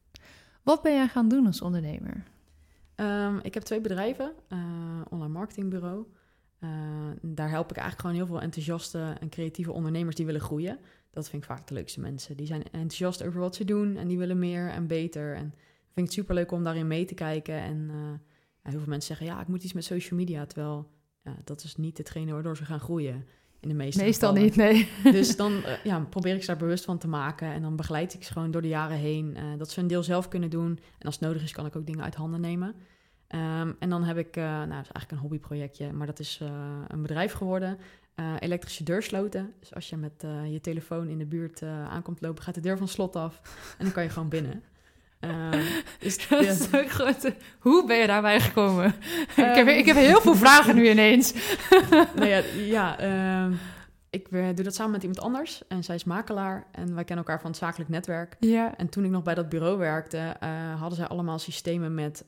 Wat 0.69 0.83
ben 0.83 0.93
jij 0.93 1.09
gaan 1.09 1.29
doen 1.29 1.47
als 1.47 1.61
ondernemer? 1.61 2.25
Ehm, 2.95 3.39
ik 3.43 3.55
heb 3.55 3.63
twee 3.63 3.81
bedrijven, 3.81 4.33
eh, 4.49 4.59
online 5.09 5.33
marketingbureau. 5.33 6.07
Eh, 6.59 6.71
daar 7.23 7.51
help 7.51 7.71
ik 7.71 7.77
eigenlijk 7.77 8.01
gewoon 8.01 8.17
heel 8.17 8.27
veel 8.27 8.41
enthousiaste 8.41 9.17
en 9.21 9.29
creatieve 9.29 9.73
ondernemers 9.73 10.17
die 10.17 10.27
willen 10.27 10.41
groeien. 10.41 10.79
Dat 11.11 11.29
vind 11.29 11.43
ik 11.43 11.49
vaak 11.49 11.67
de 11.67 11.75
leukste 11.75 12.01
mensen. 12.01 12.37
Die 12.37 12.47
zijn 12.47 12.63
enthousiast 12.63 13.25
over 13.25 13.41
wat 13.41 13.55
ze 13.55 13.65
doen 13.65 13.97
en 13.97 14.09
die 14.09 14.19
willen 14.19 14.39
meer 14.39 14.71
en 14.71 14.87
beter. 14.87 15.35
En 15.35 15.47
ik 15.47 15.93
vind 15.95 16.07
het 16.07 16.17
superleuk 16.17 16.53
om 16.53 16.65
daarin 16.65 16.87
mee 16.87 17.05
te 17.05 17.15
kijken. 17.15 17.55
En 17.55 17.91
eh, 17.91 18.71
heel 18.71 18.81
veel 18.81 18.89
mensen 18.89 19.17
zeggen, 19.17 19.27
ja, 19.27 19.41
ik 19.41 19.49
moet 19.49 19.65
iets 19.65 19.73
met 19.73 19.85
social 19.85 20.19
media. 20.19 20.47
Terwijl 20.47 20.91
dat 21.45 21.63
is 21.65 21.77
niet 21.77 21.99
hetgene 21.99 22.33
waardoor 22.33 22.57
ze 22.57 22.65
gaan 22.65 22.81
groeien. 22.81 23.27
In 23.61 23.69
de 23.69 23.75
meeste 23.75 24.03
Meestal 24.03 24.35
gevallen. 24.35 24.57
niet, 24.57 24.91
nee. 25.03 25.13
Dus 25.13 25.37
dan 25.37 25.65
eh, 25.65 25.85
ja, 25.85 26.01
probeer 26.01 26.35
ik 26.35 26.41
ze 26.41 26.47
daar 26.47 26.57
bewust 26.57 26.85
van 26.85 26.99
te 26.99 27.09
maken. 27.09 27.53
En 27.53 27.63
dan 27.63 27.77
begeleid 27.77 28.15
ik 28.15 28.25
ze 28.25 28.33
gewoon 28.33 28.51
door 28.51 28.63
de 28.63 28.69
jaren 28.69 28.97
heen. 28.97 29.37
eh, 29.37 29.43
dat 29.59 29.71
ze 29.71 29.81
een 29.81 29.87
deel 29.87 30.03
zelf 30.03 30.29
kunnen 30.29 30.51
doen. 30.51 30.79
En 30.99 31.07
als 31.07 31.15
het 31.15 31.25
nodig 31.25 31.43
is, 31.43 31.53
kan 31.53 31.67
ik 31.67 31.77
ook 31.77 31.87
dingen 31.87 32.05
uit 32.05 32.15
handen 32.15 32.41
nemen. 32.41 32.75
Ehm, 33.27 33.73
en 33.79 33.91
dan 33.91 34.05
heb 34.05 34.19
ik, 34.19 34.37
eh, 34.37 34.43
nou, 34.45 34.69
dat 34.69 34.85
is 34.85 34.93
eigenlijk 34.93 35.11
een 35.11 35.19
hobbyprojectje, 35.19 35.93
maar 35.93 36.07
dat 36.07 36.19
is 36.19 36.41
een 36.89 37.03
bedrijf 37.03 37.33
geworden. 37.33 37.79
Elektrische 38.39 38.85
deursloten. 38.85 39.55
Dus 39.61 39.75
als 39.75 39.89
je 39.89 39.97
met 39.97 40.25
je 40.51 40.61
telefoon 40.61 41.09
in 41.09 41.19
de 41.19 41.27
buurt 41.27 41.63
aankomt 41.63 42.21
lopen, 42.21 42.43
gaat 42.43 42.55
de 42.55 42.61
deur 42.61 42.79
van 42.79 42.89
slot 42.89 43.17
af. 43.17 43.41
En 43.79 43.85
dan 43.85 43.93
kan 43.93 44.03
je 44.03 44.09
gewoon 44.09 44.29
binnen. 44.29 44.63
Ehm, 45.21 45.51
Dat 45.99 47.25
is. 47.25 47.33
Hoe 47.59 47.87
ben 47.87 47.97
je 47.97 48.07
daarbij 48.07 48.41
gekomen? 48.41 48.87
ik, 49.29 49.35
heb, 49.37 49.57
Ehm. 49.57 49.69
ik 49.69 49.87
heb 49.87 49.97
heel 49.97 50.21
veel 50.21 50.35
vragen 50.35 50.75
nu 50.75 50.89
ineens. 50.91 51.35
nou 52.17 52.27
ja, 52.27 52.43
ja 52.57 52.99
ehm, 52.99 53.53
ik 54.11 54.31
doe 54.31 54.63
dat 54.63 54.75
samen 54.75 54.93
met 54.93 55.03
iemand 55.03 55.21
anders. 55.21 55.63
En 55.69 55.85
zij 55.85 55.95
is 55.95 56.05
makelaar. 56.05 56.67
En 56.73 56.95
wij 56.95 57.05
kennen 57.05 57.25
elkaar 57.25 57.41
van 57.41 57.51
het 57.51 57.59
zakelijk 57.59 57.91
netwerk. 57.91 58.37
Ja. 58.41 58.77
En 58.77 58.89
toen 58.89 59.05
ik 59.05 59.11
nog 59.11 59.23
bij 59.23 59.35
dat 59.35 59.49
bureau 59.49 59.79
werkte, 59.79 60.37
eh, 60.41 60.81
hadden 60.81 60.99
zij 60.99 61.07
allemaal 61.07 61.39
systemen 61.39 61.95
met, 61.95 62.25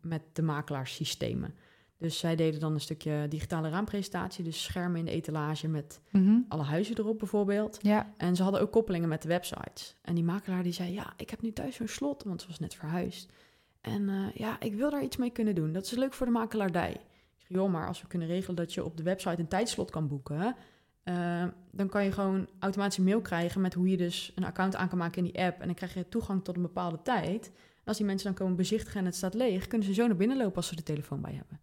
met 0.00 0.22
de 0.32 0.42
makelaarssystemen. 0.42 1.54
Dus 2.00 2.18
zij 2.18 2.36
deden 2.36 2.60
dan 2.60 2.72
een 2.74 2.80
stukje 2.80 3.26
digitale 3.28 3.68
raampresentatie, 3.68 4.44
dus 4.44 4.62
schermen 4.62 4.98
in 4.98 5.04
de 5.04 5.10
etalage 5.10 5.68
met 5.68 6.00
Mhm. 6.10 6.38
alle 6.48 6.62
huizen 6.62 6.98
erop 6.98 7.18
bijvoorbeeld. 7.18 7.78
Ja. 7.82 8.12
En 8.16 8.36
ze 8.36 8.42
hadden 8.42 8.60
ook 8.60 8.70
koppelingen 8.72 9.08
met 9.08 9.22
de 9.22 9.28
websites. 9.28 9.96
En 10.02 10.14
die 10.14 10.24
makelaar 10.24 10.62
die 10.62 10.72
zei, 10.72 10.92
ja, 10.92 11.12
ik 11.16 11.30
heb 11.30 11.42
nu 11.42 11.52
thuis 11.52 11.76
zo'n 11.76 11.88
slot, 11.88 12.22
want 12.22 12.40
ze 12.40 12.46
was 12.48 12.58
net 12.58 12.74
verhuisd. 12.74 13.32
En 13.80 14.08
eh, 14.08 14.32
ja, 14.34 14.60
ik 14.60 14.74
wil 14.74 14.90
daar 14.90 15.02
iets 15.02 15.16
mee 15.16 15.30
kunnen 15.30 15.54
doen. 15.54 15.72
Dat 15.72 15.84
is 15.84 15.90
leuk 15.90 16.14
voor 16.14 16.26
de 16.26 16.32
makelaardij. 16.32 16.90
Ik 16.90 17.00
zeg, 17.38 17.48
joh, 17.48 17.70
maar 17.72 17.86
als 17.86 18.02
we 18.02 18.08
kunnen 18.08 18.28
regelen 18.28 18.56
dat 18.56 18.74
je 18.74 18.84
op 18.84 18.96
de 18.96 19.02
website 19.02 19.40
een 19.40 19.48
tijdslot 19.48 19.90
kan 19.90 20.08
boeken... 20.08 20.56
eh, 21.02 21.44
dan 21.70 21.88
kan 21.88 22.04
je 22.04 22.12
gewoon 22.12 22.46
automatisch 22.58 22.98
een 22.98 23.04
mail 23.04 23.20
krijgen 23.20 23.60
met 23.60 23.74
hoe 23.74 23.88
je 23.88 23.96
dus 23.96 24.32
een 24.34 24.44
account 24.44 24.76
aan 24.76 24.88
kan 24.88 24.98
maken 24.98 25.24
in 25.24 25.32
die 25.32 25.42
app. 25.42 25.60
En 25.60 25.66
dan 25.66 25.74
krijg 25.74 25.94
je 25.94 26.08
toegang 26.08 26.44
tot 26.44 26.56
een 26.56 26.62
bepaalde 26.62 27.02
tijd. 27.02 27.46
En 27.54 27.86
als 27.86 27.96
die 27.96 28.06
mensen 28.06 28.26
dan 28.26 28.36
komen 28.38 28.56
bezichtigen 28.56 29.00
en 29.00 29.04
het 29.06 29.14
staat 29.14 29.34
leeg, 29.34 29.66
kunnen 29.66 29.86
ze 29.86 29.94
zo 29.94 30.06
naar 30.06 30.16
binnen 30.16 30.36
lopen 30.36 30.56
als 30.56 30.66
ze 30.66 30.76
de 30.76 30.82
telefoon 30.82 31.20
bij 31.20 31.32
hebben. 31.34 31.60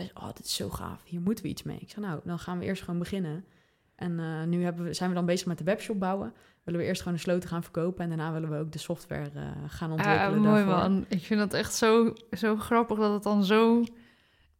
Zei, 0.00 0.12
oh, 0.14 0.26
dit 0.34 0.44
is 0.44 0.54
zo 0.54 0.68
gaaf, 0.68 1.00
hier 1.04 1.20
moeten 1.20 1.44
we 1.44 1.50
iets 1.50 1.62
mee. 1.62 1.78
Ik 1.80 1.90
zei, 1.90 2.06
nou, 2.06 2.20
dan 2.24 2.38
gaan 2.38 2.58
we 2.58 2.64
eerst 2.64 2.82
gewoon 2.82 2.98
beginnen. 2.98 3.44
En 3.96 4.18
eh, 4.20 4.44
nu 4.46 4.64
hebben 4.64 4.84
we, 4.84 4.92
zijn 4.94 5.08
we 5.08 5.14
dan 5.14 5.26
bezig 5.26 5.46
met 5.46 5.58
de 5.58 5.64
webshop 5.64 5.98
bouwen. 6.00 6.32
Willen 6.64 6.80
we 6.80 6.86
eerst 6.86 7.00
gewoon 7.02 7.16
de 7.16 7.22
sloten 7.22 7.48
gaan 7.48 7.62
verkopen 7.62 8.02
en 8.02 8.08
daarna 8.08 8.32
willen 8.32 8.50
we 8.50 8.56
ook 8.56 8.72
de 8.72 8.78
software 8.78 9.30
eh, 9.34 9.42
gaan 9.66 9.90
ontwikkelen. 9.92 10.34
Ah, 10.34 10.40
mooi 10.40 10.64
daarvoor. 10.64 10.90
man. 10.90 11.04
Ik 11.08 11.22
vind 11.24 11.40
dat 11.40 11.54
echt 11.54 11.74
zo, 11.74 12.12
zo 12.32 12.56
grappig 12.56 12.98
dat 12.98 13.12
het 13.12 13.22
dan 13.22 13.44
zo 13.44 13.84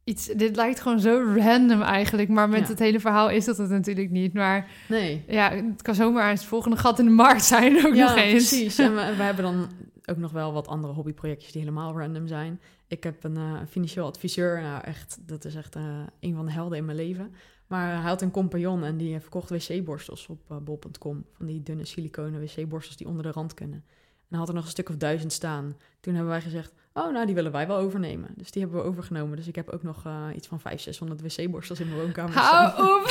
iets... 0.04 0.26
Dit 0.26 0.56
lijkt 0.56 0.80
gewoon 0.80 1.00
zo 1.00 1.34
random 1.36 1.82
eigenlijk. 1.82 2.28
Maar 2.28 2.48
met 2.48 2.60
Ja. 2.60 2.66
het 2.66 2.78
hele 2.78 3.00
verhaal 3.00 3.30
is 3.30 3.44
dat 3.44 3.58
het 3.58 3.70
natuurlijk 3.70 4.10
niet. 4.10 4.32
Maar 4.34 4.68
Nee, 4.88 5.24
ja, 5.28 5.50
het 5.50 5.82
kan 5.82 5.94
zomaar 5.94 6.30
het 6.30 6.44
volgende 6.44 6.76
gat 6.76 6.98
in 6.98 7.04
de 7.04 7.10
markt 7.10 7.44
zijn 7.44 7.86
ook 7.86 7.94
ja, 7.94 8.06
nog 8.08 8.16
eens. 8.16 8.48
precies. 8.48 8.78
En 8.78 8.94
we, 8.94 9.14
we 9.16 9.22
hebben 9.22 9.44
dan 9.44 9.68
ook 10.04 10.16
nog 10.16 10.32
wel 10.32 10.52
wat 10.52 10.68
andere 10.68 10.92
hobbyprojectjes 10.92 11.52
die 11.52 11.60
helemaal 11.60 11.98
random 11.98 12.26
zijn. 12.26 12.60
Ik 12.90 13.02
heb 13.02 13.24
een 13.24 13.36
eh, 13.36 13.60
financieel 13.68 14.06
adviseur. 14.06 14.62
Nou, 14.62 14.82
echt, 14.84 15.18
dat 15.20 15.44
is 15.44 15.54
echt 15.54 15.76
eh, 15.76 15.82
een 16.20 16.34
van 16.34 16.46
de 16.46 16.52
helden 16.52 16.78
in 16.78 16.84
mijn 16.84 16.96
leven. 16.96 17.34
Maar 17.66 17.86
hij 17.86 18.10
had 18.10 18.22
een 18.22 18.30
compagnon 18.30 18.84
en 18.84 18.96
die 18.96 19.20
verkocht 19.20 19.50
wc-borstels 19.50 20.26
op 20.26 20.40
eh, 20.48 20.56
bol.com. 20.56 21.24
Van 21.32 21.46
die 21.46 21.62
dunne 21.62 21.84
siliconen 21.84 22.40
wc-borstels 22.40 22.96
die 22.96 23.06
onder 23.06 23.22
de 23.22 23.30
rand 23.30 23.54
kunnen. 23.54 23.84
En 23.98 24.26
hij 24.28 24.38
had 24.38 24.48
er 24.48 24.54
nog 24.54 24.64
een 24.64 24.70
stuk 24.70 24.88
of 24.88 24.96
duizend 24.96 25.32
staan. 25.32 25.76
Toen 26.00 26.14
hebben 26.14 26.32
wij 26.32 26.40
gezegd, 26.40 26.72
oh 26.92 27.12
nou, 27.12 27.26
die 27.26 27.34
willen 27.34 27.52
wij 27.52 27.66
wel 27.66 27.76
overnemen. 27.76 28.30
Dus 28.36 28.50
die 28.50 28.62
hebben 28.62 28.80
we 28.80 28.86
overgenomen. 28.86 29.36
Dus 29.36 29.46
ik 29.46 29.56
heb 29.56 29.68
ook 29.68 29.82
nog 29.82 29.96
iets 30.34 30.46
van 30.46 30.60
500, 30.60 30.82
600 30.82 31.20
wc-borstels 31.20 31.80
in 31.80 31.88
mijn 31.88 32.00
woonkamer 32.00 32.32
staan. 32.32 32.70
Hou 32.70 33.00
op! 33.00 33.08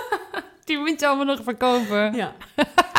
Die 0.64 0.78
moet 0.78 1.00
je 1.00 1.06
allemaal 1.06 1.24
nog 1.24 1.42
verkopen. 1.42 2.14
Ja. 2.14 2.34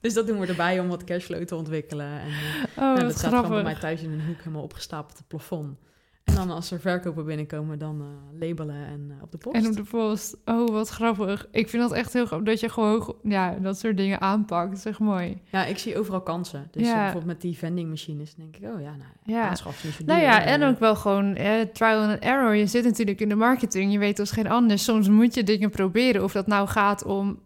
dus 0.00 0.14
dat 0.14 0.26
doen 0.26 0.38
we 0.40 0.46
erbij 0.46 0.80
om 0.80 0.88
wat 0.88 1.04
cashflow 1.04 1.44
te 1.44 1.56
ontwikkelen. 1.56 2.06
En, 2.20 2.26
eh, 2.28 2.68
Oh, 2.76 2.76
nou, 2.84 3.00
dat 3.00 3.18
staat 3.18 3.34
gewoon 3.34 3.50
bij 3.50 3.62
mij 3.62 3.74
thuis 3.80 4.02
in 4.02 4.10
een 4.12 4.26
hoek 4.26 4.38
helemaal 4.38 4.62
opgestapeld 4.62 5.12
op 5.12 5.18
het 5.18 5.26
plafond. 5.28 5.76
En 6.24 6.34
dan 6.34 6.50
als 6.50 6.70
er 6.70 6.80
verkopen 6.80 7.24
binnenkomen, 7.24 7.78
dan 7.78 8.00
eh, 8.00 8.38
labelen 8.40 8.86
en 8.86 9.06
eh, 9.16 9.22
op 9.22 9.32
de 9.32 9.38
post. 9.38 9.56
En 9.56 9.66
op 9.66 9.76
de 9.76 9.82
post. 9.82 10.36
Oh, 10.44 10.68
wat 10.70 10.88
grappig. 10.88 11.48
Ik 11.50 11.68
vind 11.68 11.82
dat 11.82 11.92
echt 11.92 12.12
heel 12.12 12.26
grappig 12.26 12.46
dat 12.48 12.60
je 12.60 12.68
gewoon 12.68 13.14
ja, 13.22 13.50
dat 13.60 13.78
soort 13.78 13.96
dingen 13.96 14.20
aanpakt. 14.20 14.68
Dat 14.68 14.78
is 14.78 14.84
echt 14.84 14.98
mooi. 14.98 15.40
Ja, 15.52 15.64
ik 15.64 15.78
zie 15.78 15.98
overal 15.98 16.20
kansen. 16.22 16.68
Dus 16.70 16.86
Ja. 16.86 16.94
bijvoorbeeld 16.94 17.24
met 17.24 17.40
die 17.40 17.56
vending 17.58 17.88
machines, 17.88 18.34
denk 18.34 18.56
ik, 18.56 18.62
oh 18.62 18.80
ja, 18.80 18.90
nou, 18.90 19.10
Ja. 19.24 19.48
aanschaffen 19.48 19.88
is 19.88 19.96
zo 19.96 20.04
Nou 20.04 20.20
ja, 20.20 20.42
en 20.44 20.62
ook 20.62 20.78
wel 20.78 20.96
gewoon 20.96 21.34
eh, 21.34 21.60
trial 21.72 22.00
and 22.10 22.18
error. 22.18 22.54
Je 22.54 22.66
zit 22.66 22.84
natuurlijk 22.84 23.20
in 23.20 23.28
de 23.28 23.34
marketing. 23.34 23.92
Je 23.92 23.98
weet 23.98 24.18
als 24.18 24.30
geen 24.30 24.48
ander. 24.48 24.78
Soms 24.78 25.08
moet 25.08 25.34
je 25.34 25.42
dingen 25.42 25.70
proberen. 25.70 26.24
Of 26.24 26.32
dat 26.32 26.46
nou 26.46 26.68
gaat 26.68 27.04
om 27.04 27.38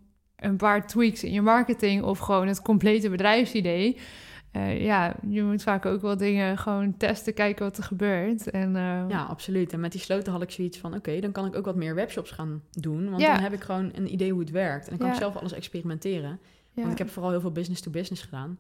een 0.45 0.57
paar 0.57 0.87
tweaks 0.87 1.25
in 1.25 1.33
je 1.33 1.43
marketing... 1.43 2.03
of 2.03 2.19
gewoon 2.19 2.47
het 2.49 2.63
complete 2.63 3.11
bedrijfsidee. 3.11 3.97
Eh, 4.53 4.85
ja, 4.85 5.15
je 5.29 5.43
moet 5.43 5.63
vaak 5.63 5.87
ook 5.87 6.01
wel 6.03 6.17
dingen 6.17 6.59
gewoon 6.59 6.97
testen, 6.97 7.35
kijken 7.35 7.65
wat 7.65 7.77
er 7.77 7.83
gebeurt. 7.85 8.51
En, 8.51 8.77
eh, 8.77 9.05
Ja, 9.09 9.23
absoluut. 9.23 9.73
En 9.73 9.81
met 9.81 9.93
die 9.93 10.01
sloten 10.01 10.33
had 10.33 10.43
ik 10.43 10.51
zoiets 10.51 10.79
van, 10.79 10.95
oké, 10.95 11.21
dan 11.21 11.33
kan 11.33 11.47
ik 11.47 11.57
ook 11.57 11.65
wat 11.65 11.77
meer 11.77 11.95
webshops 11.95 12.31
gaan 12.31 12.63
doen. 12.71 13.11
Want 13.11 13.23
Ja. 13.23 13.33
dan 13.35 13.43
heb 13.43 13.53
ik 13.53 13.61
gewoon 13.63 13.91
een 13.95 14.13
idee 14.13 14.31
hoe 14.31 14.41
het 14.41 14.51
werkt. 14.51 14.83
En 14.85 14.89
dan 14.91 14.99
kan 14.99 15.07
Ja. 15.07 15.13
ik 15.13 15.19
zelf 15.21 15.37
alles 15.37 15.53
experimenteren. 15.53 16.39
ja. 16.73 16.81
Want 16.81 16.93
ik 16.93 16.99
heb 16.99 17.11
vooral 17.11 17.31
heel 17.31 17.41
veel 17.41 17.53
business-to-business 17.53 18.23
gedaan. 18.23 18.59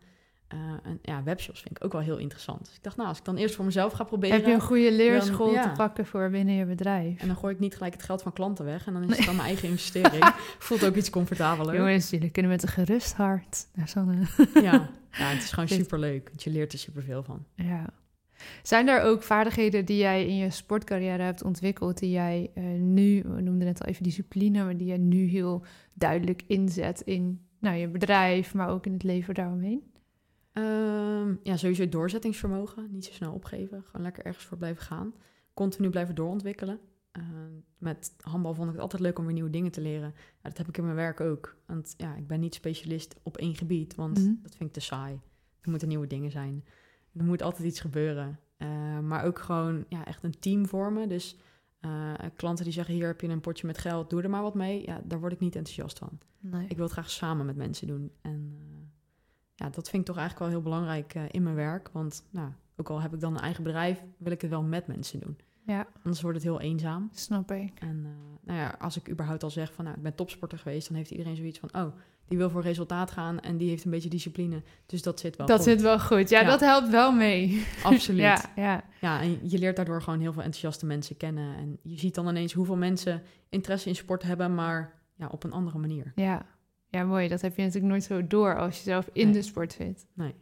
Eh, 0.52 0.58
en 0.90 0.98
ja, 1.02 1.22
webshops 1.22 1.60
vind 1.60 1.76
ik 1.76 1.84
ook 1.84 1.92
wel 1.92 2.00
heel 2.00 2.16
interessant. 2.16 2.64
Dus 2.64 2.74
ik 2.74 2.82
dacht, 2.82 2.96
nou, 2.96 3.08
als 3.08 3.18
ik 3.18 3.24
dan 3.24 3.36
eerst 3.36 3.54
voor 3.54 3.64
mezelf 3.64 3.92
ga 3.92 4.04
proberen... 4.04 4.36
Heb 4.36 4.46
je 4.46 4.52
een 4.52 4.60
goede 4.60 4.92
leerschool 4.92 5.46
Dan- 5.46 5.54
ja. 5.54 5.62
te 5.62 5.76
pakken 5.76 6.06
voor 6.06 6.30
binnen 6.30 6.54
je 6.54 6.64
bedrijf? 6.64 7.20
En 7.20 7.26
dan 7.26 7.36
gooi 7.36 7.54
ik 7.54 7.60
niet 7.60 7.74
gelijk 7.74 7.92
het 7.92 8.02
geld 8.02 8.22
van 8.22 8.32
klanten 8.32 8.64
weg. 8.64 8.86
En 8.86 8.92
dan 8.92 9.02
is 9.10 9.16
het 9.16 9.26
dan 9.26 9.36
mijn 9.36 9.46
eigen 9.46 9.68
investering. 9.68 10.24
Voelt 10.58 10.84
ook 10.84 10.96
iets 10.96 11.10
comfortabeler. 11.10 11.74
Jongens, 11.76 12.10
jullie 12.10 12.30
kunnen 12.30 12.50
met 12.50 12.62
een 12.62 12.68
gerust 12.68 13.14
hart 13.14 13.66
naar 13.74 13.88
Sanne. 13.88 14.26
Ja. 14.54 14.90
ja, 15.10 15.28
het 15.28 15.42
is 15.42 15.52
gewoon 15.52 15.68
superleuk. 15.82 16.28
Want 16.28 16.42
je 16.42 16.50
leert 16.50 16.72
er 16.72 16.78
superveel 16.78 17.22
van. 17.22 17.44
Ja. 17.54 17.92
Zijn 18.62 18.88
er 18.88 19.02
ook 19.02 19.22
vaardigheden 19.22 19.84
die 19.84 19.98
jij 19.98 20.26
in 20.26 20.36
je 20.36 20.50
sportcarrière 20.50 21.22
hebt 21.22 21.42
ontwikkeld, 21.42 21.98
die 21.98 22.10
jij 22.10 22.50
eh, 22.54 22.64
nu, 22.78 23.22
we 23.22 23.40
noemden 23.40 23.66
net 23.66 23.80
al 23.80 23.86
even 23.88 24.02
discipline, 24.02 24.64
maar 24.64 24.76
die 24.76 24.86
jij 24.86 24.98
nu 24.98 25.26
heel 25.26 25.64
duidelijk 25.94 26.42
inzet 26.46 27.00
in 27.00 27.40
nou, 27.58 27.76
je 27.76 27.88
bedrijf, 27.88 28.54
maar 28.54 28.68
ook 28.68 28.86
in 28.86 28.92
het 28.92 29.02
leven 29.02 29.34
daaromheen? 29.34 29.91
Ehm, 30.52 31.34
ja, 31.42 31.56
sowieso 31.56 31.88
doorzettingsvermogen. 31.88 32.88
Niet 32.90 33.04
zo 33.04 33.12
snel 33.12 33.32
opgeven. 33.32 33.82
Gewoon 33.84 34.02
lekker 34.02 34.24
ergens 34.24 34.44
voor 34.44 34.56
blijven 34.58 34.82
gaan. 34.82 35.14
Continu 35.54 35.90
blijven 35.90 36.14
doorontwikkelen. 36.14 36.80
Ehm, 37.12 37.50
met 37.78 38.14
handbal 38.20 38.54
vond 38.54 38.66
ik 38.66 38.72
het 38.72 38.82
altijd 38.82 39.02
leuk 39.02 39.18
om 39.18 39.24
weer 39.24 39.34
nieuwe 39.34 39.50
dingen 39.50 39.70
te 39.70 39.80
leren. 39.80 40.14
Ja, 40.16 40.48
dat 40.48 40.56
heb 40.58 40.68
ik 40.68 40.76
in 40.76 40.84
mijn 40.84 40.96
werk 40.96 41.20
ook. 41.20 41.56
Want 41.66 41.94
ja, 41.96 42.14
ik 42.16 42.26
ben 42.26 42.40
niet 42.40 42.54
specialist 42.54 43.20
op 43.22 43.36
één 43.36 43.54
gebied, 43.54 43.94
want 43.94 44.18
Mhm. 44.18 44.32
dat 44.42 44.54
vind 44.56 44.68
ik 44.68 44.72
te 44.74 44.80
saai. 44.80 45.20
Er 45.60 45.70
moeten 45.70 45.88
nieuwe 45.88 46.06
dingen 46.06 46.30
zijn. 46.30 46.64
Er 47.16 47.24
moet 47.24 47.42
altijd 47.42 47.68
iets 47.68 47.80
gebeuren. 47.80 48.38
Eh, 48.56 48.98
maar 48.98 49.24
ook 49.24 49.38
gewoon 49.38 49.84
ja, 49.88 50.04
echt 50.06 50.22
een 50.22 50.38
team 50.38 50.66
vormen. 50.66 51.08
Dus 51.08 51.36
eh, 51.80 52.14
klanten 52.36 52.64
die 52.64 52.72
zeggen, 52.74 52.94
hier 52.94 53.06
heb 53.06 53.20
je 53.20 53.28
een 53.28 53.40
potje 53.40 53.66
met 53.66 53.78
geld, 53.78 54.10
doe 54.10 54.22
er 54.22 54.30
maar 54.30 54.42
wat 54.42 54.54
mee. 54.54 54.82
Ja, 54.86 55.00
daar 55.04 55.20
word 55.20 55.32
ik 55.32 55.38
niet 55.40 55.56
enthousiast 55.56 55.98
van. 55.98 56.18
Nee. 56.38 56.66
Ik 56.68 56.74
wil 56.76 56.84
het 56.84 56.92
graag 56.92 57.10
samen 57.10 57.46
met 57.46 57.56
mensen 57.56 57.86
doen. 57.86 58.10
En 58.20 58.56
eh, 58.58 58.71
ja, 59.62 59.70
dat 59.70 59.88
vind 59.90 60.02
ik 60.02 60.08
toch 60.08 60.16
eigenlijk 60.18 60.38
wel 60.50 60.60
heel 60.60 60.70
belangrijk 60.70 61.14
eh, 61.14 61.22
in 61.30 61.42
mijn 61.42 61.54
werk. 61.54 61.88
Want 61.92 62.24
nou, 62.30 62.48
ook 62.76 62.90
al 62.90 63.00
heb 63.00 63.14
ik 63.14 63.20
dan 63.20 63.34
een 63.34 63.40
eigen 63.42 63.62
bedrijf, 63.64 64.02
wil 64.18 64.32
ik 64.32 64.40
het 64.40 64.50
wel 64.50 64.62
met 64.62 64.86
mensen 64.86 65.20
doen. 65.20 65.38
Ja, 65.66 65.86
Anders 66.02 66.20
wordt 66.22 66.36
het 66.36 66.46
heel 66.46 66.60
eenzaam. 66.60 67.08
snap 67.14 67.50
ik. 67.52 67.72
En 67.80 68.02
eh, 68.04 68.10
nou 68.46 68.58
ja, 68.58 68.76
als 68.78 68.96
ik 68.96 69.10
überhaupt 69.10 69.42
al 69.42 69.50
zeg 69.50 69.72
van 69.72 69.84
nou, 69.84 69.96
ik 69.96 70.02
ben 70.02 70.14
topsporter 70.14 70.58
geweest, 70.58 70.88
dan 70.88 70.96
heeft 70.96 71.10
iedereen 71.10 71.36
zoiets 71.36 71.58
van 71.58 71.68
oh, 71.74 71.92
die 72.28 72.38
wil 72.38 72.50
voor 72.50 72.62
resultaat 72.62 73.10
gaan 73.10 73.40
en 73.40 73.56
die 73.56 73.68
heeft 73.68 73.84
een 73.84 73.90
beetje 73.90 74.08
discipline. 74.08 74.62
Dus 74.86 75.02
dat 75.02 75.20
zit 75.20 75.36
wel 75.36 75.46
dat 75.46 75.56
goed. 75.56 75.66
zit 75.68 75.80
wel 75.80 76.00
goed. 76.00 76.28
Ja, 76.28 76.40
Ja. 76.40 76.46
dat 76.46 76.60
helpt 76.60 76.88
wel 76.88 77.12
mee. 77.12 77.66
Absoluut. 77.84 78.20
Ja, 78.20 78.44
ja. 78.56 78.62
ja. 78.62 78.84
ja, 79.00 79.20
en 79.20 79.48
je 79.48 79.58
leert 79.58 79.76
daardoor 79.76 80.02
gewoon 80.02 80.20
heel 80.20 80.32
veel 80.32 80.42
enthousiaste 80.42 80.86
mensen 80.86 81.16
kennen. 81.16 81.56
En 81.56 81.78
je 81.82 81.98
ziet 81.98 82.14
dan 82.14 82.28
ineens 82.28 82.52
hoeveel 82.52 82.76
mensen 82.76 83.22
interesse 83.48 83.88
in 83.88 83.94
sport 83.96 84.22
hebben, 84.22 84.54
maar 84.54 84.92
ja, 85.14 85.26
op 85.26 85.44
een 85.44 85.52
andere 85.52 85.78
manier. 85.78 86.12
Ja. 86.14 86.46
Ja, 86.92 87.04
mooi. 87.04 87.28
Dat 87.28 87.40
heb 87.40 87.56
je 87.56 87.62
natuurlijk 87.62 87.92
nooit 87.92 88.04
zo 88.04 88.26
door 88.26 88.58
als 88.58 88.76
je 88.76 88.82
zelf 88.82 89.08
in 89.12 89.24
Nee. 89.24 89.34
de 89.34 89.42
sport 89.42 89.72
zit. 89.72 90.06
Nee. 90.14 90.34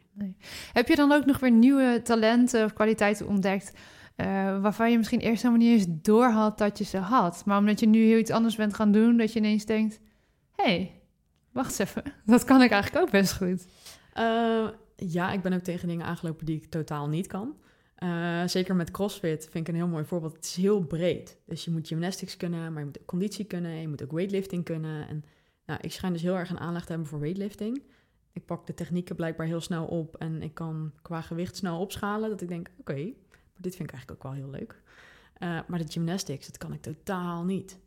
Heb 0.72 0.88
je 0.88 0.96
dan 0.96 1.12
ook 1.12 1.24
nog 1.24 1.38
weer 1.38 1.50
nieuwe 1.50 2.00
talenten 2.02 2.64
of 2.64 2.72
kwaliteiten 2.72 3.26
ontdekt 3.26 3.72
eh, 4.16 4.60
waarvan 4.60 4.90
je 4.90 4.96
misschien 4.96 5.20
eerst 5.20 5.42
helemaal 5.42 5.66
niet 5.66 5.78
eens 5.78 5.98
door 6.02 6.30
had 6.30 6.58
dat 6.58 6.78
je 6.78 6.84
ze 6.84 6.98
had. 6.98 7.42
Maar 7.44 7.58
omdat 7.58 7.80
je 7.80 7.86
nu 7.86 8.04
heel 8.04 8.18
iets 8.18 8.30
anders 8.30 8.56
bent 8.56 8.74
gaan 8.74 8.92
doen, 8.92 9.16
dat 9.16 9.32
je 9.32 9.38
ineens 9.38 9.64
denkt: 9.64 10.00
hé, 10.56 10.64
hey, 10.64 11.00
wacht 11.52 11.68
eens 11.68 11.78
even, 11.78 12.02
dat 12.26 12.44
kan 12.44 12.62
ik 12.62 12.70
eigenlijk 12.70 13.04
ook 13.04 13.10
best 13.10 13.36
goed. 13.36 13.66
Uh, 14.18 14.68
ja, 14.96 15.32
ik 15.32 15.42
ben 15.42 15.52
ook 15.52 15.60
tegen 15.60 15.88
dingen 15.88 16.06
aangelopen 16.06 16.46
die 16.46 16.56
ik 16.56 16.70
totaal 16.70 17.08
niet 17.08 17.26
kan. 17.26 17.56
Uh, 17.98 18.42
zeker 18.46 18.74
met 18.76 18.90
CrossFit 18.90 19.48
vind 19.50 19.68
ik 19.68 19.74
een 19.74 19.80
heel 19.80 19.88
mooi 19.90 20.04
voorbeeld. 20.04 20.36
Het 20.36 20.44
is 20.44 20.56
heel 20.56 20.80
breed. 20.80 21.38
Dus 21.46 21.64
je 21.64 21.70
moet 21.70 21.88
gymnastics 21.88 22.36
kunnen, 22.36 22.72
maar 22.72 22.78
je 22.80 22.86
moet 22.86 23.00
ook 23.00 23.06
conditie 23.06 23.44
kunnen. 23.44 23.80
Je 23.80 23.88
moet 23.88 24.02
ook 24.02 24.12
weightlifting 24.12 24.64
kunnen. 24.64 25.08
En 25.08 25.24
nou, 25.70 25.82
ik 25.82 25.92
schijn 25.92 26.12
dus 26.12 26.22
heel 26.22 26.36
erg 26.36 26.50
een 26.50 26.58
aanleg 26.58 26.84
te 26.84 26.88
hebben 26.88 27.08
voor 27.08 27.20
weightlifting. 27.20 27.82
Ik 28.32 28.46
pak 28.46 28.66
de 28.66 28.74
technieken 28.74 29.16
blijkbaar 29.16 29.46
heel 29.46 29.60
snel 29.60 29.86
op 29.86 30.16
en 30.16 30.42
ik 30.42 30.54
kan 30.54 30.92
qua 31.02 31.20
gewicht 31.20 31.56
snel 31.56 31.80
opschalen. 31.80 32.30
Dat 32.30 32.40
ik 32.40 32.48
denk, 32.48 32.70
oké, 32.78 32.94
maar 33.30 33.60
dit 33.62 33.76
vind 33.76 33.88
ik 33.88 33.94
eigenlijk 33.94 34.10
ook 34.10 34.32
wel 34.32 34.42
heel 34.42 34.50
leuk. 34.50 34.82
Uh, 35.38 35.60
maar 35.66 35.78
de 35.78 35.92
gymnastics, 35.92 36.46
dat 36.46 36.58
kan 36.58 36.72
ik 36.72 36.82
totaal 36.82 37.44
niet. 37.44 37.78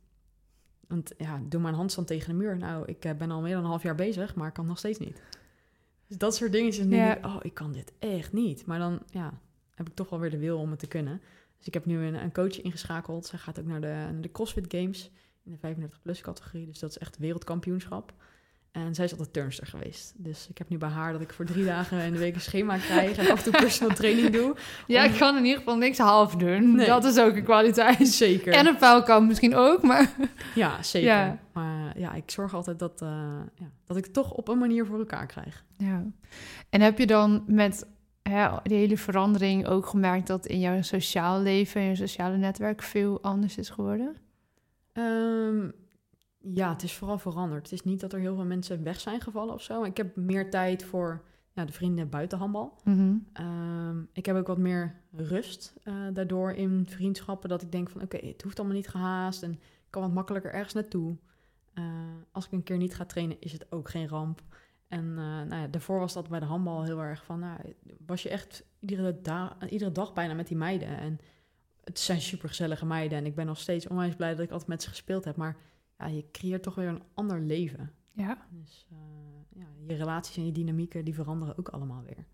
Want 0.87 1.13
ja, 1.17 1.41
doe 1.49 1.61
maar 1.61 1.71
een 1.71 1.77
handstand 1.77 2.07
tegen 2.07 2.29
de 2.29 2.35
muur. 2.35 2.57
Nou, 2.57 2.85
ik 2.85 3.17
ben 3.17 3.31
al 3.31 3.41
meer 3.41 3.53
dan 3.53 3.63
een 3.63 3.69
half 3.69 3.83
jaar 3.83 3.95
bezig, 3.95 4.35
maar 4.35 4.47
ik 4.47 4.53
kan 4.53 4.65
nog 4.65 4.77
steeds 4.77 4.99
niet. 4.99 5.21
Dus 6.07 6.17
dat 6.17 6.35
soort 6.35 6.51
dingetjes. 6.51 6.87
Denk 6.87 7.17
ik, 7.17 7.25
oh, 7.25 7.37
ik 7.41 7.53
kan 7.53 7.71
dit 7.71 7.93
echt 7.99 8.33
niet. 8.33 8.65
Maar 8.65 8.79
dan 8.79 8.99
ja, 9.09 9.39
heb 9.75 9.87
ik 9.87 9.95
toch 9.95 10.09
wel 10.09 10.19
weer 10.19 10.31
de 10.31 10.37
wil 10.37 10.59
om 10.59 10.69
het 10.69 10.79
te 10.79 10.87
kunnen. 10.87 11.21
Dus 11.57 11.67
ik 11.67 11.73
heb 11.73 11.85
nu 11.85 12.05
een, 12.05 12.13
een 12.13 12.31
coach 12.31 12.61
ingeschakeld. 12.61 13.25
Zij 13.25 13.39
gaat 13.39 13.59
ook 13.59 13.65
naar 13.65 13.81
de, 13.81 13.87
naar 13.87 14.21
de 14.21 14.31
CrossFit 14.31 14.73
Games 14.75 15.11
in 15.45 15.57
de 15.61 15.75
35-plus 15.75 16.21
categorie. 16.21 16.65
Dus 16.65 16.79
dat 16.79 16.89
is 16.89 16.97
echt 16.97 17.17
wereldkampioenschap. 17.17 18.13
En 18.73 18.95
zij 18.95 19.05
is 19.05 19.11
altijd 19.11 19.33
turnster 19.33 19.67
geweest. 19.67 20.13
Dus 20.17 20.47
ik 20.49 20.57
heb 20.57 20.69
nu 20.69 20.77
bij 20.77 20.89
haar 20.89 21.11
dat 21.11 21.21
ik 21.21 21.33
voor 21.33 21.45
drie 21.45 21.65
dagen 21.65 22.01
in 22.01 22.11
de 22.11 22.19
week 22.19 22.35
een 22.35 22.41
schema 22.41 22.77
krijg 22.77 23.17
en 23.17 23.31
af 23.31 23.37
en 23.37 23.43
toe 23.43 23.61
personal 23.61 23.95
training 23.95 24.29
doe. 24.29 24.55
Ja, 24.87 25.03
ik 25.03 25.17
kan 25.17 25.37
in 25.37 25.43
ieder 25.43 25.57
geval 25.57 25.77
niks 25.77 25.97
half 25.97 26.35
doen. 26.35 26.77
Dat 26.77 27.03
is 27.03 27.19
ook 27.19 27.35
een 27.35 27.43
kwaliteit. 27.43 28.07
Zeker. 28.07 28.53
En 28.53 28.67
een 28.67 28.77
vuilkamp 28.77 29.27
misschien 29.27 29.55
ook, 29.55 29.81
maar... 29.81 30.09
Ja, 30.55 30.83
zeker. 30.83 31.09
Ja. 31.09 31.39
Maar 31.51 31.99
ja, 31.99 32.13
ik 32.13 32.31
zorg 32.31 32.53
altijd 32.53 32.79
dat, 32.79 33.01
uh, 33.01 33.09
ja, 33.55 33.71
dat 33.85 33.97
ik 33.97 34.03
het 34.03 34.13
toch 34.13 34.31
op 34.31 34.47
een 34.47 34.57
manier 34.57 34.85
voor 34.85 34.99
elkaar 34.99 35.25
krijg. 35.25 35.63
Ja. 35.77 36.03
En 36.69 36.81
heb 36.81 36.97
je 36.97 37.07
dan 37.07 37.43
met 37.47 37.87
hè, 38.21 38.49
die 38.63 38.77
hele 38.77 38.97
verandering 38.97 39.67
ook 39.67 39.85
gemerkt 39.85 40.27
dat 40.27 40.45
in 40.45 40.59
jouw 40.59 40.81
sociaal 40.81 41.41
leven 41.41 41.81
en 41.81 41.87
je 41.87 41.95
sociale 41.95 42.37
netwerk 42.37 42.81
veel 42.81 43.21
anders 43.21 43.57
is 43.57 43.69
geworden? 43.69 44.15
Um, 44.93 45.73
ja, 46.37 46.69
het 46.69 46.83
is 46.83 46.93
vooral 46.93 47.17
veranderd. 47.17 47.63
Het 47.63 47.71
is 47.71 47.83
niet 47.83 47.99
dat 47.99 48.13
er 48.13 48.19
heel 48.19 48.35
veel 48.35 48.45
mensen 48.45 48.83
weg 48.83 48.99
zijn 48.99 49.21
gevallen 49.21 49.53
of 49.53 49.61
zo. 49.61 49.83
Ik 49.83 49.97
heb 49.97 50.15
meer 50.15 50.49
tijd 50.49 50.83
voor 50.83 51.23
ja, 51.51 51.65
de 51.65 51.71
vrienden 51.71 52.09
buiten 52.09 52.37
handbal. 52.37 52.79
Mm 52.83 53.31
ik 54.13 54.25
heb 54.25 54.35
ook 54.35 54.47
wat 54.47 54.57
meer 54.57 55.01
rust 55.11 55.73
uh, 55.83 55.93
daardoor 56.13 56.51
in 56.51 56.85
vriendschappen. 56.89 57.49
Dat 57.49 57.61
ik 57.61 57.71
denk 57.71 57.89
van 57.89 58.01
oké, 58.01 58.17
het 58.17 58.41
hoeft 58.41 58.59
allemaal 58.59 58.77
niet 58.77 58.87
gehaast. 58.87 59.43
En 59.43 59.51
ik 59.51 59.59
kan 59.89 60.01
wat 60.01 60.13
makkelijker 60.13 60.53
ergens 60.53 60.73
naartoe. 60.73 61.17
Uh, 61.73 61.85
als 62.31 62.45
ik 62.45 62.51
een 62.51 62.63
keer 62.63 62.77
niet 62.77 62.95
ga 62.95 63.05
trainen, 63.05 63.37
is 63.39 63.51
het 63.51 63.71
ook 63.71 63.89
geen 63.89 64.07
ramp. 64.07 64.41
En 64.87 65.05
uh, 65.05 65.15
nou 65.15 65.55
ja, 65.55 65.67
daarvoor 65.67 65.99
was 65.99 66.13
dat 66.13 66.29
bij 66.29 66.39
de 66.39 66.45
handbal 66.45 66.83
heel 66.83 67.01
erg 67.01 67.23
van... 67.25 67.39
Nou, 67.39 67.75
was 68.05 68.23
je 68.23 68.29
echt 68.29 68.65
iedere, 68.79 69.21
da 69.21 69.57
iedere 69.69 69.91
dag 69.91 70.13
bijna 70.13 70.33
met 70.33 70.47
die 70.47 70.57
meiden. 70.57 70.97
En 70.97 71.19
het 71.83 71.99
zijn 71.99 72.21
super 72.21 72.49
gezellige 72.49 72.85
meiden. 72.85 73.17
En 73.17 73.25
ik 73.25 73.35
ben 73.35 73.45
nog 73.45 73.59
steeds 73.59 73.87
onwijs 73.87 74.15
blij 74.15 74.29
dat 74.29 74.45
ik 74.45 74.51
altijd 74.51 74.69
met 74.69 74.83
ze 74.83 74.89
gespeeld 74.89 75.25
heb. 75.25 75.35
Maar 75.35 75.57
ja, 75.97 76.05
je 76.05 76.25
creëert 76.31 76.63
toch 76.63 76.75
weer 76.75 76.87
een 76.87 77.03
ander 77.13 77.41
leven. 77.41 77.91
Ja. 78.11 78.37
Dus 78.49 78.85
uh, 78.91 78.97
ja, 79.49 79.65
je 79.87 79.95
relaties 79.95 80.37
en 80.37 80.45
je 80.45 80.51
dynamieken, 80.51 81.05
die 81.05 81.13
veranderen 81.13 81.57
ook 81.57 81.69
allemaal 81.69 82.03
weer. 82.03 82.25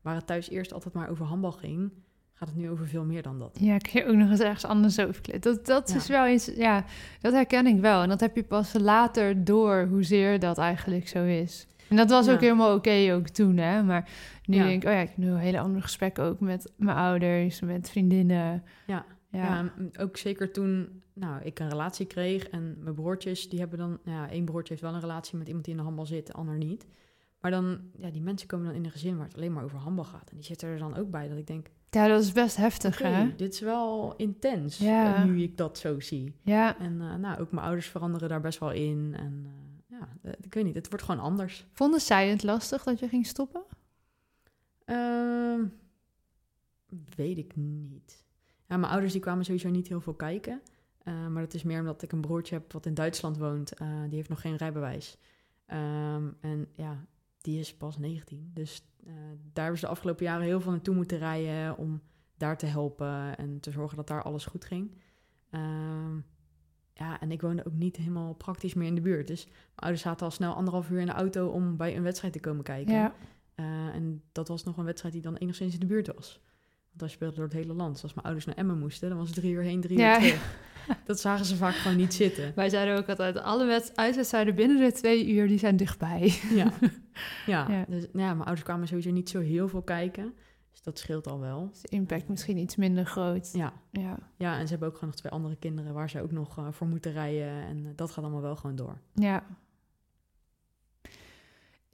Waar 0.00 0.14
het 0.14 0.26
thuis 0.26 0.48
eerst 0.48 0.72
altijd 0.72 0.94
maar 0.94 1.08
over 1.08 1.26
handbal 1.26 1.52
ging, 1.52 1.92
gaat 2.32 2.48
het 2.48 2.56
nu 2.56 2.70
over 2.70 2.86
veel 2.86 3.04
meer 3.04 3.22
dan 3.22 3.38
dat. 3.38 3.58
Ja, 3.60 3.74
ik 3.74 3.86
je 3.86 4.04
ook 4.06 4.14
nog 4.14 4.30
eens 4.30 4.40
ergens 4.40 4.64
anders 4.64 4.98
over 4.98 5.40
Dat, 5.40 5.66
dat 5.66 5.94
is 5.94 6.08
wel 6.08 6.28
iets, 6.28 6.46
ja, 6.46 6.84
dat 7.20 7.32
herken 7.32 7.66
ik 7.66 7.80
wel. 7.80 8.02
En 8.02 8.08
dat 8.08 8.20
heb 8.20 8.36
je 8.36 8.44
pas 8.44 8.72
later 8.72 9.44
door 9.44 9.86
hoezeer 9.86 10.38
dat 10.38 10.58
eigenlijk 10.58 11.08
zo 11.08 11.24
is. 11.24 11.66
En 11.88 11.96
dat 11.96 12.10
was 12.10 12.28
ook 12.28 12.40
helemaal 12.40 12.74
oké 12.74 13.12
ook 13.12 13.28
toen, 13.28 13.56
hè. 13.56 13.82
Maar 13.82 14.08
nu 14.44 14.56
denk 14.56 14.82
ik, 14.82 14.88
oh 14.88 14.94
ja, 14.94 15.00
ik 15.00 15.08
heb 15.08 15.16
nu 15.16 15.28
een 15.28 15.36
hele 15.36 15.60
andere 15.60 15.82
gesprekken 15.82 16.24
ook 16.24 16.40
met 16.40 16.72
mijn 16.76 16.96
ouders, 16.96 17.60
met 17.60 17.90
vriendinnen. 17.90 18.62
Ja, 18.86 19.04
ja. 19.30 19.72
ook 19.98 20.16
zeker 20.16 20.52
toen 20.52 21.02
nou, 21.14 21.42
ik 21.42 21.58
een 21.58 21.68
relatie 21.68 22.06
kreeg 22.06 22.48
en 22.48 22.76
mijn 22.80 22.94
broertjes, 22.94 23.48
die 23.48 23.58
hebben 23.58 23.78
dan, 23.78 23.98
nou 24.04 24.18
ja, 24.18 24.30
één 24.30 24.44
broertje 24.44 24.72
heeft 24.72 24.84
wel 24.84 24.94
een 24.94 25.00
relatie 25.00 25.38
met 25.38 25.46
iemand 25.46 25.64
die 25.64 25.74
in 25.74 25.80
de 25.80 25.86
handbal 25.86 26.06
zit, 26.06 26.26
de 26.26 26.32
ander 26.32 26.56
niet. 26.56 26.86
Maar 27.40 27.50
dan, 27.50 27.80
ja, 27.96 28.10
die 28.10 28.22
mensen 28.22 28.48
komen 28.48 28.66
dan 28.66 28.74
in 28.74 28.84
een 28.84 28.90
gezin 28.90 29.16
waar 29.16 29.26
het 29.26 29.36
alleen 29.36 29.52
maar 29.52 29.64
over 29.64 29.78
handbal 29.78 30.04
gaat. 30.04 30.30
En 30.30 30.36
die 30.36 30.44
zitten 30.44 30.68
er 30.68 30.78
dan 30.78 30.96
ook 30.96 31.10
bij 31.10 31.28
dat 31.28 31.38
ik 31.38 31.46
denk... 31.46 31.70
Ja, 31.90 32.08
dat 32.08 32.22
is 32.22 32.32
best 32.32 32.56
heftig, 32.56 32.98
hè? 32.98 33.34
Dit 33.36 33.52
is 33.52 33.60
wel 33.60 34.14
intens, 34.16 34.78
ja. 34.78 35.14
Eh, 35.14 35.24
nu 35.24 35.42
ik 35.42 35.56
dat 35.56 35.78
zo 35.78 36.00
zie. 36.00 36.34
Ja. 36.42 36.78
En 36.78 36.92
uh, 36.92 37.14
nou, 37.14 37.40
ook 37.40 37.52
mijn 37.52 37.66
ouders 37.66 37.88
veranderen 37.88 38.28
daar 38.28 38.40
best 38.40 38.58
wel 38.58 38.72
in. 38.72 39.14
En 39.18 39.42
uh, 39.44 39.50
ja, 40.22 40.34
ik 40.40 40.54
weet 40.54 40.64
niet, 40.64 40.74
het 40.74 40.88
wordt 40.88 41.04
gewoon 41.04 41.20
anders. 41.20 41.66
Vonden 41.72 42.00
zij 42.00 42.28
het 42.28 42.42
lastig 42.42 42.82
dat 42.82 42.98
je 42.98 43.08
ging 43.08 43.26
stoppen? 43.26 43.64
Uh, 44.86 45.64
weet 47.16 47.38
ik 47.38 47.56
niet. 47.56 48.24
Ja, 48.68 48.76
mijn 48.76 48.92
ouders 48.92 49.12
die 49.12 49.20
kwamen 49.20 49.44
sowieso 49.44 49.68
niet 49.68 49.88
heel 49.88 50.00
veel 50.00 50.14
kijken. 50.14 50.60
Uh, 51.04 51.26
maar 51.26 51.42
dat 51.42 51.54
is 51.54 51.62
meer 51.62 51.80
omdat 51.80 52.02
ik 52.02 52.12
een 52.12 52.20
broertje 52.20 52.54
heb 52.54 52.72
wat 52.72 52.86
in 52.86 52.94
Duitsland 52.94 53.36
woont. 53.36 53.80
Uh, 53.80 54.02
die 54.02 54.14
heeft 54.14 54.28
nog 54.28 54.40
geen 54.40 54.56
rijbewijs. 54.56 55.18
Um, 55.66 56.36
en 56.40 56.68
ja, 56.72 57.06
die 57.40 57.58
is 57.58 57.76
pas 57.76 57.98
19. 57.98 58.50
Dus 58.54 58.86
daar 59.52 59.64
hebben 59.64 59.78
ze 59.78 59.84
de 59.84 59.90
afgelopen 59.90 60.24
jaren 60.24 60.44
heel 60.44 60.60
veel 60.60 60.70
naartoe 60.70 60.94
moeten 60.94 61.18
rijden 61.18 61.76
om 61.76 62.02
daar 62.36 62.58
te 62.58 62.66
helpen 62.66 63.36
en 63.36 63.60
te 63.60 63.70
zorgen 63.70 63.96
dat 63.96 64.06
daar 64.06 64.22
alles 64.22 64.46
goed 64.46 64.64
ging. 64.64 64.94
Um, 65.50 66.24
ja, 66.94 67.20
en 67.20 67.30
ik 67.30 67.40
woonde 67.40 67.66
ook 67.66 67.74
niet 67.74 67.96
helemaal 67.96 68.34
praktisch 68.34 68.74
meer 68.74 68.86
in 68.86 68.94
de 68.94 69.00
buurt. 69.00 69.26
Dus 69.26 69.44
mijn 69.44 69.56
ouders 69.74 70.02
zaten 70.02 70.26
al 70.26 70.32
snel 70.32 70.54
anderhalf 70.54 70.90
uur 70.90 71.00
in 71.00 71.06
de 71.06 71.12
auto 71.12 71.48
om 71.48 71.76
bij 71.76 71.96
een 71.96 72.02
wedstrijd 72.02 72.32
te 72.32 72.40
komen 72.40 72.64
kijken. 72.64 72.94
Ja. 72.94 73.14
en 73.92 74.22
dat 74.32 74.48
was 74.48 74.64
nog 74.64 74.76
een 74.76 74.84
wedstrijd 74.84 75.14
die 75.14 75.22
dan 75.22 75.36
enigszins 75.36 75.74
in 75.74 75.80
de 75.80 75.86
buurt 75.86 76.14
was. 76.14 76.40
Want 76.88 77.00
hij 77.00 77.08
speelde 77.08 77.34
door 77.34 77.44
het 77.44 77.52
hele 77.52 77.74
land. 77.74 77.92
Dus 77.92 78.02
als 78.02 78.14
mijn 78.14 78.26
ouders 78.26 78.46
naar 78.46 78.56
Emmen 78.56 78.78
moesten, 78.78 79.08
dan 79.08 79.18
was 79.18 79.26
het 79.26 79.36
drie 79.36 79.52
uur 79.52 79.62
heen, 79.62 79.80
drie 79.80 79.98
uur 79.98 80.14
terug. 80.14 80.56
dat 81.04 81.20
zagen 81.20 81.44
ze 81.44 81.56
vaak 81.56 81.74
gewoon 81.74 81.96
niet 81.96 82.14
zitten. 82.24 82.52
Wij 82.54 82.68
zeiden 82.68 82.96
ook 82.96 83.08
altijd, 83.08 83.38
alle 83.38 83.82
uitwedstrijden 83.94 84.54
binnen 84.54 84.78
de 84.78 84.92
twee 84.92 85.28
uur, 85.28 85.48
die 85.48 85.58
zijn 85.58 85.76
dichtbij. 85.76 86.34
Ja, 86.50 86.72
ja, 87.46 87.66
ja. 87.70 87.84
Dus, 87.88 88.06
nou 88.12 88.26
ja 88.26 88.32
mijn 88.34 88.38
ouders 88.38 88.62
kwamen 88.62 88.88
sowieso 88.88 89.10
niet 89.10 89.28
zo 89.28 89.40
heel 89.40 89.68
veel 89.68 89.82
kijken. 89.82 90.34
Dus 90.74 90.82
dat 90.82 90.98
scheelt 90.98 91.26
al 91.26 91.40
wel. 91.40 91.68
Dus 91.68 91.80
de 91.80 91.88
impact 91.88 92.28
misschien 92.28 92.56
iets 92.56 92.76
minder 92.76 93.06
groot. 93.06 93.52
Ja. 93.52 93.72
ja. 93.90 94.18
Ja, 94.36 94.58
en 94.58 94.64
ze 94.64 94.70
hebben 94.70 94.88
ook 94.88 94.94
gewoon 94.94 95.08
nog 95.08 95.18
twee 95.18 95.32
andere 95.32 95.56
kinderen... 95.56 95.94
waar 95.94 96.10
ze 96.10 96.22
ook 96.22 96.30
nog 96.30 96.58
uh, 96.58 96.66
voor 96.70 96.86
moeten 96.86 97.12
rijden. 97.12 97.48
En 97.48 97.78
uh, 97.78 97.88
dat 97.94 98.10
gaat 98.10 98.24
allemaal 98.24 98.42
wel 98.42 98.56
gewoon 98.56 98.76
door. 98.76 98.98
Ja. 99.12 99.44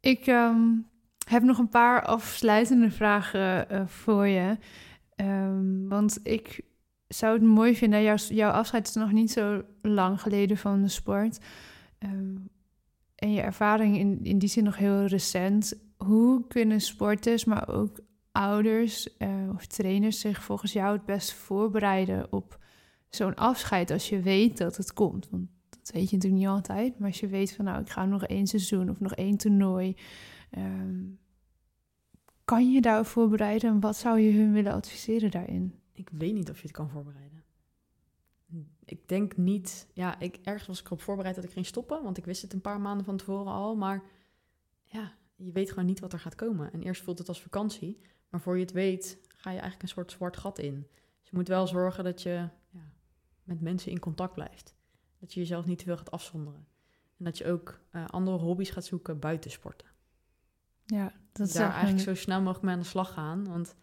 Ik 0.01 0.27
um, 0.27 0.87
heb 1.29 1.43
nog 1.43 1.59
een 1.59 1.69
paar 1.69 2.05
afsluitende 2.05 2.91
vragen 2.91 3.73
uh, 3.73 3.87
voor 3.87 4.27
je. 4.27 4.59
Um, 5.17 5.89
want 5.89 6.21
ik 6.23 6.65
zou 7.09 7.33
het 7.33 7.43
mooi 7.43 7.77
vinden, 7.77 8.03
jouw, 8.03 8.17
jouw 8.17 8.51
afscheid 8.51 8.89
is 8.89 8.95
nog 8.95 9.13
niet 9.13 9.31
zo 9.31 9.63
lang 9.81 10.21
geleden 10.21 10.57
van 10.57 10.83
de 10.83 10.89
sport. 10.89 11.39
Um, 11.99 12.49
en 13.15 13.33
je 13.33 13.41
ervaring 13.41 13.99
in, 13.99 14.25
in 14.25 14.39
die 14.39 14.49
zin 14.49 14.65
nog 14.65 14.77
heel 14.77 15.05
recent. 15.05 15.75
Hoe 15.97 16.47
kunnen 16.47 16.81
sporters, 16.81 17.45
maar 17.45 17.69
ook 17.69 18.01
ouders 18.33 19.09
uh, 19.19 19.51
of 19.55 19.67
trainers 19.67 20.21
zich 20.21 20.43
volgens 20.43 20.73
jou 20.73 20.93
het 20.93 21.05
best 21.05 21.33
voorbereiden 21.33 22.33
op 22.33 22.59
zo'n 23.09 23.35
afscheid 23.35 23.91
als 23.91 24.09
je 24.09 24.21
weet 24.21 24.59
dat 24.59 24.77
het 24.77 24.93
komt? 24.93 25.29
Want 25.31 25.49
dat 25.69 25.91
weet 25.91 26.11
je 26.11 26.17
natuurlijk 26.17 26.43
niet 26.43 26.53
altijd. 26.53 26.99
Maar 26.99 27.09
als 27.09 27.21
je 27.21 27.27
weet 27.27 27.53
van 27.53 27.65
nou, 27.65 27.81
ik 27.81 27.91
ga 27.91 28.05
nog 28.05 28.25
één 28.25 28.47
seizoen 28.47 28.91
of 28.91 29.01
nog 29.01 29.15
één 29.15 29.37
toernooi. 29.37 29.97
Um, 30.59 31.19
kan 32.45 32.73
je 32.73 32.81
daarop 32.81 33.07
voorbereiden 33.07 33.71
en 33.71 33.81
wat 33.81 33.97
zou 33.97 34.21
je 34.21 34.33
hun 34.33 34.53
willen 34.53 34.73
adviseren 34.73 35.31
daarin? 35.31 35.75
Ik 35.93 36.09
weet 36.13 36.35
niet 36.35 36.51
of 36.51 36.57
je 36.57 36.63
het 36.63 36.77
kan 36.77 36.89
voorbereiden. 36.89 37.45
Ik 38.85 39.09
denk 39.09 39.37
niet. 39.37 39.89
Ja, 39.93 40.21
ik, 40.21 40.39
ergens 40.43 40.67
was 40.67 40.81
ik 40.81 40.87
erop 40.87 41.03
voorbereid 41.03 41.35
dat 41.35 41.45
ik 41.45 41.51
ging 41.51 41.67
stoppen, 41.67 42.03
want 42.03 42.19
ik 42.19 42.25
wist 42.25 42.43
het 42.43 42.53
een 42.53 42.61
paar 42.61 42.81
maanden 42.81 43.05
van 43.05 43.17
tevoren 43.17 43.53
al. 43.53 43.77
Maar 43.77 44.03
ja, 44.85 45.13
je 45.37 45.53
weet 45.53 45.69
gewoon 45.69 45.87
niet 45.87 46.01
wat 46.01 46.13
er 46.13 46.21
gaat 46.21 46.35
komen. 46.35 46.73
En 46.73 46.83
eerst 46.83 47.03
voelt 47.03 47.19
het 47.19 47.29
als 47.29 47.43
vakantie, 47.43 48.01
maar 48.31 48.41
voor 48.41 48.55
je 48.55 48.63
het 48.63 48.73
weet 48.73 49.19
ga 49.37 49.51
je 49.51 49.59
eigenlijk 49.59 49.83
een 49.83 49.89
soort 49.89 50.13
zwart 50.13 50.37
gat 50.37 50.59
in. 50.59 50.87
Dus 51.21 51.31
je 51.31 51.37
moet 51.37 51.49
wel 51.49 51.67
zorgen 51.67 52.05
dat 52.05 52.23
je 52.23 52.49
ja, 52.71 52.93
met 53.43 53.61
mensen 53.61 53.91
in 53.91 53.99
contact 53.99 54.35
blijft. 54.35 54.75
Dat 55.19 55.35
je 55.35 55.41
jezelf 55.41 55.67
niet 55.67 55.79
te 55.79 55.85
veel 55.85 55.97
gaat 55.97 56.11
afzonderen. 56.11 56.67
En 57.19 57.25
dat 57.25 57.39
je 57.39 57.47
ook 57.47 57.81
uh, 57.93 58.07
andere 58.07 58.37
hobby's 58.37 58.71
gaat 58.71 58.85
zoeken 58.85 59.19
buiten 59.19 59.51
sporten. 59.51 59.89
Ja, 60.85 61.13
dat 61.33 61.47
is 61.47 61.53
daar 61.53 61.73
eigenlijk 61.73 62.03
zo 62.03 62.15
snel 62.15 62.39
mogelijk 62.39 62.65
mee 62.65 62.75
aan 62.75 62.81
de 62.81 62.87
slag 62.87 63.13
gaan. 63.13 63.49
Want 63.49 63.77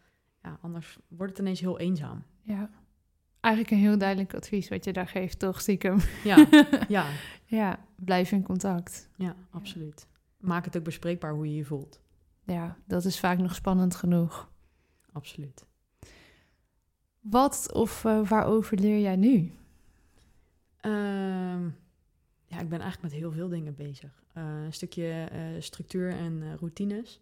ja, 0.44 0.58
anders 0.62 0.98
wordt 1.08 1.32
het 1.32 1.42
ineens 1.42 1.60
heel 1.60 1.80
eenzaam. 1.80 2.24
Ja, 2.42 2.70
eigenlijk 3.40 3.76
een 3.76 3.88
heel 3.88 3.98
duidelijk 3.98 4.34
advies 4.34 4.70
wat 4.70 4.86
je 4.86 4.94
daar 4.94 5.08
geeft, 5.08 5.40
toch 5.40 5.62
stiekem? 5.62 5.98
Ja, 6.24 6.48
ja. 6.88 7.06
ja, 7.46 7.80
blijf 7.96 8.32
in 8.32 8.44
contact. 8.44 9.10
Ja, 9.16 9.36
absoluut. 9.50 10.08
Maak 10.38 10.66
het 10.66 10.78
ook 10.78 10.84
bespreekbaar 10.84 11.34
hoe 11.34 11.48
je 11.50 11.56
je 11.56 11.66
voelt. 11.66 12.02
Ja, 12.48 12.78
dat 12.86 13.06
is 13.06 13.20
vaak 13.20 13.38
nog 13.38 13.56
spannend 13.56 13.96
genoeg. 13.96 14.52
Absoluut. 15.12 15.66
Wat 17.20 17.70
of 17.74 18.04
uh, 18.04 18.30
waarover 18.30 18.80
leer 18.80 19.00
jij 19.00 19.16
nu? 19.16 19.52
Um, 20.82 21.76
ja, 22.46 22.60
ik 22.60 22.70
ben 22.70 22.82
eigenlijk 22.82 23.02
met 23.02 23.12
heel 23.12 23.32
veel 23.32 23.48
dingen 23.48 23.76
bezig. 23.76 24.24
Uh, 24.38 24.44
een 24.64 24.74
stukje 24.74 25.30
uh, 25.34 25.62
structuur 25.62 26.12
en 26.12 26.58
routines. 26.58 27.22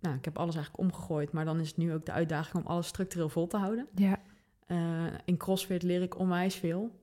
nou, 0.00 0.16
ik 0.16 0.24
heb 0.24 0.38
alles 0.38 0.54
eigenlijk 0.54 0.84
omgegooid, 0.84 1.32
maar 1.32 1.44
dan 1.44 1.60
is 1.60 1.68
het 1.68 1.76
nu 1.76 1.92
ook 1.92 2.06
de 2.06 2.12
uitdaging 2.12 2.64
om 2.64 2.70
alles 2.70 2.86
structureel 2.86 3.28
vol 3.28 3.46
te 3.46 3.56
houden. 3.56 3.88
Ja. 3.94 4.20
in 5.24 5.36
CrossFit 5.36 5.82
leer 5.82 6.02
ik 6.02 6.18
onwijs 6.18 6.54
veel. 6.54 7.00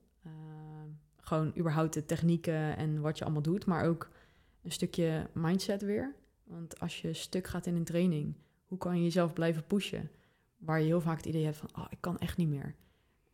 gewoon 1.16 1.52
überhaupt 1.58 1.94
de 1.94 2.04
technieken 2.04 2.76
en 2.76 3.00
wat 3.00 3.18
je 3.18 3.24
allemaal 3.24 3.42
doet, 3.42 3.66
maar 3.66 3.84
ook 3.84 4.10
een 4.62 4.72
stukje 4.72 5.26
mindset 5.32 5.82
weer. 5.82 6.14
Want 6.52 6.80
als 6.80 7.00
je 7.00 7.12
stuk 7.12 7.46
gaat 7.46 7.66
in 7.66 7.76
een 7.76 7.84
training, 7.84 8.36
hoe 8.66 8.78
kan 8.78 8.96
je 8.96 9.02
jezelf 9.02 9.32
blijven 9.32 9.66
pushen? 9.66 10.10
Waar 10.56 10.80
je 10.80 10.86
heel 10.86 11.00
vaak 11.00 11.16
het 11.16 11.26
idee 11.26 11.44
hebt 11.44 11.56
van, 11.56 11.68
oh, 11.76 11.86
ik 11.90 12.00
kan 12.00 12.18
echt 12.18 12.36
niet 12.36 12.48
meer. 12.48 12.74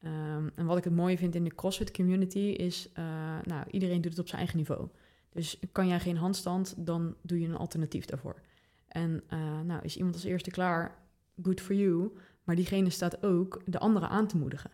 Um, 0.05 0.51
en 0.55 0.67
wat 0.67 0.79
ik 0.79 0.85
het 0.85 0.95
mooie 0.95 1.19
vind 1.19 1.35
in 1.35 1.45
de 1.45 1.55
CrossFit 1.55 1.91
community 1.91 2.39
is, 2.39 2.89
uh, 2.99 3.05
nou, 3.43 3.65
iedereen 3.71 4.01
doet 4.01 4.11
het 4.11 4.21
op 4.21 4.29
zijn 4.29 4.41
eigen 4.41 4.59
niveau. 4.59 4.89
Dus 5.31 5.59
kan 5.73 5.89
jij 5.89 6.01
geen 6.01 6.17
handstand, 6.17 6.75
dan 6.77 7.17
doe 7.23 7.41
je 7.41 7.49
een 7.49 7.57
alternatief 7.57 8.05
daarvoor. 8.05 8.41
En 8.89 9.23
uh, 9.33 9.61
nou, 9.61 9.83
is 9.83 9.97
iemand 9.97 10.15
als 10.15 10.25
eerste 10.25 10.51
klaar, 10.51 10.99
good 11.43 11.61
for 11.61 11.75
you. 11.75 12.13
Maar 12.45 12.57
diegene 12.57 12.91
staat 12.91 13.23
ook 13.23 13.63
de 13.67 13.79
anderen 13.79 14.09
aan 14.09 14.27
te 14.27 14.37
moedigen. 14.37 14.71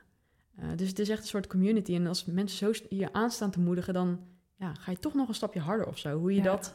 Uh, 0.58 0.64
dus 0.76 0.88
het 0.88 0.98
is 0.98 1.08
echt 1.08 1.22
een 1.22 1.28
soort 1.28 1.46
community. 1.46 1.94
En 1.94 2.06
als 2.06 2.24
mensen 2.24 2.74
zo 2.74 2.86
je 2.88 3.12
aanstaan 3.12 3.50
te 3.50 3.60
moedigen, 3.60 3.94
dan 3.94 4.20
ja, 4.56 4.74
ga 4.74 4.90
je 4.90 4.98
toch 4.98 5.14
nog 5.14 5.28
een 5.28 5.34
stapje 5.34 5.60
harder 5.60 5.86
of 5.86 5.98
zo. 5.98 6.18
Hoe 6.18 6.34
je 6.34 6.42
dat 6.42 6.74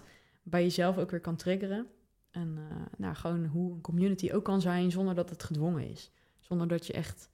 bij 0.50 0.62
jezelf 0.62 0.98
ook 0.98 1.12
weer 1.12 1.22
kan 1.22 1.36
triggeren. 1.36 1.88
En 2.32 2.56
uh, 2.58 2.86
nou, 2.98 3.16
gewoon 3.16 3.46
hoe 3.46 3.74
een 3.74 3.82
community 3.82 4.32
ook 4.32 4.44
kan 4.44 4.62
zijn 4.62 4.92
zonder 4.92 5.16
dat 5.16 5.30
het 5.30 5.44
gedwongen 5.44 5.90
is. 5.90 6.12
Zonder 6.40 6.68
dat 6.68 6.88
je 6.88 6.94
echt 6.94 7.30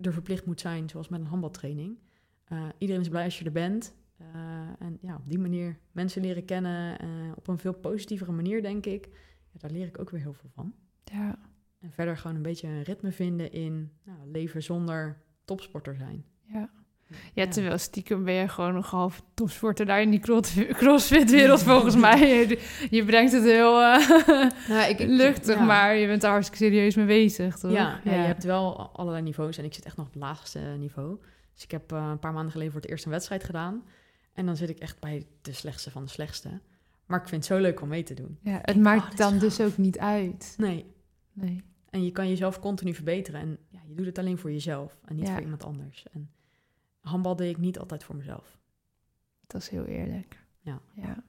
er 0.00 0.12
verplicht 0.12 0.46
moet 0.46 0.60
zijn, 0.60 0.88
zoals 0.88 1.08
met 1.08 1.20
een 1.20 1.26
handbaltraining. 1.26 1.98
Uh, 2.52 2.68
iedereen 2.78 3.02
is 3.02 3.08
blij 3.08 3.24
als 3.24 3.38
je 3.38 3.44
er 3.44 3.52
bent. 3.52 3.94
Uh, 4.20 4.26
en 4.78 4.98
ja, 5.00 5.16
op 5.16 5.28
die 5.28 5.38
manier 5.38 5.78
mensen 5.92 6.22
leren 6.22 6.44
kennen. 6.44 6.98
op 7.36 7.48
een 7.48 7.58
veel 7.58 7.72
positievere 7.74 8.32
manier, 8.32 8.62
denk 8.62 8.86
ik. 8.86 9.08
Ja, 9.52 9.58
daar 9.58 9.70
leer 9.70 9.86
ik 9.86 10.00
ook 10.00 10.10
weer 10.10 10.20
heel 10.20 10.32
veel 10.32 10.50
van. 10.54 10.74
Ja. 11.04 11.38
En 11.80 11.92
verder 11.92 12.16
gewoon 12.16 12.36
een 12.36 12.42
beetje 12.42 12.68
een 12.68 12.82
ritme 12.82 13.12
vinden 13.12 13.52
in 13.52 13.92
nou, 14.02 14.30
leven 14.30 14.62
zonder 14.62 15.22
topsporter 15.44 15.96
zijn. 15.96 16.24
Ja. 16.42 16.70
Ja, 17.34 17.48
terwijl 17.48 17.78
stiekem 17.78 18.24
ben 18.24 18.34
je 18.34 18.48
gewoon 18.48 18.74
nog 18.74 18.90
half 18.90 19.22
topsporter 19.34 19.86
daar 19.86 20.00
in 20.00 20.10
die 20.10 20.20
crossfit-wereld 20.72 21.62
volgens 21.72 21.96
mij. 21.96 22.58
Je 22.90 23.04
brengt 23.04 23.32
het 23.32 23.44
heel 23.44 23.80
uh, 23.80 24.08
nou, 24.68 24.90
ik, 24.90 24.98
luchtig, 24.98 25.60
maar 25.60 25.96
je 25.96 26.06
bent 26.06 26.20
daar 26.20 26.30
hartstikke 26.30 26.64
serieus 26.64 26.94
mee 26.94 27.06
bezig, 27.06 27.58
toch? 27.58 27.72
Ja, 27.72 28.00
ja, 28.04 28.12
je 28.12 28.26
hebt 28.26 28.44
wel 28.44 28.90
allerlei 28.92 29.22
niveaus 29.22 29.58
en 29.58 29.64
ik 29.64 29.74
zit 29.74 29.84
echt 29.84 29.96
nog 29.96 30.06
op 30.06 30.12
het 30.12 30.22
laagste 30.22 30.58
niveau. 30.58 31.18
Dus 31.54 31.64
ik 31.64 31.70
heb 31.70 31.92
uh, 31.92 32.08
een 32.10 32.18
paar 32.18 32.32
maanden 32.32 32.52
geleden 32.52 32.72
voor 32.72 32.80
het 32.80 32.90
eerst 32.90 33.04
een 33.04 33.10
wedstrijd 33.10 33.44
gedaan. 33.44 33.84
En 34.32 34.46
dan 34.46 34.56
zit 34.56 34.68
ik 34.68 34.78
echt 34.78 35.00
bij 35.00 35.26
de 35.42 35.52
slechtste 35.52 35.90
van 35.90 36.04
de 36.04 36.10
slechtste. 36.10 36.60
Maar 37.06 37.20
ik 37.20 37.28
vind 37.28 37.48
het 37.48 37.52
zo 37.52 37.60
leuk 37.60 37.80
om 37.80 37.88
mee 37.88 38.02
te 38.02 38.14
doen. 38.14 38.38
Ja, 38.42 38.58
het 38.62 38.76
maakt 38.76 39.12
oh, 39.12 39.16
dan 39.18 39.38
dus 39.38 39.60
ook 39.60 39.76
niet 39.76 39.98
uit. 39.98 40.54
Nee. 40.56 40.86
Nee. 41.32 41.62
En 41.90 42.04
je 42.04 42.12
kan 42.12 42.28
jezelf 42.28 42.60
continu 42.60 42.94
verbeteren. 42.94 43.40
En 43.40 43.58
ja, 43.68 43.80
je 43.88 43.94
doet 43.94 44.06
het 44.06 44.18
alleen 44.18 44.38
voor 44.38 44.52
jezelf 44.52 44.98
en 45.04 45.16
niet 45.16 45.28
voor 45.28 45.40
iemand 45.40 45.64
anders. 45.64 46.06
En 46.12 46.30
handbal 47.04 47.36
deed 47.36 47.50
ik 47.50 47.58
niet 47.58 47.78
altijd 47.78 48.04
voor 48.04 48.16
mezelf. 48.16 48.58
Dat 49.46 49.60
is 49.60 49.68
heel 49.68 49.84
eerlijk. 49.84 50.38
Ja. 50.60 50.80
ja. 50.94 51.22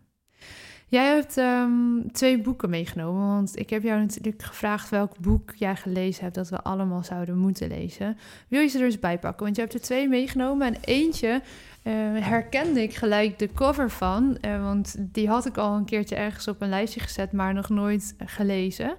Jij 0.88 1.06
hebt 1.06 1.38
um, 1.38 2.12
twee 2.12 2.42
boeken 2.42 2.70
meegenomen, 2.70 3.28
want 3.28 3.60
ik 3.60 3.70
heb 3.70 3.84
jou 3.84 4.00
natuurlijk 4.00 4.44
gevraagd 4.44 4.90
welk 4.90 5.20
boek 5.20 5.56
jij 5.56 5.76
gelezen 5.76 6.24
hebt 6.24 6.36
dat 6.36 6.50
we 6.50 6.62
allemaal 6.62 7.04
zouden 7.04 7.38
moeten 7.38 7.68
lezen. 7.68 8.18
Wil 8.48 8.62
je 8.62 8.68
ze 8.68 8.80
er 8.80 8.86
eens 8.86 9.00
bij 9.00 9.20
pakken? 9.20 9.44
Want 9.44 9.56
je 9.56 9.62
hebt 9.62 9.74
er 9.74 9.82
twee 9.82 10.08
meegenomen 10.08 10.68
en 10.68 10.82
eentje 10.82 11.42
uh, 11.84 11.94
herkende 12.26 12.82
ik 12.82 12.96
gelijk 12.96 13.40
de 13.40 13.52
cover 13.52 13.92
van, 13.92 14.38
uh, 14.42 14.64
want 14.64 14.96
die 15.00 15.28
had 15.28 15.46
ik 15.46 15.58
al 15.58 15.76
een 15.76 15.86
keertje 15.86 16.16
ergens 16.16 16.48
op 16.48 16.62
een 16.62 16.70
lijstje 16.70 17.00
gezet, 17.00 17.32
maar 17.32 17.54
nog 17.54 17.70
nooit 17.70 18.16
gelezen. 18.26 18.96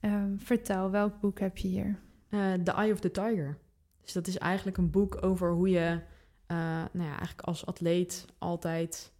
Uh, 0.00 0.22
vertel, 0.36 0.90
welk 0.90 1.20
boek 1.20 1.40
heb 1.40 1.56
je 1.56 1.68
hier? 1.68 1.98
Eh, 2.28 2.52
the 2.52 2.72
Eye 2.72 2.92
of 2.92 3.00
the 3.00 3.10
Tiger. 3.10 3.58
Dus 4.02 4.12
dat 4.12 4.26
is 4.26 4.38
eigenlijk 4.38 4.76
een 4.76 4.90
boek 4.90 5.18
over 5.24 5.52
hoe 5.52 5.68
je 5.68 6.00
uh, 6.48 6.56
nou 6.92 7.08
ja, 7.08 7.08
eigenlijk 7.08 7.40
als 7.40 7.66
atleet 7.66 8.26
altijd 8.38 9.12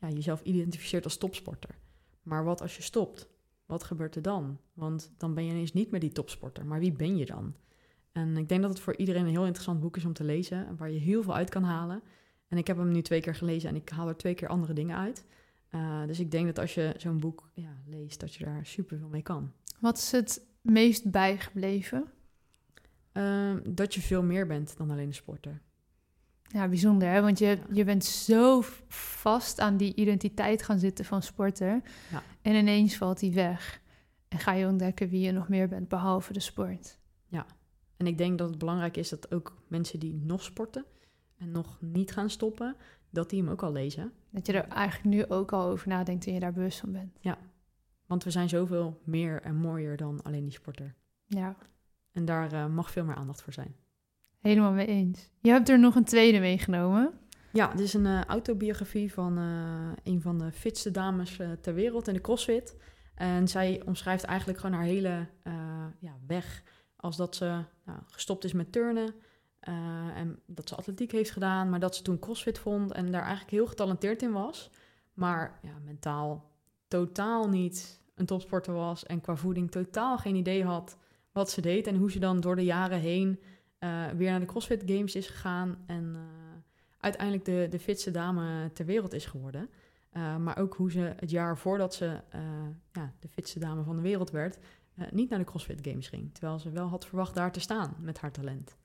ja, 0.00 0.08
jezelf 0.08 0.42
identificeert 0.42 1.04
als 1.04 1.16
topsporter. 1.16 1.78
Maar 2.22 2.44
wat 2.44 2.60
als 2.60 2.76
je 2.76 2.82
stopt? 2.82 3.28
Wat 3.66 3.84
gebeurt 3.84 4.16
er 4.16 4.22
dan? 4.22 4.58
Want 4.72 5.10
dan 5.16 5.34
ben 5.34 5.44
je 5.44 5.50
ineens 5.50 5.72
niet 5.72 5.90
meer 5.90 6.00
die 6.00 6.12
topsporter. 6.12 6.66
Maar 6.66 6.80
wie 6.80 6.92
ben 6.92 7.16
je 7.16 7.26
dan? 7.26 7.54
En 8.12 8.36
ik 8.36 8.48
denk 8.48 8.60
dat 8.60 8.70
het 8.70 8.80
voor 8.80 8.96
iedereen 8.96 9.24
een 9.24 9.30
heel 9.30 9.44
interessant 9.44 9.80
boek 9.80 9.96
is 9.96 10.04
om 10.04 10.12
te 10.12 10.24
lezen. 10.24 10.76
Waar 10.76 10.90
je 10.90 10.98
heel 10.98 11.22
veel 11.22 11.34
uit 11.34 11.50
kan 11.50 11.62
halen. 11.62 12.02
En 12.48 12.58
ik 12.58 12.66
heb 12.66 12.76
hem 12.76 12.92
nu 12.92 13.02
twee 13.02 13.20
keer 13.20 13.34
gelezen 13.34 13.68
en 13.68 13.76
ik 13.76 13.88
haal 13.88 14.08
er 14.08 14.16
twee 14.16 14.34
keer 14.34 14.48
andere 14.48 14.72
dingen 14.72 14.96
uit. 14.96 15.24
Uh, 15.70 16.06
dus 16.06 16.20
ik 16.20 16.30
denk 16.30 16.46
dat 16.46 16.58
als 16.58 16.74
je 16.74 16.94
zo'n 16.96 17.20
boek 17.20 17.50
ja, 17.54 17.76
leest, 17.86 18.20
dat 18.20 18.34
je 18.34 18.44
daar 18.44 18.66
super 18.66 18.98
veel 18.98 19.08
mee 19.08 19.22
kan. 19.22 19.52
Wat 19.80 19.98
is 19.98 20.12
het 20.12 20.46
meest 20.60 21.10
bijgebleven? 21.10 22.04
Uh, 23.12 23.54
dat 23.68 23.94
je 23.94 24.00
veel 24.00 24.22
meer 24.22 24.46
bent 24.46 24.76
dan 24.76 24.90
alleen 24.90 25.06
een 25.06 25.14
sporter. 25.14 25.60
Ja, 26.48 26.68
bijzonder, 26.68 27.08
hè? 27.08 27.20
want 27.20 27.38
je, 27.38 27.58
je 27.72 27.84
bent 27.84 28.04
zo 28.04 28.62
vast 28.88 29.60
aan 29.60 29.76
die 29.76 29.94
identiteit 29.94 30.62
gaan 30.62 30.78
zitten 30.78 31.04
van 31.04 31.22
sporter. 31.22 31.82
Ja. 32.10 32.22
En 32.42 32.54
ineens 32.54 32.96
valt 32.96 33.18
die 33.18 33.32
weg. 33.32 33.80
En 34.28 34.38
ga 34.38 34.52
je 34.52 34.66
ontdekken 34.66 35.08
wie 35.08 35.20
je 35.20 35.32
nog 35.32 35.48
meer 35.48 35.68
bent, 35.68 35.88
behalve 35.88 36.32
de 36.32 36.40
sport. 36.40 36.98
Ja, 37.26 37.46
en 37.96 38.06
ik 38.06 38.18
denk 38.18 38.38
dat 38.38 38.48
het 38.48 38.58
belangrijk 38.58 38.96
is 38.96 39.08
dat 39.08 39.32
ook 39.34 39.62
mensen 39.68 40.00
die 40.00 40.14
nog 40.14 40.42
sporten 40.42 40.84
en 41.36 41.50
nog 41.50 41.78
niet 41.80 42.12
gaan 42.12 42.30
stoppen, 42.30 42.76
dat 43.10 43.30
die 43.30 43.42
hem 43.42 43.50
ook 43.50 43.62
al 43.62 43.72
lezen. 43.72 44.12
Dat 44.30 44.46
je 44.46 44.52
er 44.52 44.68
eigenlijk 44.68 45.14
nu 45.14 45.26
ook 45.26 45.52
al 45.52 45.66
over 45.66 45.88
nadenkt 45.88 46.26
en 46.26 46.32
je 46.32 46.40
daar 46.40 46.52
bewust 46.52 46.78
van 46.78 46.92
bent. 46.92 47.18
Ja, 47.20 47.38
want 48.06 48.24
we 48.24 48.30
zijn 48.30 48.48
zoveel 48.48 49.00
meer 49.04 49.42
en 49.42 49.56
mooier 49.56 49.96
dan 49.96 50.22
alleen 50.22 50.44
die 50.44 50.52
sporter. 50.52 50.94
Ja. 51.26 51.56
En 52.12 52.24
daar 52.24 52.52
uh, 52.52 52.66
mag 52.66 52.90
veel 52.90 53.04
meer 53.04 53.14
aandacht 53.14 53.42
voor 53.42 53.52
zijn. 53.52 53.74
Helemaal 54.40 54.72
mee 54.72 54.86
eens. 54.86 55.30
Je 55.40 55.50
hebt 55.50 55.68
er 55.68 55.78
nog 55.78 55.94
een 55.94 56.04
tweede 56.04 56.38
meegenomen. 56.38 57.12
Ja, 57.52 57.70
dit 57.70 57.80
is 57.80 57.94
een 57.94 58.04
uh, 58.04 58.24
autobiografie 58.24 59.12
van 59.12 59.38
uh, 59.38 59.92
een 60.02 60.20
van 60.20 60.38
de 60.38 60.52
fitste 60.52 60.90
dames 60.90 61.38
uh, 61.38 61.52
ter 61.60 61.74
wereld 61.74 62.08
in 62.08 62.14
de 62.14 62.20
CrossFit. 62.20 62.76
En 63.14 63.48
zij 63.48 63.82
omschrijft 63.86 64.24
eigenlijk 64.24 64.58
gewoon 64.58 64.76
haar 64.76 64.84
hele 64.84 65.26
ja, 65.98 66.16
weg. 66.26 66.62
Als 66.96 67.16
dat 67.16 67.36
ze 67.36 67.64
nou, 67.84 67.98
gestopt 68.06 68.44
is 68.44 68.52
met 68.52 68.72
turnen. 68.72 69.14
en 70.14 70.38
dat 70.46 70.68
ze 70.68 70.76
atletiek 70.76 71.12
heeft 71.12 71.30
gedaan. 71.30 71.70
Maar 71.70 71.80
dat 71.80 71.96
ze 71.96 72.02
toen 72.02 72.18
CrossFit 72.18 72.58
vond. 72.58 72.92
En 72.92 73.10
daar 73.10 73.22
eigenlijk 73.22 73.50
heel 73.50 73.66
getalenteerd 73.66 74.22
in 74.22 74.32
was. 74.32 74.70
Maar 75.14 75.58
ja, 75.62 75.72
mentaal 75.84 76.50
totaal 76.88 77.48
niet 77.48 78.00
een 78.14 78.26
topsporter 78.26 78.74
was. 78.74 79.06
En 79.06 79.20
qua 79.20 79.36
voeding 79.36 79.70
totaal 79.70 80.18
geen 80.18 80.34
idee 80.34 80.64
had 80.64 80.96
wat 81.32 81.50
ze 81.50 81.60
deed. 81.60 81.86
En 81.86 81.96
hoe 81.96 82.10
ze 82.10 82.18
dan 82.18 82.40
door 82.40 82.56
de 82.56 82.64
jaren 82.64 83.00
heen 83.00 83.40
uh, 83.80 84.06
weer 84.06 84.30
naar 84.30 84.40
de 84.40 84.46
CrossFit 84.46 84.82
Games 84.86 85.14
is 85.14 85.26
gegaan 85.26 85.78
en 85.86 86.04
uh, 86.14 86.20
uiteindelijk 86.98 87.44
de, 87.44 87.66
de 87.70 87.78
fitste 87.78 88.10
dame 88.10 88.70
ter 88.72 88.86
wereld 88.86 89.12
is 89.12 89.26
geworden. 89.26 89.70
Uh, 90.12 90.36
maar 90.36 90.58
ook 90.58 90.74
hoe 90.74 90.90
ze 90.90 91.12
het 91.16 91.30
jaar 91.30 91.58
voordat 91.58 91.94
ze 91.94 92.20
ja, 92.92 93.12
de 93.18 93.28
fitste 93.28 93.58
dame 93.58 93.82
van 93.82 93.96
de 93.96 94.02
wereld 94.02 94.30
werd, 94.30 94.58
niet 95.10 95.30
naar 95.30 95.38
de 95.38 95.44
CrossFit 95.44 95.86
Games 95.88 96.08
ging. 96.08 96.34
Terwijl 96.34 96.58
ze 96.58 96.70
wel 96.70 96.86
had 96.86 97.06
verwacht 97.06 97.34
daar 97.34 97.52
te 97.52 97.60
staan 97.60 97.96
met 98.00 98.20
haar 98.20 98.32
talent. 98.32 98.76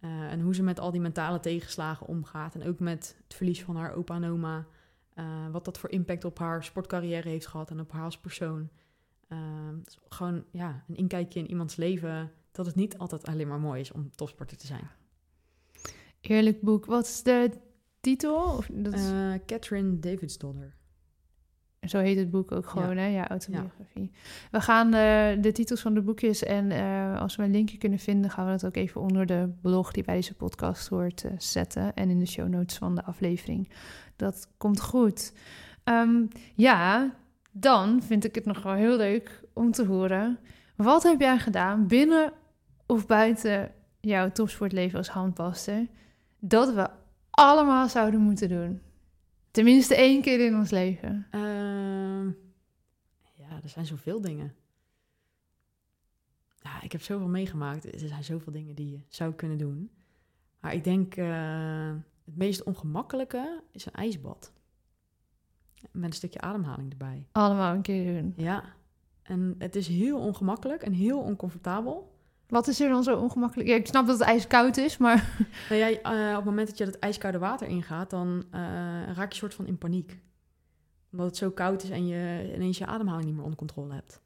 en 0.00 0.40
hoe 0.40 0.54
ze 0.54 0.62
met 0.62 0.80
al 0.80 0.90
die 0.90 1.00
mentale 1.00 1.40
tegenslagen 1.40 2.06
omgaat. 2.06 2.54
En 2.54 2.68
ook 2.68 2.78
met 2.78 3.16
het 3.24 3.34
verlies 3.34 3.62
van 3.64 3.76
haar 3.76 3.94
opa 3.94 4.14
en 4.14 4.24
oma. 4.24 4.66
wat 5.50 5.64
dat 5.64 5.78
voor 5.78 5.90
impact 5.90 6.24
op 6.24 6.38
haar 6.38 6.64
sportcarrière 6.64 7.28
heeft 7.28 7.46
gehad 7.46 7.70
en 7.70 7.80
op 7.80 7.92
haar 7.92 8.04
als 8.04 8.18
persoon. 8.18 8.68
gewoon 10.08 10.44
ja, 10.50 10.84
een 10.88 10.96
inkijkje 10.96 11.40
in 11.40 11.50
iemands 11.50 11.76
leven 11.76 12.32
dat 12.52 12.66
het 12.66 12.74
niet 12.74 12.98
altijd 12.98 13.26
alleen 13.26 13.48
maar 13.48 13.60
mooi 13.60 13.80
is 13.80 13.92
om 13.92 14.10
topsporter 14.14 14.56
te 14.56 14.66
zijn. 14.66 14.90
Eerlijk 16.20 16.60
boek. 16.60 16.86
Wat 16.86 17.06
is 17.06 17.22
de 17.22 17.50
titel? 18.00 18.42
Of 18.42 18.68
dat 18.72 18.92
is... 18.92 19.10
Uh, 19.10 19.34
Catherine 19.46 19.98
Davidsdollar. 19.98 20.78
Zo 21.80 21.98
heet 21.98 22.18
het 22.18 22.30
boek 22.30 22.52
ook 22.52 22.68
gewoon, 22.68 22.96
ja. 22.96 23.02
hè? 23.02 23.06
Ja, 23.06 23.28
autobiografie. 23.28 24.10
We 24.50 24.60
gaan 24.60 24.86
uh, 24.86 25.42
de 25.42 25.52
titels 25.52 25.80
van 25.80 25.94
de 25.94 26.00
boekjes 26.02 26.42
en 26.42 26.70
uh, 26.70 27.20
als 27.20 27.36
we 27.36 27.42
een 27.42 27.50
linkje 27.50 27.78
kunnen 27.78 27.98
vinden, 27.98 28.30
gaan 28.30 28.44
we 28.44 28.50
dat 28.50 28.66
ook 28.66 28.76
even 28.76 29.00
onder 29.00 29.26
de 29.26 29.48
blog 29.60 29.92
die 29.92 30.04
bij 30.04 30.14
deze 30.14 30.34
podcast 30.34 30.88
hoort 30.88 31.24
zetten. 31.38 31.94
En 31.94 32.10
in 32.10 32.18
de 32.18 32.26
show 32.26 32.48
notes 32.48 32.76
van 32.76 32.94
de 32.94 33.04
aflevering. 33.04 33.70
Dat 34.16 34.48
komt 34.56 34.80
goed. 34.80 35.32
Um, 35.84 36.28
ja, 36.54 37.14
dan 37.52 38.02
vind 38.02 38.24
ik 38.24 38.34
het 38.34 38.44
nog 38.44 38.62
wel 38.62 38.74
heel 38.74 38.96
leuk 38.96 39.42
om 39.52 39.70
te 39.70 39.86
horen. 39.86 40.38
Wat 40.82 41.02
heb 41.02 41.20
jij 41.20 41.38
gedaan 41.38 41.86
binnen 41.86 42.32
of 42.86 43.06
buiten 43.06 43.74
jouw 44.00 44.32
topsportleven 44.32 44.98
als 44.98 45.08
handbalster, 45.08 45.86
dat 46.38 46.74
we 46.74 46.90
allemaal 47.30 47.88
zouden 47.88 48.20
moeten 48.20 48.48
doen? 48.48 48.80
Tenminste 49.50 49.94
één 49.94 50.22
keer 50.22 50.46
in 50.46 50.54
ons 50.56 50.70
leven. 50.70 51.26
Uh, 51.30 52.32
ja, 53.34 53.60
er 53.62 53.68
zijn 53.68 53.86
zoveel 53.86 54.20
dingen. 54.20 54.54
ja, 56.62 56.82
ik 56.82 56.92
heb 56.92 57.02
zoveel 57.02 57.28
meegemaakt. 57.28 57.92
Er 57.92 58.08
zijn 58.08 58.24
zoveel 58.24 58.52
dingen 58.52 58.74
die 58.74 58.90
je 58.90 59.00
zou 59.08 59.32
kunnen 59.32 59.58
doen. 59.58 59.90
Maar 60.60 60.74
ik 60.74 60.84
denk, 60.84 61.16
uh, 61.16 61.94
het 62.24 62.36
meest 62.36 62.62
ongemakkelijke 62.62 63.62
is 63.70 63.86
een 63.86 63.92
ijsbad. 63.92 64.52
Met 65.90 66.04
een 66.04 66.12
stukje 66.12 66.40
ademhaling 66.40 66.90
erbij. 66.90 67.26
Allemaal 67.32 67.74
een 67.74 67.82
keer 67.82 68.22
doen. 68.22 68.32
Ja. 68.36 68.78
En 69.30 69.54
het 69.58 69.76
is 69.76 69.88
heel 69.88 70.18
ongemakkelijk 70.18 70.82
en 70.82 70.92
heel 70.92 71.20
oncomfortabel. 71.20 72.18
Wat 72.48 72.68
is 72.68 72.80
er 72.80 72.88
dan 72.88 73.02
zo 73.02 73.16
ongemakkelijk? 73.16 73.68
Ja, 73.68 73.74
ik 73.74 73.86
snap 73.86 74.06
dat 74.06 74.18
het 74.18 74.28
ijskoud 74.28 74.76
is, 74.76 74.98
maar... 74.98 75.36
Nou 75.68 75.80
ja, 75.80 75.88
uh, 75.88 76.30
op 76.30 76.36
het 76.36 76.44
moment 76.44 76.68
dat 76.68 76.78
je 76.78 76.84
dat 76.84 76.98
ijskoude 76.98 77.38
water 77.38 77.66
ingaat, 77.66 78.10
dan 78.10 78.44
uh, 78.54 78.60
raak 79.14 79.32
je 79.32 79.38
soort 79.38 79.54
van 79.54 79.66
in 79.66 79.78
paniek. 79.78 80.18
Omdat 81.12 81.26
het 81.26 81.36
zo 81.36 81.50
koud 81.50 81.82
is 81.82 81.90
en 81.90 82.06
je 82.06 82.52
ineens 82.54 82.78
je 82.78 82.86
ademhaling 82.86 83.24
niet 83.24 83.34
meer 83.34 83.42
onder 83.42 83.58
controle 83.58 83.94
hebt. 83.94 84.20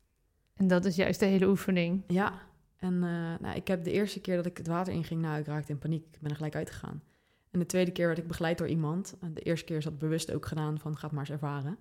En 0.55 0.67
dat 0.67 0.85
is 0.85 0.97
juist 0.97 1.21
de 1.21 1.27
hele 1.27 1.49
oefening. 1.49 2.03
Ja, 2.07 2.33
en 2.77 2.95
uh, 2.95 3.35
nou, 3.41 3.55
ik 3.55 3.69
heb 3.69 3.85
de 3.85 3.93
eerste 3.93 4.21
keer 4.21 4.37
dat 4.37 4.47
ik 4.47 4.57
het 4.57 4.67
water 4.67 4.93
inging, 4.93 5.21
nou, 5.21 5.39
ik 5.39 5.47
raakte 5.47 5.73
in 5.73 5.79
paniek. 5.79 6.05
Ik 6.13 6.21
ben 6.21 6.31
er 6.31 6.37
gelijk 6.37 6.57
uitgegaan. 6.57 7.03
En 7.51 7.59
de 7.59 7.67
tweede 7.67 7.91
keer 7.91 8.07
werd 8.07 8.19
ik 8.19 8.27
begeleid 8.27 8.59
door 8.59 8.69
iemand. 8.69 9.17
De 9.35 9.41
eerste 9.41 9.65
keer 9.65 9.77
is 9.77 9.85
dat 9.85 9.99
bewust 9.99 10.33
ook 10.33 10.47
gedaan 10.47 10.79
van, 10.79 10.97
ga 10.97 11.05
het 11.07 11.11
maar 11.11 11.21
eens 11.21 11.31
ervaren. 11.31 11.79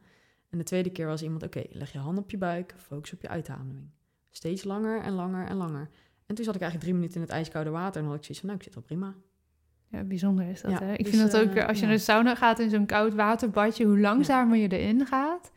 En 0.53 0.59
de 0.59 0.65
tweede 0.65 0.89
keer 0.89 1.07
was 1.07 1.23
iemand, 1.23 1.43
oké, 1.43 1.63
leg 1.69 1.91
je 1.91 1.97
hand 1.97 2.17
op 2.17 2.31
je 2.31 2.37
buik, 2.37 2.75
focus 2.77 3.13
op 3.13 3.21
je 3.21 3.27
uitademing. 3.27 3.89
Steeds 4.31 4.63
langer 4.63 5.01
en 5.01 5.13
langer 5.13 5.47
en 5.47 5.55
langer. 5.55 5.89
En 6.25 6.35
toen 6.35 6.45
zat 6.45 6.55
ik 6.55 6.61
eigenlijk 6.61 6.79
drie 6.79 6.93
minuten 6.93 7.15
in 7.15 7.21
het 7.21 7.31
ijskoude 7.31 7.69
water 7.69 8.01
en 8.01 8.07
had 8.07 8.15
ik 8.17 8.23
zoiets 8.23 8.39
van, 8.39 8.47
nou, 8.47 8.59
ik 8.59 8.65
zit 8.65 8.73
wel 8.75 8.83
prima. 8.83 9.15
Ja, 9.87 10.03
bijzonder 10.03 10.47
is 10.47 10.61
dat, 10.61 10.71
ja, 10.71 10.83
hè? 10.83 10.93
Ik 10.93 11.05
dus, 11.05 11.15
vind 11.15 11.31
dat 11.31 11.41
ook, 11.41 11.55
uh, 11.55 11.67
als 11.67 11.77
je 11.77 11.81
ja. 11.81 11.87
naar 11.89 11.97
de 11.97 12.03
sauna 12.03 12.35
gaat 12.35 12.59
in 12.59 12.69
zo'n 12.69 12.85
koud 12.85 13.13
waterbadje, 13.13 13.85
hoe 13.85 13.99
langzamer 13.99 14.57
je 14.57 14.67
erin 14.67 15.05
gaat, 15.05 15.51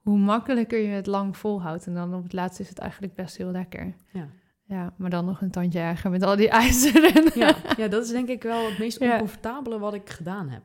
hoe 0.00 0.18
makkelijker 0.18 0.78
je 0.78 0.88
het 0.88 1.06
lang 1.06 1.36
volhoudt. 1.36 1.86
En 1.86 1.94
dan 1.94 2.14
op 2.14 2.22
het 2.22 2.32
laatst 2.32 2.60
is 2.60 2.68
het 2.68 2.78
eigenlijk 2.78 3.14
best 3.14 3.36
heel 3.36 3.50
lekker. 3.50 3.94
Ja. 4.12 4.28
Ja, 4.64 4.94
maar 4.96 5.10
dan 5.10 5.24
nog 5.24 5.40
een 5.40 5.50
tandje 5.50 5.78
erger 5.78 6.10
met 6.10 6.22
al 6.22 6.36
die 6.36 6.50
ijzeren. 6.64 7.30
Ja, 7.34 7.56
ja 7.76 7.88
dat 7.88 8.04
is 8.04 8.10
denk 8.10 8.28
ik 8.28 8.42
wel 8.42 8.68
het 8.68 8.78
meest 8.78 8.98
oncomfortabele 8.98 9.78
wat 9.78 9.94
ik 9.94 10.10
gedaan 10.10 10.48
heb. 10.48 10.62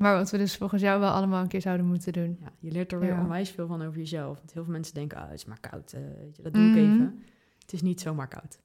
Maar 0.00 0.16
wat 0.16 0.30
we 0.30 0.38
dus 0.38 0.56
volgens 0.56 0.82
jou 0.82 1.00
wel 1.00 1.10
allemaal 1.10 1.42
een 1.42 1.48
keer 1.48 1.60
zouden 1.60 1.86
moeten 1.86 2.12
doen. 2.12 2.36
Ja, 2.40 2.52
je 2.58 2.70
leert 2.70 2.92
er 2.92 2.98
weer 2.98 3.18
onwijs 3.18 3.50
veel 3.50 3.66
van 3.66 3.82
over 3.82 3.98
jezelf. 3.98 4.38
Want 4.38 4.52
heel 4.52 4.64
veel 4.64 4.72
mensen 4.72 4.94
denken, 4.94 5.18
oh, 5.18 5.24
het 5.24 5.32
is 5.32 5.44
maar 5.44 5.60
koud. 5.60 5.92
Uh, 5.94 6.00
weet 6.22 6.36
je, 6.36 6.42
dat 6.42 6.52
doe 6.52 6.62
mm 6.62 6.72
-hmm. 6.72 6.82
ik 6.82 6.84
Mhm. 6.84 6.94
even. 6.94 7.22
Het 7.58 7.72
is 7.72 7.82
niet 7.82 8.00
zomaar 8.00 8.28
koud. 8.28 8.60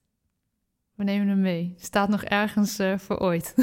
We 0.94 1.04
nemen 1.04 1.28
hem 1.28 1.40
mee. 1.40 1.74
Staat 1.78 2.08
nog 2.08 2.24
ergens 2.24 2.80
uh, 2.80 2.98
voor 2.98 3.18
ooit. 3.18 3.54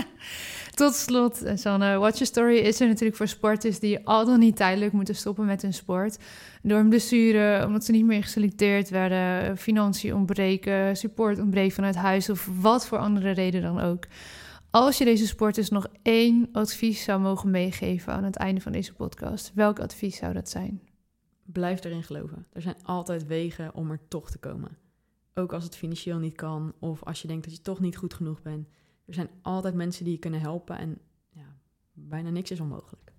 Tot 0.74 0.94
slot, 0.94 1.42
eh, 1.42 1.56
Sanne, 1.56 1.98
Watch 1.98 2.18
Your 2.18 2.26
Story 2.26 2.56
is 2.56 2.80
er 2.80 2.86
natuurlijk 2.86 3.16
voor 3.16 3.28
sporters 3.28 3.78
die 3.78 4.06
al 4.06 4.24
dan 4.24 4.38
niet 4.38 4.56
tijdelijk 4.56 4.92
moeten 4.92 5.14
stoppen 5.14 5.46
met 5.46 5.62
hun 5.62 5.74
sport. 5.74 6.18
Door 6.62 6.78
een 6.78 6.88
blessure, 6.88 7.66
omdat 7.66 7.84
ze 7.84 7.92
niet 7.92 8.06
meer 8.06 8.22
geselecteerd 8.22 8.88
werden, 8.88 9.56
financiën 9.56 10.14
ontbreken, 10.14 10.96
support 10.96 11.38
ontbreekt 11.38 11.74
vanuit 11.74 11.94
huis 11.94 12.30
of 12.30 12.48
wat 12.60 12.86
voor 12.86 12.98
andere 12.98 13.30
reden 13.30 13.62
dan 13.62 13.80
ook. 13.80 14.04
Als 14.76 14.98
je 14.98 15.04
deze 15.04 15.26
sporters 15.26 15.68
nog 15.68 15.86
één 16.02 16.48
advies 16.52 17.02
zou 17.02 17.20
mogen 17.20 17.50
meegeven 17.50 18.12
aan 18.12 18.24
het 18.24 18.36
einde 18.36 18.60
van 18.60 18.72
deze 18.72 18.94
podcast, 18.94 19.52
welk 19.54 19.80
advies 19.80 20.16
zou 20.16 20.32
dat 20.32 20.48
zijn? 20.48 20.82
Blijf 21.44 21.84
erin 21.84 22.02
geloven. 22.02 22.46
Er 22.52 22.62
zijn 22.62 22.76
altijd 22.82 23.26
wegen 23.26 23.74
om 23.74 23.90
er 23.90 24.00
toch 24.08 24.30
te 24.30 24.38
komen. 24.38 24.78
Ook 25.34 25.52
als 25.52 25.64
het 25.64 25.76
financieel 25.76 26.18
niet 26.18 26.36
kan 26.36 26.72
of 26.78 27.04
als 27.04 27.22
je 27.22 27.28
denkt 27.28 27.44
dat 27.44 27.56
je 27.56 27.62
toch 27.62 27.80
niet 27.80 27.96
goed 27.96 28.14
genoeg 28.14 28.42
bent. 28.42 28.68
Er 29.06 29.14
zijn 29.14 29.28
altijd 29.42 29.74
mensen 29.74 30.04
die 30.04 30.12
je 30.12 30.18
kunnen 30.18 30.40
helpen 30.40 30.78
en 30.78 30.98
ja, 31.30 31.56
bijna 31.92 32.30
niks 32.30 32.50
is 32.50 32.60
onmogelijk. 32.60 33.12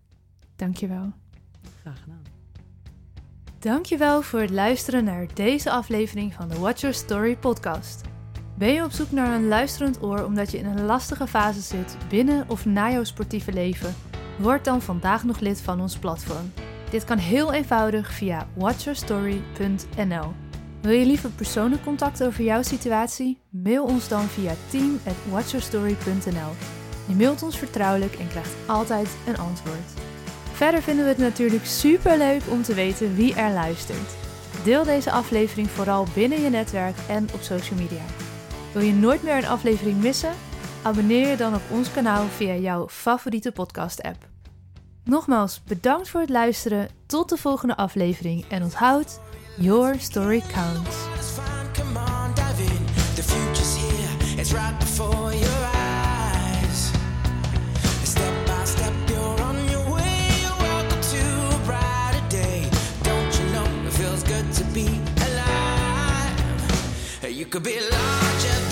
Dankjewel. 0.55 1.11
Graag 1.81 2.01
gedaan. 2.01 2.23
Dankjewel 3.59 4.21
voor 4.21 4.39
het 4.39 4.49
luisteren 4.49 5.03
naar 5.03 5.33
deze 5.33 5.71
aflevering 5.71 6.33
van 6.33 6.47
de 6.47 6.59
Watch 6.59 6.81
Your 6.81 6.95
Story 6.95 7.37
podcast. 7.37 8.15
Ben 8.57 8.73
je 8.73 8.83
op 8.83 8.91
zoek 8.91 9.11
naar 9.11 9.35
een 9.35 9.47
luisterend 9.47 10.03
oor 10.03 10.23
omdat 10.23 10.51
je 10.51 10.57
in 10.57 10.65
een 10.65 10.85
lastige 10.85 11.27
fase 11.27 11.61
zit 11.61 11.97
binnen 12.09 12.45
of 12.47 12.65
na 12.65 12.91
jouw 12.91 13.03
sportieve 13.03 13.53
leven? 13.53 13.95
Word 14.37 14.65
dan 14.65 14.81
vandaag 14.81 15.23
nog 15.23 15.39
lid 15.39 15.61
van 15.61 15.81
ons 15.81 15.97
platform. 15.97 16.51
Dit 16.89 17.03
kan 17.03 17.17
heel 17.17 17.53
eenvoudig 17.53 18.11
via 18.11 18.47
watchyourstory.nl. 18.53 20.33
Wil 20.81 20.91
je 20.91 21.05
liever 21.05 21.29
persoonlijk 21.29 21.83
contact 21.83 22.23
over 22.23 22.43
jouw 22.43 22.61
situatie? 22.61 23.39
Mail 23.49 23.83
ons 23.83 24.07
dan 24.07 24.23
via 24.23 24.53
team@watchyourstory.nl. 24.69 26.51
Je 27.07 27.15
mailt 27.15 27.43
ons 27.43 27.57
vertrouwelijk 27.57 28.13
en 28.15 28.27
krijgt 28.27 28.55
altijd 28.67 29.17
een 29.27 29.37
antwoord. 29.37 29.91
Verder 30.53 30.81
vinden 30.81 31.03
we 31.03 31.09
het 31.09 31.19
natuurlijk 31.19 31.65
super 31.65 32.17
leuk 32.17 32.41
om 32.49 32.63
te 32.63 32.73
weten 32.73 33.15
wie 33.15 33.33
er 33.33 33.51
luistert. 33.51 34.15
Deel 34.63 34.83
deze 34.83 35.11
aflevering 35.11 35.69
vooral 35.69 36.07
binnen 36.13 36.41
je 36.41 36.49
netwerk 36.49 36.95
en 37.07 37.27
op 37.33 37.41
social 37.41 37.79
media. 37.79 38.26
Wil 38.77 38.85
je 38.85 38.93
nooit 38.93 39.23
meer 39.23 39.37
een 39.37 39.47
aflevering 39.47 40.01
missen? 40.01 40.33
Abonneer 40.81 41.27
je 41.27 41.37
dan 41.37 41.55
op 41.55 41.61
ons 41.71 41.91
kanaal 41.91 42.25
via 42.25 42.55
jouw 42.55 42.87
favoriete 42.89 43.51
podcast-app. 43.51 44.27
Nogmaals 45.03 45.63
bedankt 45.63 46.09
voor 46.09 46.21
het 46.21 46.29
luisteren. 46.29 46.89
Tot 47.05 47.29
de 47.29 47.37
volgende 47.37 47.75
aflevering 47.75 48.45
en 48.49 48.63
onthoud, 48.63 49.19
your 49.55 49.99
story 49.99 50.43
counts. 50.53 51.05
In. 68.37 68.66